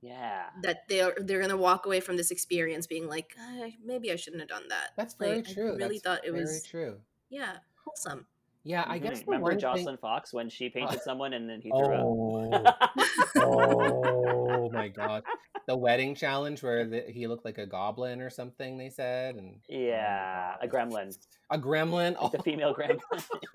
Yeah. 0.00 0.50
that 0.62 0.88
they're 0.88 1.14
they're 1.18 1.40
gonna 1.40 1.56
walk 1.56 1.86
away 1.86 2.00
from 2.00 2.16
this 2.16 2.30
experience 2.30 2.86
being 2.86 3.08
like, 3.08 3.34
"Uh, 3.40 3.68
maybe 3.84 4.12
I 4.12 4.16
shouldn't 4.16 4.40
have 4.40 4.48
done 4.48 4.68
that. 4.68 4.90
That's 4.96 5.14
very 5.14 5.36
Like, 5.36 5.48
I 5.50 5.52
true. 5.52 5.76
really 5.76 5.98
That's 5.98 6.00
thought 6.02 6.24
it 6.24 6.30
very 6.32 6.42
was 6.44 6.62
true. 6.64 7.00
yeah 7.30 7.56
wholesome. 7.84 8.26
Yeah, 8.64 8.84
I 8.86 8.98
guess 8.98 9.18
Mhm. 9.18 9.24
the 9.24 9.26
Remember 9.26 9.50
one 9.50 9.58
Jocelyn 9.58 9.86
thing. 9.96 9.96
Fox 9.98 10.32
when 10.34 10.48
she 10.50 10.68
painted 10.68 11.00
someone 11.00 11.32
and 11.32 11.48
then 11.48 11.60
he 11.62 11.70
threw 11.70 11.78
Oh, 11.94 12.50
up? 12.52 12.90
oh 13.36 14.70
my 14.72 14.88
god! 14.88 15.22
The 15.66 15.76
wedding 15.76 16.14
challenge 16.14 16.62
where 16.62 16.84
the, 16.86 17.00
he 17.08 17.26
looked 17.28 17.44
like 17.44 17.58
a 17.58 17.66
goblin 17.66 18.20
or 18.20 18.28
something. 18.30 18.76
They 18.76 18.90
said, 18.90 19.36
and 19.36 19.60
oh 19.70 19.74
my 19.74 19.78
yeah, 19.78 20.56
a 20.60 20.68
gremlin. 20.68 21.16
a 21.50 21.58
gremlin. 21.58 22.20
Like 22.20 22.32
the 22.32 22.42
female 22.42 22.74
gremlin. 22.74 23.00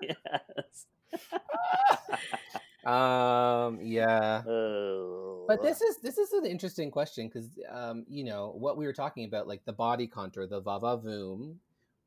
yes. 0.00 0.86
um, 2.86 3.78
yeah. 3.82 4.42
Oh. 4.46 5.44
But 5.46 5.62
this 5.62 5.80
is 5.82 5.98
this 5.98 6.16
is 6.18 6.32
an 6.32 6.46
interesting 6.46 6.90
question 6.90 7.28
because 7.28 7.48
um, 7.70 8.04
you 8.08 8.24
know 8.24 8.54
what 8.56 8.76
we 8.76 8.86
were 8.86 8.92
talking 8.92 9.24
about, 9.24 9.46
like 9.46 9.64
the 9.64 9.72
body 9.72 10.06
contour, 10.06 10.46
the 10.46 10.60
vava 10.60 10.96
voom. 10.98 11.56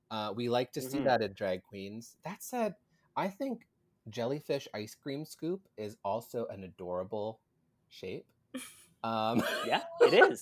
Uh, 0.09 0.33
we 0.35 0.47
like 0.49 0.71
to 0.71 0.81
see 0.81 0.99
Mhm. 0.99 1.03
that 1.05 1.21
in 1.21 1.33
drag 1.33 1.63
queens. 1.63 2.15
That 2.23 2.41
said, 2.41 2.75
I 3.15 3.27
think 3.27 3.67
jellyfish 4.09 4.67
ice 4.73 4.95
cream 4.95 5.25
scoop 5.25 5.61
is 5.77 5.97
also 6.03 6.45
an 6.47 6.63
adorable 6.63 7.39
shape. 7.89 8.25
Um, 9.03 9.43
Yeah, 9.65 9.83
it 10.01 10.13
is. 10.13 10.41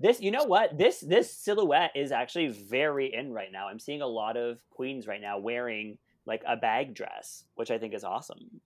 This, 0.00 0.20
you 0.20 0.30
know 0.30 0.44
what? 0.44 0.76
This 0.78 1.00
this 1.00 1.30
silhouette 1.30 1.92
is 1.94 2.10
actually 2.12 2.48
very 2.48 3.12
in 3.12 3.32
right 3.32 3.52
now. 3.52 3.68
I'm 3.68 3.78
seeing 3.78 4.02
a 4.02 4.06
lot 4.06 4.36
of 4.36 4.58
queens 4.70 5.06
right 5.06 5.20
now 5.20 5.38
wearing 5.38 5.98
like 6.26 6.42
a 6.46 6.56
bag 6.56 6.94
dress, 6.94 7.44
which 7.56 7.70
I 7.70 7.78
think 7.78 7.94
is 7.94 8.04
awesome. 8.04 8.60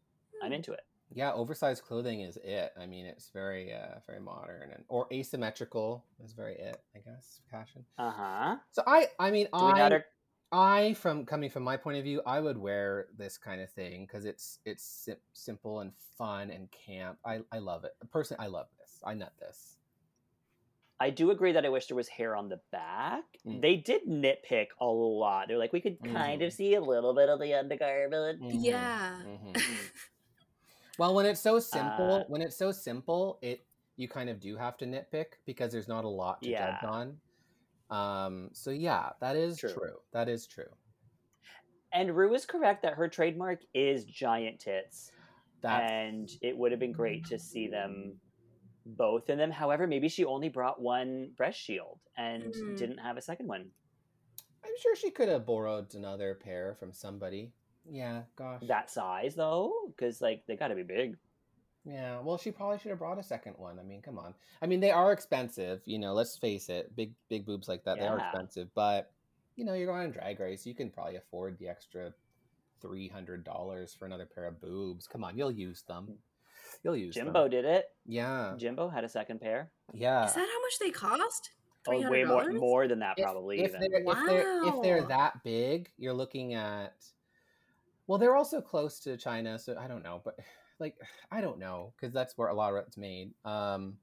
I'm 0.46 0.52
into 0.52 0.72
it. 0.72 0.84
yeah, 1.12 1.32
oversized 1.32 1.82
clothing 1.84 2.20
is 2.22 2.36
it. 2.42 2.72
I 2.80 2.86
mean, 2.86 3.06
it's 3.06 3.30
very 3.30 3.72
uh, 3.72 4.00
very 4.06 4.20
modern 4.20 4.70
and 4.72 4.84
or 4.88 5.06
asymmetrical 5.12 6.04
is 6.24 6.32
very 6.32 6.54
it. 6.56 6.80
I 6.94 6.98
guess 7.00 7.40
fashion. 7.50 7.84
Uh 7.98 8.10
huh. 8.10 8.56
So 8.72 8.82
I 8.86 9.08
I 9.18 9.30
mean 9.30 9.46
Do 9.52 9.64
we 9.66 9.72
I 9.72 9.88
not? 9.88 10.02
I, 10.52 10.94
from 10.94 11.26
coming 11.26 11.50
from 11.50 11.64
my 11.64 11.76
point 11.76 11.98
of 11.98 12.04
view, 12.04 12.22
I 12.24 12.38
would 12.40 12.56
wear 12.56 13.08
this 13.18 13.36
kind 13.36 13.60
of 13.60 13.68
thing 13.70 14.06
because 14.06 14.24
it's 14.24 14.60
it's 14.64 14.84
sim- 14.84 15.16
simple 15.32 15.80
and 15.80 15.92
fun 16.16 16.50
and 16.50 16.68
camp. 16.70 17.18
I, 17.24 17.40
I 17.50 17.58
love 17.58 17.82
it. 17.84 17.96
Personally, 18.12 18.44
I 18.44 18.48
love 18.48 18.68
this. 18.78 19.02
I 19.04 19.14
nut 19.14 19.32
this. 19.40 19.76
I 21.00 21.10
do 21.10 21.30
agree 21.32 21.52
that 21.52 21.66
I 21.66 21.68
wish 21.68 21.86
there 21.88 21.96
was 21.96 22.08
hair 22.08 22.36
on 22.36 22.48
the 22.48 22.60
back. 22.70 23.24
Mm. 23.44 23.60
They 23.60 23.76
did 23.76 24.06
nitpick 24.06 24.68
a 24.80 24.86
lot. 24.86 25.48
They're 25.48 25.58
like, 25.58 25.72
we 25.74 25.80
could 25.82 25.98
kind 26.02 26.40
of 26.42 26.52
Mhm. 26.52 26.56
see 26.56 26.74
a 26.74 26.80
little 26.80 27.12
bit 27.12 27.28
of 27.28 27.38
the 27.40 27.52
undergarment. 27.52 28.40
Mhm, 28.40 28.50
Yeah. 28.64 29.18
mhm. 29.26 29.90
Well, 30.98 31.14
when 31.14 31.26
it's 31.26 31.40
so 31.40 31.58
simple, 31.58 32.20
Uh, 32.20 32.24
when 32.28 32.40
it's 32.42 32.56
so 32.56 32.72
simple, 32.72 33.38
it 33.42 33.66
you 33.96 34.08
kind 34.08 34.28
of 34.30 34.40
do 34.40 34.56
have 34.56 34.76
to 34.78 34.86
nitpick 34.86 35.34
because 35.46 35.72
there's 35.72 35.88
not 35.88 36.04
a 36.04 36.08
lot 36.08 36.42
to 36.44 36.52
judge 36.52 36.82
on. 36.84 37.20
Um. 37.90 38.50
So 38.54 38.70
yeah, 38.70 39.12
that 39.20 39.36
is 39.36 39.58
True. 39.58 39.72
true. 39.72 39.98
That 40.12 40.28
is 40.28 40.46
true. 40.46 40.76
And 41.92 42.14
Ru 42.16 42.34
is 42.34 42.46
correct 42.46 42.82
that 42.82 42.94
her 42.94 43.08
trademark 43.08 43.62
is 43.74 44.04
giant 44.04 44.60
tits. 44.60 45.12
That 45.62 45.82
and 45.82 46.28
it 46.42 46.56
would 46.56 46.72
have 46.72 46.80
been 46.80 46.92
great 46.92 47.24
to 47.26 47.38
see 47.38 47.68
them 47.68 48.20
both 48.86 49.30
in 49.30 49.38
them. 49.38 49.50
However, 49.50 49.86
maybe 49.86 50.08
she 50.08 50.24
only 50.24 50.48
brought 50.48 50.80
one 50.80 51.32
breast 51.36 51.60
shield 51.60 52.00
and 52.16 52.52
Mhm. 52.54 52.76
didn't 52.76 52.98
have 52.98 53.16
a 53.16 53.22
second 53.22 53.48
one. 53.48 53.72
I'm 54.62 54.76
sure 54.78 54.94
she 54.94 55.10
could 55.10 55.28
have 55.30 55.46
borrowed 55.46 55.94
another 55.94 56.34
pair 56.34 56.74
from 56.74 56.92
somebody. 56.92 57.54
Yeah. 57.90 58.22
Gosh. 58.36 58.62
That 58.66 58.90
size 58.90 59.34
though, 59.34 59.72
because 59.88 60.20
like 60.20 60.44
they 60.46 60.56
got 60.56 60.68
to 60.68 60.74
be 60.74 60.82
big. 60.82 61.16
Yeah, 61.84 62.18
well, 62.20 62.36
she 62.36 62.50
probably 62.50 62.78
should 62.78 62.90
have 62.90 62.98
brought 62.98 63.18
a 63.18 63.22
second 63.22 63.54
one. 63.58 63.78
I 63.78 63.84
mean, 63.84 64.02
come 64.02 64.18
on. 64.18 64.34
I 64.60 64.66
mean, 64.66 64.80
they 64.80 64.90
are 64.90 65.12
expensive. 65.12 65.82
You 65.84 66.00
know, 66.00 66.14
let's 66.14 66.36
face 66.36 66.68
it. 66.68 66.94
Big, 66.96 67.12
big 67.28 67.46
boobs 67.46 67.68
like 67.68 67.84
that, 67.84 68.00
they 68.00 68.06
are 68.06 68.18
expensive. 68.18 68.68
But 68.74 69.12
you 69.54 69.64
know, 69.64 69.74
you're 69.74 69.86
going 69.86 70.02
on 70.02 70.10
Drag 70.10 70.38
Race, 70.40 70.66
you 70.66 70.74
can 70.74 70.90
probably 70.90 71.16
afford 71.16 71.58
the 71.58 71.68
extra 71.68 72.12
three 72.82 73.08
hundred 73.08 73.44
dollars 73.44 73.94
for 73.94 74.04
another 74.04 74.26
pair 74.26 74.46
of 74.46 74.60
boobs. 74.60 75.06
Come 75.06 75.22
on, 75.22 75.38
you'll 75.38 75.52
use 75.52 75.82
them. 75.82 76.18
You'll 76.82 76.96
use 76.96 77.14
them. 77.14 77.26
Jimbo 77.26 77.42
them. 77.42 77.50
did 77.50 77.64
it. 77.64 77.86
Yeah, 78.04 78.54
Jimbo 78.58 78.88
had 78.88 79.04
a 79.04 79.08
second 79.08 79.40
pair. 79.40 79.70
yeah. 79.94 80.26
Is 80.26 80.34
that 80.34 80.40
how 80.40 80.62
much 80.62 80.78
they 80.80 80.90
cost? 80.90 81.50
Oh, 81.88 82.10
way 82.10 82.24
more 82.24 82.52
more 82.52 82.88
than 82.88 82.98
that 82.98 83.16
probably. 83.16 83.60
If, 83.60 83.70
even. 83.70 83.80
they're, 83.80 84.02
if 84.02 84.26
they're 84.26 84.64
if 84.64 84.82
they're 84.82 85.06
that 85.06 85.44
big, 85.44 85.88
you're 85.98 86.14
looking 86.14 86.54
at. 86.54 86.94
Well, 88.06 88.18
they're 88.18 88.36
also 88.36 88.60
close 88.60 89.00
to 89.00 89.16
China, 89.16 89.58
so 89.58 89.76
I 89.78 89.88
don't 89.88 90.02
know, 90.02 90.20
but 90.24 90.38
like 90.78 90.96
I 91.30 91.40
don't 91.40 91.58
know 91.58 91.92
because 91.96 92.12
that's 92.12 92.36
where 92.38 92.48
a 92.48 92.54
lot 92.54 92.74
of 92.74 92.84
it's 92.86 92.96
made. 92.96 93.32
Um, 93.44 93.98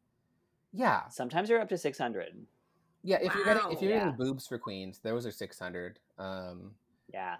yeah, 0.73 1.07
Sometimes 1.09 1.49
you're 1.49 1.61
up 1.61 1.69
to 1.69 1.77
six 1.77 1.97
hundred. 1.97 2.35
Yeah, 3.03 3.17
if 3.21 3.35
you're 3.35 3.43
getting 3.45 3.71
if 3.71 3.81
you're 3.81 3.91
Yeah. 3.91 3.99
getting 3.99 4.15
boobs 4.17 4.47
for 4.47 4.57
queens, 4.57 4.99
those 5.03 5.25
are 5.25 5.31
six 5.31 5.59
hundred. 5.59 5.99
Um, 6.17 6.71
Yeah. 7.13 7.35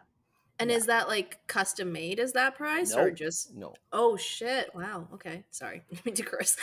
And 0.59 0.69
Yeah. 0.69 0.77
is 0.77 0.85
that 0.85 1.07
like 1.07 1.39
custom 1.47 1.91
made? 1.91 2.19
Is 2.19 2.33
that 2.33 2.55
price 2.55 2.93
or 2.93 3.09
just? 3.09 3.55
no. 3.55 3.73
Oh 3.91 4.15
shit! 4.15 4.73
Wow. 4.75 5.07
Okay. 5.13 5.43
Sorry. 5.49 5.81
Didn't 5.89 6.05
mean 6.05 6.15
to 6.15 6.23
curse. 6.23 6.55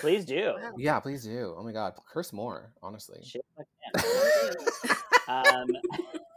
Please 0.00 0.24
do. 0.24 0.54
Wow. 0.56 0.72
Yeah, 0.78 0.98
please 1.00 1.24
do. 1.24 1.54
Oh 1.58 1.62
my 1.62 1.72
god, 1.72 1.92
curse 2.10 2.32
more. 2.32 2.72
Honestly. 2.82 3.20
Shit, 3.22 3.44
um, 5.28 5.66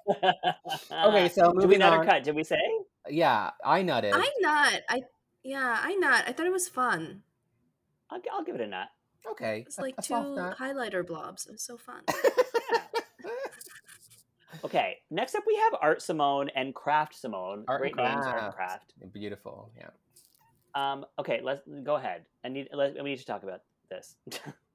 Okay, 0.91 1.29
so 1.29 1.51
do 1.51 1.57
we 1.59 1.63
moving 1.63 1.79
not 1.79 1.99
on. 1.99 2.05
cut? 2.05 2.23
Did 2.23 2.35
we 2.35 2.43
say? 2.43 2.59
Yeah, 3.09 3.51
I 3.63 3.83
nutted. 3.83 4.11
I 4.13 4.29
nut. 4.39 4.83
I 4.89 5.01
yeah. 5.43 5.79
I 5.81 5.95
nut. 5.95 6.23
I 6.27 6.33
thought 6.33 6.45
it 6.45 6.51
was 6.51 6.67
fun. 6.67 7.23
I'll, 8.09 8.21
I'll 8.31 8.43
give 8.43 8.55
it 8.55 8.61
a 8.61 8.67
nut. 8.67 8.87
Okay, 9.31 9.65
It's 9.67 9.77
like 9.77 9.95
a 9.97 10.01
two 10.01 10.13
highlighter 10.13 11.05
blobs. 11.05 11.47
It 11.47 11.51
was 11.51 11.61
so 11.61 11.77
fun. 11.77 12.01
Okay, 14.63 14.97
next 15.09 15.35
up 15.35 15.43
we 15.45 15.55
have 15.55 15.75
Art 15.81 16.01
Simone 16.01 16.49
and 16.55 16.73
Craft 16.73 17.15
Simone. 17.15 17.63
Art 17.67 17.81
Great 17.81 17.93
and 17.97 18.05
names, 18.05 18.25
Art 18.25 18.43
and 18.43 18.53
Craft. 18.53 18.93
Craft. 18.99 19.13
Beautiful. 19.13 19.71
Yeah. 19.77 19.89
Um, 20.75 21.05
okay, 21.19 21.41
let's 21.43 21.61
go 21.83 21.95
ahead. 21.95 22.25
I 22.43 22.49
need 22.49 22.69
let, 22.73 22.95
we 22.95 23.11
need 23.11 23.19
to 23.19 23.25
talk 23.25 23.43
about 23.43 23.61
this. 23.89 24.15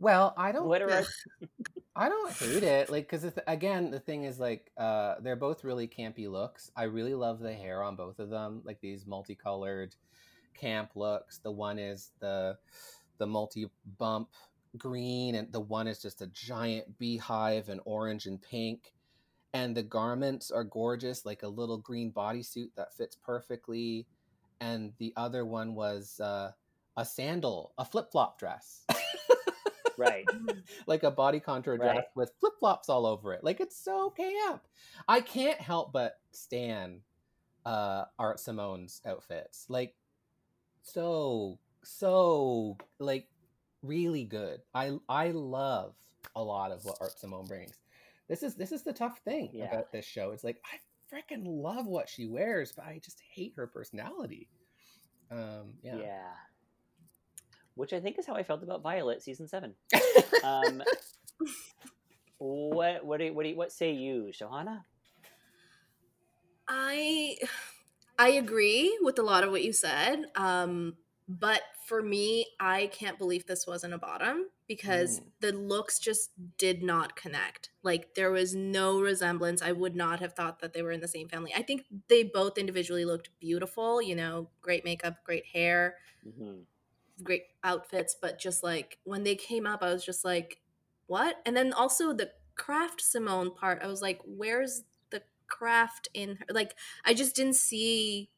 Well, 0.00 0.32
I 0.36 0.50
don't. 0.52 0.66
what 0.66 0.80
are 0.82 0.90
our, 0.90 1.04
I 1.96 2.08
don't 2.08 2.32
hate 2.32 2.62
it. 2.62 2.90
Like, 2.90 3.08
because 3.08 3.30
again, 3.46 3.90
the 3.90 4.00
thing 4.00 4.24
is, 4.24 4.40
like, 4.40 4.70
uh, 4.78 5.16
they're 5.20 5.36
both 5.36 5.62
really 5.62 5.86
campy 5.86 6.28
looks. 6.30 6.70
I 6.74 6.84
really 6.84 7.14
love 7.14 7.40
the 7.40 7.52
hair 7.52 7.82
on 7.82 7.96
both 7.96 8.18
of 8.18 8.30
them, 8.30 8.62
like 8.64 8.80
these 8.80 9.06
multicolored 9.06 9.94
camp 10.58 10.92
looks. 10.94 11.38
The 11.38 11.50
one 11.52 11.78
is 11.78 12.12
the 12.20 12.56
the 13.18 13.26
multi 13.26 13.70
bump 13.98 14.30
green, 14.78 15.34
and 15.34 15.52
the 15.52 15.60
one 15.60 15.86
is 15.86 16.00
just 16.00 16.22
a 16.22 16.26
giant 16.28 16.98
beehive 16.98 17.68
and 17.68 17.80
orange 17.84 18.26
and 18.26 18.40
pink. 18.40 18.94
And 19.52 19.76
the 19.76 19.82
garments 19.82 20.50
are 20.50 20.64
gorgeous, 20.64 21.26
like 21.26 21.42
a 21.42 21.48
little 21.48 21.78
green 21.78 22.12
bodysuit 22.12 22.70
that 22.76 22.94
fits 22.94 23.16
perfectly. 23.16 24.06
And 24.60 24.92
the 24.98 25.12
other 25.16 25.44
one 25.44 25.74
was 25.74 26.20
uh, 26.20 26.52
a 26.96 27.04
sandal, 27.04 27.72
a 27.76 27.84
flip 27.84 28.10
flop 28.12 28.38
dress. 28.38 28.84
right? 30.00 30.26
like 30.86 31.02
a 31.04 31.10
body 31.10 31.38
contour 31.38 31.76
dress 31.76 31.96
Right. 31.96 32.04
with 32.16 32.32
flip 32.40 32.54
flops 32.58 32.88
all 32.88 33.06
over 33.06 33.32
it. 33.34 33.44
Like 33.44 33.60
it's 33.60 33.76
so 33.76 34.10
camp. 34.10 34.62
I 35.06 35.20
can't 35.20 35.60
help 35.60 35.92
but 35.92 36.18
stan 36.32 37.02
uh 37.66 38.04
Art 38.18 38.40
Simone's 38.40 39.00
outfits. 39.06 39.66
Like 39.68 39.94
so 40.82 41.58
so 41.82 42.76
like 42.98 43.28
really 43.82 44.24
good. 44.24 44.60
I 44.74 44.98
I 45.08 45.30
love 45.30 45.94
a 46.36 46.42
lot 46.42 46.72
of 46.72 46.84
what 46.84 46.98
Art 47.00 47.18
Simone 47.18 47.46
brings. 47.46 47.76
This 48.28 48.42
is 48.42 48.54
this 48.54 48.72
is 48.72 48.82
the 48.82 48.92
tough 48.92 49.18
thing 49.24 49.50
Yeah. 49.52 49.66
about 49.66 49.92
this 49.92 50.04
show. 50.04 50.30
It's 50.32 50.44
like 50.44 50.60
I 50.64 50.78
freaking 51.14 51.42
love 51.44 51.86
what 51.86 52.08
she 52.08 52.26
wears, 52.26 52.72
but 52.72 52.84
I 52.86 53.00
just 53.04 53.20
hate 53.34 53.54
her 53.56 53.66
personality. 53.66 54.48
Um 55.30 55.74
Yeah. 55.82 55.96
yeah. 55.96 56.32
Which 57.80 57.92
I 57.94 58.00
think 58.00 58.18
is 58.18 58.26
how 58.26 58.34
I 58.34 58.42
felt 58.44 58.62
about 58.62 58.82
Violet 58.82 59.22
season 59.22 59.48
seven. 59.48 59.74
Um, 60.42 60.82
what 62.38 63.04
what 63.04 63.18
do 63.18 63.26
you, 63.26 63.34
what 63.34 63.42
do 63.44 63.48
you, 63.50 63.56
what 63.56 63.72
say 63.72 63.92
you, 63.92 64.30
Shohana? 64.32 64.84
I 66.68 67.36
I 68.18 68.28
agree 68.30 68.98
with 69.02 69.18
a 69.18 69.22
lot 69.22 69.44
of 69.44 69.50
what 69.50 69.64
you 69.64 69.72
said. 69.72 70.26
Um, 70.36 70.96
but 71.28 71.62
for 71.86 72.02
me, 72.02 72.46
I 72.60 72.88
can't 72.88 73.18
believe 73.18 73.46
this 73.46 73.66
wasn't 73.66 73.94
a 73.94 73.98
bottom 73.98 74.46
because 74.68 75.20
Mm. 75.20 75.24
the 75.40 75.52
looks 75.52 75.98
just 75.98 76.30
did 76.58 76.82
not 76.82 77.16
connect. 77.16 77.70
Like 77.82 78.14
there 78.14 78.30
was 78.30 78.54
no 78.54 79.00
resemblance. 79.00 79.62
I 79.62 79.72
would 79.72 79.96
not 79.96 80.20
have 80.20 80.34
thought 80.34 80.60
that 80.60 80.72
they 80.72 80.82
were 80.82 80.92
in 80.92 81.00
the 81.00 81.08
same 81.08 81.28
family. 81.28 81.52
I 81.54 81.62
think 81.62 81.84
they 82.08 82.24
both 82.24 82.58
individually 82.58 83.04
looked 83.04 83.30
beautiful, 83.40 84.02
you 84.02 84.14
know, 84.16 84.50
great 84.60 84.84
makeup, 84.84 85.16
great 85.24 85.46
hair, 85.46 85.96
hmm 86.24 86.60
great 87.20 87.44
outfits, 87.64 88.16
but 88.20 88.38
just 88.38 88.62
like 88.62 88.98
when 89.04 89.22
they 89.22 89.34
came 89.34 89.66
up, 89.66 89.82
I 89.82 89.92
was 89.92 90.04
just 90.04 90.24
like, 90.24 90.60
what? 91.06 91.36
And 91.44 91.56
then 91.56 91.72
also 91.72 92.12
the 92.12 92.30
craft 92.56 93.00
Simone 93.00 93.54
part, 93.54 93.82
I 93.82 93.86
was 93.86 94.02
like, 94.02 94.20
where's 94.24 94.84
the 95.10 95.22
craft 95.48 96.08
in 96.14 96.36
her? 96.36 96.46
Like, 96.50 96.74
I 97.04 97.14
just 97.14 97.34
didn't 97.34 97.56
see 97.56 98.30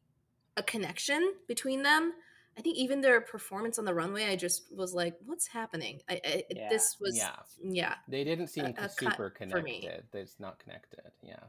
a 0.56 0.62
connection 0.62 1.34
between 1.48 1.82
them. 1.82 2.12
I 2.56 2.60
think 2.60 2.76
even 2.76 3.00
their 3.00 3.20
performance 3.22 3.78
on 3.78 3.86
the 3.86 3.94
runway, 3.94 4.26
I 4.26 4.36
just 4.36 4.64
was 4.70 4.92
like, 4.92 5.14
"What's 5.24 5.46
happening?" 5.46 6.02
I, 6.06 6.20
I 6.22 6.44
Yeah. 6.50 6.68
this 6.68 6.98
was 7.00 7.16
Yeah. 7.16 7.36
yeah. 7.62 7.94
They 8.08 8.24
didn't 8.24 8.48
seem 8.48 8.66
A- 8.66 8.74
a 8.82 8.88
super 8.90 9.30
connected. 9.30 10.04
It's 10.12 10.38
not 10.38 10.58
connected. 10.58 11.12
Yeah. 11.22 11.44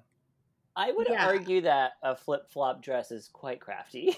I 0.75 0.91
would 0.91 1.07
Yeah. 1.09 1.25
argue 1.27 1.61
that 1.61 1.93
a 2.01 2.15
flip 2.15 2.49
flop 2.51 2.81
dress 2.81 3.11
is 3.11 3.29
quite 3.31 3.59
crafty. 3.59 4.17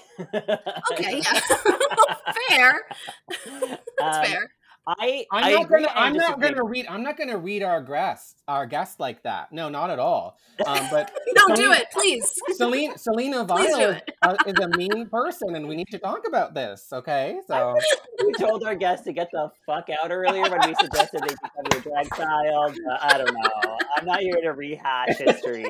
Okay, 0.91 1.21
yeah, 1.23 1.39
fair. 2.49 2.81
That's 3.97 4.17
Um, 4.17 4.23
fair. 4.25 4.51
I 4.87 5.25
I'm 5.31 5.43
I 5.43 5.51
not 5.53 5.63
agree 5.63 5.83
gonna. 5.83 5.91
I'm 5.95 6.13
not 6.13 6.39
disagree. 6.39 6.49
gonna 6.49 6.63
read. 6.63 6.85
I'm 6.87 7.03
not 7.03 7.17
gonna 7.17 7.37
read 7.37 7.63
our 7.63 7.81
guests. 7.81 8.35
Our 8.47 8.67
guests 8.67 8.99
like 8.99 9.23
that. 9.23 9.51
No, 9.51 9.69
not 9.69 9.89
at 9.89 9.97
all. 9.99 10.37
Um, 10.65 10.87
but 10.91 11.11
No, 11.35 11.55
do 11.55 11.71
it, 11.71 11.85
please. 11.91 12.31
Selena 12.51 12.97
Selena 12.97 13.45
Please 13.45 13.71
Vyle 13.75 13.89
it. 13.91 14.11
uh, 14.21 14.35
is 14.45 14.53
a 14.59 14.69
mean 14.77 15.07
person, 15.07 15.55
and 15.55 15.67
we 15.67 15.75
need 15.75 15.87
to 15.91 15.97
talk 15.97 16.27
about 16.27 16.53
this. 16.53 16.87
Okay, 16.93 17.39
so 17.47 17.75
we 18.23 18.33
told 18.33 18.63
our 18.63 18.75
guests 18.75 19.05
to 19.05 19.13
get 19.13 19.29
the 19.31 19.49
fuck 19.65 19.89
out 19.89 20.11
earlier 20.11 20.43
when 20.49 20.59
we 20.67 20.75
suggested 20.75 21.21
they 21.21 21.33
become 21.33 21.65
your 21.71 21.81
drag 21.81 22.09
child. 22.15 22.77
Uh, 22.89 22.97
I 23.01 23.17
don't 23.17 23.33
know. 23.33 23.77
I'm 23.97 24.05
not 24.05 24.19
here 24.19 24.39
to 24.41 24.49
rehash 24.49 25.17
history. 25.17 25.65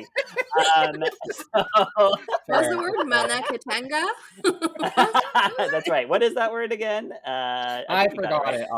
Um, 0.76 0.92
so 1.32 1.64
What's 2.46 2.68
the 2.68 2.76
fair. 2.76 2.76
word? 2.76 2.94
Manakatanga? 3.06 4.04
that's 5.72 5.88
right. 5.88 6.08
What 6.08 6.22
is 6.22 6.34
that 6.34 6.52
word 6.52 6.72
again? 6.72 7.12
Uh, 7.26 7.82
I 7.88 8.06
think 8.08 8.20
we 8.20 8.28
got 8.28 8.44
forgot 8.44 8.44
right. 8.44 8.60
it. 8.60 8.68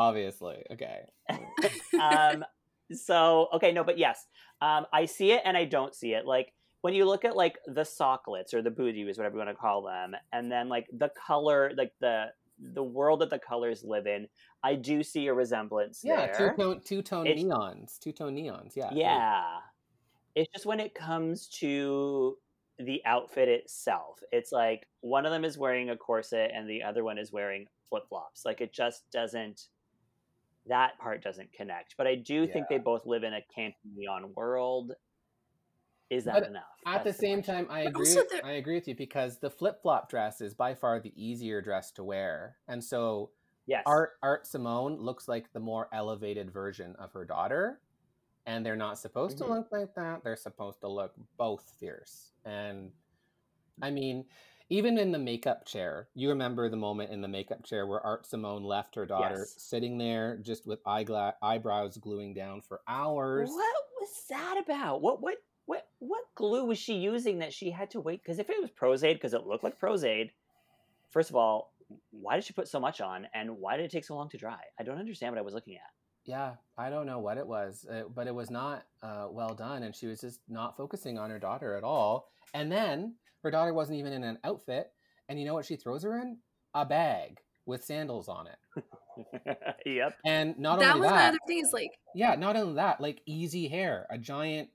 Okay. 0.73 1.01
um, 2.01 2.45
so 2.93 3.49
okay, 3.55 3.73
no, 3.73 3.85
but 3.85 3.99
yes, 3.99 4.27
um, 4.61 4.87
I 4.93 5.05
see 5.05 5.33
it 5.33 5.43
and 5.45 5.57
I 5.57 5.65
don't 5.65 5.95
see 5.95 6.15
it. 6.15 6.27
Like 6.27 6.53
when 6.81 6.95
you 6.95 7.05
look 7.05 7.25
at 7.25 7.37
like 7.37 7.59
the 7.67 7.83
socklets 7.83 8.55
or 8.55 8.63
the 8.63 8.71
booties, 8.71 9.19
whatever 9.19 9.35
you 9.35 9.45
want 9.45 9.51
to 9.51 9.55
call 9.55 9.83
them, 9.83 10.15
and 10.33 10.51
then 10.51 10.69
like 10.69 10.87
the 10.93 11.11
color, 11.27 11.73
like 11.77 11.93
the 12.01 12.27
the 12.75 12.83
world 12.83 13.21
that 13.21 13.31
the 13.31 13.39
colors 13.39 13.85
live 13.85 14.07
in, 14.07 14.27
I 14.63 14.75
do 14.75 15.03
see 15.03 15.27
a 15.29 15.35
resemblance 15.35 16.03
Yeah, 16.05 16.27
two 16.37 16.51
tone, 16.57 16.81
two 16.85 17.03
tone 17.03 17.27
neons, 17.27 17.99
two 17.99 18.13
tone 18.13 18.37
neons. 18.37 18.75
Yeah, 18.75 18.91
Yeah. 18.93 19.43
It's 20.35 20.53
just 20.53 20.67
when 20.67 20.79
it 20.79 20.95
comes 20.95 21.49
to 21.61 22.37
the 22.79 23.03
outfit 23.05 23.49
itself, 23.49 24.21
it's 24.31 24.53
like 24.53 24.87
one 25.01 25.27
of 25.27 25.33
them 25.33 25.45
is 25.45 25.59
wearing 25.59 25.91
a 25.91 25.97
corset 25.97 26.53
and 26.55 26.69
the 26.69 26.83
other 26.83 27.03
one 27.03 27.19
is 27.19 27.33
wearing 27.33 27.67
flip 27.89 28.05
flops. 28.09 28.45
Like 28.45 28.61
it 28.61 28.73
just 28.73 29.03
doesn't, 29.13 29.63
that 30.69 30.99
part 30.99 31.23
doesn't 31.23 31.53
connect. 31.53 31.97
But 31.97 32.07
I 32.07 32.15
do 32.15 32.47
think 32.47 32.69
they 32.69 32.79
both 32.79 33.07
live 33.07 33.25
in 33.25 33.35
a 33.35 33.43
Canton 33.55 33.75
Neon 33.97 34.33
world. 34.35 34.93
Is 36.11 36.25
that 36.25 36.35
But 36.41 36.49
enough? 36.49 36.63
At 36.87 37.05
the 37.05 37.13
same 37.13 37.43
question. 37.43 37.67
time, 37.67 37.71
I 37.71 37.85
But 37.85 37.89
agree. 37.91 38.15
with- 38.15 38.45
I 38.45 38.53
agree 38.53 38.75
with 38.77 38.89
you 38.89 38.95
because 38.95 39.39
the 39.39 39.51
flip 39.51 39.83
flop 39.83 40.09
dress 40.09 40.41
is 40.41 40.55
by 40.55 40.75
far 40.75 41.01
the 41.01 41.13
easier 41.23 41.61
dress 41.61 41.93
to 41.93 42.05
wear, 42.05 42.57
and 42.67 42.83
so 42.83 43.31
yes. 43.67 43.83
Art 43.85 44.19
Art 44.23 44.47
Simone 44.47 44.97
looks 44.97 45.29
like 45.29 45.53
the 45.53 45.61
more 45.61 45.89
elevated 45.93 46.51
version 46.51 46.97
of 46.97 47.13
her 47.13 47.27
daughter, 47.27 47.83
and 48.47 48.65
they're 48.65 48.75
not 48.77 48.99
supposed 48.99 49.37
Mhm. 49.37 49.47
to 49.47 49.53
look 49.53 49.71
like 49.73 49.95
that. 49.97 50.25
They're 50.25 50.37
supposed 50.37 50.81
to 50.81 50.89
look 50.89 51.13
both 51.37 51.69
fierce. 51.79 52.33
And 52.47 52.91
I 53.83 53.91
mean, 53.91 54.27
even 54.71 54.99
in 54.99 55.13
the 55.13 55.19
makeup 55.19 55.65
chair, 55.67 56.09
you 56.15 56.29
remember 56.29 56.69
the 56.69 56.77
moment 56.77 57.11
in 57.11 57.21
the 57.23 57.29
makeup 57.29 57.65
chair 57.65 57.87
where 57.87 58.01
Art 58.01 58.27
Simone 58.27 58.63
left 58.65 58.95
her 58.95 59.07
daughter 59.07 59.39
Yes. 59.41 59.55
sitting 59.59 59.99
there 59.99 60.37
just 60.39 60.67
with 60.67 60.83
eyegla- 60.85 61.35
eyebrows 61.43 61.97
gluing 61.97 62.35
down 62.35 62.61
for 62.61 62.81
hours. 62.87 63.49
What 63.51 63.77
was 64.01 64.25
that 64.29 64.63
about? 64.63 65.01
What 65.01 65.21
what 65.23 65.37
what 65.67 65.87
what 65.99 66.25
glue 66.35 66.65
was 66.65 66.79
she 66.79 66.95
using 66.95 67.39
that 67.39 67.53
she 67.53 67.71
had 67.71 67.91
to 67.93 68.01
wait? 68.01 68.23
Because 68.23 68.39
if 68.39 68.51
it 68.51 68.61
was 68.61 68.71
Pros-Aide, 68.71 69.15
because 69.15 69.35
it 69.35 69.47
looked 69.47 69.65
like 69.65 69.79
Pros-Aide, 69.79 70.33
first 71.11 71.31
of 71.31 71.37
all, 71.37 71.73
why 72.11 72.35
did 72.35 72.45
she 72.45 72.53
put 72.53 72.69
so 72.69 72.79
much 72.79 73.01
on, 73.01 73.27
and 73.35 73.59
why 73.59 73.77
did 73.77 73.85
it 73.87 73.91
take 73.91 74.05
so 74.05 74.15
long 74.15 74.29
to 74.31 74.37
dry? 74.39 74.61
I 74.79 74.83
don't 74.83 74.99
understand 74.99 75.33
what 75.33 75.39
I 75.39 75.43
was 75.43 75.55
looking 75.55 75.75
at. 75.77 75.91
Yeah, 76.25 76.57
I 76.77 76.91
don't 76.91 77.07
know 77.07 77.21
what 77.21 77.39
it 77.39 77.47
was, 77.47 77.87
uh, 77.91 78.03
but 78.15 78.27
it 78.27 78.35
was 78.35 78.51
not 78.51 78.85
uh, 79.03 79.29
well 79.31 79.55
done, 79.55 79.83
and 79.83 79.97
she 79.97 80.07
was 80.07 80.21
just 80.21 80.41
not 80.49 80.77
focusing 80.77 81.19
on 81.19 81.31
her 81.31 81.39
daughter 81.39 81.75
at 81.75 81.85
all. 81.85 82.29
And 82.53 82.71
then 82.71 83.15
her 83.43 83.51
daughter 83.51 83.73
wasn't 83.75 83.99
even 83.99 84.13
in 84.13 84.25
an 84.25 84.39
outfit, 84.45 84.91
and 85.29 85.39
you 85.39 85.45
know 85.47 85.55
what 85.55 85.67
she 85.67 85.77
throws 85.77 86.03
her 86.03 86.19
in? 86.19 86.39
A 86.75 86.85
bag 86.85 87.39
with 87.67 87.85
sandals 87.85 88.29
on 88.29 88.47
it. 88.47 89.57
yep. 89.87 90.17
And 90.25 90.59
not 90.59 90.79
that 90.81 90.95
only 90.95 91.01
was 91.03 91.11
my 91.11 91.17
that, 91.19 91.29
other 91.29 91.39
thing. 91.47 91.61
Is 91.61 91.73
like, 91.73 91.91
yeah, 92.15 92.35
not 92.35 92.57
only 92.57 92.75
that, 92.75 93.01
like 93.01 93.21
easy 93.27 93.69
hair, 93.69 94.07
a 94.11 94.19
giant 94.19 94.71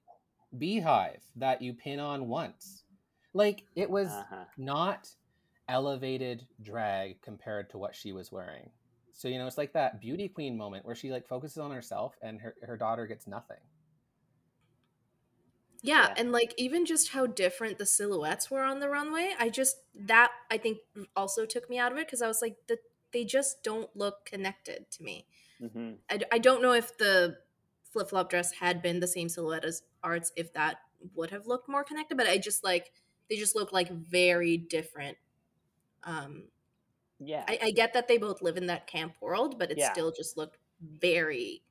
beehive 0.57 1.23
that 1.38 1.61
you 1.61 1.73
pin 1.73 1.99
on 1.99 2.27
once. 2.27 2.84
Like 3.34 3.64
it 3.76 3.90
was 3.90 4.10
Uh-huh. 4.10 4.45
not 4.57 5.10
elevated 5.68 6.45
drag 6.61 7.22
compared 7.22 7.69
to 7.72 7.77
what 7.77 7.95
she 7.95 8.11
was 8.11 8.31
wearing. 8.31 8.69
So 9.14 9.27
you 9.27 9.38
know, 9.38 9.48
it's 9.48 9.57
like 9.57 9.73
that 9.73 9.99
beauty 10.02 10.27
queen 10.27 10.57
moment 10.57 10.85
where 10.85 10.95
she 10.95 11.11
like 11.11 11.27
focuses 11.27 11.57
on 11.57 11.72
herself 11.72 12.15
and 12.22 12.40
her, 12.41 12.56
her 12.64 12.77
daughter 12.77 13.07
gets 13.07 13.26
nothing. 13.27 13.57
Yeah, 15.84 16.07
Yeah. 16.07 16.18
and 16.18 16.31
like 16.34 16.55
even 16.57 16.85
just 16.85 17.11
how 17.11 17.27
different 17.27 17.77
the 17.80 17.88
silhouettes 17.88 18.51
were 18.51 18.64
on 18.64 18.80
the 18.81 18.89
runway. 18.89 19.35
I 19.39 19.49
just 19.49 19.77
that 19.95 20.31
I 20.51 20.57
think 20.57 20.80
also 21.15 21.45
took 21.45 21.69
me 21.69 21.80
out 21.80 21.91
of 21.93 21.99
it 21.99 22.07
because 22.07 22.23
I 22.23 22.27
was 22.30 22.41
like, 22.41 22.57
the, 22.68 22.80
they 23.11 23.26
just 23.26 23.64
don't 23.64 23.95
look 23.95 24.26
connected 24.26 24.91
to 24.91 25.03
me. 25.03 25.27
hmm 25.60 25.93
I, 26.10 26.22
I 26.31 26.39
don't 26.39 26.61
know 26.61 26.73
if 26.73 26.97
the 26.97 27.39
flip 27.84 28.10
flop 28.10 28.30
dress 28.30 28.53
had 28.53 28.81
been 28.81 28.99
the 28.99 29.07
same 29.07 29.30
silhouette 29.30 29.65
as 29.65 29.84
Arts, 30.03 30.31
if 30.38 30.53
that 30.53 30.80
would 31.15 31.31
have 31.31 31.47
looked 31.47 31.69
more 31.69 31.84
connected. 31.84 32.18
But 32.18 32.27
I 32.27 32.38
just 32.38 32.64
like 32.64 32.93
they 33.30 33.38
just 33.38 33.55
look 33.55 33.72
like 33.73 33.89
very 33.91 34.57
different. 34.57 35.18
Um, 36.03 36.49
Yeah. 37.19 37.47
I, 37.47 37.60
I 37.61 37.72
get 37.72 37.93
that 37.93 38.07
they 38.07 38.18
both 38.18 38.41
live 38.41 38.57
in 38.57 38.68
that 38.68 38.88
camp 38.88 39.15
world, 39.22 39.60
but 39.60 39.72
it 39.72 39.81
Yeah. 39.81 39.81
still 39.81 40.11
just 40.11 40.38
looked 40.38 40.57
very 40.81 41.64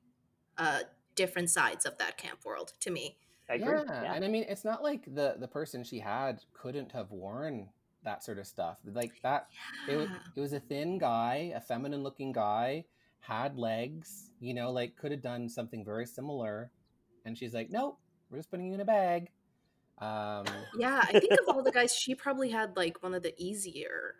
uh, 0.57 0.81
different 1.15 1.49
sides 1.51 1.85
of 1.85 1.97
that 1.99 2.17
camp 2.17 2.45
world 2.45 2.73
to 2.81 2.91
me. 2.91 3.17
I 3.53 3.55
agree. 3.55 3.67
Yeah, 3.87 4.03
Yeah. 4.03 4.13
and 4.13 4.25
I 4.25 4.27
mean, 4.27 4.45
it's 4.47 4.65
not 4.65 4.83
like 4.83 5.03
the 5.05 5.35
the 5.39 5.47
person 5.47 5.83
she 5.83 5.99
had 5.99 6.43
couldn't 6.53 6.91
have 6.91 7.11
worn 7.11 7.69
that 8.03 8.23
sort 8.23 8.37
of 8.39 8.47
stuff. 8.47 8.77
Like 8.85 9.13
that, 9.23 9.47
it 9.87 9.95
was 9.95 10.09
it 10.35 10.39
was 10.41 10.53
a 10.53 10.59
thin 10.59 10.97
guy, 10.97 11.53
a 11.55 11.61
feminine 11.61 12.03
looking 12.03 12.31
guy, 12.31 12.85
had 13.19 13.57
legs. 13.57 14.29
You 14.39 14.53
know, 14.53 14.71
like 14.71 14.95
could 14.97 15.11
have 15.11 15.21
done 15.21 15.47
something 15.49 15.85
very 15.85 16.05
similar. 16.05 16.71
And 17.25 17.37
she's 17.37 17.53
like, 17.53 17.69
nope, 17.69 17.97
we're 18.29 18.39
just 18.39 18.49
putting 18.51 18.67
you 18.67 18.73
in 18.73 18.81
a 18.81 18.85
bag. 18.85 19.29
Um, 19.99 20.45
Yeah, 20.77 20.99
I 21.03 21.11
think 21.19 21.31
of 21.33 21.55
all 21.55 21.63
the 21.63 21.71
guys, 21.79 21.93
she 21.95 22.15
probably 22.15 22.49
had 22.49 22.75
like 22.75 23.01
one 23.01 23.13
of 23.13 23.23
the 23.23 23.33
easier 23.41 24.15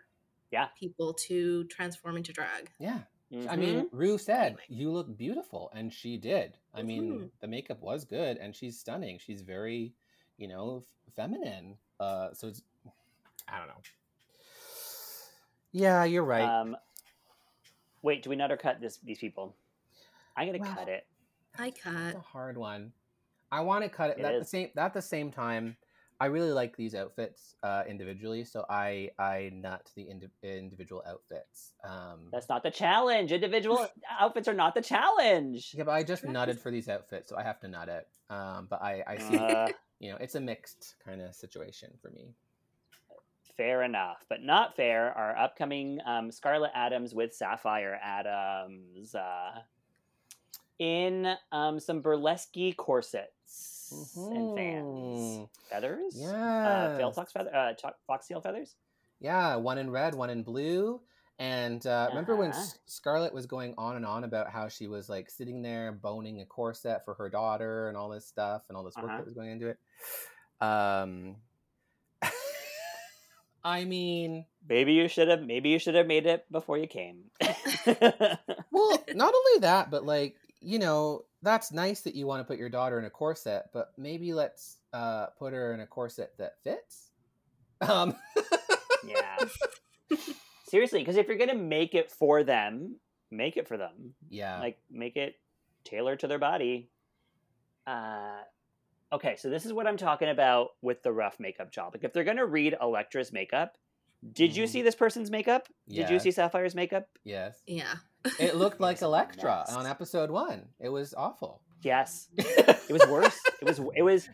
Yeah. 0.50 0.68
people 0.78 1.12
to 1.28 1.64
transform 1.64 2.16
into 2.16 2.32
drag. 2.32 2.70
yeah. 2.78 3.00
I 3.34 3.56
Mhm. 3.56 3.58
mean, 3.58 3.88
Ru 3.90 4.16
said, 4.16 4.58
"You 4.68 4.92
look 4.92 5.16
beautiful," 5.16 5.70
and 5.74 5.92
she 5.92 6.16
did. 6.16 6.56
I 6.72 6.82
mean, 6.82 7.04
Mhm. 7.20 7.30
the 7.40 7.48
makeup 7.48 7.80
was 7.80 8.04
good, 8.04 8.36
and 8.38 8.54
she's 8.54 8.78
stunning. 8.78 9.18
She's 9.18 9.42
very, 9.42 9.92
you 10.36 10.46
know, 10.46 10.78
f- 10.78 11.14
feminine. 11.14 11.76
Uh, 11.98 12.32
so 12.32 12.48
it's, 12.48 12.62
I 13.48 13.58
don't 13.58 13.68
know. 13.68 13.80
Yeah, 15.72 16.04
you're 16.04 16.24
right. 16.24 16.48
um, 16.48 16.76
wait, 18.02 18.22
do 18.22 18.30
we 18.30 18.36
not 18.36 18.56
cut 18.60 18.80
this 18.80 18.98
these 18.98 19.18
people? 19.18 19.56
I'm 20.36 20.46
gonna 20.46 20.58
Well, 20.58 20.74
cut 20.74 20.88
it. 20.88 21.06
I 21.58 21.70
cut. 21.72 21.94
It's 21.94 22.16
a 22.16 22.20
hard 22.20 22.56
one. 22.56 22.92
I 23.50 23.60
want 23.60 23.82
to 23.84 23.88
cut 23.88 24.10
it. 24.10 24.18
It 24.18 24.24
at 24.24 24.38
the 24.38 24.44
same 24.44 24.70
at 24.76 24.94
the 24.94 25.02
same 25.02 25.30
time. 25.32 25.76
I 26.20 26.26
really 26.26 26.52
like 26.52 26.76
these 26.76 26.94
outfits 26.94 27.56
uh, 27.62 27.82
individually, 27.88 28.44
so 28.44 28.64
I 28.70 29.10
I 29.18 29.50
nut 29.52 29.90
the 29.96 30.02
indi- 30.02 30.30
individual 30.42 31.02
outfits. 31.06 31.74
Um, 31.82 32.28
That's 32.32 32.48
not 32.48 32.62
the 32.62 32.70
challenge. 32.70 33.32
Individual 33.32 33.86
outfits 34.20 34.46
are 34.48 34.54
not 34.54 34.74
the 34.74 34.80
challenge. 34.82 35.72
yeah, 35.76 35.84
but 35.84 35.92
I 35.92 36.02
just 36.04 36.24
nutted 36.24 36.58
for 36.60 36.70
these 36.70 36.88
outfits, 36.88 37.30
so 37.30 37.36
I 37.36 37.42
have 37.42 37.58
to 37.60 37.68
nut 37.68 37.88
it. 37.88 38.08
Um, 38.30 38.66
but 38.70 38.80
I 38.82 39.02
I 39.06 39.18
see, 39.18 39.36
Uh, 39.36 39.68
you 39.98 40.10
know, 40.10 40.16
it's 40.20 40.34
a 40.36 40.40
mixed 40.40 40.96
kind 41.04 41.20
of 41.20 41.34
situation 41.34 41.90
for 42.00 42.10
me. 42.10 42.34
fair 43.56 43.82
enough, 43.82 44.24
but 44.28 44.42
not 44.42 44.74
fair. 44.76 45.12
Our 45.12 45.36
upcoming 45.36 46.00
um, 46.06 46.30
Scarlet 46.30 46.70
Adams 46.74 47.14
with 47.14 47.32
Sapphire 47.34 47.98
Adams 48.02 49.14
uh, 49.14 49.60
in 50.78 51.34
um, 51.52 51.78
some 51.80 52.00
burlesque 52.00 52.54
corsets 52.76 53.90
and 54.16 54.54
fans. 54.56 55.38
Mhm. 55.38 55.48
Feathers? 55.70 56.22
Uh, 56.24 57.10
fox 57.12 57.32
feather, 57.32 57.54
uh, 57.54 57.74
foxtail 58.06 58.40
feathers? 58.40 58.74
Yeah, 59.20 59.56
one 59.56 59.78
in 59.78 59.90
red, 59.90 60.14
one 60.14 60.30
in 60.30 60.42
blue. 60.42 61.00
And 61.38 61.84
uh, 61.86 62.06
remember 62.10 62.36
when 62.36 62.50
Uh-huh. 62.50 62.60
S- 62.60 62.78
Scarlet 62.86 63.32
was 63.34 63.46
going 63.46 63.74
on 63.76 63.96
and 63.96 64.06
on 64.06 64.22
about 64.24 64.50
how 64.50 64.68
she 64.68 64.86
was 64.86 65.08
like 65.08 65.28
sitting 65.30 65.62
there 65.62 65.90
boning 65.90 66.40
a 66.40 66.46
corset 66.46 67.04
for 67.04 67.14
her 67.14 67.28
daughter 67.28 67.88
and 67.88 67.96
all 67.96 68.08
this 68.08 68.26
stuff 68.26 68.62
and 68.68 68.76
all 68.76 68.84
this 68.84 68.96
work 68.96 69.06
Uh-huh. 69.06 69.16
that 69.18 69.24
was 69.24 69.34
going 69.34 69.50
into 69.50 69.68
it? 69.68 69.78
Um, 70.60 71.36
I 73.64 73.84
mean, 73.84 74.44
Maybe 74.68 74.92
you 74.92 75.08
should 75.08 75.28
have. 75.28 75.42
Maybe 75.42 75.70
you 75.70 75.78
should 75.78 75.94
have 75.94 76.06
made 76.06 76.26
it 76.26 76.50
before 76.50 76.78
you 76.78 76.86
came. 76.86 77.30
well, 77.40 79.04
not 79.12 79.34
only 79.34 79.60
that, 79.60 79.90
but 79.90 80.04
like, 80.04 80.36
you 80.64 80.78
know, 80.78 81.24
that's 81.42 81.72
nice 81.72 82.00
that 82.02 82.14
you 82.14 82.26
want 82.26 82.40
to 82.40 82.44
put 82.44 82.58
your 82.58 82.68
daughter 82.68 82.98
in 82.98 83.04
a 83.04 83.10
corset, 83.10 83.66
but 83.72 83.92
maybe 83.98 84.32
let's 84.32 84.78
uh, 84.92 85.26
put 85.38 85.52
her 85.52 85.72
in 85.74 85.80
a 85.80 85.86
corset 85.86 86.32
that 86.38 86.54
fits. 86.64 87.10
Um, 87.80 88.16
yeah. 89.06 89.36
Seriously, 90.68 91.00
because 91.00 91.16
if 91.16 91.28
you're 91.28 91.36
gonna 91.36 91.54
make 91.54 91.94
it 91.94 92.10
for 92.10 92.42
them, 92.42 92.96
make 93.30 93.56
it 93.56 93.68
for 93.68 93.76
them. 93.76 94.14
Yeah. 94.28 94.58
Like 94.58 94.78
make 94.90 95.16
it 95.16 95.36
tailored 95.84 96.20
to 96.20 96.26
their 96.26 96.38
body. 96.38 96.88
Uh 97.86 98.38
okay, 99.12 99.36
so 99.36 99.50
this 99.50 99.66
is 99.66 99.72
what 99.72 99.86
I'm 99.86 99.96
talking 99.96 100.28
about 100.30 100.70
with 100.82 101.02
the 101.02 101.12
rough 101.12 101.38
makeup 101.38 101.70
job. 101.70 101.92
Like 101.94 102.02
if 102.04 102.12
they're 102.12 102.24
gonna 102.24 102.46
read 102.46 102.74
Elektra's 102.80 103.32
makeup, 103.32 103.76
did 104.32 104.56
you 104.56 104.64
Mhm. 104.64 104.68
see 104.68 104.82
this 104.82 104.94
person's 104.94 105.30
makeup? 105.30 105.68
Did 105.88 106.08
you 106.10 106.18
see 106.18 106.30
Sapphire's 106.30 106.74
makeup? 106.74 107.06
yes. 107.24 107.60
Yeah. 107.66 107.94
It 108.38 108.56
looked 108.56 108.80
like 108.80 109.00
Elektra 109.02 109.64
mess. 109.66 109.74
on 109.76 109.86
episode 109.86 110.30
one. 110.30 110.66
It 110.80 110.88
was 110.88 111.14
awful. 111.16 111.60
Yes. 111.82 112.28
It 112.86 112.92
was 112.92 113.06
worse. 113.08 113.40
it 113.60 113.64
was 113.64 113.80
it 113.96 114.02
was 114.02 114.28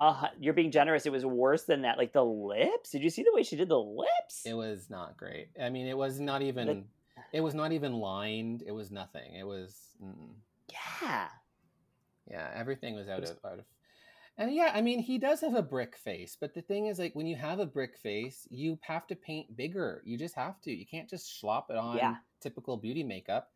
uh, 0.00 0.26
you're 0.38 0.52
being 0.52 0.70
generous. 0.70 1.06
It 1.06 1.12
was 1.12 1.24
worse 1.24 1.62
than 1.64 1.82
that. 1.82 1.96
Like 1.96 2.12
the 2.12 2.24
lips. 2.24 2.90
Did 2.90 3.02
you 3.02 3.08
see 3.10 3.22
the 3.22 3.32
way 3.32 3.42
she 3.42 3.56
did 3.56 3.68
the 3.68 3.78
lips? 3.78 4.42
It 4.44 4.52
was 4.54 4.90
not 4.90 5.16
great. 5.16 5.48
I 5.60 5.70
mean, 5.70 5.86
it 5.86 5.96
was 5.96 6.20
not 6.20 6.42
even. 6.42 6.84
It 7.32 7.40
was 7.40 7.54
not 7.54 7.72
even 7.72 7.94
lined. 7.94 8.62
It 8.66 8.72
was 8.72 8.90
nothing. 8.90 9.34
It 9.34 9.46
was. 9.46 9.74
Mm, 10.04 10.34
yeah. 10.70 11.28
yeah, 12.30 12.50
everything 12.54 12.94
was 12.94 13.08
out 13.08 13.20
was- 13.22 13.30
of 13.30 13.38
out 13.44 13.58
of. 13.60 13.64
And 14.36 14.52
yeah, 14.52 14.72
I 14.74 14.80
mean, 14.82 14.98
he 14.98 15.16
does 15.18 15.40
have 15.42 15.54
a 15.54 15.62
brick 15.62 15.96
face, 15.96 16.36
but 16.40 16.54
the 16.54 16.60
thing 16.62 16.86
is, 16.86 16.98
like, 16.98 17.14
when 17.14 17.26
you 17.26 17.36
have 17.36 17.60
a 17.60 17.66
brick 17.66 17.96
face, 17.96 18.48
you 18.50 18.80
have 18.82 19.06
to 19.06 19.14
paint 19.14 19.56
bigger. 19.56 20.02
You 20.04 20.18
just 20.18 20.34
have 20.34 20.60
to. 20.62 20.72
You 20.72 20.84
can't 20.84 21.08
just 21.08 21.38
slop 21.40 21.70
it 21.70 21.76
on 21.76 21.96
Yeah. 21.98 22.16
Typical 22.44 22.76
beauty 22.76 23.02
makeup. 23.02 23.52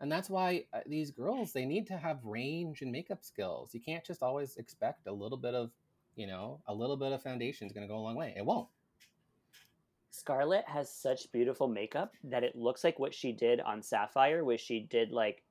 And 0.00 0.12
that's 0.12 0.30
why 0.30 0.62
uh, 0.72 0.78
these 0.86 1.10
girls 1.10 1.52
they 1.52 1.64
need 1.64 1.88
to 1.88 1.96
have 1.96 2.24
range 2.24 2.82
and 2.82 2.92
makeup 2.92 3.24
skills. 3.24 3.74
You 3.74 3.80
can't 3.80 4.04
just 4.04 4.22
always 4.22 4.56
expect 4.58 5.08
a 5.08 5.12
little 5.12 5.36
bit 5.36 5.54
of, 5.54 5.72
you 6.14 6.28
know, 6.28 6.60
a 6.68 6.72
little 6.72 6.96
bit 6.96 7.10
of 7.10 7.20
foundation 7.20 7.66
is 7.66 7.72
going 7.72 7.84
to 7.84 7.92
go 7.92 7.98
a 7.98 8.00
long 8.00 8.14
way. 8.14 8.32
It 8.36 8.46
won't. 8.46 8.68
Scarlet 10.12 10.64
has 10.68 10.88
such 10.88 11.32
beautiful 11.32 11.66
makeup 11.66 12.12
that 12.22 12.44
it 12.44 12.54
looks 12.54 12.84
like 12.84 13.00
what 13.00 13.12
she 13.12 13.32
did 13.32 13.60
on 13.60 13.82
Sapphire, 13.82 14.44
where 14.44 14.56
she 14.56 14.78
did 14.78 15.10
like, 15.10 15.42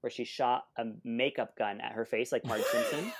where 0.00 0.10
she 0.10 0.24
shot 0.24 0.64
a 0.76 0.86
makeup 1.04 1.56
gun 1.56 1.80
at 1.80 1.92
her 1.92 2.04
face, 2.04 2.32
like 2.32 2.44
Marge 2.44 2.62
Simpson. 2.72 3.12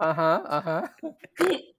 Uh 0.00 0.12
huh. 0.12 0.42
Uh 0.44 0.60
huh. 0.60 0.88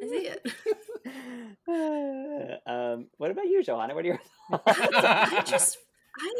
I 0.00 0.06
see 0.06 0.28
it. 0.28 0.46
um, 2.66 3.06
what 3.18 3.30
about 3.30 3.46
you, 3.46 3.62
Shohana? 3.66 3.94
What 3.94 4.04
are 4.04 4.08
your 4.08 4.20
thoughts? 4.50 5.30
I 5.30 5.42
just 5.44 5.78
I 6.18 6.34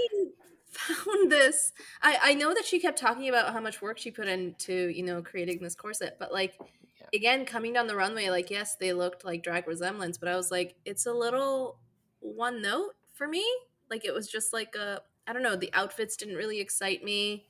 found 0.69 1.31
this. 1.31 1.73
I 2.03 2.19
I 2.23 2.35
know 2.35 2.55
that 2.55 2.65
she 2.65 2.81
kept 2.81 2.99
talking 2.99 3.29
about 3.29 3.53
how 3.53 3.61
much 3.61 3.83
work 3.83 3.99
she 3.99 4.11
put 4.11 4.29
into 4.29 4.89
you 4.89 5.03
know 5.03 5.23
creating 5.23 5.63
this 5.63 5.75
corset, 5.75 6.17
but 6.19 6.33
like 6.33 6.55
Yeah. 7.01 7.07
again 7.15 7.47
coming 7.47 7.73
down 7.73 7.87
the 7.87 7.97
runway, 7.97 8.29
like 8.31 8.51
yes, 8.51 8.77
they 8.77 8.93
looked 8.93 9.25
like 9.25 9.43
drag 9.43 9.67
resemblance, 9.69 10.19
but 10.19 10.29
I 10.29 10.37
was 10.37 10.51
like, 10.51 10.75
it's 10.85 11.07
a 11.07 11.13
little 11.13 11.79
one 12.21 12.63
note 12.63 12.95
for 13.15 13.29
me. 13.29 13.45
Like 13.91 14.05
it 14.05 14.15
was 14.15 14.29
just 14.29 14.53
like 14.53 14.75
a 14.75 15.03
I 15.27 15.33
don't 15.33 15.43
know. 15.43 15.57
The 15.57 15.73
outfits 15.73 16.17
didn't 16.17 16.37
really 16.37 16.61
excite 16.61 17.03
me. 17.05 17.47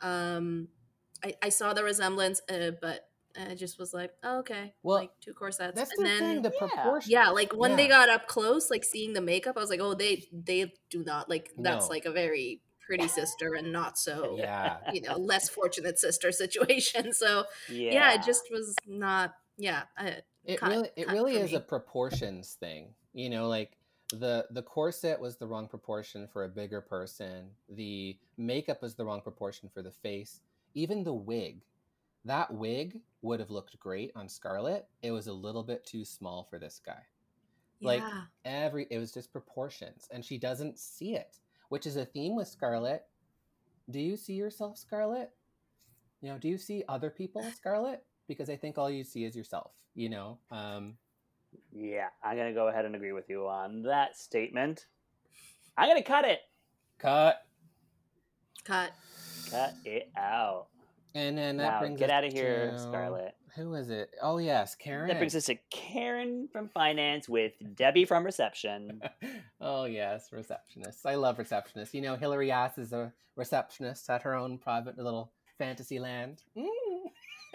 Um, 0.00 0.68
I 1.24 1.34
I 1.42 1.48
saw 1.48 1.72
the 1.72 1.82
resemblance, 1.84 2.40
uh, 2.50 2.72
but 2.80 3.08
I 3.36 3.54
just 3.56 3.80
was 3.80 3.92
like, 3.92 4.12
oh, 4.22 4.38
okay, 4.40 4.74
Well, 4.84 4.98
like 4.98 5.10
two 5.20 5.34
corsets, 5.34 5.76
That's 5.76 5.90
and 5.98 6.06
the 6.06 6.10
then 6.10 6.20
thing. 6.20 6.42
The 6.42 6.52
Yeah. 6.52 6.68
proportion. 6.68 7.10
yeah 7.10 7.28
like 7.30 7.52
when 7.52 7.74
they 7.76 7.88
got 7.88 8.08
up 8.08 8.28
close 8.28 8.70
like 8.70 8.84
seeing 8.84 9.12
the 9.12 9.20
makeup 9.20 9.56
i 9.56 9.60
was 9.60 9.70
like 9.70 9.80
oh 9.80 9.94
they 9.94 10.24
they 10.32 10.72
do 10.88 11.02
not 11.02 11.28
like 11.28 11.50
that's 11.58 11.86
No. 11.86 11.90
like 11.90 12.04
a 12.04 12.12
very 12.12 12.60
pretty 12.86 13.08
sister 13.08 13.54
and 13.54 13.72
not 13.72 13.98
so 13.98 14.36
Yeah. 14.38 14.76
you 14.92 15.00
know 15.00 15.16
less 15.16 15.48
fortunate 15.48 15.98
sister 15.98 16.30
situation 16.30 17.12
so 17.12 17.44
yeah. 17.68 17.92
yeah, 17.92 18.12
it 18.14 18.22
just 18.22 18.44
was 18.52 18.76
not 18.86 19.34
yeah 19.58 19.82
I, 19.98 20.18
it 20.44 20.60
cut- 20.60 20.70
really 20.70 20.90
it 20.94 21.08
really 21.08 21.34
is 21.36 21.50
me. 21.50 21.56
a 21.56 21.60
proportions 21.60 22.56
thing 22.60 22.94
you 23.14 23.30
know 23.30 23.48
like 23.48 23.72
the 24.12 24.46
the 24.50 24.62
corset 24.62 25.18
was 25.18 25.38
the 25.38 25.46
wrong 25.46 25.66
proportion 25.66 26.28
for 26.32 26.44
a 26.44 26.48
bigger 26.48 26.80
person 26.80 27.50
the 27.68 28.16
makeup 28.36 28.80
was 28.82 28.94
the 28.94 29.04
wrong 29.04 29.22
proportion 29.22 29.68
for 29.74 29.82
the 29.82 29.90
face 29.90 30.40
even 30.74 31.04
the 31.04 31.14
wig 31.14 31.62
that 32.24 32.52
wig 32.52 33.00
would 33.22 33.40
have 33.40 33.50
looked 33.50 33.78
great 33.78 34.12
on 34.14 34.28
scarlet. 34.28 34.86
It 35.02 35.10
was 35.10 35.26
a 35.26 35.32
little 35.32 35.62
bit 35.62 35.84
too 35.84 36.04
small 36.04 36.46
for 36.48 36.58
this 36.58 36.80
guy. 36.84 37.02
Yeah. 37.80 37.88
Like, 37.88 38.02
every 38.44 38.86
it 38.90 38.98
was 38.98 39.12
just 39.12 39.32
proportions 39.32 40.08
and 40.10 40.24
she 40.24 40.38
doesn't 40.38 40.78
see 40.78 41.16
it 41.16 41.38
which 41.70 41.86
is 41.86 41.96
a 41.96 42.04
theme 42.04 42.36
with 42.36 42.46
scarlet. 42.46 43.04
Do 43.90 43.98
you 43.98 44.16
see 44.16 44.34
yourself 44.34 44.78
scarlet? 44.78 45.30
You 46.20 46.30
know 46.30 46.38
do 46.38 46.48
you 46.48 46.56
see 46.58 46.84
other 46.88 47.10
people 47.10 47.42
scarlet? 47.56 48.04
Because 48.26 48.48
i 48.48 48.56
think 48.56 48.78
all 48.78 48.90
you 48.90 49.04
see 49.04 49.24
is 49.24 49.36
yourself 49.36 49.72
you 49.94 50.08
know 50.08 50.38
um 50.50 50.96
Yeah, 51.72 52.08
I'm 52.22 52.36
gonna 52.36 52.54
go 52.54 52.68
ahead 52.68 52.84
and 52.84 52.94
agree 52.94 53.12
with 53.12 53.28
you 53.28 53.46
on 53.46 53.82
that 53.82 54.16
statement. 54.16 54.86
I'm 55.76 55.88
gonna 55.88 56.02
cut 56.02 56.24
it. 56.24 56.40
cut. 56.98 57.42
Cut 58.64 58.92
Cut 59.50 59.74
it 59.84 60.10
out. 60.16 60.66
and 61.14 61.36
then 61.38 61.56
that 61.58 61.74
Now 61.74 61.80
brings 61.80 61.98
get 61.98 62.10
out 62.10 62.24
of 62.24 62.32
here, 62.32 62.72
to- 62.72 62.78
Scarlet. 62.78 63.34
who 63.54 63.74
is 63.74 63.88
it 63.90 64.10
oh 64.20 64.38
yes 64.38 64.74
karen 64.74 65.06
That 65.08 65.18
brings 65.18 65.36
us 65.36 65.44
to 65.46 65.54
Karen 65.70 66.48
from 66.52 66.68
finance 66.70 67.28
with 67.28 67.52
Debbie 67.76 68.04
from 68.04 68.24
reception. 68.24 69.00
oh 69.60 69.84
yes 69.84 70.30
receptionists 70.32 71.06
i 71.06 71.14
love 71.14 71.36
receptionists 71.38 71.94
you 71.94 72.00
know 72.00 72.16
hillary 72.16 72.50
ass 72.50 72.78
is 72.78 72.92
a 72.92 73.12
receptionist 73.36 74.08
at 74.10 74.22
her 74.22 74.34
own 74.34 74.58
private 74.58 74.98
little 74.98 75.30
fantasy 75.58 76.00
land 76.00 76.42
Mm. 76.56 76.64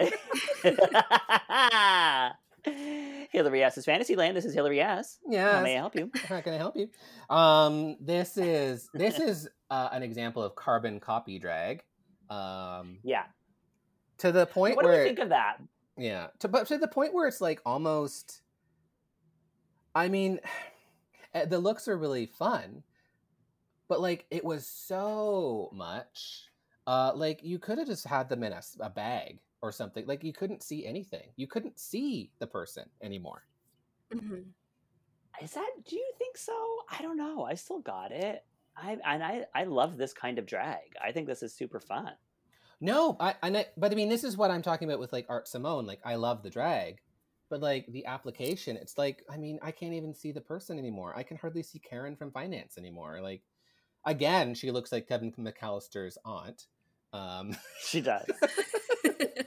Hillary 3.30 3.62
S. 3.62 3.78
is 3.78 3.84
Fantasyland. 3.84 4.36
This 4.36 4.44
is 4.44 4.54
Hillary 4.54 4.80
S. 4.80 5.18
Yeah. 5.28 5.56
How 5.58 5.62
may 5.62 5.74
I 5.74 5.78
help 5.78 5.94
you? 5.96 6.10
How 6.28 6.40
can 6.40 6.52
I 6.54 6.56
help 6.56 6.76
you? 6.76 6.88
Um, 7.34 7.96
this 8.00 8.36
is 8.36 8.88
this 8.94 9.18
is 9.18 9.48
uh, 9.70 9.88
an 9.92 10.02
example 10.02 10.42
of 10.42 10.54
carbon 10.54 11.00
copy 11.00 11.38
drag. 11.38 11.82
Um, 12.28 12.98
Yeah. 13.02 13.24
to 14.18 14.32
the 14.32 14.46
point 14.46 14.76
What 14.76 14.82
do 14.82 14.88
where 14.88 15.00
we 15.02 15.04
think 15.08 15.18
of 15.20 15.30
that? 15.30 15.58
yeah, 15.96 16.28
to 16.40 16.48
but 16.48 16.66
to 16.68 16.78
the 16.78 16.88
point 16.88 17.14
where 17.14 17.26
it's 17.28 17.40
like 17.40 17.60
almost. 17.64 18.42
I 19.94 20.08
mean, 20.08 20.40
eh, 21.34 21.44
the 21.46 21.58
looks 21.58 21.88
are 21.88 21.96
really 21.96 22.26
fun, 22.26 22.82
but 23.88 24.00
like 24.00 24.26
it 24.30 24.44
was 24.44 24.66
so 24.66 25.70
much. 25.72 26.46
Uh, 26.86 27.12
like 27.14 27.44
you 27.44 27.58
could 27.58 27.78
have 27.78 27.86
just 27.86 28.06
had 28.06 28.28
them 28.28 28.42
in 28.42 28.52
a 28.80 28.90
bag 28.90 29.38
or 29.62 29.72
something. 29.72 30.06
Like 30.06 30.24
you 30.24 30.32
couldn't 30.32 30.62
see 30.62 30.86
anything. 30.86 31.32
You 31.36 31.46
couldn't 31.46 31.78
see 31.78 32.30
the 32.38 32.46
person 32.46 32.88
anymore. 33.02 33.44
Mhm. 34.12 34.52
Is 35.42 35.52
that? 35.54 35.70
Do 35.86 35.96
you 35.96 36.12
think 36.18 36.36
so? 36.36 36.52
I 36.90 37.02
don't 37.02 37.16
know. 37.16 37.44
I 37.44 37.54
still 37.54 37.80
got 37.80 38.12
it. 38.12 38.44
I 38.76 38.98
and 39.04 39.22
I 39.22 39.46
I 39.54 39.64
love 39.64 39.96
this 39.96 40.12
kind 40.12 40.38
of 40.38 40.46
drag. 40.46 40.96
I 41.02 41.12
think 41.12 41.26
this 41.26 41.42
is 41.42 41.54
super 41.54 41.80
fun. 41.80 42.12
No, 42.80 43.16
I, 43.20 43.34
and 43.42 43.56
I 43.58 43.66
but 43.76 43.92
I 43.92 43.94
mean, 43.94 44.08
this 44.08 44.24
is 44.24 44.36
what 44.36 44.50
I'm 44.50 44.62
talking 44.62 44.88
about 44.88 45.00
with 45.00 45.12
like 45.12 45.26
Art 45.28 45.48
Simone. 45.48 45.86
Like, 45.86 46.00
I 46.04 46.14
love 46.16 46.42
the 46.42 46.50
drag, 46.50 47.00
but 47.50 47.60
like 47.60 47.86
the 47.88 48.06
application, 48.06 48.76
it's 48.76 48.96
like, 48.96 49.22
I 49.30 49.36
mean, 49.36 49.58
I 49.62 49.70
can't 49.70 49.92
even 49.94 50.14
see 50.14 50.32
the 50.32 50.40
person 50.40 50.78
anymore. 50.78 51.14
I 51.16 51.22
can 51.22 51.36
hardly 51.36 51.62
see 51.62 51.78
Karen 51.78 52.16
from 52.16 52.32
finance 52.32 52.78
anymore. 52.78 53.20
Like, 53.20 53.42
again, 54.06 54.54
she 54.54 54.70
looks 54.70 54.92
like 54.92 55.08
Kevin 55.08 55.32
McAllister's 55.32 56.16
aunt. 56.24 56.66
Um, 57.12 57.56
She 57.84 58.00
does. 58.00 58.26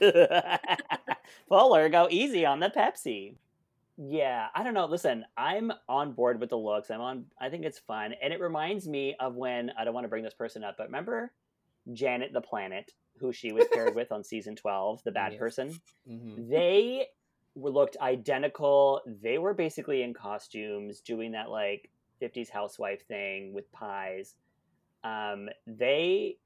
Fuller, 1.48 1.88
go 1.88 2.08
easy 2.10 2.44
on 2.46 2.60
the 2.60 2.68
Pepsi. 2.68 3.36
Yeah, 3.96 4.48
I 4.54 4.64
don't 4.64 4.74
know. 4.74 4.86
Listen, 4.86 5.24
I'm 5.36 5.72
on 5.88 6.12
board 6.12 6.40
with 6.40 6.50
the 6.50 6.58
looks. 6.58 6.90
I'm 6.90 7.00
on. 7.00 7.26
I 7.40 7.48
think 7.48 7.64
it's 7.64 7.78
fun, 7.78 8.12
and 8.20 8.32
it 8.32 8.40
reminds 8.40 8.88
me 8.88 9.14
of 9.20 9.36
when 9.36 9.70
I 9.78 9.84
don't 9.84 9.94
want 9.94 10.04
to 10.04 10.08
bring 10.08 10.24
this 10.24 10.34
person 10.34 10.64
up, 10.64 10.74
but 10.76 10.86
remember 10.88 11.32
Janet 11.92 12.32
the 12.32 12.40
Planet, 12.40 12.90
who 13.18 13.32
she 13.32 13.52
was 13.52 13.66
paired 13.72 13.94
with 13.94 14.10
on 14.10 14.24
season 14.24 14.56
twelve, 14.56 15.02
the 15.04 15.12
bad 15.12 15.32
Yes. 15.32 15.38
person. 15.38 15.80
mhm. 16.10 16.48
They 16.50 17.06
were 17.54 17.70
looked 17.70 17.96
identical. 18.00 19.00
They 19.06 19.38
were 19.38 19.54
basically 19.54 20.02
in 20.02 20.12
costumes, 20.12 21.00
doing 21.00 21.30
that 21.32 21.48
like 21.50 21.88
'50s 22.20 22.50
housewife 22.50 23.06
thing 23.06 23.52
with 23.54 23.70
pies. 23.70 24.34
Um, 25.04 25.48
they 25.68 26.38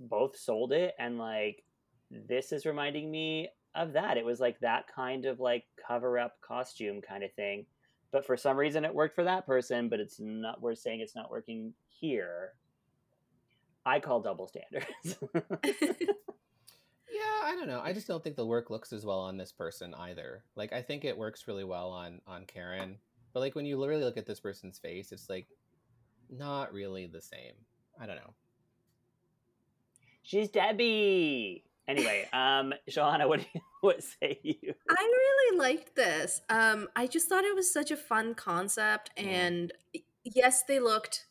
both 0.00 0.36
sold 0.36 0.72
it, 0.72 0.94
and 0.98 1.18
like 1.18 1.64
this 2.10 2.52
is 2.52 2.66
reminding 2.66 3.10
me 3.10 3.48
of 3.74 3.92
that. 3.92 4.16
It 4.16 4.24
was 4.24 4.40
like 4.40 4.58
that 4.60 4.86
kind 4.94 5.24
of 5.24 5.40
like 5.40 5.64
cover 5.86 6.18
up 6.18 6.40
costume 6.40 7.00
kind 7.00 7.22
of 7.22 7.32
thing. 7.34 7.66
But 8.10 8.26
for 8.26 8.36
some 8.36 8.56
reason, 8.56 8.84
it 8.84 8.94
worked 8.94 9.14
for 9.14 9.24
that 9.24 9.46
person, 9.46 9.88
but 9.88 10.00
it's 10.00 10.18
not. 10.18 10.62
We're 10.62 10.74
saying 10.74 11.00
it's 11.00 11.16
not 11.16 11.30
working 11.30 11.74
here. 11.88 12.54
I 13.84 14.00
call 14.00 14.20
double 14.20 14.48
standards. 14.48 14.86
yeah, 15.64 17.40
I 17.44 17.54
don't 17.56 17.68
know. 17.68 17.80
I 17.82 17.92
just 17.92 18.06
don't 18.06 18.22
think 18.22 18.36
the 18.36 18.46
work 18.46 18.70
looks 18.70 18.92
as 18.92 19.04
well 19.04 19.20
on 19.20 19.36
this 19.36 19.52
person 19.52 19.94
either. 19.94 20.44
Like, 20.56 20.72
I 20.72 20.82
think 20.82 21.04
it 21.04 21.16
works 21.16 21.46
really 21.46 21.64
well 21.64 21.90
on 21.90 22.20
on 22.26 22.46
Karen, 22.46 22.98
but 23.32 23.40
like 23.40 23.54
when 23.54 23.66
you 23.66 23.78
literally 23.78 24.04
look 24.04 24.16
at 24.16 24.26
this 24.26 24.40
person's 24.40 24.78
face, 24.78 25.12
it's 25.12 25.28
like 25.28 25.46
not 26.30 26.72
really 26.72 27.06
the 27.06 27.20
same. 27.20 27.54
I 28.00 28.06
don't 28.06 28.16
know. 28.16 28.34
She's 30.28 30.50
Debbie. 30.50 31.64
Anyway, 31.88 32.28
um, 32.34 32.74
Shauna, 32.90 33.26
what 33.26 33.40
do 33.40 33.46
you, 33.54 33.60
what 33.80 34.02
say 34.04 34.38
you? 34.42 34.74
I 34.90 34.94
really 35.02 35.58
liked 35.58 35.96
this. 35.96 36.42
Um, 36.50 36.86
I 36.94 37.06
just 37.06 37.30
thought 37.30 37.44
it 37.44 37.54
was 37.54 37.72
such 37.72 37.90
a 37.90 37.96
fun 37.96 38.34
concept, 38.34 39.10
Mm. 39.16 39.26
and 39.26 39.72
y- 39.94 40.02
yes, 40.24 40.64
they 40.64 40.80
looked. 40.80 41.24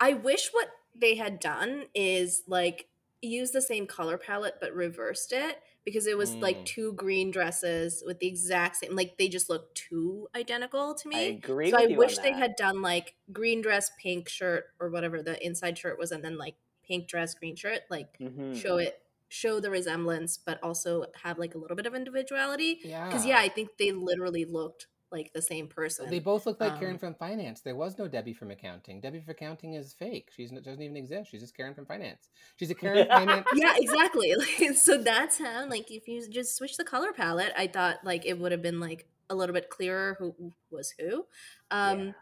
I 0.00 0.14
wish 0.14 0.48
what 0.52 0.66
they 0.92 1.14
had 1.14 1.38
done 1.38 1.84
is 1.94 2.42
like 2.48 2.88
use 3.22 3.52
the 3.52 3.62
same 3.62 3.86
color 3.86 4.18
palette 4.18 4.56
but 4.60 4.74
reversed 4.74 5.32
it 5.32 5.60
because 5.84 6.06
it 6.08 6.18
was 6.18 6.32
Mm. 6.34 6.42
like 6.42 6.64
two 6.64 6.94
green 6.94 7.30
dresses 7.30 8.02
with 8.04 8.18
the 8.18 8.26
exact 8.26 8.76
same. 8.78 8.96
Like 8.96 9.18
they 9.18 9.28
just 9.28 9.48
looked 9.48 9.76
too 9.76 10.26
identical 10.34 10.94
to 10.96 11.08
I 11.08 11.10
me. 11.10 11.28
agree 11.28 11.70
So 11.70 11.78
I 11.78 11.96
wish 11.96 12.18
they 12.18 12.32
had 12.32 12.56
done 12.56 12.82
like 12.82 13.14
green 13.32 13.60
dress, 13.62 13.92
pink 14.02 14.28
shirt, 14.28 14.64
or 14.80 14.90
whatever 14.90 15.22
the 15.22 15.40
inside 15.46 15.78
shirt 15.78 15.96
was, 15.96 16.10
and 16.10 16.24
then 16.24 16.36
like 16.36 16.56
pink 16.86 17.08
dress, 17.08 17.34
green 17.34 17.56
shirt. 17.56 17.82
Like 17.90 18.16
Mhm. 18.18 18.54
show 18.60 18.78
it, 18.78 19.00
show 19.28 19.60
the 19.60 19.70
resemblance, 19.70 20.36
but 20.38 20.62
also 20.62 21.06
have 21.22 21.38
like 21.38 21.54
a 21.54 21.58
little 21.58 21.76
bit 21.76 21.86
of 21.86 21.94
individuality. 21.94 22.80
Yeah. 22.84 23.06
Because 23.06 23.26
yeah, 23.26 23.38
I 23.38 23.48
think 23.48 23.76
they 23.78 23.92
literally 23.92 24.44
looked 24.44 24.86
like 25.12 25.32
the 25.32 25.40
same 25.42 25.68
person. 25.68 26.10
They 26.10 26.18
both 26.18 26.46
look 26.46 26.60
like 26.60 26.78
Karen 26.80 26.94
Um, 26.94 26.98
from 26.98 27.14
finance. 27.14 27.60
There 27.60 27.76
was 27.76 27.96
no 27.96 28.08
Debbie 28.08 28.32
from 28.32 28.50
accounting. 28.50 29.00
Debbie 29.00 29.20
from 29.20 29.30
accounting 29.30 29.74
is 29.74 29.94
fake. 29.94 30.30
she 30.34 30.46
doesn't 30.46 30.82
even 30.82 30.96
exist. 30.96 31.30
She's 31.30 31.40
just 31.40 31.56
Karen 31.56 31.74
from 31.74 31.86
finance. 31.86 32.28
She's 32.56 32.70
a 32.70 32.74
Karen 32.74 33.06
from 33.06 33.26
finance. 33.26 33.46
yeah, 33.54 33.74
exactly. 33.76 34.34
Like, 34.34 34.74
so 34.76 34.98
that's 34.98 35.38
how 35.38 35.68
like 35.68 35.90
if 35.90 36.08
you 36.08 36.28
just 36.28 36.56
switch 36.56 36.76
the 36.76 36.84
color 36.84 37.12
palette, 37.12 37.52
I 37.56 37.68
thought 37.68 38.04
like 38.04 38.26
it 38.26 38.38
would 38.38 38.50
have 38.52 38.62
been 38.62 38.80
like 38.80 39.06
a 39.30 39.34
little 39.34 39.54
bit 39.54 39.70
clearer 39.70 40.16
who 40.18 40.52
was 40.70 40.90
who. 40.98 41.26
Um 41.70 42.00
Yeah. 42.00 42.12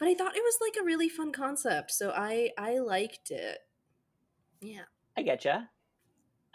but 0.00 0.08
I 0.08 0.14
thought 0.14 0.36
it 0.36 0.42
was 0.42 0.58
like 0.60 0.76
a 0.80 0.84
really 0.84 1.08
fun 1.08 1.30
concept. 1.32 1.92
So 1.92 2.10
I 2.10 2.50
I 2.58 2.78
liked 2.78 3.30
it. 3.30 3.58
Yeah. 4.60 4.82
I 5.16 5.22
get 5.22 5.44
ya. 5.44 5.62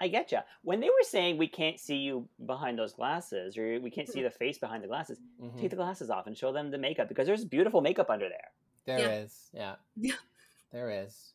I 0.02 0.08
get 0.08 0.32
ya. 0.32 0.42
When 0.64 0.80
they 0.80 0.88
were 0.88 1.04
saying 1.04 1.38
we 1.38 1.48
can't 1.48 1.80
see 1.80 1.98
you 1.98 2.28
behind 2.46 2.80
those 2.80 2.94
glasses, 2.94 3.58
or 3.58 3.80
we 3.82 3.90
can't 3.92 4.08
see 4.08 4.22
the 4.24 4.30
face 4.30 4.58
behind 4.58 4.84
the 4.84 4.88
glasses, 4.88 5.20
Mhm. 5.42 5.60
take 5.60 5.70
the 5.72 5.76
glasses 5.76 6.10
off 6.10 6.26
and 6.28 6.38
show 6.38 6.52
them 6.54 6.72
the 6.72 6.78
makeup 6.78 7.10
because 7.10 7.28
there's 7.28 7.44
beautiful 7.46 7.82
makeup 7.82 8.10
under 8.10 8.30
there. 8.30 8.52
There 8.86 9.24
is, 9.24 9.50
Yeah. 9.54 9.76
yeah. 9.96 10.12
Yeah. 10.12 10.16
There 10.72 10.90
is. 11.06 11.34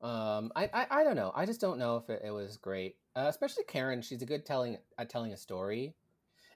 Um, 0.00 0.50
I, 0.56 0.70
I, 0.72 0.86
I 1.00 1.04
don't 1.04 1.16
know. 1.16 1.30
I 1.34 1.44
just 1.44 1.60
don't 1.60 1.78
know 1.78 1.96
if 1.98 2.08
it, 2.08 2.22
it 2.24 2.30
was 2.30 2.56
great. 2.56 2.96
Uh, 3.14 3.26
especially 3.28 3.64
Karen. 3.64 4.00
She's 4.00 4.22
a 4.22 4.26
good 4.26 4.46
telling 4.46 4.78
at 4.96 5.10
telling 5.10 5.32
a 5.32 5.36
story. 5.36 5.94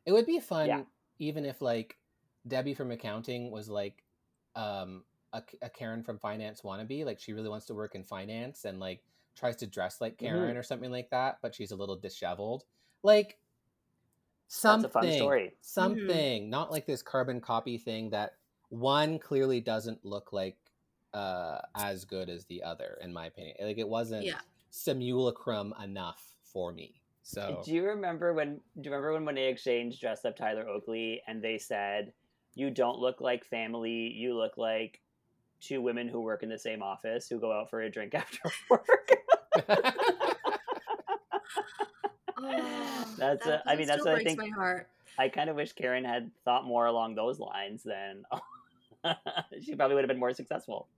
It 0.06 0.12
would 0.12 0.24
be 0.26 0.38
fun 0.40 0.68
Yeah. 0.68 0.82
even 1.18 1.44
if 1.44 1.60
like 1.60 1.98
Debbie 2.46 2.74
from 2.74 2.90
accounting 2.90 3.50
was 3.50 3.68
like 3.68 4.02
um 4.56 5.04
a, 5.32 5.42
a 5.60 5.68
Karen 5.68 6.02
from 6.02 6.18
finance 6.18 6.62
wannabe. 6.62 7.04
Like 7.04 7.18
she 7.20 7.32
really 7.32 7.48
wants 7.50 7.66
to 7.66 7.74
work 7.74 7.94
in 7.94 8.04
finance 8.04 8.64
and 8.64 8.78
like 8.80 9.02
tries 9.36 9.56
to 9.56 9.66
dress 9.66 10.00
like 10.00 10.14
Mm-hmm. 10.16 10.26
Karen 10.26 10.56
or 10.56 10.62
something 10.62 10.90
like 10.90 11.10
that, 11.10 11.38
but 11.42 11.54
she's 11.54 11.70
a 11.72 11.76
little 11.76 11.96
disheveled. 11.96 12.64
Like 13.02 13.38
That's 14.46 14.56
something 14.60 14.86
a 14.86 14.92
fun 14.92 15.12
story. 15.12 15.52
something 15.60 16.50
not 16.50 16.70
like 16.70 16.86
this 16.86 17.02
carbon 17.02 17.40
copy 17.40 17.78
thing 17.78 18.10
that 18.10 18.36
one 18.70 19.18
clearly 19.18 19.60
doesn't 19.60 20.04
look 20.04 20.32
like 20.32 20.56
uh 21.12 21.58
as 21.76 22.04
good 22.04 22.28
as 22.28 22.44
the 22.46 22.62
other 22.62 22.98
in 23.00 23.12
my 23.12 23.26
opinion 23.26 23.54
like 23.60 23.78
it 23.78 23.88
wasn't 23.88 24.24
Yeah. 24.24 24.38
simulacrum 24.70 25.72
enough 25.82 26.34
for 26.42 26.72
me 26.72 27.00
so 27.22 27.62
Do 27.64 27.72
you 27.72 27.84
remember 27.86 28.34
when? 28.34 28.60
Do 28.80 28.90
you 28.90 28.94
remember 28.94 29.12
when 29.14 29.24
Monét 29.24 29.52
X 29.52 29.64
Change 29.64 29.98
dressed 29.98 30.26
up 30.26 30.36
Tyler 30.36 30.68
Oakley 30.68 31.22
and 31.26 31.42
they 31.42 31.56
said, 31.56 32.12
"You 32.54 32.70
don't 32.70 32.98
look 32.98 33.22
like 33.22 33.46
family. 33.46 34.12
You 34.14 34.36
look 34.36 34.58
like 34.58 35.00
two 35.60 35.80
women 35.82 36.08
who 36.08 36.20
work 36.20 36.42
in 36.42 36.48
the 36.48 36.58
same 36.58 36.82
office 36.82 37.28
who 37.28 37.38
go 37.40 37.52
out 37.52 37.70
for 37.70 37.82
a 37.82 37.90
drink 37.90 38.14
after 38.14 38.40
work." 38.70 39.10
Oh, 42.36 43.04
That's 43.18 43.44
that- 43.44 43.62
a- 43.66 43.70
I 43.70 43.76
mean 43.76 43.86
that's 43.86 44.04
what 44.04 44.14
I 44.16 44.24
think- 44.24 44.38
my 44.38 44.48
heart. 44.48 44.88
I 45.16 45.28
kind 45.28 45.48
of 45.48 45.54
wish 45.54 45.72
Karen 45.72 46.04
had 46.04 46.32
thought 46.44 46.64
more 46.64 46.86
along 46.86 47.14
those 47.14 47.38
lines. 47.38 47.84
Then 47.84 48.24
she 49.62 49.76
probably 49.76 49.94
would 49.94 50.02
have 50.02 50.08
been 50.08 50.18
more 50.18 50.32
successful. 50.34 50.88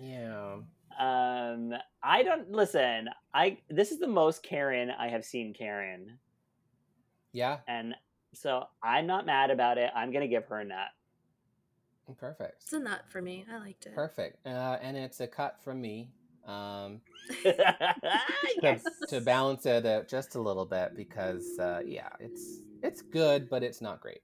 yeah 0.00 0.58
Um, 0.98 1.74
I 2.02 2.22
don't 2.22 2.50
listen. 2.52 3.08
I 3.34 3.58
this 3.68 3.90
is 3.90 3.98
the 3.98 4.06
most 4.06 4.42
Karen 4.44 4.90
I 4.90 5.08
have 5.08 5.24
seen 5.24 5.52
Karen, 5.52 6.18
yeah 7.32 7.58
and 7.66 7.94
so 8.32 8.64
I'm 8.82 9.06
not 9.08 9.26
mad 9.26 9.50
about 9.50 9.78
it. 9.78 9.90
I'm 9.96 10.12
gonna 10.12 10.28
give 10.28 10.44
her 10.46 10.60
a 10.60 10.64
nut. 10.64 10.88
Perfect 12.14 12.62
It's 12.62 12.72
a 12.72 12.78
nut 12.78 13.02
for 13.08 13.20
me. 13.20 13.44
I 13.52 13.58
liked 13.58 13.86
it. 13.86 13.94
perfect 13.94 14.46
uh 14.46 14.78
and 14.80 14.96
it's 14.96 15.20
a 15.20 15.26
cut 15.26 15.56
from 15.62 15.80
me 15.80 16.10
um 16.46 17.00
yes. 18.62 18.84
to, 18.84 19.06
to 19.08 19.20
balance 19.20 19.66
it 19.66 19.84
out 19.84 20.06
just 20.08 20.36
a 20.36 20.40
little 20.40 20.64
bit 20.64 20.94
because 20.96 21.58
uh 21.58 21.80
yeah 21.84 22.10
it's 22.20 22.60
it's 22.82 23.02
good 23.02 23.48
but 23.50 23.62
it's 23.64 23.80
not 23.80 24.00
great 24.00 24.20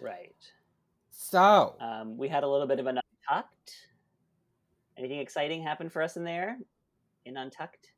Right. 0.00 0.34
so 1.10 1.76
Um, 1.80 2.18
we 2.18 2.28
had 2.28 2.42
a 2.42 2.48
little 2.48 2.66
bit 2.66 2.78
of 2.80 2.86
an 2.86 2.98
untucked. 3.30 3.72
Anything 4.98 5.20
exciting 5.20 5.62
happen 5.62 5.88
for 5.88 6.02
us 6.02 6.16
in 6.16 6.24
there? 6.24 6.58
In 7.24 7.36
untucked? 7.38 7.92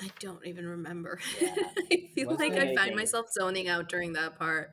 I 0.00 0.10
don't 0.20 0.44
even 0.46 0.66
remember. 0.68 1.18
Yeah. 1.40 1.54
I 1.90 2.08
feel 2.14 2.28
Wasn't 2.28 2.50
like 2.54 2.60
I 2.60 2.74
find 2.74 2.94
myself 2.94 3.26
zoning 3.32 3.68
out 3.68 3.88
during 3.88 4.12
that 4.14 4.38
part. 4.38 4.70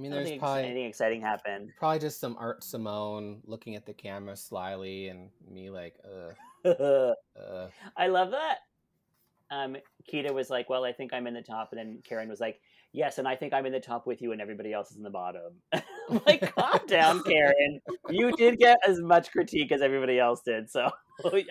I 0.00 0.02
mean 0.02 0.12
I 0.14 0.22
there's 0.22 0.38
probably 0.38 0.64
anything 0.64 0.86
exciting 0.86 1.20
happened. 1.20 1.72
Probably 1.78 1.98
just 1.98 2.20
some 2.20 2.36
Art 2.38 2.64
Simone 2.64 3.40
looking 3.44 3.76
at 3.76 3.84
the 3.84 3.92
camera 3.92 4.34
slyly 4.34 5.08
and 5.08 5.28
me 5.50 5.68
like, 5.68 5.94
uh, 6.64 7.12
I 7.96 8.06
love 8.06 8.30
that. 8.30 8.58
Um, 9.50 9.76
Kita 10.10 10.32
was 10.32 10.48
like, 10.48 10.70
"Well, 10.70 10.84
I 10.84 10.92
think 10.92 11.12
I'm 11.12 11.26
in 11.26 11.34
the 11.34 11.42
top," 11.42 11.72
and 11.72 11.78
then 11.78 11.98
Karen 12.08 12.28
was 12.28 12.40
like, 12.40 12.60
"Yes, 12.92 13.18
and 13.18 13.26
I 13.28 13.34
think 13.36 13.52
I'm 13.52 13.66
in 13.66 13.72
the 13.72 13.80
top 13.80 14.06
with 14.06 14.22
you, 14.22 14.32
and 14.32 14.40
everybody 14.40 14.72
else 14.72 14.90
is 14.90 14.96
in 14.96 15.02
the 15.02 15.10
bottom." 15.10 15.60
Like, 16.26 16.54
calm 16.56 16.80
down, 16.88 17.22
Karen. 17.22 17.80
You 18.08 18.32
did 18.32 18.58
get 18.58 18.78
as 18.84 19.00
much 19.00 19.30
critique 19.30 19.70
as 19.70 19.80
everybody 19.80 20.18
else 20.18 20.40
did, 20.44 20.68
so 20.68 20.90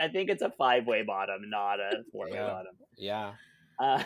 I 0.02 0.10
think 0.10 0.30
it's 0.30 0.42
a 0.42 0.50
five 0.58 0.86
way 0.86 1.04
bottom, 1.04 1.50
not 1.50 1.80
a 1.80 2.04
four 2.12 2.26
way 2.26 2.34
Yeah. 2.34 2.48
bottom. 2.48 2.76
Yeah. 2.98 3.32
Uh, 3.80 4.04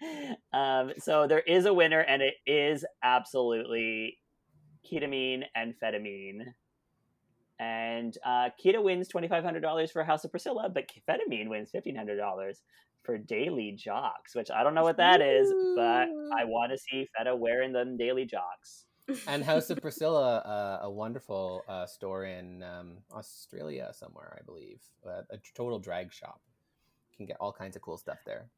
um, 0.52 0.92
so 0.98 1.26
there 1.26 1.40
is 1.40 1.66
a 1.66 1.74
winner, 1.74 2.00
and 2.00 2.22
it 2.22 2.34
is 2.46 2.84
absolutely 3.02 4.18
ketamine 4.90 5.44
and 5.54 5.74
phetamine. 5.82 6.46
And 7.58 8.16
uh, 8.24 8.50
Kita 8.62 8.82
wins 8.82 9.08
twenty 9.08 9.28
five 9.28 9.44
hundred 9.44 9.60
dollars 9.60 9.90
for 9.90 10.04
House 10.04 10.24
of 10.24 10.30
Priscilla, 10.30 10.68
but 10.68 10.90
phetamine 11.08 11.48
wins 11.48 11.70
fifteen 11.70 11.96
hundred 11.96 12.16
dollars 12.16 12.60
for 13.02 13.16
Daily 13.16 13.72
Jocks, 13.72 14.34
which 14.34 14.50
I 14.50 14.62
don't 14.62 14.74
know 14.74 14.82
what 14.82 14.98
that 14.98 15.22
is, 15.22 15.48
but 15.76 16.08
I 16.36 16.44
want 16.44 16.72
to 16.72 16.78
see 16.78 17.08
Feta 17.16 17.34
wearing 17.34 17.72
them 17.72 17.96
Daily 17.96 18.26
Jocks. 18.26 18.84
And 19.28 19.44
House 19.44 19.70
of 19.70 19.80
Priscilla, 19.80 20.38
uh, 20.38 20.78
a 20.82 20.90
wonderful 20.90 21.62
uh, 21.68 21.86
store 21.86 22.24
in 22.24 22.64
um, 22.64 22.98
Australia 23.14 23.92
somewhere, 23.94 24.36
I 24.38 24.44
believe. 24.44 24.82
Uh, 25.06 25.22
a 25.30 25.38
total 25.54 25.78
drag 25.78 26.12
shop. 26.12 26.40
You 27.12 27.16
can 27.16 27.26
get 27.26 27.36
all 27.40 27.52
kinds 27.52 27.76
of 27.76 27.82
cool 27.82 27.96
stuff 27.96 28.18
there. 28.26 28.50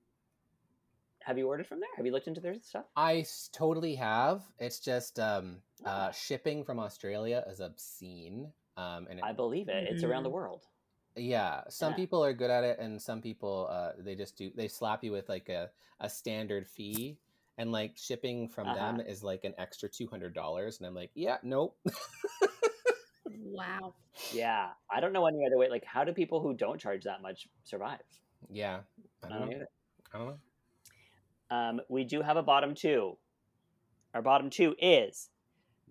Have 1.29 1.37
you 1.37 1.47
ordered 1.47 1.67
from 1.67 1.81
there? 1.81 1.91
Have 1.99 2.07
you 2.07 2.13
looked 2.13 2.27
into 2.27 2.41
their 2.41 2.55
stuff? 2.55 2.87
I 2.97 3.19
s- 3.19 3.51
totally 3.53 3.95
have. 3.97 4.43
It's 4.59 4.81
just 4.81 5.21
um, 5.21 5.59
uh, 5.85 6.09
Ah. 6.09 6.11
shipping 6.11 6.65
from 6.65 6.79
Australia 6.79 7.45
is 7.47 7.61
obscene. 7.61 8.51
Um, 8.79 9.07
and 9.11 9.19
it, 9.19 9.25
I 9.27 9.35
believe 9.35 9.69
it. 9.69 9.89
It's 9.91 10.03
around 10.05 10.23
the 10.23 10.31
Mhm. 10.31 10.41
world. 10.41 10.65
Yeah, 11.17 11.65
some 11.69 11.93
Yeah. 11.93 11.97
people 11.97 12.25
are 12.25 12.33
good 12.33 12.49
at 12.51 12.65
it, 12.65 12.79
and 12.79 13.01
some 13.03 13.21
people 13.21 13.67
uh, 13.71 13.93
they 13.99 14.15
just 14.15 14.39
do 14.39 14.49
they 14.55 14.69
slap 14.69 15.05
you 15.05 15.13
with 15.13 15.29
like 15.29 15.51
a, 15.51 15.71
a 16.01 16.09
standard 16.09 16.67
fee, 16.67 17.19
and 17.59 17.73
like 17.73 17.99
shipping 17.99 18.49
from 18.49 18.69
Uh-huh. 18.69 18.77
them 18.97 19.01
is 19.01 19.23
like 19.23 19.45
an 19.45 19.55
extra 19.59 19.87
two 19.91 20.07
hundred 20.09 20.33
dollars, 20.33 20.79
and 20.79 20.87
I'm 20.87 20.95
like, 20.95 21.11
yeah, 21.13 21.37
nope. 21.43 21.77
wow. 23.27 23.95
Yeah, 24.33 24.71
I 24.91 25.01
don't 25.01 25.13
know 25.13 25.27
any 25.27 25.45
other 25.47 25.59
way. 25.59 25.69
Like, 25.69 25.85
how 25.85 26.05
do 26.05 26.15
people 26.15 26.41
who 26.41 26.55
don't 26.55 26.81
charge 26.81 27.05
that 27.05 27.21
much 27.21 27.49
survive? 27.65 28.01
yeah, 28.49 28.81
I 29.23 29.27
I 29.27 29.29
don't 29.29 29.41
don't 29.41 29.49
know. 29.51 29.57
either. 29.57 29.69
I 30.15 30.19
don't 30.19 30.27
know. 30.29 30.39
Um, 31.51 31.81
we 31.89 32.05
do 32.05 32.23
have 32.23 32.37
a 32.37 32.43
bottom 32.43 32.75
two. 32.75 33.17
Our 34.15 34.23
bottom 34.23 34.51
two 34.51 34.75
is 34.81 35.31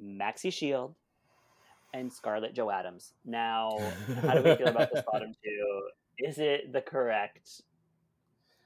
Maxi 0.02 0.52
Shield 0.52 0.96
and 1.94 2.12
Scarlett 2.12 2.54
Joe 2.54 2.70
Adams. 2.70 3.14
Now, 3.26 3.78
how 4.22 4.36
do 4.36 4.44
we 4.44 4.56
feel 4.56 4.68
about 4.68 4.90
this 4.94 5.04
bottom 5.12 5.34
two? 5.44 5.82
Is 6.20 6.38
it 6.40 6.74
the 6.74 6.82
correct 6.82 7.62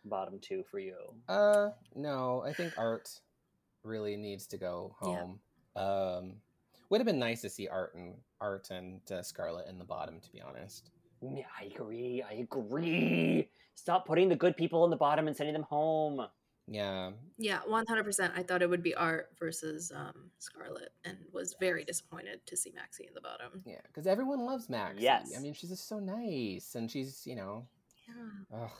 bottom 0.06 0.40
two 0.42 0.64
for 0.70 0.80
you? 0.80 0.96
Uh, 1.30 1.70
no, 1.96 2.44
I 2.46 2.54
think 2.54 2.74
Art 2.78 3.10
really 3.84 4.16
needs 4.16 4.48
to 4.48 4.58
go 4.58 4.96
Yeah. 5.02 5.08
home. 5.26 5.40
Um, 5.76 6.34
would 6.90 7.00
have 7.00 7.08
been 7.08 7.20
nice 7.20 7.42
to 7.42 7.50
see 7.50 7.68
Art 7.70 7.96
and 7.96 8.16
Art 8.42 8.70
and 8.72 9.00
uh, 9.12 9.22
Scarlet 9.22 9.68
in 9.70 9.78
the 9.78 9.86
bottom, 9.86 10.20
to 10.20 10.32
be 10.32 10.42
honest. 10.42 10.90
Yeah, 11.22 11.44
I 11.60 11.66
agree. 11.66 12.22
I 12.28 12.34
agree. 12.34 13.50
Stop 13.76 14.06
putting 14.06 14.28
the 14.28 14.36
good 14.36 14.58
people 14.58 14.84
in 14.86 14.90
the 14.92 14.98
bottom 14.98 15.28
and 15.28 15.38
sending 15.38 15.54
them 15.54 15.64
home. 15.70 16.22
Yeah. 16.68 17.12
Yeah, 17.38 17.60
one 17.66 17.86
hundred 17.88 18.04
percent. 18.04 18.34
I 18.36 18.44
thought 18.44 18.62
it 18.62 18.70
would 18.70 18.84
be 18.84 18.96
Art 18.96 19.30
versus 19.38 19.92
um, 19.96 20.30
Scarlet, 20.40 20.94
and 21.06 21.18
was 21.34 21.56
very 21.60 21.84
disappointed 21.84 22.40
to 22.46 22.56
see 22.56 22.72
Maxi 22.72 23.08
in 23.08 23.14
the 23.14 23.22
bottom. 23.22 23.62
Yeah, 23.66 23.82
because 23.88 24.08
everyone 24.08 24.46
loves 24.46 24.68
Maxi. 24.68 24.96
Yes. 25.00 25.34
I 25.38 25.42
mean, 25.42 25.54
she's 25.54 25.70
just 25.70 25.88
so 25.88 26.00
nice, 26.00 26.76
and 26.76 26.90
she's 26.90 27.26
you 27.26 27.36
know, 27.36 27.66
Yeah. 28.08 28.64
ugh. 28.64 28.72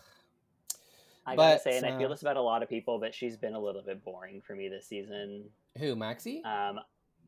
I 1.26 1.36
gotta 1.36 1.56
But, 1.56 1.62
say, 1.64 1.78
and 1.78 1.86
I 1.86 1.98
feel 1.98 2.08
uh, 2.08 2.12
this 2.12 2.22
about 2.22 2.38
a 2.38 2.42
lot 2.42 2.64
of 2.64 2.70
people, 2.70 2.98
but 2.98 3.14
she's 3.14 3.38
been 3.38 3.54
a 3.54 3.60
little 3.60 3.84
bit 3.84 4.04
boring 4.04 4.42
for 4.42 4.56
me 4.56 4.70
this 4.70 4.88
season. 4.88 5.50
who 5.78 5.96
Maxi? 5.96 6.44
Um, 6.46 6.80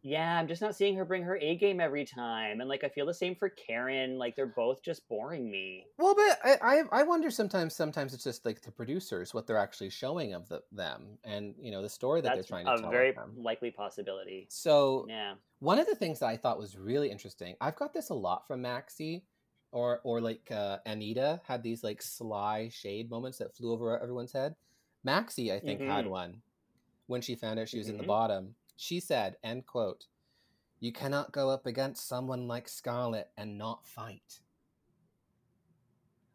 yeah, 0.03 0.37
I'm 0.37 0.47
just 0.47 0.61
not 0.61 0.75
seeing 0.75 0.95
her 0.97 1.05
bring 1.05 1.23
her 1.23 1.37
A 1.37 1.55
game 1.57 1.79
every 1.79 2.05
time, 2.05 2.59
and 2.61 2.69
like 2.69 2.83
I 2.83 2.89
feel 2.89 3.05
the 3.07 3.13
same 3.13 3.35
for 3.35 3.49
Karen. 3.49 4.17
Like 4.19 4.35
they're 4.35 4.45
both 4.45 4.83
just 4.83 5.07
boring 5.07 5.49
me. 5.49 5.87
well, 5.97 6.15
but 6.15 6.39
I, 6.43 6.57
I 6.61 7.01
I 7.01 7.03
wonder 7.03 7.29
sometimes 7.29 7.75
sometimes 7.75 8.13
it's 8.13 8.23
just 8.23 8.45
like 8.45 8.61
the 8.61 8.71
producers 8.71 9.33
what 9.33 9.45
they're 9.47 9.57
actually 9.57 9.91
showing 9.91 10.33
of 10.33 10.47
the, 10.49 10.63
them, 10.71 11.19
and 11.23 11.55
you 11.59 11.71
know 11.71 11.81
the 11.81 11.89
story 11.89 12.21
that 12.21 12.33
That's 12.33 12.33
they're 12.33 12.43
trying 12.43 12.65
to 12.65 12.73
a 12.73 12.73
tell. 12.73 12.89
very 12.89 13.13
with 13.13 13.13
them. 13.15 13.39
likely 13.43 13.69
possibility. 13.71 14.49
So 14.49 15.07
Yeah. 15.07 15.35
one 15.59 15.79
of 15.79 15.87
the 15.87 15.95
things 15.95 16.19
that 16.19 16.27
I 16.27 16.37
thought 16.37 16.57
was 16.59 16.77
really 16.77 17.09
interesting, 17.11 17.55
I've 17.61 17.75
got 17.75 17.93
this 17.93 18.09
a 18.09 18.13
lot 18.15 18.47
from 18.47 18.61
Maxi, 18.63 19.25
or 19.71 20.01
or 20.03 20.21
like 20.21 20.51
uh, 20.51 20.79
Anita 20.85 21.41
had 21.45 21.63
these 21.63 21.83
like 21.83 22.01
sly 22.01 22.69
shade 22.69 23.09
moments 23.09 23.37
that 23.39 23.55
flew 23.55 23.71
over 23.71 23.99
everyone's 24.01 24.33
head. 24.33 24.55
Maxi, 25.05 25.51
I 25.53 25.59
think, 25.59 25.83
had 25.83 26.05
Mhm. 26.05 26.07
one 26.07 26.41
when 27.07 27.21
she 27.21 27.35
found 27.35 27.59
out 27.59 27.69
she 27.69 27.79
was 27.79 27.89
in 27.89 27.97
the 27.97 28.03
Mhm. 28.03 28.17
bottom. 28.17 28.55
She 28.75 28.99
said, 28.99 29.37
"End 29.43 29.65
quote." 29.65 30.07
You 30.79 30.91
cannot 30.91 31.31
go 31.31 31.49
up 31.49 31.65
against 31.65 32.07
someone 32.07 32.47
like 32.47 32.67
Scarlet 32.67 33.29
and 33.37 33.57
not 33.57 33.85
fight. 33.85 34.41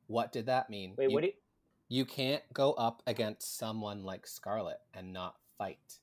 What 0.07 0.33
did 0.33 0.47
that 0.47 0.71
mean? 0.71 0.95
Wait, 0.97 1.11
you, 1.11 1.15
what 1.15 1.21
do 1.21 1.27
you? 1.27 1.33
you 1.89 2.05
can't 2.05 2.43
go 2.53 2.73
up 2.73 3.03
against 3.07 3.59
someone 3.59 4.05
like 4.05 4.27
Scarlet 4.27 4.81
and 4.95 5.13
not 5.13 5.37
fight. 5.59 5.99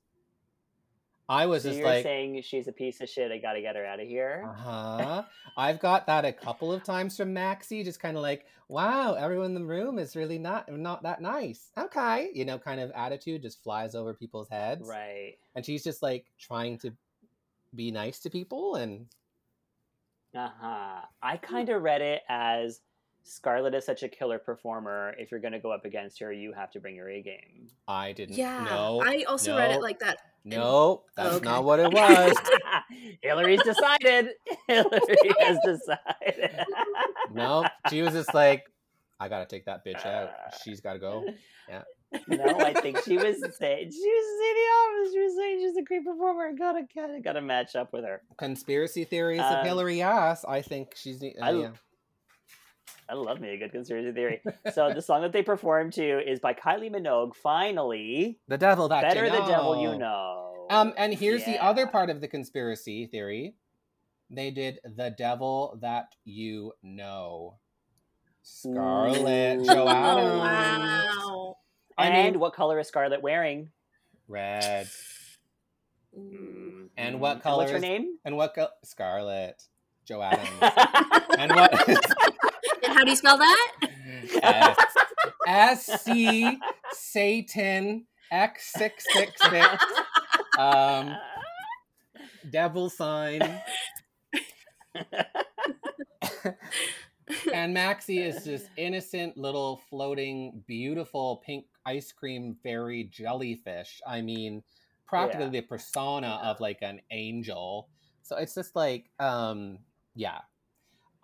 I 1.30 1.46
was 1.48 1.64
So 1.64 1.70
just 1.70 1.72
you're 1.72 1.84
like, 1.84 1.96
saying 1.96 2.42
she's 2.44 2.68
a 2.68 2.72
piece 2.72 3.02
of 3.02 3.10
shit. 3.10 3.32
I 3.32 3.38
gotta 3.40 3.62
get 3.62 3.76
her 3.76 3.86
out 3.86 4.00
of 4.00 4.08
here. 4.08 4.50
uh 4.50 4.54
huh. 4.54 5.26
I've 5.58 5.80
got 5.80 6.06
that 6.08 6.26
a 6.26 6.34
couple 6.34 6.72
of 6.72 6.84
times 6.84 7.18
from 7.18 7.34
Maxi, 7.34 7.84
just 7.84 8.00
kind 8.00 8.16
of 8.18 8.24
like, 8.24 8.46
wow, 8.68 9.14
everyone 9.14 9.48
in 9.48 9.54
the 9.56 9.66
room 9.66 9.98
is 10.00 10.16
really 10.16 10.38
not 10.38 10.72
not 10.72 11.04
that 11.04 11.22
nice. 11.22 11.72
Okay, 11.78 12.32
you 12.34 12.46
know, 12.46 12.60
kind 12.60 12.80
of 12.80 12.92
attitude 12.92 13.42
just 13.42 13.64
flies 13.64 13.96
over 13.96 14.14
people's 14.14 14.50
heads, 14.50 14.88
Right. 14.88 15.40
and 15.56 15.66
she's 15.66 15.84
just 15.84 16.02
like 16.04 16.32
trying 16.38 16.78
to 16.80 16.96
be 17.76 17.92
nice 17.92 18.20
to 18.22 18.30
people, 18.32 18.76
and 18.76 19.10
Uh 20.34 20.50
huh. 20.50 21.02
I 21.22 21.38
kind 21.38 21.70
of 21.70 21.82
read 21.82 22.02
it 22.02 22.24
as 22.28 22.82
Scarlet 23.28 23.74
is 23.74 23.84
such 23.86 24.04
a 24.04 24.08
killer 24.08 24.38
performer. 24.38 25.16
If 25.18 25.32
you're 25.32 25.40
gonna 25.40 25.60
go 25.60 25.72
up 25.72 25.84
against 25.84 26.20
her, 26.20 26.32
you 26.32 26.54
have 26.54 26.70
to 26.72 26.80
bring 26.80 26.96
your 26.96 27.10
A 27.10 27.22
game. 27.24 27.68
I 27.88 28.12
didn't. 28.12 28.38
Yeah, 28.38 28.64
no, 28.70 29.02
I 29.04 29.24
also 29.28 29.58
read 29.58 29.72
it 29.72 29.82
like 29.82 30.00
that. 30.00 30.18
no, 30.44 31.04
that's 31.18 31.36
okay. 31.38 31.46
not 31.46 31.64
what 31.64 31.80
it 31.80 31.92
was. 31.94 32.36
Hillary's 33.22 33.64
decided. 33.64 34.30
Hillary 34.68 35.16
has 35.40 35.58
decided. 35.66 36.66
no, 37.34 37.66
she 37.90 38.02
was 38.04 38.14
just 38.14 38.34
like, 38.34 38.64
I 39.20 39.28
gotta 39.28 39.46
take 39.48 39.66
that 39.66 39.84
bitch 39.86 40.06
out. 40.06 40.30
She's 40.64 40.80
gotta 40.82 41.00
go. 41.00 41.26
Yeah. 41.68 41.82
No, 42.28 42.46
I 42.60 42.74
think 42.74 43.00
she 43.04 43.18
was 43.18 43.38
saying 43.58 43.92
she 43.92 44.08
was 44.08 44.40
saying 44.40 44.56
the 44.56 44.68
opposite. 44.78 45.14
She 45.14 45.20
was 45.20 45.36
saying 45.36 45.60
she's 45.62 45.78
a 45.78 45.82
great 45.82 46.06
performer. 46.06 46.54
Gotta 46.58 46.84
gotta 46.96 47.20
gotta 47.22 47.42
match 47.42 47.76
up 47.76 47.92
with 47.92 48.06
her. 48.06 48.22
Conspiracy 48.38 49.04
theories 49.04 49.40
Um, 49.42 49.56
of 49.56 49.66
Hillary 49.66 50.02
Ass. 50.04 50.46
I 50.46 50.62
think 50.62 50.94
she's. 50.96 51.22
Uh, 51.24 51.30
I- 51.42 51.52
yeah. 51.52 51.70
I 53.08 53.14
love 53.14 53.40
me 53.40 53.50
a 53.50 53.58
good 53.58 53.72
conspiracy 53.72 54.12
theory. 54.12 54.42
So 54.74 54.92
the 54.94 55.02
song 55.02 55.22
that 55.22 55.32
they 55.32 55.44
performed 55.44 55.94
to 55.94 56.20
is 56.30 56.40
by 56.40 56.54
Kylie 56.54 56.92
Minogue. 56.92 57.36
Finally, 57.36 58.40
The 58.48 58.58
devil 58.58 58.88
that 58.90 59.02
better 59.04 59.26
you 59.26 59.32
know. 59.32 59.42
the 59.46 59.52
devil 59.52 59.82
you 59.82 59.98
know. 59.98 60.68
Um, 60.72 60.94
and 60.98 61.14
here's 61.14 61.46
the 61.46 61.64
other 61.64 61.86
part 61.86 62.10
of 62.10 62.22
the 62.22 62.28
conspiracy 62.28 63.06
theory. 63.06 63.54
They 64.32 64.50
did 64.50 64.80
the 64.84 65.12
devil 65.16 65.78
that 65.82 66.16
you 66.26 66.74
know. 66.82 67.58
Scarlett 68.42 69.60
Ooh. 69.60 69.66
Joanna. 69.66 71.10
Oh, 71.18 71.48
wow. 71.48 71.58
I 71.98 72.08
and 72.08 72.34
mean- 72.34 72.40
what 72.40 72.54
color 72.54 72.80
is 72.80 72.88
Scarlett 72.88 73.22
wearing? 73.22 73.70
Red. 74.28 74.88
Ooh. 76.18 76.90
And 76.98 77.20
what 77.20 77.40
Mm, 77.40 77.42
color 77.44 77.58
What's 77.60 77.72
her 77.72 77.78
is- 77.78 77.84
name? 77.84 78.18
And 78.26 78.36
what 78.38 78.56
co- 78.56 78.70
Scarlett 78.84 79.64
Joanna. 80.06 80.40
and 81.38 81.52
what 81.56 81.88
And 81.90 81.98
how 82.96 83.04
do 83.04 83.10
you 83.10 83.16
spell 83.18 83.38
that? 83.38 83.72
S 85.48 86.04
C 86.04 86.58
Satan 86.94 88.08
X 88.32 88.72
six 88.76 89.06
six 89.14 89.34
six 89.50 89.84
um 90.58 91.16
devil 92.50 92.90
sign 92.90 93.42
and 97.54 97.76
Maxi 97.76 98.26
is 98.26 98.46
this 98.46 98.66
innocent 98.78 99.38
little 99.38 99.82
floating 99.90 100.64
beautiful 100.68 101.42
pink 101.46 101.66
ice 101.86 102.12
cream 102.12 102.56
fairy 102.64 103.04
jellyfish. 103.12 104.02
I 104.08 104.22
mean 104.22 104.64
practically 105.06 105.46
Yeah. 105.46 105.50
the 105.52 105.62
persona 105.62 106.40
of 106.44 106.60
like 106.62 106.80
an 106.82 107.02
angel. 107.12 107.90
So 108.24 108.38
it's 108.38 108.56
just 108.56 108.76
like 108.76 109.10
um 109.20 109.80
yeah. 110.16 110.40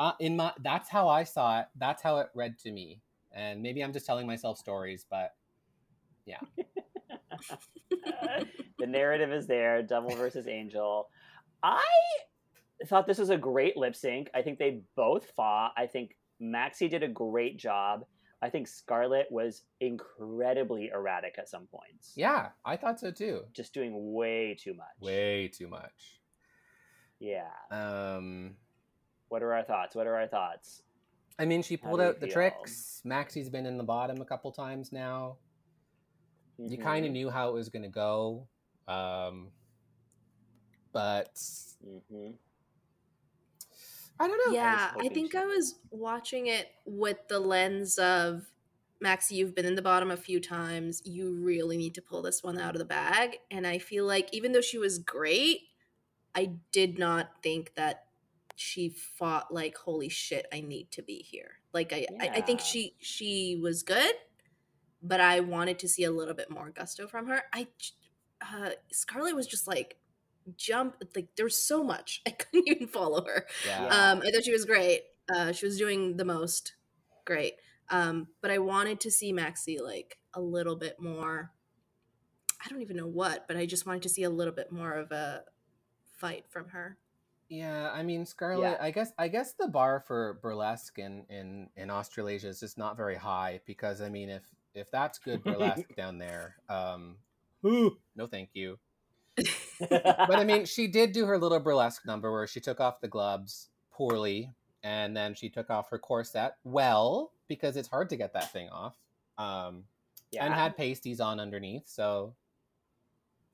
Uh, 0.01 0.13
in 0.19 0.35
my 0.35 0.51
that's 0.61 0.89
how 0.89 1.07
I 1.09 1.23
saw 1.23 1.59
it. 1.59 1.67
That's 1.77 2.01
how 2.01 2.17
it 2.17 2.27
read 2.33 2.57
to 2.59 2.71
me. 2.71 3.01
And 3.31 3.61
maybe 3.61 3.81
I'm 3.83 3.93
just 3.93 4.05
telling 4.05 4.25
myself 4.27 4.57
stories, 4.57 5.05
but 5.09 5.33
yeah. 6.25 6.39
the 8.79 8.87
narrative 8.87 9.31
is 9.31 9.47
there 9.47 9.81
devil 9.81 10.09
versus 10.15 10.47
angel 10.47 11.09
i 11.63 11.81
thought 12.85 13.07
this 13.07 13.17
was 13.17 13.29
a 13.29 13.37
great 13.37 13.75
lip 13.77 13.95
sync 13.95 14.29
i 14.35 14.41
think 14.41 14.59
they 14.59 14.81
both 14.95 15.25
fought 15.35 15.71
i 15.77 15.85
think 15.87 16.15
maxi 16.41 16.89
did 16.89 17.03
a 17.03 17.07
great 17.07 17.57
job 17.57 18.05
i 18.41 18.49
think 18.49 18.67
scarlet 18.67 19.27
was 19.31 19.63
incredibly 19.79 20.89
erratic 20.93 21.35
at 21.37 21.49
some 21.49 21.67
points 21.67 22.13
yeah, 22.15 22.49
I 22.65 22.75
thought 22.77 22.99
so 22.99 23.11
too. 23.11 23.41
just 23.53 23.73
doing 23.73 24.13
way 24.13 24.55
too 24.59 24.73
much 24.73 24.87
Way 24.99 25.47
too 25.47 25.67
much. 25.67 26.19
yeah 27.19 27.49
Um 27.71 28.55
what 29.31 29.41
are 29.41 29.53
our 29.53 29.63
thoughts 29.63 29.95
what 29.95 30.05
are 30.07 30.15
our 30.15 30.27
thoughts 30.27 30.83
I 31.39 31.45
mean, 31.45 31.63
she 31.63 31.75
pulled 31.75 32.01
out 32.01 32.19
the 32.19 32.27
feel? 32.27 32.33
tricks. 32.33 33.01
Maxi's 33.03 33.49
been 33.49 33.65
in 33.65 33.77
the 33.77 33.83
bottom 33.83 34.21
a 34.21 34.25
couple 34.25 34.51
times 34.51 34.91
now. 34.91 35.37
You 36.59 36.77
kind 36.77 37.03
of 37.03 37.11
knew 37.11 37.31
how 37.31 37.49
it 37.49 37.53
was 37.53 37.69
going 37.69 37.81
to 37.81 37.89
go. 37.89 38.47
Um, 38.87 39.47
but 40.93 41.33
mhm. 41.83 42.35
I 44.19 44.27
don't 44.27 44.37
know. 44.45 44.53
Yeah, 44.53 44.89
I 44.91 44.93
hoping 44.93 45.13
think 45.13 45.31
she- 45.31 45.37
I 45.39 45.45
was 45.45 45.79
watching 45.89 46.45
it 46.45 46.67
with 46.85 47.17
the 47.27 47.39
lens 47.39 47.97
of 47.97 48.45
Maxi, 49.03 49.31
you've 49.31 49.55
been 49.55 49.65
in 49.65 49.73
the 49.73 49.81
bottom 49.81 50.11
a 50.11 50.17
few 50.17 50.39
times. 50.39 51.01
You 51.05 51.33
really 51.33 51.75
need 51.75 51.95
to 51.95 52.03
pull 52.03 52.21
this 52.21 52.43
one 52.43 52.59
out 52.59 52.75
of 52.75 52.79
the 52.79 52.85
bag. 52.85 53.37
And 53.49 53.65
I 53.65 53.79
feel 53.79 54.05
like 54.05 54.29
even 54.31 54.51
though 54.51 54.61
she 54.61 54.77
was 54.77 54.99
great, 54.99 55.61
I 56.35 56.51
did 56.71 56.99
not 56.99 57.41
think 57.41 57.73
that 57.73 58.05
she 58.61 58.89
fought 58.89 59.53
like 59.53 59.75
holy 59.75 60.09
shit, 60.09 60.45
I 60.53 60.61
need 60.61 60.91
to 60.91 61.01
be 61.01 61.15
here. 61.15 61.59
Like 61.73 61.91
I, 61.93 62.05
I, 62.19 62.27
I 62.35 62.41
think 62.41 62.59
she 62.59 62.95
she 62.99 63.59
was 63.61 63.83
good, 63.83 64.13
but 65.01 65.19
I 65.19 65.39
wanted 65.39 65.79
to 65.79 65.87
see 65.87 66.03
a 66.03 66.11
little 66.11 66.33
bit 66.33 66.49
more 66.49 66.69
gusto 66.69 67.07
from 67.07 67.27
her. 67.27 67.43
i 67.53 67.67
uh 68.41 68.71
Scarlet 68.91 69.35
was 69.35 69.47
just 69.47 69.67
like 69.67 69.97
jump 70.57 70.95
like 71.15 71.29
there 71.35 71.45
was 71.45 71.57
so 71.57 71.83
much. 71.83 72.21
I 72.27 72.31
couldn't 72.31 72.67
even 72.67 72.87
follow 72.87 73.25
her. 73.25 73.45
Yeah. 73.65 73.83
Yeah. 73.83 74.11
Um, 74.11 74.21
I 74.25 74.31
thought 74.31 74.43
she 74.43 74.51
was 74.51 74.65
great. 74.65 75.01
Uh, 75.33 75.51
she 75.51 75.65
was 75.65 75.77
doing 75.77 76.17
the 76.17 76.25
most 76.25 76.75
great. 77.25 77.53
Um, 77.89 78.27
but 78.41 78.51
I 78.51 78.59
wanted 78.59 78.99
to 79.01 79.11
see 79.11 79.33
Maxi 79.33 79.81
like 79.81 80.17
a 80.33 80.41
little 80.41 80.75
bit 80.75 80.99
more. 80.99 81.51
I 82.63 82.69
don't 82.69 82.81
even 82.81 82.95
know 82.95 83.07
what, 83.07 83.47
but 83.47 83.57
I 83.57 83.65
just 83.65 83.85
wanted 83.85 84.03
to 84.03 84.09
see 84.09 84.23
a 84.23 84.29
little 84.29 84.53
bit 84.53 84.71
more 84.71 84.93
of 84.93 85.11
a 85.11 85.43
fight 86.17 86.45
from 86.49 86.69
her. 86.69 86.97
Yeah, 87.51 87.91
I 87.93 88.01
mean 88.01 88.25
Scarlet. 88.25 88.77
I 88.79 88.91
guess 88.91 89.11
I 89.17 89.27
guess 89.27 89.51
the 89.59 89.67
bar 89.67 89.99
for 90.07 90.39
burlesque 90.41 90.97
in 90.97 91.25
in 91.29 91.67
in 91.75 91.89
Australasia 91.89 92.47
is 92.47 92.61
just 92.61 92.77
not 92.77 92.95
very 92.95 93.17
high 93.17 93.59
because 93.65 93.99
I 93.99 94.07
mean 94.07 94.29
if 94.29 94.43
if 94.73 94.89
that's 94.89 95.19
good 95.25 95.43
burlesque 95.43 95.93
down 95.97 96.17
there, 96.17 96.55
um, 96.69 97.17
ooh, 97.65 97.97
no 98.15 98.25
thank 98.25 98.51
you. 98.53 98.79
But 99.79 100.35
I 100.35 100.45
mean, 100.45 100.65
she 100.65 100.87
did 100.87 101.11
do 101.11 101.25
her 101.25 101.37
little 101.37 101.59
burlesque 101.59 102.05
number 102.05 102.31
where 102.31 102.47
she 102.47 102.61
took 102.61 102.79
off 102.79 103.01
the 103.01 103.07
gloves 103.09 103.69
poorly, 103.91 104.51
and 104.83 105.17
then 105.17 105.33
she 105.33 105.49
took 105.49 105.69
off 105.69 105.89
her 105.89 105.97
corset 105.97 106.53
well 106.63 107.33
because 107.49 107.75
it's 107.75 107.89
hard 107.89 108.09
to 108.11 108.15
get 108.15 108.31
that 108.33 108.53
thing 108.53 108.69
off, 108.69 108.95
um, 109.37 109.83
yeah 110.31 110.45
and 110.45 110.53
had 110.53 110.77
pasties 110.77 111.19
on 111.19 111.39
underneath. 111.41 111.89
So 111.89 112.33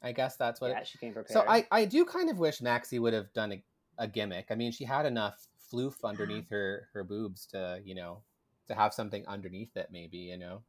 I 0.03 0.11
guess 0.11 0.35
that's 0.35 0.61
what. 0.61 0.69
yeah 0.69 0.81
it, 0.81 0.87
she 0.87 0.99
came 0.99 1.13
prepared 1.13 1.33
so 1.33 1.49
I 1.49 1.65
I 1.71 1.85
do 1.85 2.05
kind 2.05 2.29
of 2.29 2.37
wish 2.37 2.59
Maxi 2.59 2.99
would 2.99 3.13
have 3.13 3.33
done 3.33 3.63
a, 3.97 4.03
a 4.03 4.07
gimmick. 4.07 4.47
I 4.49 4.55
mean, 4.55 4.71
she 4.71 4.85
had 4.85 5.05
enough 5.05 5.47
floof 5.71 5.95
underneath 6.03 6.49
her 6.49 6.87
her 6.93 7.03
boobs 7.03 7.45
to 7.47 7.81
you 7.83 7.93
know 7.93 8.21
to 8.69 8.73
have 8.75 8.93
something 8.93 9.25
underneath 9.27 9.75
it 9.75 9.89
maybe 9.91 10.17
you 10.17 10.37
know 10.37 10.61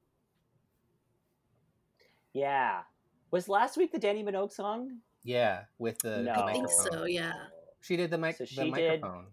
Yeah. 2.32 2.82
Was 3.30 3.48
last 3.48 3.76
week 3.76 3.92
the 3.92 3.98
Dannii 3.98 4.24
Minogue 4.24 4.52
song? 4.52 4.98
Yeah, 5.22 5.62
with 5.78 5.98
the, 6.00 6.10
the 6.10 6.22
No. 6.22 6.32
I 6.32 6.52
think 6.52 6.68
so, 6.70 7.04
yeah. 7.04 7.32
She 7.80 7.96
did 7.96 8.10
the 8.10 8.18
mic. 8.18 8.36
So 8.36 8.44
the 8.44 8.48
she 8.48 8.56
did- 8.62 8.70
microphone. 8.70 9.26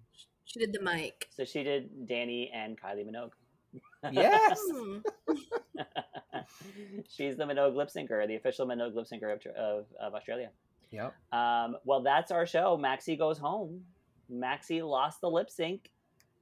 She 0.45 0.59
did 0.59 0.73
the 0.73 0.81
mic. 0.81 1.27
So 1.31 1.43
she 1.45 1.63
did 1.63 1.89
Dannii 2.07 2.49
and 2.53 2.79
Kylie 2.79 3.05
Minogue. 3.05 3.31
Yes. 4.11 4.59
Hmm. 4.71 4.97
She's 7.09 7.35
the 7.37 7.43
Minogue 7.45 7.75
lip 7.75 7.89
syncer, 7.89 8.25
the 8.27 8.35
official 8.35 8.67
Minogue 8.67 8.93
lip 8.95 9.07
syncer 9.11 9.33
of, 9.33 9.45
of, 9.55 9.85
of 9.99 10.13
Australia. 10.13 10.49
Yep. 10.91 11.15
Um, 11.31 11.77
well, 11.85 12.01
that's 12.01 12.31
our 12.31 12.45
show. 12.45 12.77
Maxi 12.81 13.17
goes 13.17 13.37
home. 13.37 13.81
Maxi 14.31 14.87
lost 14.87 15.21
the 15.21 15.29
lip 15.29 15.49
sync, 15.49 15.91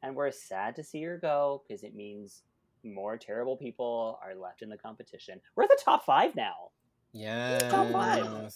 and 0.01 0.15
we're 0.15 0.31
sad 0.31 0.75
to 0.77 0.83
see 0.83 1.01
her 1.03 1.17
go 1.17 1.63
because 1.67 1.83
it 1.83 1.95
means 1.95 2.43
more 2.83 3.17
terrible 3.17 3.55
people 3.57 4.19
are 4.23 4.35
left 4.35 4.61
in 4.61 4.69
the 4.69 4.77
competition. 4.77 5.39
We're 5.55 5.63
at 5.63 5.69
the 5.69 5.79
top 5.83 6.05
five 6.05 6.35
now. 6.35 6.71
Yes. 7.13 7.71
five. 7.91 8.53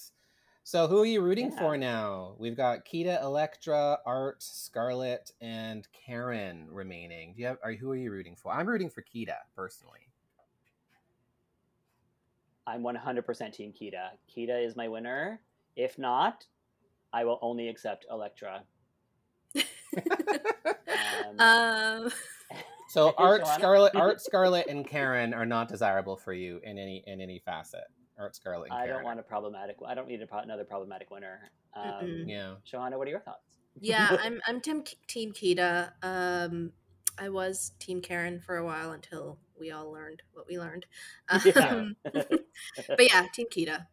So 0.64 0.88
who 0.88 1.00
are 1.02 1.06
you 1.06 1.22
rooting 1.22 1.52
Yeah. 1.52 1.60
for 1.60 1.78
now? 1.78 2.36
We've 2.38 2.58
got 2.58 2.84
Kita, 2.86 3.22
Elektra, 3.24 4.00
Art, 4.06 4.44
Scarlet, 4.44 5.32
and 5.40 5.88
Karen 5.94 6.68
remaining. 6.70 7.34
Do 7.34 7.42
you 7.42 7.48
have? 7.48 7.58
Are 7.64 7.72
who 7.74 7.90
are 7.92 7.96
you 7.96 8.12
rooting 8.12 8.36
for? 8.36 8.52
I'm 8.52 8.68
rooting 8.68 8.90
for 8.90 9.02
Kita 9.02 9.38
personally. 9.56 10.10
I'm 12.66 12.84
100% 12.84 13.54
Team 13.54 13.72
Kita. 13.72 14.10
Kita 14.36 14.62
is 14.66 14.76
my 14.76 14.90
winner. 14.90 15.40
If 15.78 15.98
not, 15.98 16.46
I 17.14 17.24
will 17.24 17.40
only 17.42 17.70
accept 17.70 18.06
Elektra. 18.12 18.64
Um, 21.40 21.40
um, 21.40 22.12
So 22.90 23.14
Art, 23.18 23.42
Joanna? 23.42 23.54
Scarlet, 23.56 23.96
Art, 23.96 24.22
Scarlet, 24.28 24.68
and 24.68 24.86
Karen 24.88 25.34
are 25.34 25.46
not 25.46 25.68
desirable 25.68 26.16
for 26.18 26.34
you 26.34 26.60
in 26.64 26.78
any 26.78 27.04
in 27.08 27.20
any 27.22 27.40
facet. 27.40 27.84
Art, 28.18 28.36
Scarlet, 28.36 28.70
and 28.72 28.74
I 28.80 28.88
don't 28.88 29.04
want 29.04 29.20
a 29.20 29.24
problematic. 29.24 29.78
I 29.86 29.94
don't 29.94 30.08
need 30.08 30.22
a, 30.22 30.28
pro- 30.28 30.40
another 30.40 30.64
problematic 30.64 31.10
winner. 31.12 31.52
Um, 31.76 32.24
Yeah. 32.28 32.56
Shohana, 32.66 32.98
what 32.98 33.08
are 33.08 33.12
your 33.12 33.20
thoughts? 33.20 33.58
yeah, 33.80 34.18
I'm 34.22 34.42
I'm 34.48 34.60
Team 34.62 34.84
Team 35.08 35.32
Kita. 35.34 35.92
Um, 36.02 36.72
I 37.20 37.30
was 37.30 37.72
Team 37.80 38.02
Karen 38.02 38.40
for 38.40 38.58
a 38.58 38.66
while 38.66 38.92
until 38.92 39.38
we 39.60 39.72
all 39.72 39.92
learned 39.92 40.22
what 40.34 40.48
we 40.48 40.58
learned. 40.60 40.86
Yeah. 41.46 41.52
Um, 41.70 41.96
but 42.14 43.00
yeah, 43.00 43.26
Team 43.34 43.48
Kita. 43.52 43.86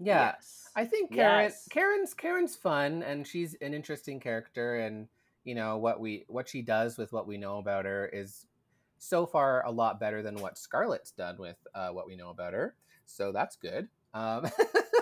Yeah. 0.00 0.32
Yes. 0.32 0.68
I 0.74 0.84
think 0.86 1.12
Karen 1.12 1.44
Yes. 1.44 1.68
Karen's 1.70 2.14
Karen's 2.14 2.56
fun 2.56 3.02
and 3.02 3.26
she's 3.26 3.54
an 3.60 3.74
interesting 3.74 4.18
character 4.18 4.78
and 4.78 5.08
you 5.44 5.54
know 5.54 5.76
what 5.78 6.00
we 6.00 6.24
what 6.28 6.48
she 6.48 6.62
does 6.62 6.96
with 6.96 7.12
what 7.12 7.26
we 7.26 7.36
know 7.36 7.58
about 7.58 7.84
her 7.84 8.06
is 8.12 8.46
so 8.98 9.26
far 9.26 9.64
a 9.66 9.70
lot 9.70 10.00
better 10.00 10.22
than 10.22 10.36
what 10.40 10.58
Scarlet's 10.58 11.10
done 11.12 11.36
with 11.38 11.56
uh, 11.74 11.88
what 11.90 12.06
we 12.06 12.16
know 12.16 12.30
about 12.30 12.52
her. 12.54 12.74
So 13.06 13.30
that's 13.32 13.56
good. 13.56 13.88
Um, 14.14 14.46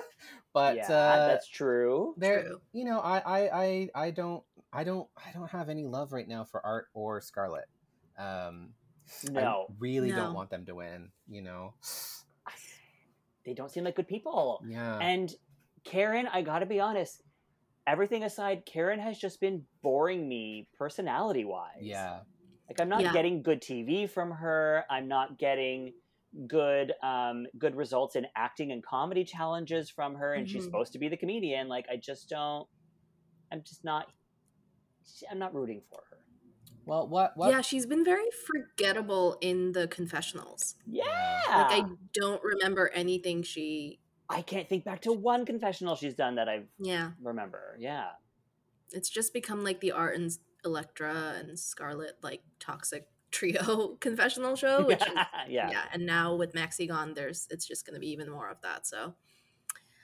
but 0.52 0.76
yeah, 0.76 0.84
uh, 0.92 1.26
that's 1.28 1.48
true. 1.48 2.14
there 2.16 2.42
True. 2.44 2.60
you 2.72 2.84
know 2.84 2.98
I, 3.00 3.18
I 3.18 3.60
I 3.62 3.90
I 4.06 4.10
don't 4.10 4.42
I 4.72 4.84
don't 4.84 5.08
I 5.16 5.30
don't 5.32 5.50
have 5.50 5.68
any 5.68 5.84
love 5.84 6.12
right 6.12 6.28
now 6.28 6.44
for 6.44 6.64
Art 6.64 6.88
or 6.94 7.20
Scarlett. 7.20 7.68
Um, 8.18 8.70
No, 9.30 9.66
I 9.68 9.72
really 9.78 10.10
No. 10.10 10.16
don't 10.16 10.34
want 10.34 10.50
them 10.50 10.64
to 10.66 10.74
win. 10.74 11.10
You 11.28 11.42
know. 11.42 11.74
They 13.48 13.54
don't 13.54 13.70
seem 13.70 13.84
like 13.84 13.96
good 13.96 14.06
people. 14.08 14.62
Yeah. 14.68 14.98
And 15.00 15.32
Karen, 15.84 16.26
I 16.30 16.42
gotta 16.42 16.66
be 16.66 16.80
honest. 16.80 17.22
Everything 17.86 18.22
aside, 18.22 18.64
Karen 18.66 19.00
has 19.00 19.18
just 19.18 19.40
been 19.40 19.64
boring 19.82 20.28
me 20.28 20.68
personality 20.78 21.44
wise. 21.44 21.80
yeah. 21.80 22.20
Like 22.68 22.80
I'm 22.80 22.90
not 22.90 23.00
Yeah. 23.00 23.12
getting 23.14 23.42
good 23.42 23.62
TV 23.62 24.06
from 24.06 24.30
her. 24.32 24.84
I'm 24.90 25.08
not 25.08 25.38
getting 25.38 25.94
good 26.46 26.92
um 27.02 27.46
good 27.58 27.74
results 27.74 28.14
in 28.14 28.26
acting 28.36 28.70
and 28.70 28.84
comedy 28.84 29.24
challenges 29.24 29.88
from 29.88 30.14
her 30.14 30.34
and 30.34 30.46
she's 30.46 30.62
Mhm. 30.62 30.66
supposed 30.66 30.92
to 30.92 30.98
be 30.98 31.08
the 31.08 31.16
comedian 31.16 31.68
like 31.68 31.86
i 31.90 31.96
just 31.96 32.28
don't 32.28 32.68
i'm 33.50 33.62
just 33.62 33.82
not 33.82 34.06
i'm 35.30 35.38
not 35.38 35.54
rooting 35.54 35.80
for 35.88 36.02
her 36.07 36.07
Well, 36.88 37.06
what 37.06 37.36
what? 37.36 37.50
Yeah, 37.50 37.60
she's 37.60 37.84
been 37.84 38.04
very 38.04 38.30
forgettable 38.46 39.36
in 39.42 39.72
the 39.72 39.86
confessionals. 39.88 40.74
yeah, 40.86 41.04
Like 41.46 41.84
I 41.84 41.84
don't 42.14 42.42
remember 42.42 42.90
anything 42.94 43.42
she. 43.42 44.00
I 44.30 44.42
can't 44.42 44.68
think 44.68 44.84
back 44.84 45.02
to 45.02 45.12
one 45.12 45.46
confessional 45.46 45.96
she's 45.96 46.14
done 46.14 46.34
that 46.34 46.48
i 46.50 46.64
Yeah, 46.78 47.12
remember 47.22 47.76
yeah 47.78 48.08
it's 48.92 49.08
just 49.08 49.32
become 49.32 49.64
like 49.64 49.80
the 49.80 49.92
Art 49.92 50.16
and 50.16 50.30
Elektra 50.64 51.34
and 51.38 51.58
Scarlet 51.58 52.16
like 52.22 52.42
toxic 52.58 53.08
trio 53.30 53.96
confessional 54.00 54.56
show, 54.56 54.86
which 54.86 55.02
is 55.02 55.08
yeah, 55.48 55.70
yeah. 55.70 55.82
And 55.92 56.06
now 56.06 56.34
with 56.34 56.54
Maxi 56.54 56.88
gone, 56.88 57.12
there's 57.14 57.46
it's 57.50 57.66
just 57.66 57.84
going 57.86 57.94
to 57.94 58.00
be 58.00 58.10
even 58.10 58.30
more 58.30 58.48
of 58.48 58.60
that. 58.62 58.86
So 58.86 59.14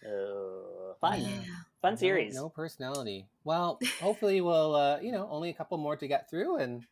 Uh, 0.05 0.84
fun 1.01 1.21
Yeah. 1.21 1.45
fun 1.83 1.97
series 1.97 2.35
No, 2.35 2.49
personality. 2.49 3.29
Well, 3.45 3.79
hopefully 4.01 4.41
we'll 4.41 4.75
uh, 4.75 4.99
you 5.01 5.13
know, 5.13 5.29
only 5.31 5.51
a 5.51 5.55
couple 5.55 5.77
more 5.79 5.97
to 5.97 6.09
get 6.09 6.29
through 6.31 6.57
and 6.59 6.85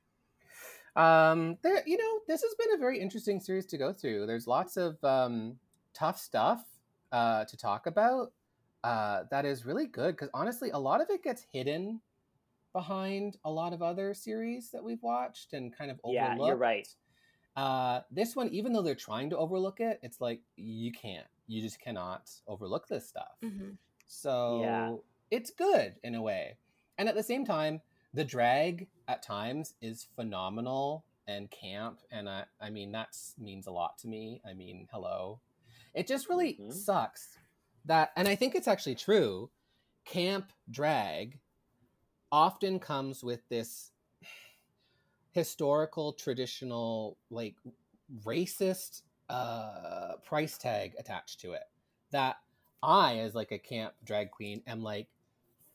um 0.95 1.57
there 1.63 1.83
you 1.87 1.97
know, 1.97 2.21
this 2.29 2.43
has 2.43 2.55
been 2.59 2.75
a 2.75 2.79
very 2.79 3.01
interesting 3.01 3.41
series 3.41 3.67
to 3.67 3.79
go 3.79 3.93
through. 3.93 4.27
There's 4.27 4.47
lots 4.47 4.77
of 4.77 5.03
um 5.05 5.59
tough 5.95 6.19
stuff 6.19 6.65
uh 7.13 7.45
to 7.47 7.57
talk 7.57 7.87
about. 7.87 8.33
Uh 8.85 9.25
that 9.31 9.45
is 9.45 9.65
really 9.65 9.87
good 9.87 10.17
cuz 10.19 10.29
honestly 10.35 10.71
a 10.71 10.79
lot 10.79 11.01
of 11.01 11.09
it 11.11 11.23
gets 11.23 11.43
hidden 11.53 12.01
behind 12.73 13.39
a 13.45 13.51
lot 13.51 13.73
of 13.73 13.83
other 13.83 14.15
series 14.15 14.71
that 14.71 14.83
we've 14.85 15.03
watched 15.03 15.53
and 15.55 15.77
kind 15.77 15.91
of 15.91 16.01
overlooked. 16.05 16.15
Yeah, 16.17 16.31
overlooked. 16.33 16.49
you're 16.49 16.57
right. 16.57 16.89
Uh 17.57 18.01
this 18.11 18.37
one 18.37 18.49
even 18.51 18.73
though 18.73 18.83
they're 18.83 18.95
trying 18.95 19.31
to 19.31 19.39
overlook 19.39 19.81
it, 19.81 19.99
it's 20.03 20.21
like 20.21 20.43
you 20.57 20.93
can't. 20.93 21.27
You 21.49 21.63
just 21.63 21.81
cannot 21.81 22.31
overlook 22.47 22.87
this 22.89 23.09
stuff. 23.09 23.37
mhm. 23.43 23.77
So 24.13 25.03
it's 25.31 25.51
good 25.51 25.95
in 26.05 26.15
a 26.15 26.21
way. 26.21 26.59
And 26.99 27.09
at 27.09 27.15
the 27.15 27.23
same 27.23 27.47
time, 27.47 27.81
the 28.13 28.25
drag 28.25 28.87
at 29.09 29.23
times 29.23 29.73
is 29.81 30.07
phenomenal 30.15 31.07
and 31.27 31.51
camp. 31.51 32.01
And 32.11 32.29
I, 32.29 32.45
I 32.61 32.69
mean, 32.69 32.93
that 32.93 33.17
means 33.39 33.67
a 33.67 33.71
lot 33.71 33.97
to 33.99 34.09
me. 34.09 34.43
I 34.47 34.53
mean, 34.53 34.87
hello. 34.93 35.41
It 35.95 36.07
just 36.07 36.29
really 36.29 36.61
Mhm. 36.61 36.75
sucks 36.75 37.39
that, 37.87 38.13
and 38.15 38.29
I 38.29 38.35
think 38.35 38.55
it's 38.55 38.69
actually 38.69 38.97
true, 38.97 39.51
camp 40.05 40.53
drag 40.71 41.41
often 42.31 42.79
comes 42.79 43.25
with 43.25 43.49
this 43.49 43.93
historical, 45.31 46.13
traditional, 46.13 47.17
like 47.31 47.57
racist 48.25 49.03
uh, 49.31 50.17
price 50.23 50.59
tag 50.59 50.93
attached 50.99 51.41
to 51.41 51.53
it 51.53 51.65
that 52.11 52.37
I, 52.83 53.19
as 53.19 53.35
like 53.35 53.53
a 53.53 53.59
camp 53.59 53.95
drag 54.05 54.31
queen, 54.31 54.63
am 54.67 54.83
like 54.83 55.09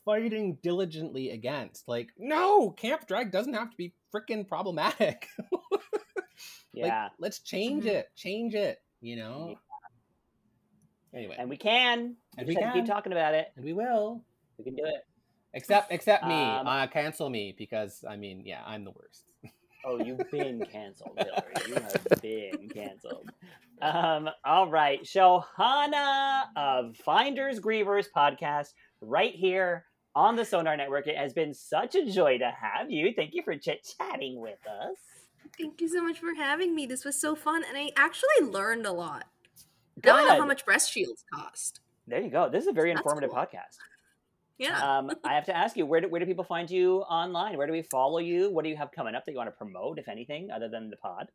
fighting 0.06 0.58
diligently 0.62 1.32
against. 1.32 1.88
Like, 1.88 2.12
no, 2.18 2.72
camp 2.72 3.08
drag 3.08 3.32
doesn't 3.32 3.54
have 3.54 3.70
to 3.72 3.78
be 3.78 3.94
freaking 4.14 4.48
problematic. 4.48 5.28
yeah 6.74 7.04
like, 7.04 7.12
let's 7.20 7.40
change 7.40 7.84
Mhm. 7.84 7.88
it. 7.88 8.10
Change 8.16 8.56
it. 8.56 8.82
You 9.02 9.16
know. 9.18 9.60
Anyway, 11.14 11.36
and 11.40 11.50
we 11.50 11.58
can 11.58 12.00
And 12.00 12.18
and 12.40 12.48
we 12.48 12.56
can. 12.56 12.74
keep 12.74 12.86
talking 12.86 13.12
about 13.12 13.34
it 13.34 13.52
and 13.56 13.66
we 13.66 13.74
will. 13.74 14.24
we 14.58 14.64
can 14.66 14.76
do 14.76 14.86
it 14.86 15.06
Except, 15.54 15.92
except 15.92 16.24
me. 16.26 16.58
Um, 16.58 16.68
uh, 16.68 16.88
cancel 16.88 17.30
me 17.30 17.56
because 17.58 18.04
I 18.08 18.16
mean, 18.18 18.44
yeah, 18.46 18.62
I'm 18.66 18.84
the 18.84 18.92
worst. 18.92 19.34
Oh, 19.90 20.04
you've 20.04 20.30
been 20.32 20.66
canceled, 20.66 21.18
Hillary. 21.18 21.54
You 21.70 21.76
have 21.76 22.22
been 22.22 22.70
canceled. 22.70 23.32
Um, 23.82 24.30
all 24.44 24.68
right. 24.70 25.02
Shohana 25.04 26.44
of 26.58 26.98
Finders 26.98 27.62
Grievers 27.62 28.08
podcast 28.14 28.74
right 29.00 29.34
here 29.34 29.86
on 30.14 30.36
the 30.36 30.44
Sonar 30.44 30.76
Network. 30.76 31.08
It 31.08 31.16
has 31.16 31.32
been 31.32 31.54
such 31.54 31.96
a 31.96 32.06
joy 32.06 32.38
to 32.40 32.52
have 32.52 32.92
you. 32.92 33.14
Thank 33.16 33.34
you 33.34 33.44
for 33.44 33.56
chit 33.56 33.88
chatting 33.98 34.42
with 34.42 34.60
us. 34.68 34.98
Thank 35.58 35.80
you 35.80 35.88
so 35.88 36.04
much 36.04 36.20
for 36.20 36.34
having 36.36 36.76
me. 36.76 36.86
This 36.86 37.06
was 37.06 37.20
so 37.20 37.34
fun, 37.34 37.64
and 37.64 37.78
I 37.78 37.92
actually 37.96 38.46
learned 38.52 38.86
a 38.86 38.92
lot. 38.92 39.26
Now 40.04 40.18
I 40.18 40.24
know 40.26 40.42
how 40.42 40.46
much 40.46 40.66
breast 40.66 40.92
shields 40.92 41.24
cost. 41.34 41.80
There 42.08 42.20
you 42.22 42.30
go. 42.30 42.50
This 42.50 42.64
is 42.64 42.68
a 42.68 42.74
very 42.74 42.90
That's 42.90 43.00
informative 43.00 43.30
cool. 43.30 43.40
podcast. 43.40 43.78
Yeah. 44.58 44.98
Um, 44.98 45.12
I 45.24 45.34
have 45.34 45.46
to 45.46 45.56
ask 45.56 45.78
you, 45.78 45.86
where 45.86 46.02
do, 46.02 46.10
where 46.10 46.20
do 46.20 46.26
people 46.26 46.44
find 46.44 46.70
you 46.70 47.02
online? 47.02 47.58
Where 47.58 47.68
do 47.68 47.74
we 47.74 47.84
follow 47.84 48.20
you? 48.20 48.52
What 48.52 48.64
do 48.64 48.70
you 48.70 48.78
have 48.78 48.92
coming 48.92 49.14
up 49.14 49.26
that 49.26 49.32
you 49.32 49.38
want 49.38 49.50
to 49.50 49.56
promote, 49.56 50.00
if 50.00 50.08
anything, 50.08 50.50
other 50.52 50.68
than 50.68 50.90
the 50.90 50.98
pod? 50.98 51.28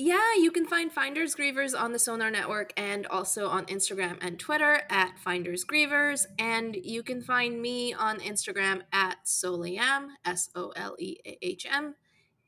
Yeah, 0.00 0.34
you 0.38 0.52
can 0.52 0.64
find 0.64 0.92
Finders 0.92 1.34
Grievers 1.34 1.76
on 1.76 1.90
the 1.90 1.98
Sonar 1.98 2.30
Network 2.30 2.72
and 2.76 3.04
also 3.08 3.48
on 3.48 3.66
Instagram 3.66 4.16
and 4.20 4.38
Twitter 4.38 4.82
at 4.88 5.18
Finders 5.18 5.64
Grievers. 5.64 6.24
And 6.38 6.76
you 6.76 7.02
can 7.02 7.20
find 7.20 7.60
me 7.60 7.94
on 7.94 8.20
Instagram 8.20 8.82
at 8.92 9.24
Soleahm, 9.26 10.10
S 10.24 10.50
O 10.54 10.70
L 10.76 10.94
E 11.00 11.16
A 11.26 11.38
H 11.42 11.66
M. 11.68 11.96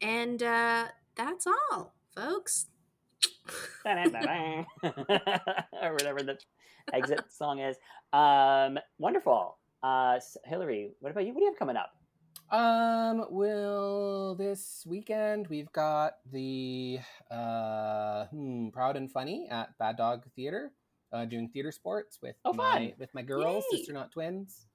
And 0.01 0.43
uh, 0.43 0.87
that's 1.17 1.47
all, 1.47 1.95
folks. 2.15 2.67
or 3.85 5.93
whatever 5.93 6.23
the 6.23 6.39
exit 6.93 7.25
song 7.33 7.59
is. 7.59 7.77
Um, 8.13 8.79
wonderful. 8.99 9.59
Uh, 9.83 10.19
Hillary, 10.45 10.93
what 11.01 11.11
about 11.11 11.25
you? 11.27 11.33
What 11.33 11.39
do 11.41 11.45
you 11.45 11.51
have 11.51 11.59
coming 11.59 11.77
up? 11.77 11.95
Um, 12.51 13.27
well, 13.31 14.35
this 14.35 14.85
weekend 14.87 15.47
we've 15.49 15.71
got 15.73 16.15
the 16.33 16.99
uh, 17.31 18.27
hmm, 18.27 18.69
Proud 18.71 18.97
and 18.97 19.11
Funny 19.11 19.49
at 19.51 19.77
Bad 19.79 19.97
Dog 19.97 20.25
Theater. 20.35 20.73
uh, 21.13 21.25
doing 21.25 21.49
theater 21.49 21.73
sports 21.73 22.19
with 22.23 22.37
Oh, 22.45 22.53
my 22.53 22.95
with 22.99 23.13
my 23.15 23.23
girls, 23.23 23.65
Yay. 23.73 23.79
sister 23.79 23.93
not 23.93 24.13
twins. 24.13 24.67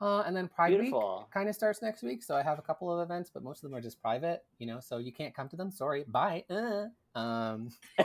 Uh, 0.00 0.22
and 0.26 0.34
then 0.34 0.48
Pride 0.48 0.78
Week 0.80 0.94
kind 1.32 1.48
of 1.48 1.54
starts 1.54 1.82
next 1.82 2.02
week, 2.02 2.22
so 2.22 2.34
I 2.34 2.42
have 2.42 2.58
a 2.58 2.62
couple 2.62 2.90
of 2.90 3.04
events, 3.06 3.30
but 3.32 3.42
most 3.44 3.62
of 3.62 3.70
them 3.70 3.76
are 3.78 3.82
just 3.82 4.00
private, 4.00 4.42
you 4.58 4.66
know. 4.66 4.80
So 4.80 4.96
you 4.96 5.12
can't 5.12 5.34
come 5.34 5.48
to 5.50 5.56
them. 5.56 5.70
Sorry, 5.70 6.04
bye. 6.08 6.44
Uh. 6.48 6.86
Um, 7.14 7.68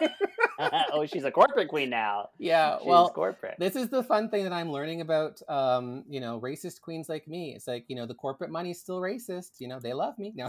oh, 0.94 1.06
she's 1.06 1.24
a 1.24 1.32
corporate 1.32 1.68
queen 1.68 1.90
now. 1.90 2.30
yeah, 2.38 2.78
She's 2.78 2.88
well, 2.88 3.10
corporate. 3.10 3.56
this 3.60 3.76
is 3.76 3.90
the 3.90 4.04
fun 4.04 4.30
thing 4.30 4.44
that 4.44 4.54
I'm 4.54 4.72
learning 4.72 5.02
about, 5.02 5.42
um, 5.50 6.04
you 6.08 6.20
know, 6.20 6.40
racist 6.40 6.82
queens 6.82 7.10
like 7.10 7.28
me. 7.28 7.54
It's 7.56 7.68
like, 7.68 7.86
you 7.88 7.96
know, 7.96 8.06
the 8.06 8.14
corporate 8.14 8.52
money's 8.52 8.80
still 8.80 9.00
racist. 9.00 9.60
You 9.60 9.68
know, 9.68 9.80
they 9.80 9.94
love 9.94 10.18
me. 10.18 10.34
No. 10.36 10.48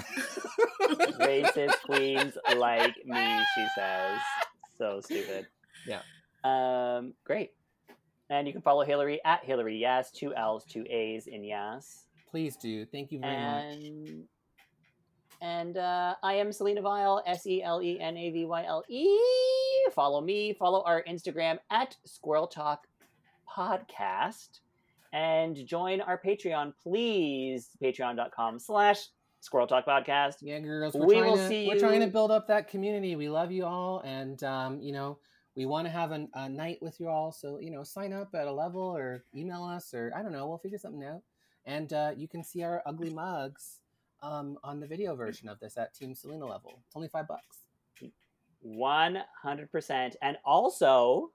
Racist 1.19 1.81
queens 1.85 2.37
like 2.57 2.95
me, 3.05 3.45
she 3.55 3.67
says. 3.75 4.19
So 4.79 5.01
stupid. 5.01 5.47
Yeah. 5.87 6.03
Um, 6.45 7.15
great. 7.25 7.53
And 8.31 8.47
you 8.47 8.53
can 8.53 8.63
follow 8.63 8.85
Hillary 8.85 9.21
at 9.25 9.45
Hillary 9.45 9.79
Yes, 9.79 10.11
two 10.11 10.35
L's, 10.35 10.65
two 10.65 10.85
A's 10.89 11.27
in 11.27 11.45
Yes. 11.45 12.07
Please 12.31 12.57
do. 12.57 12.85
Thank 12.87 13.13
you 13.13 13.21
very 13.21 13.37
much. 13.37 14.27
And 15.41 15.77
uh, 15.77 16.15
I 16.23 16.35
am 16.35 16.51
Selena 16.53 16.81
Vyle, 16.83 17.23
S 17.27 17.47
E 17.47 17.63
L 17.63 17.83
E 17.83 18.01
N 18.01 18.17
A 18.17 18.31
V 18.31 18.45
Y 18.47 18.65
L 18.65 18.83
E. 18.89 19.19
Follow 19.93 20.21
me. 20.21 20.53
Follow 20.55 20.83
our 20.85 21.03
Instagram 21.09 21.59
at 21.71 21.97
Squirrel 22.05 22.47
Talk 22.47 22.87
Podcast, 23.49 24.61
and 25.13 25.57
join 25.67 26.01
our 26.01 26.21
Patreon, 26.21 26.73
please. 26.83 27.71
Patreon.com 27.83 28.59
slash 28.59 29.09
Squirrel 29.41 29.67
Talk 29.67 29.87
Podcast. 29.87 30.37
Yeah, 30.41 30.61
girls, 30.61 30.95
we're 30.95 31.07
We 31.07 31.15
trying 31.15 31.31
will 31.31 31.37
to 31.37 31.49
see 31.49 31.69
we're 31.69 31.79
trying 31.79 32.01
to 32.01 32.07
build 32.07 32.31
up 32.31 32.49
that 32.49 32.69
community. 32.69 33.15
We 33.17 33.29
love 33.29 33.53
you 33.53 33.67
all, 33.67 34.01
and 34.05 34.43
um, 34.43 34.81
you 34.81 34.93
know, 34.93 35.19
we 35.55 35.67
want 35.67 35.87
to 35.87 35.91
have 35.91 36.13
an, 36.13 36.29
a 36.35 36.49
night 36.49 36.79
with 36.81 36.99
you 36.99 37.09
all. 37.09 37.31
So 37.31 37.59
you 37.61 37.71
know, 37.71 37.83
sign 37.83 38.13
up 38.13 38.35
at 38.35 38.47
a 38.47 38.53
level 38.53 38.83
or 38.83 39.25
email 39.35 39.65
us, 39.65 39.93
or 39.93 40.13
I 40.17 40.23
don't 40.23 40.33
know, 40.33 40.49
we'll 40.49 40.59
figure 40.59 40.79
something 40.79 41.05
out. 41.05 41.23
And 41.67 41.93
uh, 41.93 42.13
you 42.17 42.29
can 42.29 42.43
see 42.45 42.63
our 42.63 42.83
ugly 42.87 43.11
mugs 43.11 43.81
um, 44.27 44.59
on 44.65 44.81
the 44.81 44.87
video 44.87 45.15
version 45.15 45.49
of 45.49 45.59
this 45.61 45.77
at 45.77 45.95
Team 45.95 46.15
Selena 46.15 46.47
level. 46.47 46.83
It's 46.87 46.97
only 46.97 47.09
five 47.09 47.29
bucks. 47.29 47.59
100%. 48.67 50.15
And 50.23 50.37
also, 50.45 51.31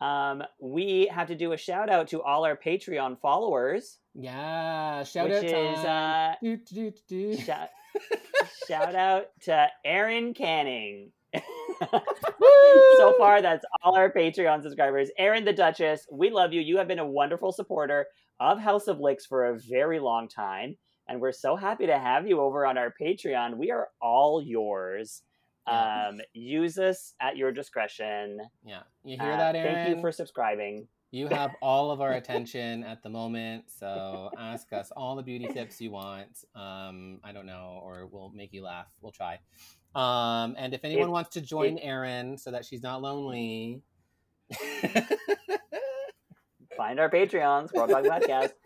um, 0.00 0.42
we 0.60 1.06
have 1.06 1.28
to 1.28 1.34
do 1.36 1.52
a 1.52 1.56
shout 1.56 1.88
out 1.88 2.08
to 2.08 2.22
all 2.22 2.44
our 2.44 2.56
Patreon 2.56 3.20
followers, 3.20 3.98
Yeah, 4.14 5.04
shout 5.04 5.30
out 5.30 5.44
is 5.44 5.52
time. 5.82 6.32
uh, 6.32 6.34
do, 6.42 6.56
do, 6.56 6.92
do. 7.08 7.36
shout, 7.36 7.68
shout 8.68 8.94
out 8.94 9.26
to 9.42 9.68
Aaron 9.84 10.34
Canning. 10.34 11.12
so 11.36 13.14
far, 13.18 13.40
that's 13.42 13.64
all 13.82 13.94
our 13.96 14.10
Patreon 14.10 14.62
subscribers. 14.62 15.10
Aaron 15.18 15.44
the 15.44 15.52
Duchess, 15.52 16.06
we 16.10 16.30
love 16.30 16.52
you. 16.52 16.60
You 16.60 16.78
have 16.78 16.88
been 16.88 16.98
a 16.98 17.06
wonderful 17.06 17.52
supporter 17.52 18.06
of 18.40 18.58
House 18.58 18.88
of 18.88 18.98
Licks 18.98 19.26
for 19.26 19.46
a 19.46 19.58
very 19.58 20.00
long 20.00 20.28
time. 20.28 20.76
And 21.08 21.20
we're 21.20 21.32
so 21.32 21.54
happy 21.56 21.86
to 21.86 21.98
have 21.98 22.26
you 22.26 22.40
over 22.40 22.64
on 22.66 22.78
our 22.78 22.92
Patreon. 23.00 23.56
We 23.58 23.70
are 23.70 23.88
all 24.00 24.40
yours. 24.42 25.22
Yeah. 25.66 26.08
Um, 26.08 26.20
use 26.32 26.78
us 26.78 27.14
at 27.20 27.36
your 27.36 27.50
discretion. 27.52 28.38
Yeah, 28.64 28.82
you 29.04 29.16
hear 29.20 29.32
Uh, 29.32 29.36
that, 29.36 29.56
Aaron? 29.56 29.74
Thank 29.74 29.96
you 29.96 30.00
for 30.02 30.12
subscribing. 30.12 30.86
You 31.10 31.28
have 31.28 31.52
all 31.62 31.90
of 31.90 32.00
our 32.00 32.12
attention 32.12 32.84
at 32.84 33.02
the 33.02 33.08
moment, 33.08 33.64
so 33.70 34.30
ask 34.38 34.72
us 34.72 34.90
all 34.96 35.14
the 35.16 35.22
beauty 35.22 35.46
tips 35.46 35.80
you 35.80 35.90
want. 35.90 36.44
Um, 36.54 37.20
I 37.24 37.32
don't 37.32 37.46
know, 37.46 37.80
or 37.82 38.06
we'll 38.10 38.30
make 38.34 38.52
you 38.52 38.62
laugh. 38.62 38.86
We'll 39.00 39.12
try. 39.12 39.38
Um, 39.94 40.54
and 40.58 40.74
if 40.74 40.84
anyone 40.84 41.08
It- 41.08 41.12
wants 41.12 41.30
to 41.30 41.40
join 41.40 41.78
Erin 41.78 42.36
so 42.36 42.50
that 42.50 42.64
she's 42.64 42.82
not 42.82 43.00
lonely, 43.00 43.80
Find 46.76 46.98
our 46.98 47.08
Patreons, 47.08 47.72
World 47.72 47.90
Dog 47.90 48.04
Podcast. 48.04 48.52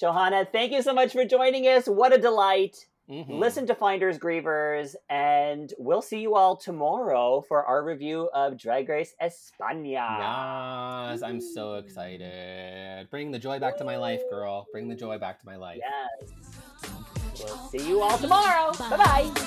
Shohana, 0.00 0.46
thank 0.50 0.72
you 0.72 0.82
so 0.82 0.92
much 0.92 1.12
for 1.12 1.24
joining 1.24 1.64
us. 1.64 1.86
What 1.86 2.12
a 2.12 2.18
delight. 2.18 2.86
Mhm. 3.08 3.38
Listen 3.38 3.66
to 3.68 3.74
Finders 3.74 4.18
Grievers, 4.18 4.96
and 5.08 5.72
we'll 5.78 6.02
see 6.02 6.18
you 6.18 6.34
all 6.34 6.56
tomorrow 6.56 7.40
for 7.40 7.64
our 7.64 7.84
review 7.84 8.28
of 8.34 8.58
Drag 8.58 8.88
Race 8.88 9.14
España. 9.22 11.08
Yes, 11.12 11.22
I'm 11.22 11.40
so 11.40 11.74
excited. 11.74 13.08
Bring 13.10 13.30
the 13.30 13.38
joy 13.38 13.60
back 13.60 13.76
to 13.78 13.84
my 13.84 13.96
life, 13.96 14.22
girl. 14.28 14.66
Bring 14.72 14.88
the 14.88 14.96
joy 14.96 15.18
back 15.18 15.38
to 15.38 15.46
my 15.46 15.56
life. 15.56 15.78
Yes. 15.78 16.32
We'll 17.44 17.56
see 17.68 17.88
you 17.88 18.02
all 18.02 18.18
tomorrow. 18.18 18.72
Bye 18.72 18.96
bye. 18.96 19.46